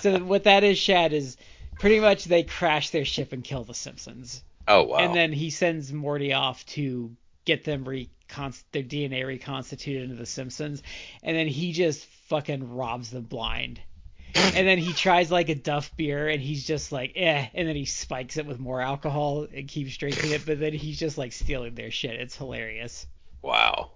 So 0.00 0.18
what 0.18 0.44
that 0.44 0.64
is, 0.64 0.76
Shad, 0.76 1.14
is 1.14 1.38
pretty 1.78 1.98
much 1.98 2.24
they 2.24 2.42
crash 2.42 2.90
their 2.90 3.06
ship 3.06 3.32
and 3.32 3.42
kill 3.42 3.64
the 3.64 3.72
Simpsons, 3.72 4.42
oh 4.68 4.82
wow. 4.82 4.98
and 4.98 5.14
then 5.14 5.32
he 5.32 5.48
sends 5.48 5.92
Morty 5.92 6.34
off 6.34 6.66
to 6.66 7.16
get 7.46 7.64
them 7.64 7.84
recon 7.84 8.52
their 8.72 8.82
DNA 8.82 9.26
reconstituted 9.26 10.02
into 10.02 10.16
the 10.16 10.26
Simpsons, 10.26 10.82
and 11.22 11.34
then 11.34 11.46
he 11.46 11.72
just 11.72 12.04
fucking 12.28 12.74
robs 12.74 13.10
them 13.10 13.24
blind. 13.24 13.80
And 14.36 14.66
then 14.66 14.78
he 14.78 14.92
tries 14.92 15.30
like 15.30 15.48
a 15.48 15.54
Duff 15.54 15.96
beer, 15.96 16.28
and 16.28 16.42
he's 16.42 16.66
just 16.66 16.90
like, 16.90 17.12
eh. 17.14 17.46
And 17.54 17.68
then 17.68 17.76
he 17.76 17.84
spikes 17.84 18.36
it 18.36 18.44
with 18.44 18.58
more 18.58 18.80
alcohol 18.80 19.46
and 19.54 19.68
keeps 19.68 19.96
drinking 19.96 20.32
it, 20.32 20.44
but 20.44 20.58
then 20.58 20.72
he's 20.72 20.98
just 20.98 21.16
like 21.16 21.32
stealing 21.32 21.76
their 21.76 21.92
shit. 21.92 22.20
It's 22.20 22.36
hilarious. 22.36 23.06
Wow. 23.42 23.92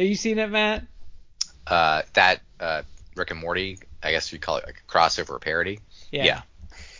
Have 0.00 0.08
you 0.08 0.14
seen 0.14 0.38
it, 0.38 0.48
Matt? 0.50 0.86
Uh, 1.66 2.00
that 2.14 2.40
uh, 2.58 2.82
Rick 3.16 3.32
and 3.32 3.38
Morty, 3.40 3.78
I 4.02 4.12
guess 4.12 4.32
you'd 4.32 4.40
call 4.40 4.56
it 4.56 4.64
like 4.64 4.82
a 4.88 4.90
crossover 4.90 5.38
parody. 5.38 5.80
Yeah. 6.10 6.24
Yeah, 6.24 6.42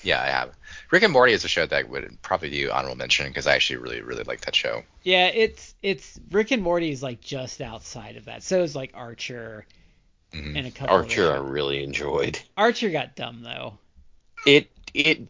Yeah, 0.03 0.23
I 0.23 0.27
have. 0.27 0.51
Rick 0.91 1.05
and 1.05 1.13
Morty 1.15 1.33
is 1.33 1.43
a 1.43 1.49
show 1.49 1.65
that 1.65 1.89
would 1.89 2.19
probably 2.21 2.51
do 2.51 2.71
honorable 2.71 2.99
mention 2.99 3.29
because 3.29 3.47
I 3.47 3.55
actually 3.55 3.79
really, 3.79 4.03
really 4.03 4.25
like 4.25 4.43
that 4.43 4.55
show. 4.55 4.83
Yeah, 5.03 5.29
it's 5.29 5.75
it's 5.83 6.21
Rick 6.31 6.51
and 6.51 6.63
Morty 6.63 6.91
is 6.91 7.03
like 7.03 7.23
just 7.23 7.63
outside 7.63 8.17
of 8.19 8.27
that. 8.27 8.43
So 8.43 8.63
is 8.63 8.77
like 8.77 8.91
Archer 8.93 9.65
Mhm. 10.35 10.59
and 10.59 10.67
a 10.67 10.71
couple. 10.71 10.95
of 10.95 11.03
Archer 11.05 11.33
I 11.33 11.39
really 11.39 11.83
enjoyed. 11.83 12.39
Archer 12.55 12.91
got 12.91 13.17
dumb 13.17 13.43
though. 13.43 13.79
It 14.45 14.71
it 14.93 15.23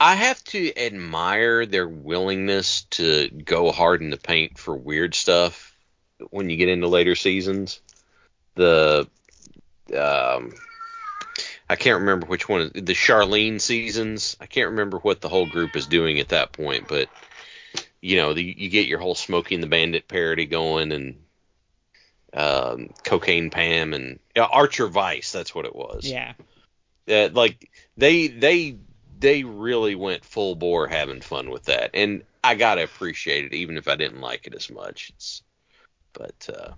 I 0.00 0.16
have 0.16 0.42
to 0.46 0.76
admire 0.76 1.66
their 1.66 1.86
willingness 1.86 2.82
to 2.90 3.28
go 3.28 3.70
hard 3.70 4.02
in 4.02 4.10
the 4.10 4.16
paint 4.16 4.58
for 4.58 4.74
weird 4.74 5.14
stuff 5.14 5.70
when 6.30 6.50
you 6.50 6.56
get 6.56 6.68
into 6.68 6.88
later 6.88 7.14
seasons. 7.14 7.80
The 8.56 9.08
um 9.96 10.52
I 11.68 11.76
can't 11.76 12.00
remember 12.00 12.26
which 12.26 12.48
one 12.48 12.70
the 12.74 12.94
Cherlene 12.94 13.60
seasons. 13.60 14.36
I 14.40 14.46
can't 14.46 14.70
remember 14.70 14.98
what 14.98 15.20
the 15.20 15.28
whole 15.28 15.46
group 15.46 15.76
is 15.76 15.86
doing 15.86 16.20
at 16.20 16.28
that 16.28 16.52
point, 16.52 16.88
but 16.88 17.08
you 18.00 18.16
know, 18.16 18.34
the, 18.34 18.42
you 18.42 18.68
get 18.68 18.86
your 18.86 18.98
whole 18.98 19.14
Smoking 19.14 19.60
the 19.62 19.66
Bandit 19.66 20.06
parody 20.08 20.44
going 20.44 20.92
and 20.92 21.16
um, 22.34 22.90
Cocaine 23.04 23.50
Pam 23.50 23.94
and 23.94 24.18
yeah, 24.36 24.44
Archer 24.44 24.88
Vice, 24.88 25.32
that's 25.32 25.54
what 25.54 25.64
it 25.64 25.74
was 25.74 26.04
Yeah. 26.04 26.34
uh, 27.08 27.30
like 27.32 27.70
they 27.96 28.26
they 28.26 28.76
they 29.18 29.44
really 29.44 29.94
went 29.94 30.24
full 30.24 30.54
bore 30.54 30.86
having 30.86 31.20
fun 31.20 31.48
with 31.50 31.64
that 31.64 31.90
and 31.94 32.24
i 32.42 32.54
gotta 32.54 32.82
appreciate 32.82 33.44
it 33.44 33.54
even 33.54 33.76
if 33.76 33.88
i 33.88 33.94
didn't 33.94 34.20
like 34.20 34.46
it 34.46 34.54
as 34.54 34.70
much 34.70 35.10
it's 35.14 35.42
but 36.14 36.48
uh 36.56 36.72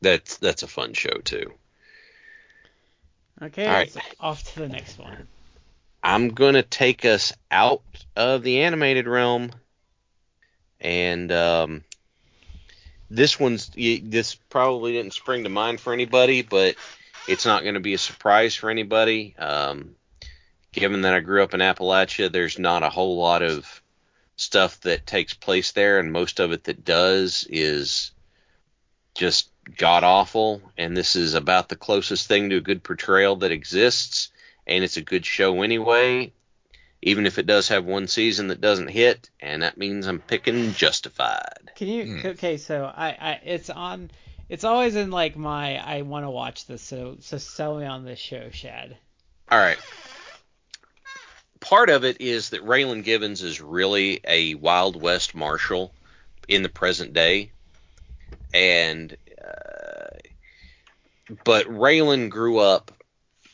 that's 0.00 0.38
that's 0.38 0.62
a 0.62 0.68
fun 0.68 0.92
show 0.92 1.18
too 1.24 1.52
Okay. 3.42 3.66
Right. 3.66 3.96
off 4.20 4.42
to 4.52 4.58
the 4.60 4.68
next 4.68 4.98
one. 4.98 5.26
i'm 6.02 6.30
gonna 6.30 6.62
take 6.62 7.04
us 7.04 7.32
out 7.50 7.82
of 8.16 8.42
the 8.42 8.60
animated 8.60 9.06
realm 9.06 9.50
and 10.80 11.30
um 11.32 11.84
this 13.08 13.40
one's 13.40 13.70
this 13.74 14.34
probably 14.50 14.92
didn't 14.92 15.14
spring 15.14 15.44
to 15.44 15.50
mind 15.50 15.80
for 15.80 15.92
anybody 15.92 16.42
but 16.42 16.74
it's 17.28 17.46
not 17.46 17.62
going 17.62 17.74
to 17.74 17.80
be 17.80 17.94
a 17.94 17.98
surprise 17.98 18.54
for 18.54 18.70
anybody 18.70 19.34
um 19.38 19.94
given 20.72 21.02
that 21.02 21.14
I 21.14 21.20
grew 21.20 21.42
up 21.42 21.54
in 21.54 21.60
Appalachia, 21.60 22.30
there's 22.30 22.58
not 22.58 22.82
a 22.82 22.90
whole 22.90 23.16
lot 23.16 23.42
of 23.42 23.79
stuff 24.40 24.80
that 24.80 25.06
takes 25.06 25.34
place 25.34 25.72
there, 25.72 25.98
and 25.98 26.12
most 26.12 26.40
of 26.40 26.52
it 26.52 26.64
that 26.64 26.84
does 26.84 27.46
is 27.50 28.12
just 29.14 29.50
god 29.76 30.02
awful. 30.02 30.62
And 30.78 30.96
this 30.96 31.14
is 31.14 31.34
about 31.34 31.68
the 31.68 31.76
closest 31.76 32.26
thing 32.26 32.50
to 32.50 32.56
a 32.56 32.60
good 32.60 32.82
portrayal 32.82 33.36
that 33.36 33.52
exists, 33.52 34.30
and 34.66 34.82
it's 34.82 34.96
a 34.96 35.02
good 35.02 35.26
show 35.26 35.62
anyway, 35.62 36.32
even 37.02 37.26
if 37.26 37.38
it 37.38 37.46
does 37.46 37.68
have 37.68 37.84
one 37.84 38.08
season 38.08 38.48
that 38.48 38.60
doesn't 38.60 38.88
hit, 38.88 39.28
and 39.40 39.62
that 39.62 39.76
means 39.76 40.06
I'm 40.06 40.20
picking 40.20 40.72
Justified. 40.72 41.72
Can 41.76 41.88
you? 41.88 42.04
Hmm. 42.04 42.26
Okay, 42.28 42.56
so 42.56 42.84
I, 42.84 43.08
I 43.08 43.40
it's 43.44 43.70
on. 43.70 44.10
It's 44.48 44.64
always 44.64 44.96
in 44.96 45.10
like 45.10 45.36
my 45.36 45.76
I 45.76 46.02
want 46.02 46.24
to 46.24 46.30
watch 46.30 46.66
this. 46.66 46.82
So 46.82 47.18
so 47.20 47.36
sell 47.36 47.78
me 47.78 47.84
on 47.84 48.04
this 48.04 48.18
show, 48.18 48.50
Shad. 48.50 48.96
All 49.50 49.58
right. 49.58 49.78
Part 51.60 51.90
of 51.90 52.04
it 52.04 52.20
is 52.20 52.50
that 52.50 52.64
Raylan 52.64 53.04
Givens 53.04 53.42
is 53.42 53.60
really 53.60 54.20
a 54.26 54.54
Wild 54.54 55.00
West 55.00 55.34
marshal 55.34 55.94
in 56.48 56.62
the 56.62 56.68
present 56.68 57.12
day, 57.12 57.52
and 58.52 59.16
uh, 59.38 60.16
but 61.44 61.66
Raylan 61.66 62.30
grew 62.30 62.58
up. 62.58 62.92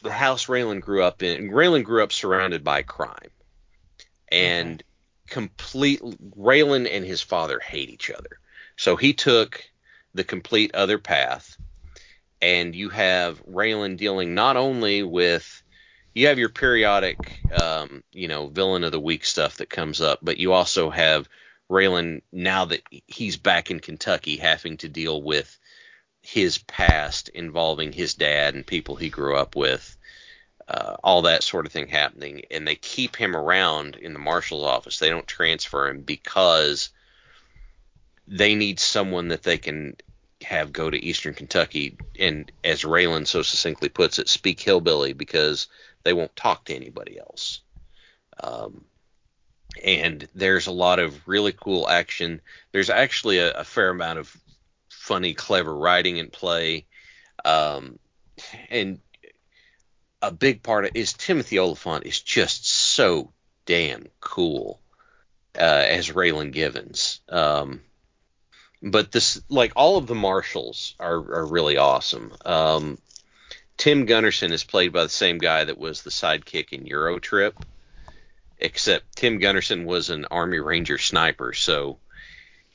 The 0.03 0.13
house 0.13 0.47
Raylan 0.47 0.81
grew 0.81 1.03
up 1.03 1.23
in. 1.23 1.51
Raylan 1.51 1.83
grew 1.83 2.03
up 2.03 2.13
surrounded 2.13 2.63
by 2.63 2.83
crime, 2.83 3.31
and 4.29 4.83
complete. 5.27 6.01
Raylan 6.01 6.89
and 6.91 7.05
his 7.05 7.23
father 7.23 7.59
hate 7.59 7.91
each 7.91 8.11
other, 8.11 8.39
so 8.77 8.95
he 8.95 9.13
took 9.15 9.65
the 10.15 10.25
complete 10.25 10.75
other 10.75 10.99
path. 10.99 11.57
And 12.41 12.75
you 12.75 12.91
have 12.91 13.45
Raylan 13.47 13.97
dealing 13.97 14.35
not 14.35 14.57
only 14.57 15.03
with 15.03 15.63
you 16.17 16.29
have 16.29 16.39
your 16.39 16.49
periodic, 16.49 17.39
um, 17.53 18.03
you 18.11 18.27
know, 18.27 18.47
villain 18.47 18.85
of 18.85 18.93
the 18.93 18.99
week 18.99 19.23
stuff 19.23 19.59
that 19.59 19.69
comes 19.69 20.01
up, 20.01 20.19
but 20.23 20.39
you 20.39 20.55
also 20.55 20.89
have 20.89 21.29
Raylan 21.71 22.23
now 22.33 22.65
that 22.65 22.81
he's 23.07 23.37
back 23.37 23.71
in 23.71 23.81
Kentucky 23.81 24.39
having 24.39 24.79
to 24.79 24.89
deal 24.89 25.21
with 25.21 25.59
his 26.23 26.57
past 26.57 27.29
involving 27.29 27.93
his 27.93 28.15
dad 28.15 28.55
and 28.55 28.67
people 28.67 28.97
he 28.97 29.11
grew 29.11 29.37
up 29.37 29.57
with, 29.57 29.95
uh, 30.69 30.97
all 31.05 31.21
that 31.23 31.43
sort 31.43 31.67
of 31.67 31.73
thing 31.73 31.87
happening, 31.87 32.41
and 32.51 32.67
they 32.67 32.77
keep 32.77 33.15
him 33.15 33.37
around 33.37 33.97
in 33.97 34.15
the 34.15 34.19
marshal's 34.19 34.65
office. 34.65 34.99
They 34.99 35.11
don't 35.11 35.27
transfer 35.27 35.87
him 35.87 36.01
because 36.01 36.89
they 38.27 38.55
need 38.55 38.81
someone 38.81 39.29
that 39.29 39.43
they 39.43 39.59
can 39.59 39.97
have 40.43 40.73
go 40.73 40.89
to 40.89 41.05
Eastern 41.05 41.35
Kentucky 41.35 41.99
and, 42.19 42.51
as 42.65 42.85
Raylan 42.85 43.27
so 43.27 43.43
succinctly 43.43 43.91
puts 43.91 44.19
it, 44.19 44.31
speak 44.31 44.61
hillbilly 44.61 45.13
because 45.13 45.69
they 46.07 46.13
won't 46.13 46.37
talk 46.37 46.65
to 46.65 46.75
anybody 46.75 47.19
else. 47.19 47.61
Um, 48.41 48.85
and 49.85 50.27
there's 50.35 50.69
a 50.69 50.73
lot 50.73 51.01
of 51.01 51.27
really 51.27 51.53
cool 51.53 51.89
action. 51.89 52.41
There's 52.73 52.91
actually 52.91 53.39
a, 53.39 53.53
a 53.53 53.65
fair 53.65 53.91
amount 53.91 54.21
of 54.21 54.35
funny, 54.89 55.35
clever 55.35 55.77
writing 55.77 56.21
and 56.21 56.33
play. 56.33 56.87
Um, 57.45 57.99
and 58.71 59.01
a 60.23 60.31
big 60.31 60.63
part 60.63 60.85
of 60.85 60.93
is 60.95 61.13
Timothy 61.13 61.59
Olyphant 61.59 62.07
is 62.07 62.21
just 62.21 62.69
so 62.69 63.33
damn 63.65 64.07
cool 64.21 64.81
uh, 65.59 65.85
as 65.89 66.11
Raylan 66.11 66.53
Givens. 66.53 67.21
Um, 67.29 67.81
but 68.81 69.11
this, 69.11 69.41
like 69.49 69.73
all 69.75 69.97
of 69.97 70.07
the 70.07 70.15
marshals, 70.15 70.95
are 71.01 71.17
are 71.17 71.47
really 71.47 71.77
awesome. 71.77 72.33
Um, 72.45 72.99
Tim 73.77 74.07
Gutterson 74.07 74.53
is 74.53 74.65
played 74.65 74.93
by 74.93 75.03
the 75.03 75.09
same 75.09 75.39
guy 75.39 75.65
that 75.65 75.79
was 75.79 76.03
the 76.03 76.11
sidekick 76.11 76.73
in 76.73 76.87
Euro 76.87 77.19
Trip, 77.19 77.55
except 78.59 79.17
Tim 79.17 79.39
Gutterson 79.39 79.85
was 79.85 80.11
an 80.11 80.25
Army 80.27 80.61
Ranger 80.61 80.99
sniper, 80.99 81.53
so 81.53 81.99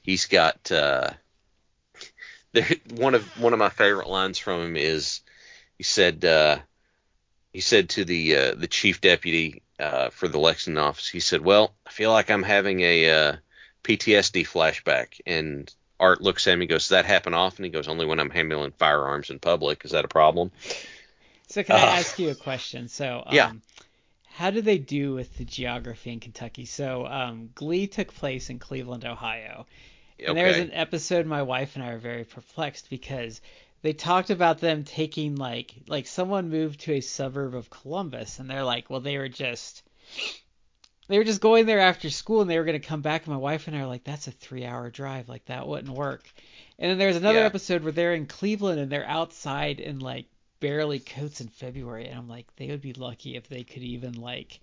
he's 0.03 0.27
got 0.27 0.71
uh, 0.71 1.11
one 2.91 3.15
of 3.15 3.25
one 3.39 3.53
of 3.53 3.59
my 3.59 3.69
favorite 3.69 4.09
lines 4.09 4.37
from 4.37 4.61
him 4.61 4.77
is 4.77 5.21
he 5.77 5.83
said 5.83 6.23
uh, 6.23 6.59
he 7.53 7.61
said 7.61 7.89
to 7.89 8.05
the 8.05 8.35
uh, 8.35 8.55
the 8.55 8.67
chief 8.67 9.01
deputy 9.01 9.63
uh, 9.79 10.09
for 10.11 10.27
the 10.27 10.39
Lexington 10.39 10.81
office, 10.81 11.09
he 11.09 11.19
said, 11.19 11.41
"Well, 11.41 11.73
I 11.85 11.89
feel 11.89 12.11
like 12.11 12.29
I'm 12.29 12.43
having 12.43 12.81
a 12.81 13.09
uh, 13.09 13.35
PTSD 13.83 14.45
flashback," 14.47 15.19
and 15.25 15.73
Art 16.01 16.21
looks 16.21 16.47
at 16.47 16.53
him. 16.55 16.61
He 16.61 16.67
goes, 16.67 16.83
"Does 16.83 16.89
that 16.89 17.05
happen 17.05 17.33
often?" 17.33 17.65
He 17.65 17.71
goes, 17.71 17.87
"Only 17.87 18.05
when 18.05 18.19
I'm 18.19 18.31
handling 18.31 18.73
firearms 18.73 19.29
in 19.31 19.39
public. 19.39 19.85
Is 19.85 19.91
that 19.91 20.05
a 20.05 20.09
problem?" 20.09 20.51
So 21.49 21.63
can 21.63 21.77
I 21.77 21.83
Uh, 21.83 21.97
ask 21.99 22.17
you 22.19 22.29
a 22.31 22.35
question? 22.35 22.87
So 22.87 23.23
um, 23.25 23.33
yeah. 23.35 23.51
how 24.25 24.51
do 24.51 24.61
they 24.61 24.77
do 24.79 25.13
with 25.13 25.37
the 25.37 25.45
geography 25.45 26.11
in 26.11 26.19
Kentucky? 26.19 26.65
So 26.65 27.05
um, 27.05 27.51
Glee 27.55 27.87
took 27.87 28.13
place 28.13 28.49
in 28.49 28.59
Cleveland, 28.59 29.05
Ohio. 29.05 29.67
And 30.25 30.37
there 30.37 30.47
was 30.47 30.59
an 30.59 30.71
episode 30.73 31.25
my 31.27 31.43
wife 31.43 31.75
and 31.75 31.83
I 31.83 31.93
were 31.93 31.99
very 31.99 32.25
perplexed 32.25 32.89
because 32.89 33.41
they 33.83 33.93
talked 33.93 34.29
about 34.31 34.59
them 34.59 34.83
taking 34.85 35.35
like 35.35 35.73
like 35.87 36.07
someone 36.07 36.49
moved 36.49 36.81
to 36.81 36.93
a 36.93 37.01
suburb 37.01 37.55
of 37.55 37.69
Columbus 37.71 38.39
and 38.39 38.49
they're 38.49 38.63
like, 38.65 38.89
well 38.89 39.01
they 39.01 39.17
were 39.17 39.29
just 39.29 39.83
they 41.11 41.17
were 41.17 41.23
just 41.23 41.41
going 41.41 41.65
there 41.65 41.79
after 41.79 42.09
school 42.09 42.41
and 42.41 42.49
they 42.49 42.57
were 42.57 42.65
going 42.65 42.79
to 42.79 42.87
come 42.87 43.01
back 43.01 43.25
and 43.25 43.33
my 43.33 43.39
wife 43.39 43.67
and 43.67 43.75
I 43.75 43.81
are 43.81 43.87
like 43.87 44.03
that's 44.03 44.27
a 44.27 44.31
3-hour 44.31 44.89
drive 44.91 45.29
like 45.29 45.45
that 45.45 45.67
wouldn't 45.67 45.95
work. 45.95 46.23
And 46.79 46.89
then 46.91 46.97
there's 46.97 47.15
another 47.15 47.39
Yeah. 47.39 47.45
episode 47.45 47.83
where 47.83 47.91
they're 47.91 48.13
in 48.15 48.25
Cleveland 48.25 48.79
and 48.79 48.91
they're 48.91 49.07
outside 49.07 49.79
in 49.79 49.99
like 49.99 50.25
barely 50.59 50.99
coats 50.99 51.41
in 51.41 51.47
February 51.47 52.07
and 52.07 52.17
I'm 52.17 52.27
like 52.27 52.47
they 52.55 52.67
would 52.67 52.81
be 52.81 52.93
lucky 52.93 53.35
if 53.35 53.47
they 53.49 53.63
could 53.63 53.81
even 53.83 54.13
like 54.13 54.59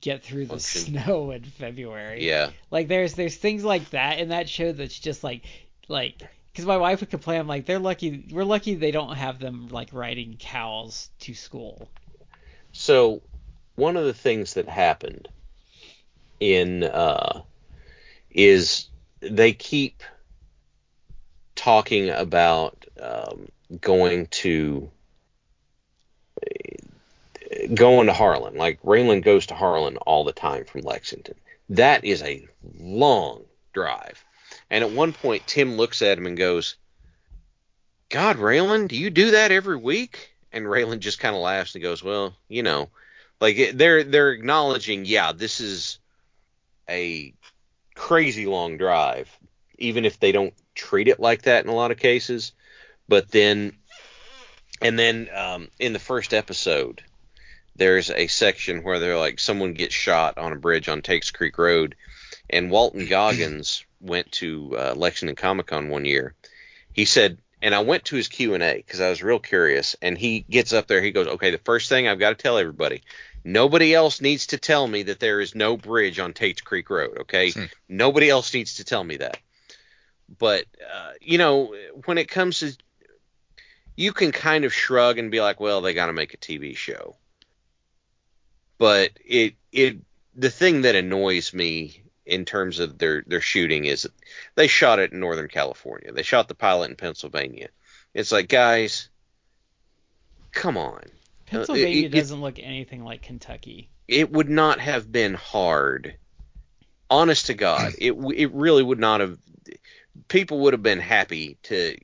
get 0.00 0.22
through 0.24 0.46
the 0.46 0.58
Function. 0.58 1.02
snow 1.04 1.30
in 1.30 1.44
February. 1.44 2.26
Yeah. 2.26 2.50
Like 2.70 2.88
there's 2.88 3.14
there's 3.14 3.36
things 3.36 3.64
like 3.64 3.88
that 3.90 4.18
in 4.18 4.30
that 4.30 4.48
show 4.48 4.72
that's 4.72 4.98
just 4.98 5.22
like 5.22 5.44
like 5.88 6.20
because 6.52 6.66
my 6.66 6.76
wife 6.76 7.00
would 7.00 7.10
complain 7.10 7.40
I'm 7.40 7.46
like 7.46 7.66
they're 7.66 7.78
lucky 7.78 8.26
we're 8.32 8.44
lucky 8.44 8.74
they 8.74 8.90
don't 8.90 9.14
have 9.14 9.38
them 9.38 9.68
like 9.68 9.90
riding 9.92 10.36
cows 10.38 11.08
to 11.20 11.34
school. 11.34 11.88
So 12.72 13.22
one 13.76 13.96
of 13.96 14.04
the 14.04 14.14
things 14.14 14.54
that 14.54 14.68
happened 14.68 15.28
in 16.42 16.82
uh, 16.82 17.42
is 18.30 18.88
they 19.20 19.52
keep 19.52 20.02
talking 21.54 22.10
about 22.10 22.84
um, 23.00 23.48
going 23.80 24.26
to 24.26 24.90
going 27.74 28.06
to 28.08 28.12
Harlan. 28.12 28.56
Like 28.56 28.82
Raylan 28.82 29.22
goes 29.22 29.46
to 29.46 29.54
Harlan 29.54 29.96
all 29.98 30.24
the 30.24 30.32
time 30.32 30.64
from 30.64 30.80
Lexington. 30.80 31.36
That 31.68 32.04
is 32.04 32.22
a 32.22 32.46
long 32.80 33.44
drive. 33.72 34.24
And 34.68 34.82
at 34.82 34.90
one 34.90 35.12
point, 35.12 35.46
Tim 35.46 35.76
looks 35.76 36.02
at 36.02 36.18
him 36.18 36.26
and 36.26 36.36
goes, 36.36 36.74
"God, 38.08 38.36
Raylan, 38.36 38.88
do 38.88 38.96
you 38.96 39.10
do 39.10 39.30
that 39.30 39.52
every 39.52 39.76
week?" 39.76 40.34
And 40.50 40.66
Raylan 40.66 40.98
just 40.98 41.20
kind 41.20 41.36
of 41.36 41.42
laughs 41.42 41.74
and 41.74 41.82
goes, 41.82 42.02
"Well, 42.02 42.34
you 42.48 42.64
know, 42.64 42.88
like 43.40 43.72
they're 43.74 44.02
they're 44.02 44.32
acknowledging, 44.32 45.04
yeah, 45.04 45.32
this 45.32 45.60
is 45.60 45.98
a 46.88 47.34
crazy 47.94 48.46
long 48.46 48.76
drive, 48.76 49.28
even 49.78 50.04
if 50.04 50.18
they 50.18 50.32
don't 50.32 50.54
treat 50.74 51.08
it 51.08 51.20
like 51.20 51.42
that 51.42 51.64
in 51.64 51.70
a 51.70 51.74
lot 51.74 51.90
of 51.90 51.98
cases. 51.98 52.52
But 53.08 53.30
then, 53.30 53.76
and 54.80 54.98
then 54.98 55.28
um, 55.34 55.68
in 55.78 55.92
the 55.92 55.98
first 55.98 56.32
episode, 56.32 57.02
there's 57.76 58.10
a 58.10 58.26
section 58.26 58.82
where 58.82 58.98
they're 58.98 59.18
like 59.18 59.40
someone 59.40 59.74
gets 59.74 59.94
shot 59.94 60.38
on 60.38 60.52
a 60.52 60.56
bridge 60.56 60.88
on 60.88 61.02
Tate's 61.02 61.30
Creek 61.30 61.58
Road, 61.58 61.94
and 62.50 62.70
Walton 62.70 63.06
Goggins 63.08 63.84
went 64.00 64.30
to 64.32 64.76
uh, 64.76 64.94
Lexington 64.96 65.36
Comic 65.36 65.66
Con 65.66 65.88
one 65.88 66.04
year. 66.04 66.34
He 66.92 67.04
said, 67.04 67.38
and 67.62 67.74
I 67.74 67.80
went 67.80 68.04
to 68.06 68.16
his 68.16 68.28
Q 68.28 68.54
and 68.54 68.62
A 68.62 68.76
because 68.76 69.00
I 69.00 69.08
was 69.08 69.22
real 69.22 69.38
curious. 69.38 69.94
And 70.02 70.18
he 70.18 70.40
gets 70.40 70.72
up 70.72 70.88
there, 70.88 71.00
he 71.00 71.12
goes, 71.12 71.28
"Okay, 71.28 71.50
the 71.50 71.58
first 71.58 71.88
thing 71.88 72.08
I've 72.08 72.18
got 72.18 72.30
to 72.30 72.42
tell 72.42 72.58
everybody." 72.58 73.02
Nobody 73.44 73.94
else 73.94 74.20
needs 74.20 74.48
to 74.48 74.58
tell 74.58 74.86
me 74.86 75.04
that 75.04 75.20
there 75.20 75.40
is 75.40 75.54
no 75.54 75.76
bridge 75.76 76.18
on 76.18 76.32
Tate's 76.32 76.60
Creek 76.60 76.88
Road, 76.90 77.18
okay? 77.22 77.50
Hmm. 77.50 77.64
Nobody 77.88 78.30
else 78.30 78.54
needs 78.54 78.76
to 78.76 78.84
tell 78.84 79.02
me 79.02 79.16
that. 79.16 79.38
But 80.38 80.66
uh, 80.94 81.12
you 81.20 81.38
know, 81.38 81.74
when 82.04 82.18
it 82.18 82.28
comes 82.28 82.60
to 82.60 82.76
you 83.96 84.12
can 84.12 84.32
kind 84.32 84.64
of 84.64 84.72
shrug 84.72 85.18
and 85.18 85.30
be 85.30 85.40
like, 85.40 85.60
well, 85.60 85.80
they 85.80 85.94
got 85.94 86.06
to 86.06 86.12
make 86.12 86.34
a 86.34 86.38
TV 86.38 86.76
show. 86.76 87.16
But 88.78 89.10
it 89.24 89.54
it 89.70 89.98
the 90.34 90.50
thing 90.50 90.82
that 90.82 90.96
annoys 90.96 91.52
me 91.52 92.02
in 92.24 92.44
terms 92.44 92.80
of 92.80 92.98
their 92.98 93.22
their 93.26 93.40
shooting 93.40 93.84
is 93.84 94.08
they 94.54 94.66
shot 94.66 94.98
it 94.98 95.12
in 95.12 95.20
Northern 95.20 95.48
California. 95.48 96.12
They 96.12 96.22
shot 96.22 96.48
the 96.48 96.54
pilot 96.54 96.90
in 96.90 96.96
Pennsylvania. 96.96 97.68
It's 98.14 98.32
like, 98.32 98.48
guys, 98.48 99.08
come 100.52 100.76
on. 100.76 101.02
Pennsylvania 101.52 102.06
it- 102.06 102.14
it- 102.14 102.18
doesn't 102.18 102.40
look 102.40 102.58
anything 102.58 103.04
like 103.04 103.22
Kentucky. 103.22 103.88
It 104.08 104.30
would 104.30 104.48
not 104.50 104.80
have 104.80 105.10
been 105.10 105.34
hard. 105.34 106.16
Honest 107.08 107.46
to 107.46 107.54
God, 107.54 107.92
it 107.98 108.12
it 108.12 108.52
really 108.52 108.82
would 108.82 108.98
not 108.98 109.20
have. 109.20 109.38
People 110.28 110.60
would 110.60 110.72
have 110.72 110.82
been 110.82 111.00
happy 111.00 111.58
to. 111.64 111.96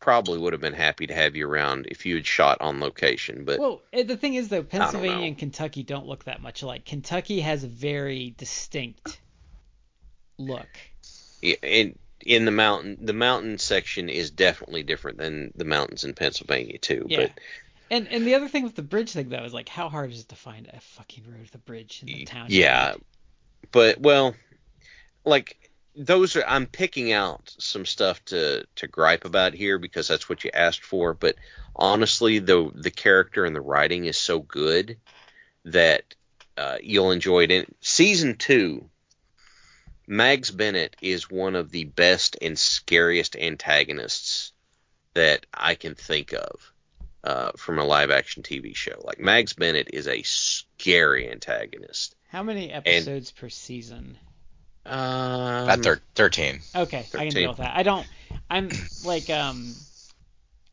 Probably 0.00 0.38
would 0.38 0.52
have 0.52 0.62
been 0.62 0.72
happy 0.72 1.06
to 1.08 1.14
have 1.14 1.34
you 1.34 1.48
around 1.48 1.86
if 1.90 2.06
you 2.06 2.14
had 2.14 2.26
shot 2.26 2.58
on 2.60 2.78
location, 2.78 3.44
but 3.44 3.58
Well, 3.58 3.82
eh, 3.92 4.04
the 4.04 4.16
thing 4.16 4.34
is 4.34 4.48
though, 4.48 4.62
Pennsylvania 4.62 5.26
and 5.26 5.36
Kentucky 5.36 5.82
don't 5.82 6.06
look 6.06 6.24
that 6.24 6.40
much 6.40 6.62
alike. 6.62 6.84
Kentucky 6.84 7.40
has 7.40 7.64
a 7.64 7.68
very 7.68 8.34
distinct 8.36 9.20
look. 10.38 10.68
in 11.42 11.98
in 12.24 12.44
the 12.44 12.50
mountain 12.50 12.96
the 13.00 13.12
mountain 13.12 13.58
section 13.58 14.08
is 14.08 14.30
definitely 14.30 14.82
different 14.82 15.18
than 15.18 15.52
the 15.54 15.64
mountains 15.64 16.04
in 16.04 16.14
Pennsylvania 16.14 16.78
too. 16.78 17.06
Yeah. 17.08 17.18
But 17.22 17.32
And 17.90 18.08
and 18.08 18.26
the 18.26 18.34
other 18.34 18.48
thing 18.48 18.64
with 18.64 18.74
the 18.74 18.82
bridge 18.82 19.12
thing 19.12 19.28
though 19.28 19.44
is 19.44 19.54
like 19.54 19.68
how 19.68 19.88
hard 19.88 20.10
is 20.10 20.20
it 20.20 20.28
to 20.30 20.36
find 20.36 20.68
a 20.72 20.80
fucking 20.80 21.24
road 21.28 21.40
with 21.40 21.54
a 21.54 21.58
bridge 21.58 22.02
in 22.02 22.06
the 22.06 22.24
town? 22.24 22.46
yeah, 22.50 22.94
but 23.70 24.00
well, 24.00 24.34
like 25.24 25.70
those 25.94 26.36
are 26.36 26.44
I'm 26.46 26.66
picking 26.66 27.12
out 27.12 27.54
some 27.58 27.86
stuff 27.86 28.24
to 28.26 28.66
to 28.76 28.86
gripe 28.86 29.24
about 29.24 29.54
here 29.54 29.78
because 29.78 30.08
that's 30.08 30.28
what 30.28 30.44
you 30.44 30.50
asked 30.52 30.84
for. 30.84 31.14
But 31.14 31.36
honestly, 31.74 32.38
the 32.38 32.70
the 32.74 32.90
character 32.90 33.44
and 33.44 33.54
the 33.54 33.60
writing 33.60 34.06
is 34.06 34.18
so 34.18 34.40
good 34.40 34.98
that 35.64 36.14
uh, 36.56 36.78
you'll 36.82 37.12
enjoy 37.12 37.44
it. 37.44 37.50
In 37.50 37.66
season 37.80 38.36
two, 38.36 38.88
Mags 40.08 40.50
Bennett 40.50 40.96
is 41.00 41.30
one 41.30 41.54
of 41.54 41.70
the 41.70 41.84
best 41.84 42.36
and 42.42 42.58
scariest 42.58 43.36
antagonists 43.36 44.52
that 45.14 45.46
I 45.54 45.76
can 45.76 45.94
think 45.94 46.32
of 46.32 46.72
uh, 47.26 47.50
from 47.56 47.78
a 47.78 47.84
live 47.84 48.10
action 48.10 48.42
TV 48.42 48.74
show. 48.74 48.98
Like 49.02 49.18
Mags 49.18 49.52
Bennett 49.52 49.90
is 49.92 50.06
a 50.06 50.22
scary 50.22 51.30
antagonist. 51.30 52.14
How 52.28 52.42
many 52.42 52.72
episodes 52.72 53.32
per 53.32 53.48
season? 53.48 54.16
Um, 54.84 55.68
At 55.68 55.82
thir- 55.82 56.00
13. 56.14 56.60
Okay, 56.76 57.04
I 57.14 57.18
can 57.18 57.28
deal 57.30 57.48
with 57.50 57.58
that. 57.58 57.76
I 57.76 57.82
don't. 57.82 58.06
I'm 58.48 58.70
like 59.04 59.28
um. 59.30 59.74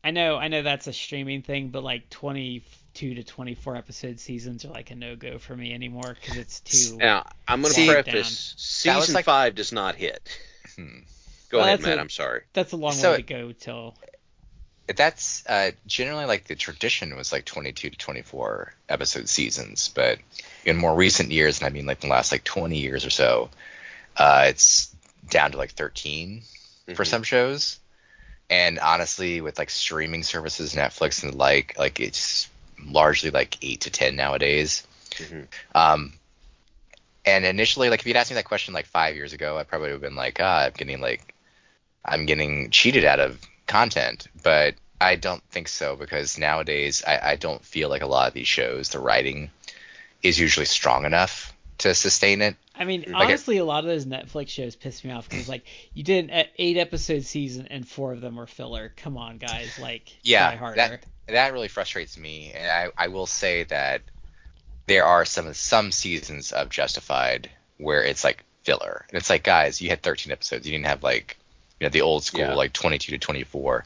I 0.04 0.10
know 0.12 0.36
I 0.36 0.48
know 0.48 0.62
that's 0.62 0.86
a 0.86 0.92
streaming 0.92 1.42
thing, 1.42 1.70
but 1.70 1.82
like 1.82 2.08
22 2.10 3.14
to 3.14 3.24
24 3.24 3.76
episode 3.76 4.20
seasons 4.20 4.64
are 4.64 4.68
like 4.68 4.90
a 4.90 4.94
no 4.94 5.16
go 5.16 5.38
for 5.38 5.56
me 5.56 5.72
anymore 5.74 6.14
because 6.20 6.36
it's 6.36 6.60
too. 6.60 6.96
Now 6.98 7.26
I'm 7.48 7.62
going 7.62 7.74
to 7.74 7.80
See- 7.80 7.88
preface: 7.88 8.52
That 8.84 9.00
season 9.00 9.14
like- 9.14 9.24
five 9.24 9.54
does 9.56 9.72
not 9.72 9.96
hit. 9.96 10.28
Hmm. 10.76 10.98
Go 11.50 11.58
Well, 11.58 11.66
ahead, 11.66 11.78
that's 11.80 11.86
Matt. 11.88 11.98
a- 11.98 12.00
I'm 12.00 12.10
sorry. 12.10 12.42
That's 12.52 12.72
a 12.72 12.76
long 12.76 12.92
So- 12.92 13.12
way 13.12 13.16
to 13.18 13.22
go 13.22 13.52
till. 13.52 13.96
That's 14.86 15.46
uh, 15.46 15.70
generally 15.86 16.26
like 16.26 16.44
the 16.44 16.54
tradition 16.54 17.16
was 17.16 17.32
like 17.32 17.44
22 17.46 17.90
to 17.90 17.96
24 17.96 18.74
episode 18.88 19.28
seasons, 19.28 19.88
but 19.94 20.18
in 20.64 20.76
more 20.76 20.94
recent 20.94 21.30
years, 21.30 21.58
and 21.58 21.66
I 21.66 21.70
mean 21.70 21.86
like 21.86 22.00
the 22.00 22.08
last 22.08 22.32
like 22.32 22.44
20 22.44 22.76
years 22.76 23.04
or 23.04 23.10
so, 23.10 23.48
uh, 24.16 24.44
it's 24.48 24.94
down 25.30 25.52
to 25.52 25.56
like 25.56 25.72
13 25.72 26.42
for 26.94 27.04
Mhm. 27.04 27.06
some 27.06 27.22
shows. 27.22 27.78
And 28.50 28.78
honestly, 28.78 29.40
with 29.40 29.58
like 29.58 29.70
streaming 29.70 30.22
services, 30.22 30.74
Netflix 30.74 31.22
and 31.22 31.32
the 31.32 31.36
like, 31.38 31.78
like 31.78 31.98
it's 31.98 32.48
largely 32.84 33.30
like 33.30 33.56
eight 33.62 33.80
to 33.82 33.90
10 33.90 34.16
nowadays. 34.16 34.86
Mhm. 35.12 35.46
Um, 35.74 36.12
and 37.24 37.46
initially, 37.46 37.88
like 37.88 38.00
if 38.00 38.06
you'd 38.06 38.16
asked 38.16 38.30
me 38.30 38.34
that 38.34 38.44
question 38.44 38.74
like 38.74 38.84
five 38.84 39.14
years 39.16 39.32
ago, 39.32 39.56
I 39.56 39.62
probably 39.62 39.88
would 39.88 39.92
have 39.94 40.00
been 40.02 40.14
like, 40.16 40.38
ah, 40.40 40.64
I'm 40.64 40.72
getting 40.72 41.00
like, 41.00 41.34
I'm 42.04 42.26
getting 42.26 42.68
cheated 42.70 43.06
out 43.06 43.18
of 43.18 43.40
content. 43.66 44.28
But 44.42 44.74
I 45.00 45.16
don't 45.16 45.42
think 45.50 45.68
so 45.68 45.96
because 45.96 46.38
nowadays 46.38 47.02
I, 47.06 47.32
I 47.32 47.36
don't 47.36 47.64
feel 47.64 47.88
like 47.88 48.02
a 48.02 48.06
lot 48.06 48.28
of 48.28 48.34
these 48.34 48.48
shows, 48.48 48.88
the 48.90 48.98
writing 49.00 49.50
is 50.22 50.38
usually 50.38 50.66
strong 50.66 51.04
enough 51.04 51.52
to 51.78 51.94
sustain 51.94 52.40
it. 52.42 52.56
I 52.74 52.84
mean, 52.84 53.04
Like 53.08 53.14
honestly, 53.28 53.58
a 53.58 53.64
lot 53.64 53.84
of 53.84 53.90
those 53.90 54.06
Netflix 54.06 54.48
shows 54.48 54.74
piss 54.76 55.04
me 55.04 55.12
off 55.12 55.28
because 55.28 55.48
like 55.48 55.64
you 55.92 56.02
did 56.02 56.30
an 56.30 56.46
eight 56.58 56.76
episode 56.76 57.24
season 57.24 57.68
and 57.68 57.86
four 57.86 58.12
of 58.12 58.20
them 58.20 58.36
were 58.36 58.46
filler. 58.46 58.92
Come 58.96 59.16
on, 59.16 59.38
guys, 59.38 59.78
like 59.78 60.12
Yeah, 60.22 60.56
harder. 60.56 60.76
that 60.76 61.04
that 61.28 61.52
really 61.52 61.68
frustrates 61.68 62.18
me, 62.18 62.52
and 62.54 62.70
I, 62.70 63.04
I 63.04 63.08
will 63.08 63.26
say 63.26 63.64
that 63.64 64.02
there 64.86 65.04
are 65.04 65.24
some 65.24 65.52
some 65.54 65.92
seasons 65.92 66.52
of 66.52 66.68
Justified 66.68 67.50
where 67.78 68.02
it's 68.02 68.24
like 68.24 68.44
filler, 68.62 69.04
and 69.08 69.16
it's 69.18 69.30
like 69.30 69.42
guys, 69.42 69.80
you 69.80 69.88
had 69.88 70.02
13 70.02 70.32
episodes, 70.32 70.66
you 70.66 70.72
didn't 70.72 70.86
have 70.86 71.02
like 71.02 71.36
you 71.80 71.86
know 71.86 71.90
the 71.90 72.02
old 72.02 72.24
school 72.24 72.40
Yeah. 72.40 72.54
like 72.54 72.72
22 72.72 73.12
to 73.12 73.18
24, 73.18 73.84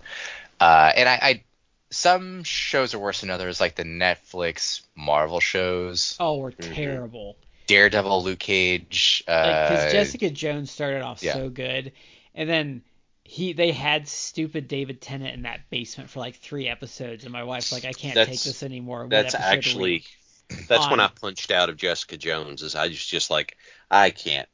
uh, 0.61 0.93
and 0.97 1.09
I, 1.09 1.19
I 1.23 1.45
some 1.91 2.45
shows 2.45 2.95
are 2.95 2.99
worse 2.99 3.21
than 3.21 3.31
others, 3.31 3.61
like 3.61 3.75
the 3.75 3.85
Netflix 3.85 4.83
Marvel 4.95 5.41
shows, 5.41 6.17
oh, 6.21 6.37
we're 6.39 6.53
Mhm. 6.53 6.75
terrible. 6.75 7.37
Daredevil, 7.67 8.25
Luke 8.25 8.39
Cage, 8.39 9.23
Because 9.27 9.85
uh, 9.85 9.91
Jessica 9.93 10.31
Jones 10.31 10.71
started 10.71 11.03
off 11.03 11.23
yeah. 11.23 11.33
so 11.35 11.49
good, 11.51 11.93
and 12.35 12.49
then 12.49 12.83
he 13.25 13.53
they 13.53 13.73
had 13.73 14.09
stupid 14.09 14.69
David 14.69 15.01
Tennant 15.03 15.35
in 15.35 15.43
that 15.43 15.69
basement 15.71 16.09
for 16.11 16.21
like 16.21 16.37
three 16.37 16.67
episodes, 16.69 17.25
and 17.25 17.33
my 17.33 17.45
wife's 17.45 17.73
like, 17.73 17.85
I 17.85 17.93
can't 17.93 18.15
take 18.17 18.43
this 18.43 18.63
anymore. 18.63 19.07
What 19.07 19.11
That's 19.11 19.35
episode 19.35 19.67
are 19.67 19.73
we-" 19.79 19.99
actually 19.99 20.05
that's 20.67 20.89
when? 20.91 21.01
I 21.01 21.09
punched 21.09 21.51
out 21.51 21.69
of 21.69 21.77
Jessica 21.77 22.17
Jones. 22.17 22.63
Is 22.63 22.75
I 22.75 22.89
just 22.89 23.09
just 23.09 23.31
like 23.31 23.57
I 23.91 24.11
can't. 24.11 24.49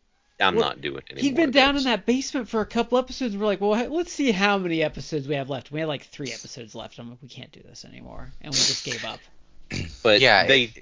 I'm 0.48 0.54
Well, 0.56 0.64
not 0.66 0.80
doing 0.80 0.98
it 0.98 1.04
anymore. 1.12 1.22
He'd 1.22 1.36
been 1.36 1.50
down 1.50 1.76
in 1.76 1.84
that 1.84 2.06
basement 2.06 2.48
for 2.48 2.60
a 2.60 2.66
couple 2.66 2.98
episodes. 2.98 3.36
We're 3.36 3.46
like, 3.46 3.60
well, 3.60 3.70
let's 3.90 4.12
see 4.12 4.30
how 4.32 4.58
many 4.58 4.82
episodes 4.82 5.26
we 5.28 5.34
have 5.34 5.50
left. 5.50 5.70
We 5.72 5.80
had 5.80 5.88
like 5.88 6.04
three 6.04 6.32
episodes 6.32 6.74
left. 6.74 6.98
I'm 6.98 7.10
like, 7.10 7.18
we 7.22 7.28
can't 7.28 7.52
do 7.52 7.60
this 7.60 7.84
anymore, 7.84 8.32
and 8.40 8.52
we 8.52 8.56
just 8.58 8.84
gave 8.84 9.04
up. 9.04 9.20
But 10.02 10.20
Yeah, 10.20 10.46
they. 10.46 10.72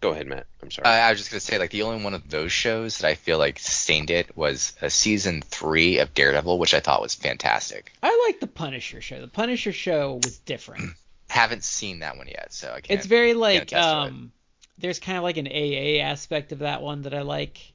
Go 0.00 0.10
ahead, 0.10 0.26
Matt. 0.26 0.46
I'm 0.60 0.70
sorry. 0.70 0.86
I, 0.88 1.06
I 1.06 1.10
was 1.10 1.18
just 1.20 1.30
gonna 1.30 1.40
say 1.40 1.58
like 1.58 1.70
the 1.70 1.82
only 1.82 2.02
one 2.02 2.14
of 2.14 2.28
those 2.28 2.50
shows 2.50 2.98
that 2.98 3.06
I 3.08 3.14
feel 3.14 3.38
like 3.38 3.58
sustained 3.60 4.10
it 4.10 4.36
was 4.36 4.74
a 4.82 4.90
season 4.90 5.42
three 5.42 5.98
of 5.98 6.12
Daredevil, 6.14 6.58
which 6.58 6.74
I 6.74 6.80
thought 6.80 7.00
was 7.00 7.14
fantastic. 7.14 7.92
I 8.02 8.24
like 8.26 8.40
the 8.40 8.48
Punisher 8.48 9.00
show. 9.00 9.20
The 9.20 9.28
Punisher 9.28 9.72
show 9.72 10.14
was 10.24 10.38
different. 10.38 10.94
Haven't 11.28 11.62
seen 11.62 12.00
that 12.00 12.16
one 12.16 12.26
yet, 12.26 12.52
so 12.52 12.68
I 12.68 12.80
can't. 12.80 12.98
it's 12.98 13.06
very 13.06 13.34
like 13.34 13.62
attest 13.62 13.72
it. 13.72 13.78
um, 13.78 14.32
there's 14.78 14.98
kind 14.98 15.18
of 15.18 15.24
like 15.24 15.36
an 15.36 15.46
AA 15.46 16.02
aspect 16.02 16.50
of 16.52 16.60
that 16.60 16.82
one 16.82 17.02
that 17.02 17.14
I 17.14 17.22
like. 17.22 17.71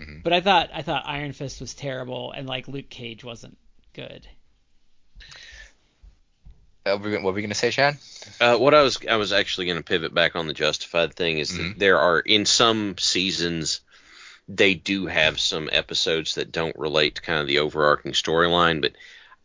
Mhm. 0.00 0.22
But 0.22 0.32
I 0.32 0.40
thought 0.40 0.70
I 0.72 0.82
thought 0.82 1.04
Iron 1.06 1.32
Fist 1.32 1.60
was 1.60 1.74
terrible, 1.74 2.32
and 2.32 2.48
like 2.48 2.68
Luke 2.68 2.88
Cage 2.88 3.22
wasn't 3.22 3.58
good. 3.92 4.26
Uh, 6.86 6.92
what 6.96 7.02
were 7.02 7.10
we- 7.10 7.16
what 7.16 7.24
were 7.24 7.32
we 7.32 7.42
gonna 7.42 7.54
say, 7.54 7.70
Shad? 7.70 7.98
Uh, 8.40 8.56
what 8.56 8.74
I 8.74 8.82
was 8.82 8.98
I 9.06 9.16
was 9.16 9.32
actually 9.32 9.66
going 9.66 9.76
to 9.76 9.84
pivot 9.84 10.14
back 10.14 10.34
on 10.34 10.46
the 10.46 10.54
Justified 10.54 11.14
thing 11.14 11.38
is 11.38 11.54
that 11.56 11.62
Mhm. 11.62 11.78
there 11.78 11.98
are 11.98 12.20
in 12.20 12.46
some 12.46 12.96
seasons 12.98 13.80
they 14.48 14.74
do 14.74 15.06
have 15.06 15.38
some 15.38 15.68
episodes 15.70 16.34
that 16.34 16.50
don't 16.50 16.76
relate 16.76 17.16
to 17.16 17.22
kind 17.22 17.40
of 17.40 17.46
the 17.46 17.58
overarching 17.60 18.12
storyline, 18.12 18.80
but 18.80 18.94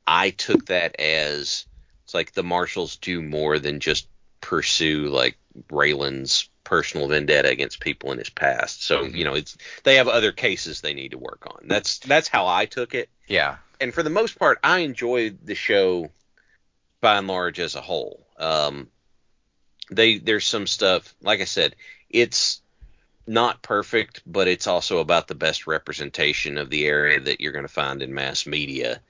I 0.07 0.31
took 0.31 0.67
that 0.67 0.99
as 0.99 1.65
it's 2.05 2.13
like 2.13 2.31
the 2.31 2.43
Marshals 2.43 2.95
do 2.95 3.21
more 3.21 3.59
than 3.59 3.79
just 3.79 4.07
pursue 4.41 5.09
like 5.09 5.37
Raylan's 5.69 6.49
personal 6.65 7.07
vendetta 7.07 7.47
against 7.49 7.79
people 7.79 8.11
in 8.11 8.17
his 8.17 8.29
past. 8.29 8.83
So 8.83 9.05
Mhm. 9.05 9.15
you 9.15 9.23
know, 9.23 9.35
it's 9.35 9.57
they 9.83 9.95
have 9.95 10.09
other 10.09 10.33
cases 10.33 10.81
they 10.81 10.93
need 10.93 11.11
to 11.11 11.17
work 11.17 11.45
on. 11.47 11.67
That's 11.67 11.99
that's 11.99 12.27
how 12.27 12.45
I 12.47 12.65
took 12.65 12.93
it. 12.93 13.09
Yeah. 13.27 13.57
And 13.79 13.93
for 13.93 14.03
the 14.03 14.09
most 14.09 14.37
part, 14.37 14.59
I 14.63 14.79
enjoyed 14.79 15.39
the 15.45 15.55
show 15.55 16.11
by 17.01 17.17
and 17.17 17.27
large 17.27 17.59
as 17.59 17.75
a 17.75 17.81
whole. 17.81 18.27
Um, 18.37 18.89
they 19.89 20.17
there's 20.17 20.45
some 20.45 20.67
stuff, 20.67 21.15
like 21.21 21.39
I 21.39 21.45
said, 21.45 21.75
it's 22.09 22.61
not 23.27 23.61
perfect, 23.61 24.21
but 24.25 24.47
it's 24.47 24.67
also 24.67 24.99
about 24.99 25.27
the 25.27 25.35
best 25.35 25.67
representation 25.67 26.57
of 26.57 26.69
the 26.69 26.85
area 26.85 27.19
that 27.19 27.41
you're 27.41 27.51
going 27.51 27.65
to 27.67 27.73
find 27.73 28.01
in 28.01 28.13
mass 28.13 28.45
media. 28.45 29.01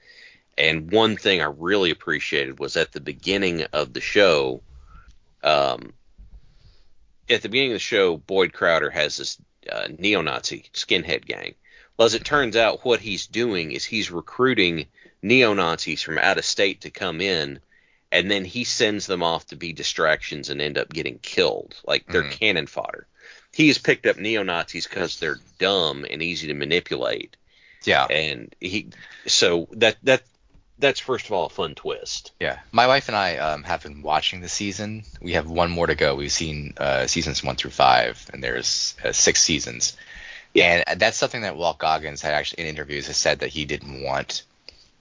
And 0.58 0.90
one 0.90 1.16
thing 1.16 1.40
I 1.42 1.46
really 1.46 1.90
appreciated 1.90 2.58
was 2.58 2.76
at 2.76 2.92
the 2.92 3.00
beginning 3.00 3.64
of 3.72 3.92
the 3.92 4.00
show, 4.00 4.62
um, 5.42 5.92
at 7.28 7.42
the 7.42 7.48
beginning 7.48 7.72
of 7.72 7.76
the 7.76 7.80
show, 7.80 8.16
Boyd 8.16 8.52
Crowder 8.52 8.90
has 8.90 9.16
this 9.16 9.38
uh, 9.70 9.88
neo-Nazi 9.98 10.66
skinhead 10.72 11.26
gang. 11.26 11.54
Well, 11.96 12.06
as 12.06 12.14
it 12.14 12.24
turns 12.24 12.56
out, 12.56 12.84
what 12.84 13.00
he's 13.00 13.26
doing 13.26 13.72
is 13.72 13.84
he's 13.84 14.10
recruiting 14.10 14.86
neo-Nazis 15.22 16.02
from 16.02 16.18
out 16.18 16.38
of 16.38 16.44
state 16.44 16.82
to 16.82 16.90
come 16.90 17.20
in, 17.20 17.58
and 18.12 18.30
then 18.30 18.44
he 18.44 18.64
sends 18.64 19.06
them 19.06 19.22
off 19.22 19.46
to 19.48 19.56
be 19.56 19.72
distractions 19.72 20.50
and 20.50 20.60
end 20.60 20.78
up 20.78 20.90
getting 20.90 21.18
killed, 21.18 21.74
like 21.86 22.06
they're 22.06 22.22
Mhm. 22.22 22.30
cannon 22.38 22.66
fodder. 22.66 23.06
He 23.52 23.68
has 23.68 23.78
picked 23.78 24.06
up 24.06 24.18
neo-Nazis 24.18 24.86
because 24.86 25.18
they're 25.18 25.40
dumb 25.58 26.06
and 26.08 26.22
easy 26.22 26.46
to 26.48 26.54
manipulate, 26.54 27.36
Yeah. 27.84 28.04
and 28.04 28.54
he 28.60 28.88
so 29.26 29.68
that 29.72 29.96
that 30.02 30.22
that's 30.78 31.00
first 31.00 31.26
of 31.26 31.32
all 31.32 31.46
a 31.46 31.50
fun 31.50 31.74
twist. 31.74 32.32
Yeah, 32.40 32.58
my 32.72 32.86
wife 32.86 33.08
and 33.08 33.16
I 33.16 33.36
um, 33.38 33.62
have 33.64 33.82
been 33.82 34.02
watching 34.02 34.40
the 34.40 34.48
season. 34.48 35.04
We 35.20 35.32
have 35.32 35.48
one 35.48 35.70
more 35.70 35.86
to 35.86 35.94
go. 35.94 36.14
We've 36.14 36.32
seen 36.32 36.74
uh, 36.76 37.06
seasons 37.06 37.42
one 37.42 37.56
through 37.56 37.70
five, 37.70 38.28
and 38.32 38.42
there's 38.42 38.94
uh, 39.04 39.12
six 39.12 39.42
seasons. 39.42 39.96
And 40.54 40.84
that's 40.98 41.18
something 41.18 41.42
that 41.42 41.56
Walt 41.56 41.78
Goggins 41.78 42.22
had 42.22 42.32
actually 42.32 42.62
in 42.62 42.70
interviews 42.70 43.08
has 43.08 43.16
said 43.18 43.40
that 43.40 43.50
he 43.50 43.66
didn't 43.66 44.02
want 44.02 44.42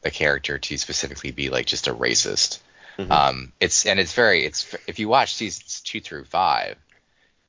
the 0.02 0.12
character 0.12 0.58
to 0.58 0.78
specifically 0.78 1.32
be 1.32 1.50
like 1.50 1.66
just 1.66 1.88
a 1.88 1.94
racist. 1.94 2.60
Mhm. 2.98 3.12
Um, 3.12 3.52
it's 3.60 3.86
and 3.86 4.00
it's 4.00 4.14
very 4.14 4.46
it's 4.46 4.76
if 4.88 5.00
you 5.00 5.08
watch 5.10 5.34
seasons 5.34 5.82
two 5.82 6.02
through 6.02 6.26
five, 6.26 6.78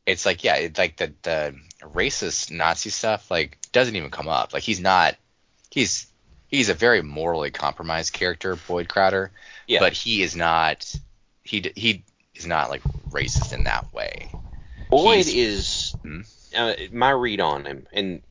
it's 0.05 0.24
like 0.24 0.44
yeah, 0.44 0.57
it's 0.57 0.78
like 0.78 0.97
the 0.97 1.12
the 1.23 1.55
racist 1.82 2.51
Nazi 2.51 2.90
stuff 2.90 3.31
like 3.31 3.59
doesn't 3.73 3.97
even 3.97 4.11
come 4.11 4.28
up. 4.28 4.53
Like 4.53 4.62
he's 4.62 4.81
not 4.81 5.16
he's 5.70 6.07
he's 6.56 6.68
a 6.70 6.74
very 6.74 7.02
morally 7.02 7.50
compromised 7.50 8.12
character, 8.12 8.56
Boyd 8.56 8.88
Crowder 8.88 9.30
Yeah. 9.66 9.80
but 9.80 9.92
he 9.92 10.22
is 10.22 10.34
not. 10.34 10.92
He 11.42 11.70
he 11.76 12.02
is 12.34 12.46
not 12.46 12.70
like 12.70 12.82
racist 13.10 13.52
in 13.52 13.64
that 13.64 13.92
way. 13.92 14.30
Boyd 14.90 15.26
He's- 15.26 15.34
is 15.34 15.94
Hmm? 16.02 16.20
uh, 16.56 16.74
my 16.92 17.10
read 17.10 17.40
on 17.40 17.64
him, 17.66 17.86
and 17.92 18.22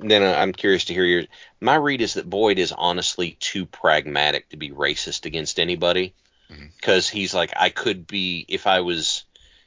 then 0.00 0.22
I'm 0.22 0.52
curious 0.52 0.86
to 0.86 0.94
hear 0.94 1.04
your. 1.04 1.24
My 1.60 1.76
read 1.76 2.00
is 2.00 2.14
that 2.14 2.28
Boyd 2.28 2.58
is 2.58 2.72
honestly 2.72 3.36
too 3.40 3.66
pragmatic 3.66 4.48
to 4.50 4.56
be 4.56 4.70
racist 4.70 5.24
against 5.26 5.60
anybody, 5.60 6.14
because 6.76 7.08
he's 7.08 7.34
like, 7.34 7.52
I 7.56 7.70
could 7.70 8.06
be 8.06 8.44
if 8.48 8.66
I 8.66 8.80
was 8.80 9.24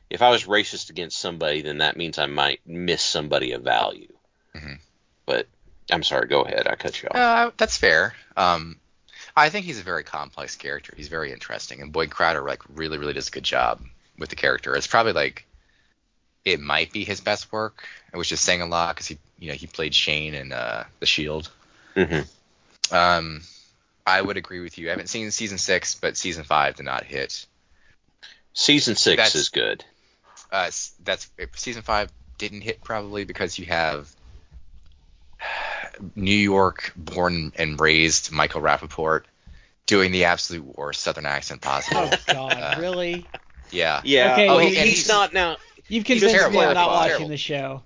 if 0.10 0.22
I 0.22 0.30
was 0.30 0.44
racist 0.44 0.90
against 0.90 1.18
somebody, 1.20 1.62
then 1.62 1.78
that 1.78 1.96
means 1.96 2.18
I 2.18 2.26
might 2.26 2.60
miss 2.66 3.02
somebody 3.02 3.54
of 3.54 3.62
value. 3.64 4.12
Mhm. 4.56 4.80
But 5.26 5.48
I'm 5.90 6.04
sorry, 6.04 6.28
go 6.28 6.42
ahead. 6.42 6.68
I 6.68 6.76
cut 6.76 7.02
you 7.02 7.10
off. 7.10 7.16
Uh, 7.16 7.52
that's 7.58 7.78
fair. 7.78 8.14
Um, 8.38 8.78
I 9.36 9.50
think 9.50 9.66
he's 9.66 9.80
a 9.80 9.84
very 9.84 10.04
complex 10.04 10.56
character. 10.56 10.94
He's 10.96 11.08
very 11.08 11.32
interesting, 11.32 11.82
and 11.82 11.92
Boyd 11.92 12.10
Crowder 12.12 12.42
like 12.42 12.62
really 12.74 12.98
really 12.98 13.14
does 13.14 13.30
a 13.30 13.32
good 13.32 13.44
job 13.44 13.82
with 14.18 14.30
the 14.30 14.36
character. 14.36 14.76
It's 14.76 14.88
probably 14.88 15.14
like 15.14 15.46
it 16.46 16.60
might 16.60 16.92
be 16.92 17.04
his 17.04 17.22
best 17.22 17.52
work, 17.52 17.84
which 18.14 18.32
is 18.32 18.40
saying 18.42 18.62
a 18.62 18.66
lot 18.66 18.96
because 18.96 19.08
he 19.08 19.18
you 19.40 19.48
know 19.50 19.54
he 19.56 19.68
played 19.68 19.94
Shane 19.96 20.34
in 20.34 20.52
uh, 20.52 20.84
The 21.00 21.06
Shield. 21.06 21.50
Mm-hmm. 21.96 22.94
Um, 22.96 23.42
I 24.06 24.22
would 24.22 24.38
agree 24.38 24.60
with 24.60 24.78
you. 24.78 24.88
I 24.88 24.92
haven't 24.92 25.08
seen 25.08 25.32
season 25.32 25.58
six, 25.58 25.96
but 25.96 26.18
season 26.18 26.44
five 26.44 26.76
did 26.76 26.86
not 26.86 27.04
hit. 27.04 27.46
Season 28.54 28.96
six 28.96 29.18
That's- 29.18 29.36
is 29.36 29.50
good. 29.50 29.86
uh, 30.52 30.70
that's 31.04 31.30
season 31.56 31.82
five 31.84 32.12
didn't 32.38 32.62
hit 32.62 32.84
probably 32.84 33.24
because 33.24 33.58
you 33.58 33.66
have 33.68 34.14
New 36.16 36.36
York 36.36 36.94
born 36.96 37.52
and 37.56 37.80
raised 37.80 38.32
Michael 38.32 38.62
Rappaport 38.62 39.24
doing 39.86 40.12
the 40.12 40.26
absolute 40.26 40.78
worst 40.78 41.02
Southern 41.02 41.26
accent 41.26 41.62
possible. 41.62 42.10
Oh 42.12 42.18
God, 42.34 42.54
Uh, 42.54 42.76
really? 42.80 43.26
yeah. 43.72 44.02
Yeah. 44.04 44.34
Okay, 44.34 44.48
oh, 44.48 44.56
well, 44.58 44.60
he- 44.66 44.76
he's, 44.76 44.84
he's- 44.84 45.08
not 45.08 45.34
now. 45.34 45.58
You've 45.88 46.06
He's 46.08 46.22
convinced 46.22 46.52
me. 46.52 46.60
I'm 46.60 46.74
not 46.74 46.90
watching 46.90 47.10
Terrible. 47.10 47.28
the 47.30 47.38
show. 47.38 47.84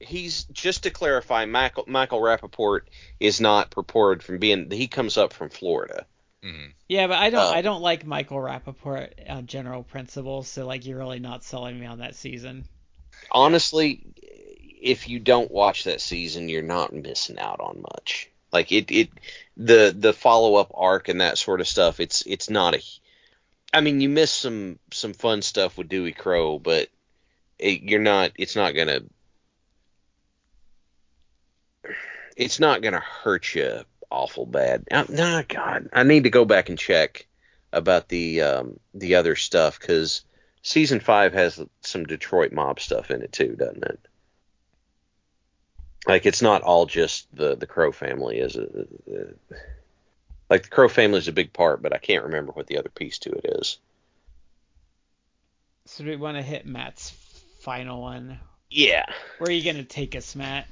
he's 0.00 0.44
just 0.44 0.84
to 0.84 0.90
clarify, 0.90 1.44
Michael 1.44 1.84
Michael 1.88 2.20
Rappaport 2.20 2.82
is 3.18 3.40
not 3.40 3.70
purported 3.70 4.22
from 4.22 4.38
being. 4.38 4.70
He 4.70 4.86
comes 4.86 5.16
up 5.16 5.32
from 5.32 5.48
Florida. 5.50 6.06
Mhm. 6.44 6.72
Yeah, 6.88 7.08
but 7.08 7.18
I 7.18 7.30
don't 7.30 7.40
Uh, 7.52 7.56
I 7.56 7.62
don't 7.62 7.82
like 7.82 8.06
Michael 8.06 8.36
Rappaport 8.38 9.28
on 9.28 9.46
general 9.48 9.82
principles, 9.82 10.46
so 10.48 10.64
like 10.66 10.86
you're 10.86 10.98
really 10.98 11.18
not 11.18 11.42
selling 11.42 11.80
me 11.80 11.86
on 11.86 11.98
that 11.98 12.14
season. 12.14 12.64
Honestly, 13.32 14.06
if 14.80 15.08
you 15.08 15.18
don't 15.18 15.50
watch 15.50 15.84
that 15.84 16.00
season, 16.00 16.48
you're 16.48 16.62
not 16.62 16.92
missing 16.92 17.38
out 17.38 17.60
on 17.60 17.82
much. 17.82 18.30
Like 18.52 18.72
it, 18.72 18.90
it 18.90 19.10
the 19.56 19.94
the 19.96 20.12
follow 20.12 20.54
up 20.56 20.72
arc 20.74 21.08
and 21.08 21.20
that 21.20 21.38
sort 21.38 21.60
of 21.60 21.68
stuff. 21.68 22.00
It's 22.00 22.22
it's 22.26 22.48
not 22.48 22.74
a. 22.74 22.82
I 23.72 23.82
mean, 23.82 24.00
you 24.00 24.08
miss 24.08 24.30
some 24.30 24.78
some 24.92 25.12
fun 25.12 25.42
stuff 25.42 25.76
with 25.76 25.88
Dewey 25.88 26.12
Crowe, 26.12 26.58
but 26.58 26.88
it, 27.58 27.82
you're 27.82 28.00
not. 28.00 28.32
It's 28.36 28.56
not 28.56 28.74
gonna. 28.74 29.00
It's 32.36 32.60
not 32.60 32.82
gonna 32.82 33.00
hurt 33.00 33.54
you 33.54 33.84
awful 34.10 34.46
bad. 34.46 34.84
Nah, 34.90 35.42
God, 35.46 35.88
I 35.92 36.02
need 36.02 36.24
to 36.24 36.30
go 36.30 36.44
back 36.44 36.68
and 36.68 36.78
check 36.78 37.26
about 37.72 38.08
the 38.08 38.42
um, 38.42 38.80
the 38.94 39.16
other 39.16 39.36
stuff 39.36 39.78
because 39.78 40.22
season 40.62 41.00
five 41.00 41.32
has 41.34 41.60
some 41.82 42.04
Detroit 42.04 42.52
mob 42.52 42.80
stuff 42.80 43.10
in 43.10 43.22
it 43.22 43.32
too, 43.32 43.56
doesn't 43.56 43.84
it? 43.84 44.00
Like 46.08 46.24
it's 46.24 46.40
not 46.42 46.62
all 46.62 46.86
just 46.86 47.26
the 47.36 47.54
the 47.54 47.66
Crowe 47.66 47.92
family, 47.92 48.38
is 48.38 48.56
it? 48.56 48.88
Uh, 49.08 49.56
Like 50.50 50.62
the 50.62 50.70
Crowe 50.70 50.88
family 50.88 51.18
is 51.18 51.28
a 51.28 51.32
big 51.32 51.52
part, 51.52 51.82
but 51.82 51.92
I 51.92 51.98
can't 51.98 52.24
remember 52.24 52.52
what 52.52 52.66
the 52.66 52.78
other 52.78 52.88
piece 52.88 53.18
to 53.18 53.30
it 53.30 53.44
is. 53.60 53.76
So 55.84 56.04
do 56.04 56.10
we 56.10 56.16
want 56.16 56.38
to 56.38 56.42
hit 56.42 56.66
Matt's 56.66 57.10
final 57.60 58.00
one? 58.00 58.38
Yeah. 58.70 59.04
Where 59.38 59.50
are 59.50 59.52
you 59.52 59.62
gonna 59.70 59.84
take 59.84 60.16
us, 60.16 60.34
Matt? 60.34 60.66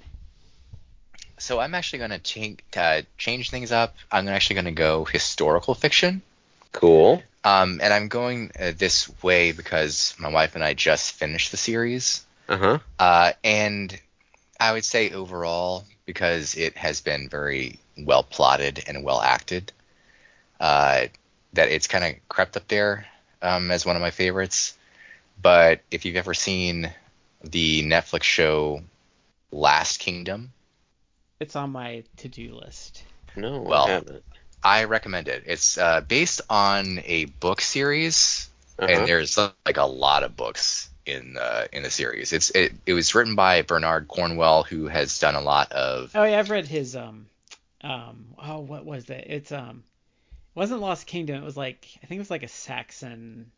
So 1.39 1.61
I'm 1.61 1.75
actually 1.75 1.99
gonna 1.99 2.19
change 2.19 2.61
uh, 2.75 3.03
change 3.19 3.51
things 3.51 3.73
up. 3.73 3.95
I'm 4.11 4.29
actually 4.29 4.57
gonna 4.57 4.73
go 4.73 5.05
historical 5.05 5.75
fiction. 5.75 6.23
Cool. 6.73 7.23
Um, 7.45 7.81
and 7.83 7.93
I'm 7.93 8.09
going 8.09 8.51
uh, 8.59 8.73
this 8.77 9.11
way 9.23 9.53
because 9.53 10.15
my 10.19 10.31
wife 10.31 10.55
and 10.55 10.65
I 10.65 10.73
just 10.75 11.13
finished 11.13 11.51
the 11.51 11.57
series. 11.59 12.25
Uh 12.49 12.57
huh. 12.57 12.79
Uh, 12.99 13.33
and 13.45 13.99
I 14.61 14.73
would 14.73 14.85
say 14.85 15.11
overall, 15.11 15.85
because 16.07 16.55
it 16.57 16.77
has 16.79 17.01
been 17.01 17.29
very 17.29 17.79
well 17.99 18.23
plotted 18.23 18.85
and 18.87 19.05
well 19.05 19.21
acted, 19.21 19.73
uh, 20.61 21.07
that 21.55 21.69
it's 21.71 21.87
kind 21.89 22.05
of 22.05 22.29
crept 22.29 22.57
up 22.57 22.69
there 22.69 23.07
um, 23.43 23.71
as 23.71 23.87
one 23.87 23.97
of 23.97 24.03
my 24.03 24.11
favorites. 24.11 24.77
But 25.41 25.81
if 25.91 26.05
you've 26.05 26.17
ever 26.17 26.35
seen 26.35 26.93
the 27.43 27.83
Netflix 27.85 28.25
show 28.25 28.83
Last 29.51 29.99
Kingdom, 30.01 30.53
It's 31.41 31.57
on 31.57 31.71
my 31.71 32.05
to-do 32.17 32.55
list. 32.55 33.07
No, 33.37 33.69
Well, 33.69 33.73
I 33.73 33.81
haven't. 33.81 34.25
I 34.63 34.85
recommend 34.85 35.29
it. 35.29 35.45
It's 35.47 35.79
uh, 35.79 36.01
based 36.03 36.41
on 36.51 37.01
a 37.05 37.27
book 37.27 37.61
series 37.61 38.51
Uh-huh. 38.79 39.07
and 39.07 39.07
there's 39.09 39.37
like 39.39 39.77
a 39.79 39.85
lot 39.87 40.23
of 40.25 40.37
books 40.37 40.91
in 41.07 41.37
uh, 41.39 41.67
in 41.73 41.83
the 41.83 41.91
series. 41.91 42.33
It's 42.33 42.51
it, 42.51 42.73
it 42.85 42.93
was 42.93 43.15
written 43.15 43.35
by 43.37 43.63
Bernard 43.63 44.09
Cornwell, 44.09 44.65
who 44.65 44.89
has 44.89 45.19
done 45.19 45.35
a 45.35 45.41
lot 45.41 45.73
of 45.73 46.11
Oh 46.15 46.25
yeah, 46.25 46.39
I've 46.39 46.51
read 46.51 46.67
his 46.67 46.97
um 46.97 47.27
um 47.83 48.27
oh 48.43 48.61
what 48.61 48.85
was 48.85 49.09
it? 49.09 49.27
It's 49.29 49.53
um 49.53 49.85
it 50.55 50.59
wasn't 50.59 50.81
Lost 50.81 51.07
Kingdom, 51.07 51.37
it 51.37 51.45
was 51.45 51.57
like 51.57 51.87
I 52.03 52.07
think 52.07 52.19
it 52.19 52.23
was 52.23 52.31
like 52.31 52.43
a 52.43 52.49
Saxon 52.49 53.51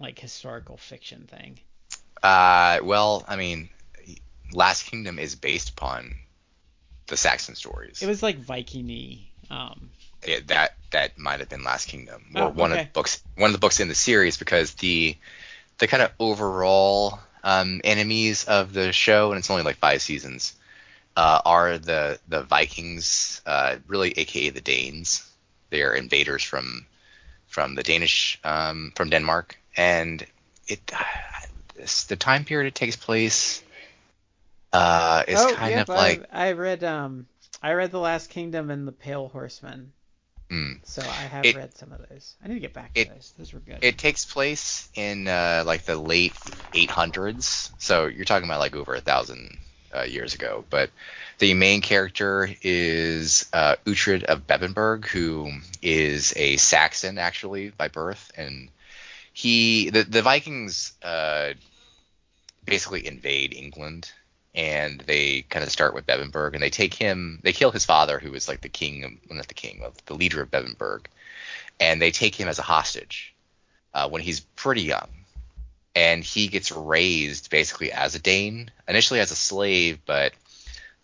like 0.00 0.18
historical 0.18 0.76
fiction 0.76 1.26
thing. 1.30 1.58
uh 2.22 2.80
well, 2.82 3.24
I 3.28 3.36
mean, 3.36 3.68
Last 4.52 4.84
Kingdom 4.86 5.18
is 5.18 5.34
based 5.36 5.70
upon 5.70 6.14
the 7.06 7.16
Saxon 7.16 7.54
stories. 7.54 8.02
It 8.02 8.06
was 8.08 8.22
like 8.22 8.38
Viking-y. 8.38 9.28
Um 9.50 9.90
Yeah, 10.26 10.40
that 10.46 10.74
that 10.90 11.18
might 11.18 11.40
have 11.40 11.48
been 11.48 11.62
Last 11.62 11.88
Kingdom, 11.88 12.24
or 12.34 12.44
Oh, 12.44 12.50
one 12.50 12.72
of 12.72 12.78
the 12.78 12.88
books 12.92 13.22
one 13.36 13.50
of 13.50 13.52
the 13.52 13.58
books 13.58 13.78
in 13.78 13.88
the 13.88 13.94
series 13.94 14.36
because 14.36 14.74
the 14.74 15.16
the 15.78 15.86
kind 15.86 16.02
of 16.02 16.12
overall 16.18 17.18
um, 17.42 17.80
enemies 17.84 18.44
of 18.44 18.72
the 18.72 18.92
show, 18.92 19.30
and 19.30 19.38
it's 19.38 19.50
only 19.50 19.62
like 19.62 19.76
five 19.76 20.02
seasons, 20.02 20.54
uh, 21.16 21.40
are 21.44 21.78
the 21.78 22.18
the 22.28 22.42
Vikings, 22.42 23.42
uh, 23.46 23.76
really 23.86 24.12
AKA 24.16 24.50
the 24.50 24.60
Danes. 24.60 25.28
They 25.70 25.82
are 25.82 25.94
invaders 25.94 26.42
from 26.42 26.86
from 27.46 27.74
the 27.74 27.82
Danish 27.82 28.38
um, 28.44 28.92
from 28.96 29.10
Denmark, 29.10 29.56
and 29.76 30.24
it 30.66 30.92
the 32.08 32.16
time 32.16 32.44
period 32.44 32.68
it 32.68 32.74
takes 32.74 32.96
place 32.96 33.62
uh, 34.74 35.22
is 35.28 35.38
oh, 35.38 35.54
kind 35.54 35.70
yep, 35.70 35.82
of 35.82 35.88
like 35.88 36.26
I, 36.32 36.48
I 36.48 36.52
read 36.52 36.82
um 36.82 37.26
I 37.62 37.72
read 37.72 37.92
The 37.92 38.00
Last 38.00 38.28
Kingdom 38.28 38.70
and 38.70 38.86
The 38.86 38.92
Pale 38.92 39.28
Horseman, 39.28 39.92
mm, 40.50 40.78
so 40.84 41.02
I 41.02 41.04
have 41.04 41.44
It- 41.46 41.56
read 41.56 41.76
some 41.76 41.92
of 41.92 41.98
those. 42.08 42.34
I 42.44 42.48
need 42.48 42.54
to 42.54 42.60
get 42.60 42.72
back 42.74 42.94
to 42.94 43.00
it- 43.00 43.08
those. 43.08 43.34
Those 43.38 43.52
were 43.52 43.60
good. 43.60 43.78
it 43.82 43.98
takes 43.98 44.24
place 44.24 44.88
in 44.94 45.26
uh, 45.28 45.64
like 45.66 45.84
the 45.84 45.96
late 45.96 46.34
800s. 46.72 47.70
So 47.78 48.06
you're 48.06 48.24
talking 48.24 48.48
about 48.48 48.60
like 48.60 48.74
over 48.76 48.94
a 48.94 49.00
thousand 49.00 49.58
uh, 49.94 50.02
years 50.02 50.34
ago. 50.34 50.64
But 50.70 50.90
the 51.38 51.54
main 51.54 51.80
character 51.80 52.48
is 52.62 53.48
uh, 53.52 53.76
Uhtred 53.86 54.24
of 54.24 54.46
Bebbanburg, 54.46 55.06
who 55.06 55.52
is 55.82 56.32
a 56.36 56.56
Saxon 56.56 57.18
actually 57.18 57.70
by 57.70 57.88
birth, 57.88 58.30
and 58.36 58.68
he 59.32 59.90
the 59.90 60.04
the 60.04 60.22
Vikings 60.22 60.92
uh, 61.02 61.54
basically 62.64 63.06
invade 63.06 63.52
England. 63.54 64.10
And 64.54 65.00
they 65.00 65.42
kind 65.42 65.64
of 65.64 65.70
start 65.70 65.94
with 65.94 66.06
Bebbanburg, 66.06 66.54
and 66.54 66.62
they 66.62 66.70
take 66.70 66.94
him. 66.94 67.40
They 67.42 67.52
kill 67.52 67.72
his 67.72 67.84
father, 67.84 68.18
who 68.18 68.30
was 68.30 68.46
like 68.46 68.60
the 68.60 68.68
king, 68.68 69.04
of, 69.04 69.36
not 69.36 69.48
the 69.48 69.54
king, 69.54 69.82
of 69.82 69.94
the 70.06 70.14
leader 70.14 70.40
of 70.40 70.50
Bebbanburg, 70.50 71.06
and 71.80 72.00
they 72.00 72.10
take 72.10 72.36
him 72.36 72.48
as 72.48 72.58
a 72.58 72.62
hostage 72.62 73.34
uh, 73.94 74.08
when 74.08 74.22
he's 74.22 74.40
pretty 74.40 74.82
young. 74.82 75.08
And 75.96 76.24
he 76.24 76.48
gets 76.48 76.72
raised 76.72 77.50
basically 77.50 77.92
as 77.92 78.14
a 78.14 78.18
Dane, 78.18 78.70
initially 78.88 79.20
as 79.20 79.30
a 79.30 79.36
slave, 79.36 79.98
but 80.06 80.32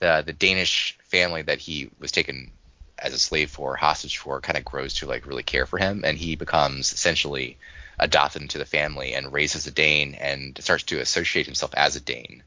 the 0.01 0.23
the 0.27 0.33
Danish 0.33 0.99
family 1.05 1.43
that 1.43 1.59
he 1.59 1.91
was 1.99 2.13
taken 2.13 2.51
as 2.99 3.15
a 3.15 3.19
slave 3.19 3.51
for, 3.51 3.77
hostage 3.77 4.19
for, 4.19 4.41
kind 4.41 4.59
of 4.59 4.65
grows 4.65 4.95
to 4.95 5.07
like 5.07 5.27
really 5.27 5.43
care 5.43 5.67
for 5.67 5.79
him, 5.79 6.03
and 6.05 6.19
he 6.19 6.37
becomes 6.37 6.93
essentially 6.93 7.57
adopted 7.99 8.43
into 8.43 8.59
the 8.59 8.65
family 8.65 9.15
and 9.15 9.33
raised 9.33 9.57
as 9.57 9.67
a 9.67 9.71
Dane 9.71 10.15
and 10.15 10.59
starts 10.61 10.85
to 10.85 11.01
associate 11.01 11.47
himself 11.47 11.73
as 11.75 11.97
a 11.97 12.01
Dane. 12.01 12.43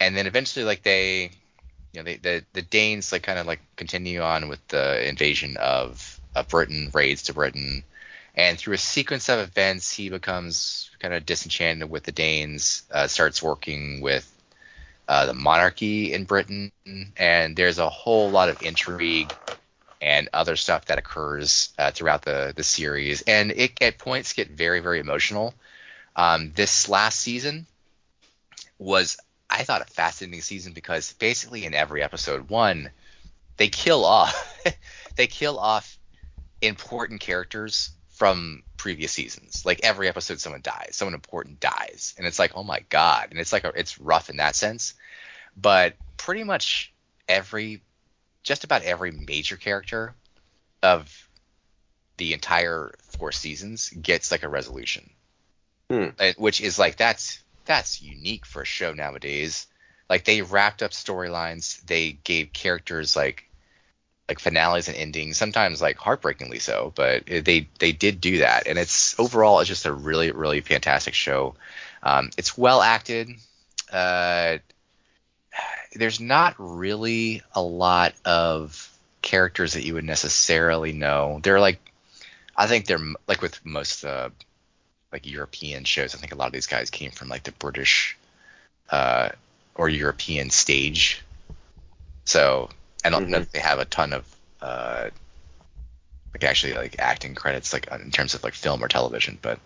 And 0.00 0.16
then 0.16 0.26
eventually, 0.26 0.64
like 0.64 0.82
they, 0.82 1.30
you 1.92 2.00
know, 2.00 2.02
they, 2.02 2.16
the 2.16 2.44
the 2.54 2.62
Danes 2.62 3.12
like 3.12 3.22
kind 3.22 3.38
of 3.38 3.46
like 3.46 3.60
continue 3.76 4.22
on 4.22 4.48
with 4.48 4.66
the 4.68 5.06
invasion 5.06 5.56
of 5.58 6.20
of 6.34 6.48
Britain, 6.48 6.90
raids 6.94 7.24
to 7.24 7.34
Britain, 7.34 7.84
and 8.34 8.58
through 8.58 8.74
a 8.74 8.78
sequence 8.78 9.28
of 9.28 9.38
events, 9.38 9.92
he 9.92 10.08
becomes 10.08 10.90
kind 11.00 11.12
of 11.12 11.26
disenchanted 11.26 11.90
with 11.90 12.04
the 12.04 12.12
Danes, 12.12 12.82
uh, 12.90 13.06
starts 13.06 13.42
working 13.42 14.00
with 14.00 14.26
uh, 15.08 15.26
the 15.26 15.34
monarchy 15.34 16.12
in 16.12 16.24
Britain, 16.24 16.72
and 17.16 17.56
there's 17.56 17.78
a 17.78 17.88
whole 17.88 18.30
lot 18.30 18.48
of 18.48 18.62
intrigue 18.62 19.32
and 20.00 20.28
other 20.32 20.56
stuff 20.56 20.86
that 20.86 20.98
occurs 20.98 21.74
uh, 21.78 21.90
throughout 21.90 22.22
the 22.22 22.54
the 22.56 22.62
series, 22.62 23.22
and 23.22 23.50
it 23.50 23.72
at 23.82 23.98
points 23.98 24.32
get 24.32 24.48
very 24.48 24.80
very 24.80 25.00
emotional. 25.00 25.52
Um, 26.16 26.52
this 26.54 26.88
last 26.88 27.20
season 27.20 27.66
was 28.78 29.18
I 29.50 29.64
thought 29.64 29.82
a 29.82 29.86
fascinating 29.86 30.42
season 30.42 30.72
because 30.72 31.12
basically 31.14 31.64
in 31.64 31.74
every 31.74 32.02
episode, 32.02 32.48
one 32.48 32.90
they 33.56 33.68
kill 33.68 34.04
off 34.04 34.62
they 35.16 35.26
kill 35.26 35.58
off 35.58 35.98
important 36.62 37.20
characters 37.20 37.90
from 38.10 38.62
previous 38.76 39.12
seasons. 39.12 39.64
Like 39.66 39.80
every 39.82 40.08
episode, 40.08 40.40
someone 40.40 40.60
dies, 40.62 40.90
someone 40.92 41.14
important 41.14 41.60
dies, 41.60 42.14
and 42.16 42.26
it's 42.26 42.38
like, 42.38 42.52
oh 42.54 42.62
my 42.62 42.80
god, 42.88 43.28
and 43.30 43.40
it's 43.40 43.52
like 43.52 43.64
a, 43.64 43.72
it's 43.74 44.00
rough 44.00 44.30
in 44.30 44.36
that 44.36 44.54
sense. 44.54 44.94
But 45.56 45.94
pretty 46.16 46.44
much 46.44 46.92
every, 47.28 47.82
just 48.42 48.64
about 48.64 48.82
every 48.82 49.10
major 49.10 49.56
character 49.56 50.14
of 50.82 51.28
the 52.18 52.34
entire 52.34 52.92
four 53.18 53.32
seasons 53.32 53.90
gets 53.90 54.30
like 54.30 54.42
a 54.42 54.48
resolution, 54.48 55.10
Hmm. 55.90 56.08
Which 56.36 56.60
is 56.60 56.78
like 56.78 56.96
that's 56.96 57.42
that's 57.70 58.02
unique 58.02 58.44
for 58.44 58.62
a 58.62 58.66
show 58.66 58.92
nowadays. 58.92 59.68
Like 60.08 60.24
they 60.24 60.42
wrapped 60.42 60.82
up 60.82 60.90
storylines, 60.90 61.80
they 61.86 62.18
gave 62.24 62.52
characters 62.52 63.14
like 63.14 63.48
like 64.28 64.40
finales 64.40 64.88
and 64.88 64.96
endings, 64.96 65.36
sometimes 65.36 65.80
like 65.80 65.96
heartbreakingly 65.96 66.58
so, 66.58 66.92
but 66.96 67.26
they 67.26 67.68
they 67.78 67.92
did 67.92 68.20
do 68.20 68.38
that, 68.38 68.66
and 68.66 68.76
it's 68.76 69.18
overall 69.20 69.60
it's 69.60 69.68
just 69.68 69.86
a 69.86 69.92
really 69.92 70.32
really 70.32 70.60
fantastic 70.60 71.14
show. 71.14 71.54
Um, 72.02 72.30
it's 72.36 72.58
well 72.58 72.82
acted. 72.82 73.28
Uh, 73.92 74.58
there's 75.94 76.20
not 76.20 76.56
really 76.58 77.42
a 77.54 77.62
lot 77.62 78.14
of 78.24 78.90
characters 79.22 79.74
that 79.74 79.84
you 79.84 79.94
would 79.94 80.04
necessarily 80.04 80.92
know. 80.92 81.38
They're 81.42 81.60
like, 81.60 81.80
I 82.56 82.66
think 82.66 82.86
they're 82.86 83.14
like 83.28 83.42
with 83.42 83.64
most 83.64 84.04
uh, 84.04 84.30
like 85.12 85.26
European 85.26 85.84
shows. 85.84 86.14
I 86.14 86.18
think 86.18 86.32
a 86.32 86.36
lot 86.36 86.46
of 86.46 86.52
these 86.52 86.66
guys 86.66 86.90
came 86.90 87.10
from 87.10 87.28
like 87.28 87.42
the 87.44 87.52
British 87.52 88.16
uh, 88.90 89.30
or 89.74 89.88
European 89.88 90.50
stage. 90.50 91.22
So 92.26 92.70
and 93.04 93.14
I 93.14 93.18
don't 93.20 93.30
know 93.30 93.38
Mhm. 93.38 93.42
if 93.42 93.50
they 93.52 93.58
have 93.60 93.78
a 93.78 93.84
ton 93.84 94.12
of 94.12 94.36
uh, 94.60 95.10
like 96.34 96.44
actually 96.44 96.74
like 96.74 96.96
acting 96.98 97.34
credits 97.34 97.72
like 97.72 97.88
in 97.88 98.10
terms 98.10 98.34
of 98.34 98.44
like 98.44 98.54
film 98.54 98.82
or 98.82 98.88
television, 98.88 99.38
but 99.42 99.58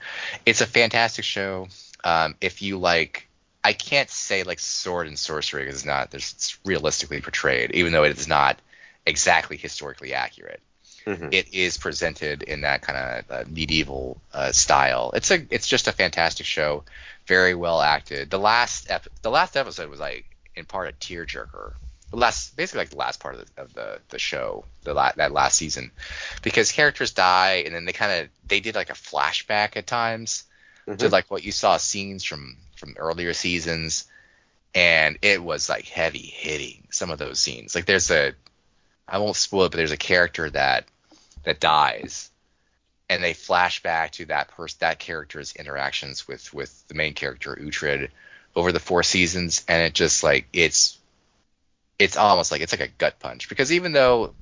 it's 0.47 0.61
a 0.61 0.67
fantastic 0.67 1.25
show. 1.25 1.69
Um, 2.05 2.37
if 2.41 2.63
you 2.63 2.79
like, 2.79 3.29
I 3.63 3.73
can't 3.73 4.11
say 4.11 4.43
like 4.45 4.61
sword 4.61 5.07
and 5.07 5.19
sorcery 5.19 5.63
because 5.65 5.77
it's 5.77 5.85
not. 5.87 6.11
There's 6.11 6.33
it's 6.33 6.59
realistically 6.65 7.21
portrayed, 7.21 7.73
even 7.73 7.93
though 7.93 8.05
it 8.05 8.19
is 8.19 8.29
not 8.29 8.59
exactly 9.07 9.57
historically 9.57 10.15
accurate 10.15 10.61
Mhm. 11.07 11.33
it 11.35 11.53
is 11.55 11.77
presented 11.77 12.43
in 12.43 12.63
that 12.63 12.83
kind 12.83 12.99
of 12.99 13.31
uh, 13.31 13.45
medieval 13.49 14.21
uh, 14.33 14.53
style. 14.53 15.11
It's 15.15 15.31
a 15.31 15.45
it's 15.51 15.67
just 15.69 15.87
a 15.89 15.93
fantastic 15.93 16.47
show, 16.47 16.85
very 17.27 17.55
well 17.55 17.81
acted. 17.81 18.31
The 18.31 18.39
last 18.39 18.91
ep- 18.91 19.09
the 19.23 19.31
last 19.31 19.57
episode 19.57 19.91
was 19.91 20.01
like 20.01 20.25
in 20.57 20.65
part 20.65 20.89
a 20.89 20.93
tearjerker. 20.93 21.75
The 22.11 22.17
last 22.17 22.57
basically 22.57 22.79
like 22.81 22.91
the 22.91 22.97
last 22.97 23.21
part 23.21 23.35
of 23.35 23.41
the 23.55 23.63
of 23.63 23.75
the, 23.75 23.99
the 24.09 24.19
show, 24.19 24.65
the 24.85 24.95
la- 24.95 25.13
that 25.17 25.33
last 25.33 25.57
season, 25.57 25.91
because 26.43 26.73
characters 26.73 27.11
die 27.13 27.65
and 27.67 27.75
then 27.75 27.85
they 27.85 27.93
kind 27.93 28.23
of 28.23 28.29
they 28.49 28.61
did 28.61 28.75
like 28.75 28.91
a 28.91 28.95
flashback 28.95 29.77
at 29.77 29.87
times 29.87 30.45
to 30.87 30.93
Mhm. 30.93 31.11
like 31.13 31.31
what 31.31 31.43
you 31.45 31.53
saw 31.53 31.77
scenes 31.77 32.25
from 32.25 32.57
from 32.77 32.95
earlier 32.99 33.33
seasons, 33.35 34.05
and 34.75 35.19
it 35.23 35.43
was 35.43 35.69
like 35.69 35.87
heavy 35.87 36.19
hitting 36.19 36.87
some 36.91 37.11
of 37.11 37.19
those 37.19 37.41
scenes. 37.41 37.75
Like 37.75 37.85
there's 37.87 38.11
a 38.11 38.33
I 39.07 39.19
won't 39.19 39.37
spoil 39.37 39.65
it, 39.65 39.71
but 39.73 39.77
there's 39.77 39.93
a 39.93 39.97
character 39.99 40.49
that 40.51 40.87
that 41.45 41.61
dies, 41.61 42.31
and 43.09 43.23
they 43.23 43.35
flash 43.35 43.83
back 43.83 44.13
to 44.13 44.27
that 44.27 44.49
person, 44.49 44.77
that 44.81 44.99
character's 44.99 45.55
interactions 45.55 46.27
with 46.29 46.53
with 46.55 46.87
the 46.89 46.95
main 46.95 47.15
character 47.15 47.57
Uhtred 47.57 48.11
over 48.57 48.73
the 48.73 48.81
four 48.81 49.03
seasons, 49.03 49.65
and 49.69 49.83
it 49.83 49.95
just 49.95 50.23
like 50.23 50.47
it's 50.53 50.99
it's 51.99 52.17
almost 52.17 52.51
like 52.53 52.61
it's 52.61 52.73
like 52.73 52.81
a 52.81 52.89
gut 52.99 53.19
punch 53.21 53.49
because 53.49 53.73
even 53.73 53.93
though 53.93 54.35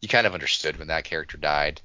you 0.00 0.08
kind 0.08 0.26
of 0.26 0.34
understood 0.34 0.78
when 0.78 0.88
that 0.88 1.04
character 1.04 1.36
died, 1.36 1.80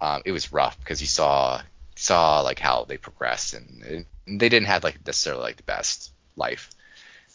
um, 0.00 0.22
it 0.24 0.32
was 0.32 0.52
rough 0.52 0.78
because 0.78 1.00
you 1.00 1.06
saw 1.06 1.60
saw 1.96 2.40
like 2.40 2.58
how 2.58 2.84
they 2.84 2.96
progressed 2.96 3.54
and 3.54 3.82
it, 3.84 4.06
they 4.26 4.48
didn't 4.48 4.66
have 4.66 4.84
like 4.84 5.04
necessarily 5.06 5.42
like 5.42 5.56
the 5.56 5.62
best 5.64 6.12
life. 6.36 6.70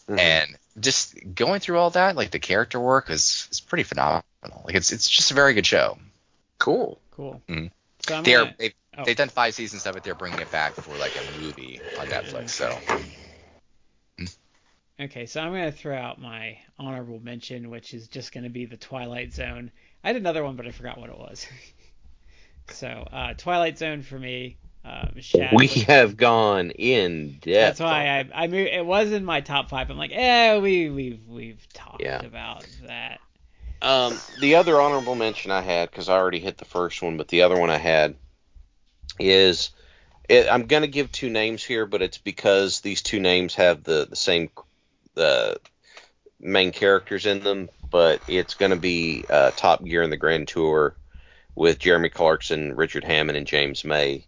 Mhm. 0.08 0.18
and 0.18 0.58
just 0.80 1.14
going 1.34 1.60
through 1.60 1.78
all 1.78 1.90
that 1.90 2.16
like 2.16 2.30
the 2.30 2.38
character 2.38 2.80
work 2.80 3.10
is 3.10 3.48
is 3.50 3.60
pretty 3.60 3.82
phenomenal. 3.84 4.22
Like 4.64 4.74
it's 4.74 4.92
it's 4.92 5.08
just 5.08 5.30
a 5.30 5.34
very 5.34 5.54
good 5.54 5.66
show 5.66 5.98
cool. 6.58 7.00
cool. 7.12 7.42
Mhm. 7.48 7.70
So 8.06 8.22
they're 8.22 8.38
gonna, 8.44 8.54
they've, 8.58 8.74
oh. 8.96 9.04
they've 9.04 9.16
done 9.16 9.28
five 9.28 9.54
seasons 9.54 9.84
of 9.86 9.96
it 9.96 10.02
they're 10.04 10.14
bringing 10.14 10.40
it 10.40 10.50
back 10.52 10.74
for 10.74 10.94
like 10.96 11.12
a 11.16 11.40
movie 11.40 11.80
on 11.98 12.06
netflix 12.08 12.50
so 12.50 12.78
Okay, 15.00 15.26
so 15.26 15.40
I'm 15.40 15.52
going 15.52 15.70
to 15.70 15.70
throw 15.70 15.96
out 15.96 16.20
my 16.20 16.58
honorable 16.76 17.20
mention, 17.20 17.70
which 17.70 17.94
is 17.94 18.08
just 18.08 18.32
going 18.32 18.42
to 18.42 18.50
be 18.50 18.64
the 18.66 18.76
Twilight 18.76 19.32
Zone. 19.32 19.70
I 20.02 20.08
had 20.08 20.16
another 20.16 20.42
one, 20.42 20.56
but 20.56 20.66
I 20.66 20.72
forgot 20.72 20.98
what 20.98 21.08
it 21.08 21.16
was. 21.16 21.46
so, 22.70 22.88
uh, 22.88 23.34
Twilight 23.34 23.78
Zone 23.78 24.02
for 24.02 24.18
me. 24.18 24.56
Um, 24.84 25.12
Shad 25.20 25.52
We 25.54 25.66
was- 25.68 25.82
have 25.84 26.16
gone 26.16 26.70
in 26.72 27.38
depth. 27.40 27.78
that's 27.78 27.80
why 27.80 28.08
I 28.08 28.28
I 28.44 28.46
moved, 28.48 28.70
it 28.70 28.84
was 28.84 29.12
in 29.12 29.24
my 29.24 29.40
top 29.40 29.68
five. 29.68 29.88
I'm 29.90 29.98
like, 29.98 30.10
eh, 30.12 30.58
we 30.58 30.88
we've 30.90 31.20
we've 31.28 31.68
talked 31.72 32.02
Yeah. 32.02 32.24
about 32.24 32.66
that. 32.86 33.20
Um, 33.80 34.18
the 34.40 34.56
other 34.56 34.80
honorable 34.80 35.14
mention 35.14 35.50
I 35.50 35.60
had, 35.60 35.90
because 35.90 36.08
I 36.08 36.16
already 36.16 36.40
hit 36.40 36.58
the 36.58 36.64
first 36.64 37.00
one, 37.00 37.16
but 37.16 37.28
the 37.28 37.42
other 37.42 37.58
one 37.58 37.70
I 37.70 37.78
had 37.78 38.16
is 39.20 39.70
it, 40.28 40.48
I'm 40.50 40.66
going 40.66 40.82
to 40.82 40.88
give 40.88 41.12
two 41.12 41.30
names 41.30 41.62
here, 41.62 41.86
but 41.86 42.02
it's 42.02 42.18
because 42.18 42.80
these 42.80 43.02
two 43.02 43.20
names 43.20 43.54
have 43.54 43.84
the, 43.84 44.06
the 44.08 44.16
same 44.16 44.50
the 45.14 45.58
main 46.40 46.72
characters 46.72 47.26
in 47.26 47.40
them. 47.40 47.68
But 47.90 48.20
it's 48.28 48.54
going 48.54 48.70
to 48.70 48.76
be 48.76 49.24
uh, 49.30 49.52
Top 49.52 49.82
Gear 49.82 50.02
and 50.02 50.12
the 50.12 50.18
Grand 50.18 50.48
Tour 50.48 50.94
with 51.54 51.78
Jeremy 51.78 52.10
Clarkson, 52.10 52.76
Richard 52.76 53.04
Hammond, 53.04 53.38
and 53.38 53.46
James 53.46 53.84
May. 53.84 54.26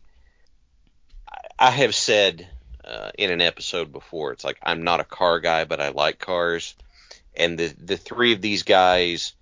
I, 1.28 1.66
I 1.66 1.70
have 1.70 1.94
said 1.94 2.48
uh, 2.85 3.10
in 3.18 3.31
an 3.31 3.43
episode 3.43 3.93
before, 3.93 4.32
it's 4.32 4.44
like 4.44 4.59
I'm 4.62 4.85
not 4.85 5.01
a 5.01 5.05
car 5.05 5.40
guy, 5.40 5.64
but 5.64 5.81
I 5.81 5.90
like 5.90 6.18
cars 6.18 6.74
and 7.36 7.59
the 7.59 7.74
the 7.78 7.97
three 7.97 8.32
of 8.32 8.40
these 8.40 8.62
guys 8.62 9.32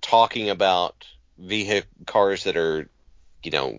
talking 0.00 0.50
about 0.50 1.06
vehicle 1.38 1.88
cars 2.06 2.44
that 2.44 2.56
are 2.56 2.88
you 3.42 3.50
know 3.50 3.78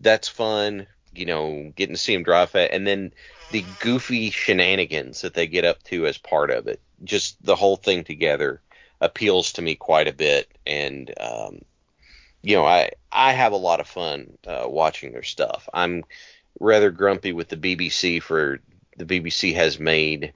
that's 0.00 0.28
fun 0.28 0.86
you 1.18 1.26
know, 1.26 1.72
getting 1.74 1.94
to 1.94 2.00
see 2.00 2.14
them 2.14 2.22
drive 2.22 2.54
it, 2.54 2.70
and 2.72 2.86
then 2.86 3.12
the 3.50 3.64
goofy 3.80 4.30
shenanigans 4.30 5.22
that 5.22 5.34
they 5.34 5.46
get 5.46 5.64
up 5.64 5.82
to 5.84 6.06
as 6.06 6.16
part 6.16 6.50
of 6.50 6.66
it. 6.68 6.80
Just 7.04 7.42
the 7.44 7.56
whole 7.56 7.76
thing 7.76 8.04
together 8.04 8.60
appeals 9.00 9.52
to 9.52 9.62
me 9.62 9.74
quite 9.74 10.08
a 10.08 10.12
bit, 10.12 10.48
and 10.66 11.12
um, 11.20 11.60
you 12.42 12.56
know, 12.56 12.64
I 12.64 12.92
I 13.10 13.32
have 13.32 13.52
a 13.52 13.56
lot 13.56 13.80
of 13.80 13.88
fun 13.88 14.38
uh, 14.46 14.64
watching 14.66 15.12
their 15.12 15.22
stuff. 15.22 15.68
I'm 15.74 16.04
rather 16.60 16.90
grumpy 16.90 17.32
with 17.32 17.48
the 17.48 17.56
BBC 17.56 18.22
for 18.22 18.60
the 18.96 19.04
BBC 19.04 19.54
has 19.54 19.78
made 19.78 20.32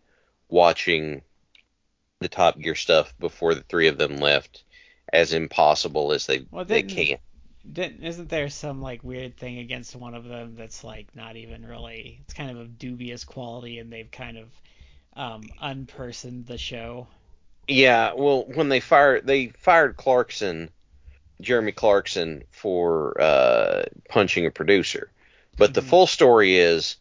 watching 0.49 1.23
the 2.21 2.29
Top 2.29 2.59
Gear 2.59 2.75
stuff 2.75 3.15
before 3.19 3.55
the 3.55 3.63
three 3.63 3.89
of 3.89 3.99
them 3.99 4.19
left 4.19 4.65
as 5.13 5.33
impossible 5.33 6.13
as 6.13 6.27
they 6.27 6.47
Well, 6.53 6.65
they 6.65 6.83
can. 6.83 7.07
Didn't, 7.71 8.05
isn't 8.05 8.29
there 8.29 8.49
some 8.49 8.81
like 8.81 9.03
weird 9.03 9.37
thing 9.37 9.59
against 9.59 9.97
one 9.97 10.15
of 10.15 10.25
them 10.25 10.55
that's 10.55 10.85
like 10.85 11.15
not 11.17 11.37
even 11.37 11.67
really? 11.67 12.21
It's 12.23 12.35
kind 12.35 12.51
of 12.51 12.59
of 12.59 12.79
dubious 12.79 13.25
quality, 13.25 13.79
and 13.81 13.93
they've 13.93 14.11
kind 14.11 14.39
of 14.39 14.53
um, 15.15 15.53
unpersoned 15.63 16.47
the 16.47 16.59
show. 16.59 17.09
Yeah, 17.69 18.13
well, 18.15 18.45
when 18.55 18.69
they 18.69 18.81
fired 18.81 19.27
they 19.27 19.49
fired 19.49 19.97
Clarkson, 19.97 20.71
Jeremy 21.43 21.73
Clarkson 21.73 22.45
for 22.51 23.21
uh, 23.21 23.85
punching 24.11 24.47
a 24.47 24.51
producer, 24.53 25.13
but 25.59 25.75
the 25.75 25.83
Mhm. 25.83 25.83
full 25.83 26.07
story 26.09 26.57
is 26.57 26.97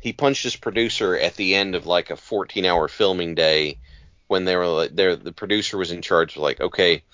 he 0.00 0.12
punched 0.14 0.44
his 0.44 0.56
producer 0.56 1.16
at 1.18 1.36
the 1.36 1.54
end 1.56 1.74
of 1.76 1.86
like 1.86 2.10
a 2.10 2.16
14 2.16 2.64
hour 2.66 2.88
filming 2.88 3.34
day 3.36 3.80
when 4.28 4.44
they 4.46 4.56
were 4.56 4.66
like, 4.68 4.96
there 4.96 5.16
the 5.16 5.32
producer 5.32 5.78
was 5.78 5.92
in 5.92 6.02
charge 6.02 6.36
of 6.36 6.42
like 6.42 6.60
okay 6.60 7.04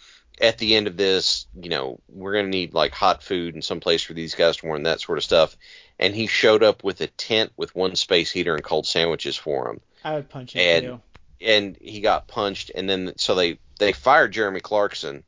at 0.41 0.59
the 0.59 0.75
end 0.75 0.87
of 0.87 0.97
this 0.97 1.47
you 1.61 1.69
know 1.69 2.01
we're 2.09 2.35
gonna 2.35 2.49
need 2.49 2.73
like 2.75 2.93
hot 2.93 3.23
food 3.23 3.55
and 3.55 3.63
some 3.65 3.81
place 3.81 4.03
for 4.03 4.15
these 4.15 4.35
guys 4.35 4.57
to 4.59 4.67
warm 4.67 4.83
that 4.85 5.01
sort 5.01 5.19
of 5.19 5.25
stuff. 5.25 5.57
And 5.99 6.15
he 6.15 6.27
showed 6.27 6.63
up 6.63 6.83
with 6.83 7.01
a 7.03 7.09
tent 7.09 7.53
with 7.59 7.75
one 7.75 7.95
space 7.95 8.31
heater 8.31 8.55
and 8.55 8.65
cold 8.65 8.87
sandwiches 8.87 9.37
for 9.37 9.69
him. 9.71 9.81
I 10.03 10.15
would 10.15 10.31
punch 10.31 10.55
him 10.55 10.61
And- 10.63 10.87
too. 10.87 11.01
and 11.43 11.77
he 11.81 12.01
got 12.01 12.27
punched 12.27 12.71
and 12.75 12.89
then 12.89 13.13
so 13.17 13.35
they 13.35 13.59
they 13.79 13.93
fired 13.93 14.33
Jeremy 14.33 14.61
Clarkson. 14.61 15.25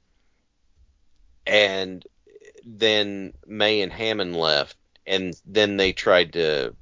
And 1.46 2.04
then 2.64 3.32
May 3.46 3.80
and 3.82 3.92
Hammond 3.92 4.36
left 4.36 4.76
and 5.06 5.34
then 5.44 5.76
they 5.76 5.92
tried 5.92 6.34
to 6.34 6.74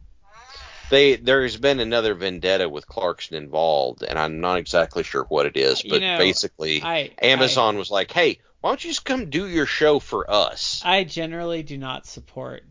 they 0.91 1.17
there's 1.17 1.57
been 1.57 1.81
another 1.81 2.15
vendetta 2.15 2.69
with 2.69 2.87
Clarkson 2.87 3.37
involved 3.37 4.03
and 4.03 4.19
I'm 4.19 4.41
not 4.41 4.59
exactly 4.59 5.03
sure 5.03 5.25
what 5.25 5.47
it 5.47 5.57
is 5.57 5.83
You 5.85 5.91
but 5.91 6.01
know, 6.03 6.19
basically 6.19 6.83
I 6.83 7.11
Amazon 7.23 7.79
was 7.79 7.91
like 7.91 8.13
hey 8.13 8.41
why 8.61 8.71
don't 8.71 8.85
you 8.85 8.91
just 8.91 9.05
come 9.05 9.31
do 9.31 9.49
your 9.49 9.67
show 9.67 9.99
for 10.01 10.31
us 10.31 10.83
I, 10.85 10.99
I 10.99 11.05
generally 11.05 11.63
do 11.63 11.79
not 11.79 12.07
support 12.07 12.65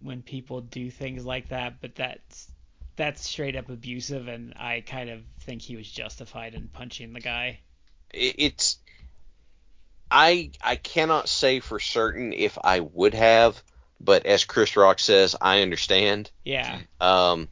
when 0.00 0.22
people 0.22 0.60
do 0.60 0.90
things 0.90 1.24
like 1.24 1.48
that, 1.48 1.80
but 1.80 1.94
that's 1.94 2.48
that's 2.96 3.26
straight 3.28 3.56
up 3.56 3.70
abusive, 3.70 4.28
and 4.28 4.52
I 4.54 4.84
kind 4.86 5.10
of 5.10 5.22
think 5.40 5.62
he 5.62 5.76
was 5.76 5.90
justified 5.90 6.54
in 6.54 6.68
punching 6.68 7.12
the 7.12 7.20
guy. 7.20 7.60
it- 8.12 8.34
it's 8.38 8.78
I 10.10 10.50
I 10.62 10.76
cannot 10.76 11.28
say 11.28 11.60
for 11.60 11.80
certain 11.80 12.32
if 12.32 12.56
I 12.62 12.80
would 12.80 13.14
have, 13.14 13.60
but 14.00 14.26
as 14.26 14.44
Chris 14.44 14.76
Rock 14.76 14.98
says, 14.98 15.34
I 15.40 15.62
understand. 15.62 16.30
Yeah. 16.44 16.80
Um, 17.00 17.48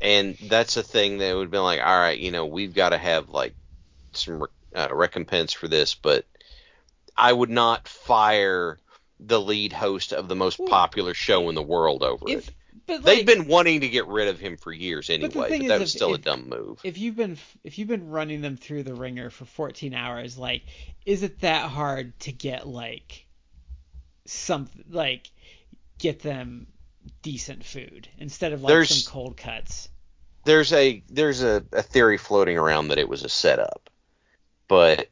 and 0.00 0.36
that's 0.48 0.76
a 0.76 0.82
thing 0.82 1.18
that 1.18 1.36
would 1.36 1.50
be 1.50 1.58
like, 1.58 1.80
all 1.80 1.98
right, 1.98 2.18
you 2.18 2.30
know, 2.30 2.46
we've 2.46 2.74
got 2.74 2.90
to 2.90 2.98
have 2.98 3.28
like 3.28 3.54
some 4.12 4.46
uh, 4.74 4.88
recompense 4.90 5.52
for 5.52 5.68
this, 5.68 5.94
but 5.94 6.24
I 7.16 7.32
would 7.32 7.50
not 7.50 7.86
fire 7.86 8.78
the 9.20 9.40
lead 9.40 9.72
host 9.72 10.12
of 10.12 10.28
the 10.28 10.34
most 10.36 10.60
popular 10.66 11.14
show 11.14 11.48
in 11.50 11.54
the 11.54 11.62
world 11.62 12.02
over 12.02 12.24
If 12.28 12.48
it. 12.48 12.54
but 12.86 13.02
They've 13.04 13.26
been 13.26 13.46
wanting 13.46 13.82
to 13.82 13.88
get 13.88 14.06
rid 14.06 14.28
of 14.28 14.40
him 14.40 14.56
for 14.56 14.72
years 14.72 15.10
anyway, 15.10 15.30
but, 15.34 15.50
is, 15.52 15.68
that 15.68 15.74
if- 15.74 15.80
was 15.80 15.92
still 15.92 16.14
if- 16.14 16.20
a 16.20 16.22
dumb 16.22 16.48
move. 16.48 16.80
if 16.82 16.96
you've 16.98 17.16
been 17.16 17.36
if 17.62 17.78
you've 17.78 17.86
been 17.88 18.08
running 18.08 18.40
them 18.40 18.56
through 18.56 18.82
the 18.84 18.94
ringer 18.94 19.28
for 19.28 19.44
14 19.44 19.92
hours 19.94 20.38
like 20.38 20.62
is 21.04 21.22
it 21.22 21.40
that 21.40 21.68
hard 21.68 22.18
to 22.20 22.32
get 22.32 22.66
like 22.66 23.26
something 24.30 24.84
like 24.90 25.30
get 25.98 26.20
them 26.20 26.66
decent 27.22 27.64
food 27.64 28.08
instead 28.18 28.52
of 28.52 28.62
like 28.62 28.68
There's- 28.70 29.02
some 29.04 29.12
cold 29.12 29.36
cuts 29.36 29.88
there's 30.44 30.72
a 30.72 31.02
there's 31.10 31.42
a, 31.42 31.64
a 31.72 31.82
theory 31.82 32.16
floating 32.16 32.56
around 32.56 32.88
that 32.88 32.98
it 32.98 33.08
was 33.08 33.24
a 33.24 33.28
setup, 33.28 33.90
but 34.68 35.08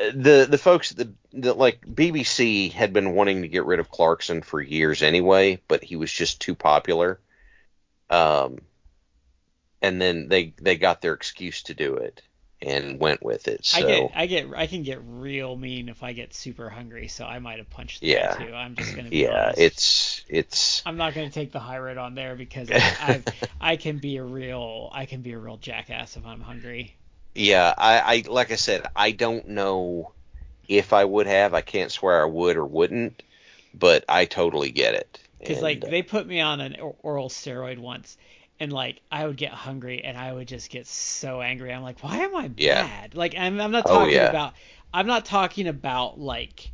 uh, 0.00 0.10
the 0.12 0.46
the 0.50 0.58
folks 0.58 0.90
that 0.90 1.08
the 1.32 1.54
like 1.54 1.80
BBC 1.82 2.72
had 2.72 2.92
been 2.92 3.14
wanting 3.14 3.42
to 3.42 3.48
get 3.48 3.64
rid 3.64 3.78
of 3.78 3.90
Clarkson 3.90 4.42
for 4.42 4.60
years 4.60 5.02
anyway, 5.02 5.60
but 5.68 5.84
he 5.84 5.94
was 5.94 6.12
just 6.12 6.40
too 6.40 6.56
popular. 6.56 7.20
Um, 8.10 8.58
and 9.80 10.00
then 10.00 10.28
they 10.28 10.52
they 10.60 10.76
got 10.76 11.00
their 11.00 11.14
excuse 11.14 11.62
to 11.64 11.74
do 11.74 11.94
it 11.94 12.20
and 12.62 13.00
went 13.00 13.22
with 13.22 13.48
it. 13.48 13.64
So 13.64 13.72
I 13.72 13.82
get 13.82 14.10
I 14.14 14.26
get 14.26 14.52
I 14.54 14.66
can 14.66 14.82
get 14.82 15.00
real 15.02 15.56
mean 15.56 15.88
if 15.88 16.02
I 16.02 16.12
get 16.12 16.34
super 16.34 16.68
hungry 16.68 17.08
so 17.08 17.24
I 17.24 17.38
might 17.38 17.56
have 17.58 17.70
punched 17.70 18.02
Yeah. 18.02 18.36
too 18.36 18.52
I'm 18.54 18.74
just 18.74 18.94
gonna 18.94 19.10
be 19.10 19.26
yeah, 19.26 19.26
honest. 19.26 19.72
it's 19.72 20.24
it's 20.28 20.84
I'm 20.84 20.96
not 20.96 21.14
gonna 21.14 21.30
take 21.30 21.52
the 21.52 21.60
high 21.60 21.78
road 21.78 21.98
on 21.98 22.14
there 22.16 22.34
because 22.34 22.70
I, 22.72 22.94
I 22.98 23.24
I 23.60 23.76
can 23.76 23.98
be 24.00 24.16
a 24.16 24.24
real 24.24 24.90
I 24.92 25.06
can 25.06 25.22
be 25.22 25.30
a 25.32 25.38
real 25.38 25.56
jackass 25.56 26.16
if 26.16 26.26
I'm 26.26 26.40
hungry 26.40 26.98
Yeah, 27.34 27.72
I, 27.78 28.00
I 28.00 28.24
like 28.28 28.50
I 28.50 28.56
said, 28.56 28.86
I 28.96 29.12
don't 29.12 29.48
know 29.48 30.14
if 30.68 30.92
I 30.92 31.04
would 31.04 31.26
have. 31.26 31.54
I 31.54 31.62
can't 31.62 31.92
swear 31.92 32.22
I 32.22 32.26
would 32.26 32.56
or 32.56 32.66
wouldn't, 32.66 33.22
but 33.74 34.04
I 34.08 34.26
totally 34.26 34.72
get 34.72 34.94
it. 34.94 35.20
Because 35.42 35.62
like 35.62 35.84
uh, 35.84 35.88
they 35.88 36.02
put 36.02 36.26
me 36.28 36.40
on 36.40 36.60
an 36.60 36.76
oral 36.78 37.28
steroid 37.28 37.78
once, 37.78 38.16
and 38.60 38.72
like 38.72 39.00
I 39.10 39.26
would 39.26 39.36
get 39.36 39.52
hungry 39.52 40.02
and 40.04 40.16
I 40.16 40.32
would 40.32 40.48
just 40.48 40.70
get 40.70 40.86
so 40.86 41.40
angry. 41.42 41.72
I'm 41.72 41.82
like, 41.82 42.00
why 42.02 42.18
am 42.18 42.34
I 42.36 42.48
Yeah. 42.56 42.90
bad? 42.90 43.14
Like 43.14 43.34
I'm, 43.36 43.60
I'm 43.60 43.70
not 43.72 43.86
Oh, 43.86 44.04
talking 44.04 44.06
yeah. 44.06 44.24
about 44.24 44.54
I'm 44.92 45.06
not 45.06 45.24
talking 45.24 45.68
about 45.68 46.18
like 46.18 46.72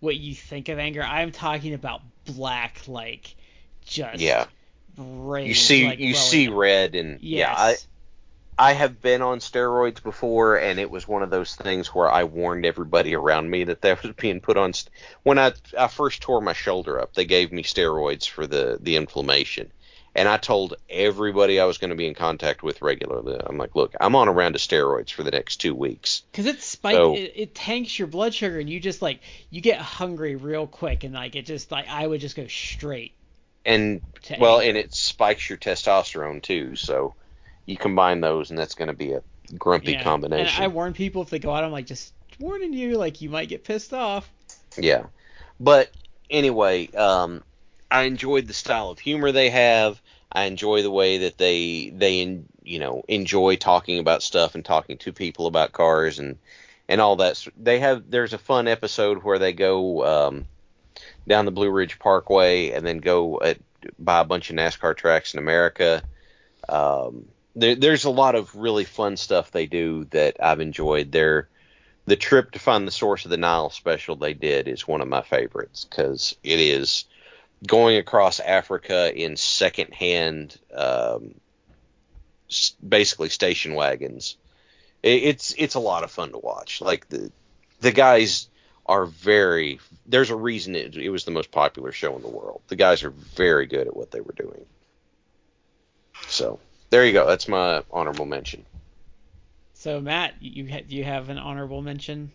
what 0.00 0.16
you 0.16 0.34
think 0.34 0.68
of 0.68 0.78
anger. 0.78 1.02
I'm 1.02 1.32
talking 1.32 1.74
about 1.74 2.02
black 2.26 2.82
like 2.88 3.36
just 3.86 4.22
yeah, 4.22 4.46
rage. 4.96 5.44
you 5.44 5.54
see 5.54 5.84
like, 5.84 5.98
you 5.98 6.14
see 6.14 6.48
red, 6.48 6.94
and 6.94 7.20
yeah, 7.20 7.52
I 7.56 7.76
I 8.58 8.72
have 8.74 9.00
been 9.02 9.22
on 9.22 9.40
steroids 9.40 10.02
before, 10.02 10.58
and 10.58 10.78
it 10.80 10.90
was 10.90 11.08
one 11.08 11.22
of 11.22 11.30
those 11.30 11.56
things 11.56 11.88
where 11.88 12.10
I 12.10 12.24
warned 12.24 12.66
everybody 12.66 13.14
around 13.14 13.50
me 13.50 13.64
that 13.64 13.82
that 13.82 14.02
was 14.02 14.12
being 14.16 14.40
put 14.40 14.56
on. 14.58 14.72
St- 14.74 14.92
when 15.24 15.38
I 15.38 15.52
I 15.78 15.88
first 15.88 16.22
tore 16.22 16.40
my 16.42 16.52
shoulder 16.54 17.00
up, 17.00 17.14
they 17.14 17.24
gave 17.26 17.52
me 17.52 17.62
steroids 17.64 18.28
for 18.28 18.46
the 18.46 18.78
the 18.80 18.96
inflammation. 18.96 19.72
And 20.14 20.28
I 20.28 20.38
told 20.38 20.74
everybody 20.88 21.60
I 21.60 21.66
was 21.66 21.78
going 21.78 21.90
to 21.90 21.96
be 21.96 22.06
in 22.08 22.14
contact 22.14 22.64
with 22.64 22.82
regularly. 22.82 23.38
I'm 23.46 23.56
like, 23.58 23.76
look, 23.76 23.94
I'm 24.00 24.16
on 24.16 24.26
a 24.26 24.32
round 24.32 24.56
of 24.56 24.60
steroids 24.60 25.10
for 25.12 25.22
the 25.22 25.30
next 25.30 25.58
two 25.58 25.72
weeks. 25.74 26.22
Because 26.32 26.46
it 26.46 26.60
spikes, 26.62 26.96
So- 26.96 27.14
it, 27.14 27.32
it 27.36 27.54
tanks 27.54 27.96
your 27.96 28.08
blood 28.08 28.34
sugar, 28.34 28.58
and 28.58 28.68
you 28.68 28.80
just 28.80 29.02
like 29.02 29.20
you 29.50 29.60
get 29.60 29.78
hungry 29.80 30.34
real 30.34 30.66
quick, 30.66 31.04
and 31.04 31.14
like 31.14 31.36
it 31.36 31.46
just 31.46 31.70
like 31.70 31.88
I 31.88 32.06
would 32.06 32.20
just 32.20 32.34
go 32.36 32.46
straight 32.48 33.12
and 33.64 34.00
well, 34.40 34.58
anger. 34.60 34.68
and 34.70 34.78
it 34.78 34.94
spikes 34.94 35.48
your 35.48 35.58
testosterone 35.58 36.42
too. 36.42 36.74
So 36.74 37.14
you 37.66 37.76
combine 37.76 38.20
those, 38.20 38.50
and 38.50 38.58
that's 38.58 38.74
going 38.74 38.88
to 38.88 38.94
be 38.94 39.12
a 39.12 39.22
grumpy 39.56 39.92
Yeah. 39.92 40.02
combination. 40.02 40.54
And 40.56 40.64
I 40.64 40.68
warn 40.68 40.92
people 40.92 41.22
if 41.22 41.30
they 41.30 41.38
go 41.38 41.54
out, 41.54 41.62
I'm 41.62 41.70
like, 41.70 41.86
just 41.86 42.12
warning 42.40 42.72
you, 42.72 42.96
like 42.96 43.20
you 43.20 43.30
might 43.30 43.48
get 43.48 43.62
pissed 43.62 43.92
off. 43.94 44.28
yeah, 44.76 45.04
but 45.60 45.90
anyway, 46.30 46.88
um, 46.92 47.44
I 47.90 48.02
enjoyed 48.02 48.46
the 48.46 48.54
style 48.54 48.90
of 48.90 48.98
humor 48.98 49.32
they 49.32 49.50
have. 49.50 50.00
I 50.32 50.44
enjoy 50.44 50.82
the 50.82 50.90
way 50.90 51.18
that 51.18 51.38
they 51.38 51.90
they 51.90 52.42
you 52.62 52.78
know 52.78 53.02
enjoy 53.08 53.56
talking 53.56 53.98
about 53.98 54.22
stuff 54.22 54.54
and 54.54 54.64
talking 54.64 54.98
to 54.98 55.12
people 55.12 55.46
about 55.46 55.72
cars 55.72 56.18
and 56.18 56.38
and 56.88 57.00
all 57.00 57.16
that. 57.16 57.46
They 57.60 57.80
have 57.80 58.10
there's 58.10 58.32
a 58.32 58.38
fun 58.38 58.68
episode 58.68 59.22
where 59.22 59.38
they 59.38 59.52
go 59.52 60.04
um, 60.04 60.46
down 61.26 61.46
the 61.46 61.50
Blue 61.50 61.70
Ridge 61.70 61.98
Parkway 61.98 62.70
and 62.70 62.86
then 62.86 62.98
go 62.98 63.40
at, 63.40 63.58
buy 63.98 64.20
a 64.20 64.24
bunch 64.24 64.50
of 64.50 64.56
NASCAR 64.56 64.96
tracks 64.96 65.34
in 65.34 65.38
America. 65.38 66.02
Um, 66.68 67.26
there, 67.56 67.74
there's 67.74 68.04
a 68.04 68.10
lot 68.10 68.34
of 68.34 68.54
really 68.54 68.84
fun 68.84 69.16
stuff 69.16 69.50
they 69.50 69.66
do 69.66 70.04
that 70.10 70.36
I've 70.40 70.60
enjoyed. 70.60 71.10
Their 71.10 71.48
the 72.06 72.16
trip 72.16 72.52
to 72.52 72.58
find 72.58 72.86
the 72.86 72.92
source 72.92 73.24
of 73.24 73.30
the 73.30 73.36
Nile 73.36 73.70
special 73.70 74.16
they 74.16 74.34
did 74.34 74.68
is 74.68 74.86
one 74.86 75.00
of 75.00 75.08
my 75.08 75.22
favorites 75.22 75.86
because 75.88 76.36
it 76.42 76.58
is 76.58 77.04
going 77.66 77.96
across 77.96 78.40
Africa 78.40 79.12
in 79.14 79.36
secondhand, 79.36 80.58
um, 80.74 81.34
basically 82.86 83.28
station 83.28 83.74
wagons. 83.74 84.36
It, 85.02 85.22
it's 85.22 85.54
it's 85.56 85.74
a 85.74 85.80
lot 85.80 86.04
of 86.04 86.10
fun 86.10 86.32
to 86.32 86.38
watch. 86.38 86.80
Like 86.80 87.08
the 87.08 87.30
the 87.80 87.92
guys 87.92 88.48
are 88.86 89.06
very. 89.06 89.80
There's 90.06 90.30
a 90.30 90.36
reason 90.36 90.74
it, 90.74 90.96
it 90.96 91.10
was 91.10 91.24
the 91.24 91.30
most 91.30 91.50
popular 91.50 91.92
show 91.92 92.16
in 92.16 92.22
the 92.22 92.28
world. 92.28 92.62
The 92.68 92.76
guys 92.76 93.04
are 93.04 93.10
very 93.10 93.66
good 93.66 93.86
at 93.86 93.96
what 93.96 94.10
they 94.10 94.20
were 94.20 94.34
doing. 94.34 94.66
So 96.28 96.58
there 96.90 97.06
you 97.06 97.12
go. 97.12 97.26
That's 97.26 97.48
my 97.48 97.82
honorable 97.90 98.26
mention. 98.26 98.64
So 99.74 100.00
Matt, 100.00 100.34
you 100.40 100.68
ha- 100.70 100.84
do 100.86 100.96
you 100.96 101.04
have 101.04 101.30
an 101.30 101.38
honorable 101.38 101.82
mention? 101.82 102.32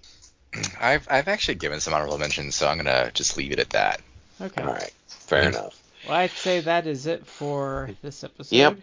I've 0.80 1.08
I've 1.10 1.28
actually 1.28 1.56
given 1.56 1.80
some 1.80 1.94
honorable 1.94 2.18
mentions, 2.18 2.56
so 2.56 2.68
I'm 2.68 2.78
gonna 2.78 3.12
just 3.14 3.38
leave 3.38 3.52
it 3.52 3.60
at 3.60 3.72
that. 3.72 4.02
Okay. 4.42 4.62
All 4.62 4.68
right, 4.68 4.94
fair 5.08 5.50
enough. 5.50 5.82
Well, 6.08 6.18
I'd 6.18 6.32
say 6.32 6.60
that 6.62 6.86
is 6.88 7.08
it 7.08 7.26
for 7.26 7.90
this 8.02 8.24
episode. 8.24 8.56
Yep. 8.56 8.78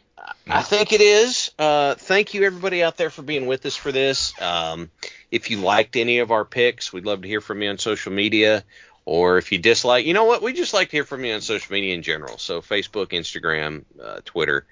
I 0.48 0.62
think 0.62 0.92
it 0.92 1.00
is. 1.00 1.50
Uh, 1.58 1.94
thank 1.94 2.34
you 2.34 2.44
everybody 2.44 2.82
out 2.82 2.96
there 2.96 3.10
for 3.10 3.22
being 3.22 3.46
with 3.46 3.66
us 3.66 3.76
for 3.76 3.92
this. 3.92 4.40
Um, 4.40 4.90
if 5.30 5.50
you 5.50 5.58
liked 5.58 5.96
any 5.96 6.18
of 6.18 6.30
our 6.30 6.44
picks, 6.44 6.92
we'd 6.92 7.06
love 7.06 7.22
to 7.22 7.28
hear 7.28 7.40
from 7.40 7.62
you 7.62 7.70
on 7.70 7.78
social 7.78 8.12
media. 8.12 8.64
Or 9.04 9.38
if 9.38 9.50
you 9.50 9.58
dislike, 9.58 10.06
you 10.06 10.14
know 10.14 10.24
what? 10.24 10.42
We 10.42 10.52
just 10.52 10.74
like 10.74 10.90
to 10.90 10.96
hear 10.96 11.04
from 11.04 11.24
you 11.24 11.34
on 11.34 11.40
social 11.40 11.72
media 11.72 11.94
in 11.94 12.02
general. 12.02 12.38
So 12.38 12.60
Facebook, 12.60 13.08
Instagram, 13.08 13.84
uh, 14.00 14.20
Twitter. 14.24 14.64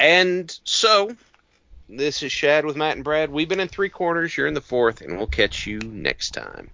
And 0.00 0.56
so, 0.64 1.14
this 1.88 2.22
is 2.22 2.32
Shad 2.32 2.64
with 2.64 2.76
Matt 2.76 2.96
and 2.96 3.04
Brad. 3.04 3.30
We've 3.30 3.48
been 3.48 3.60
in 3.60 3.68
three 3.68 3.88
corners. 3.88 4.36
You're 4.36 4.48
in 4.48 4.54
the 4.54 4.60
fourth, 4.60 5.00
and 5.00 5.16
we'll 5.16 5.26
catch 5.28 5.66
you 5.66 5.78
next 5.80 6.30
time. 6.30 6.70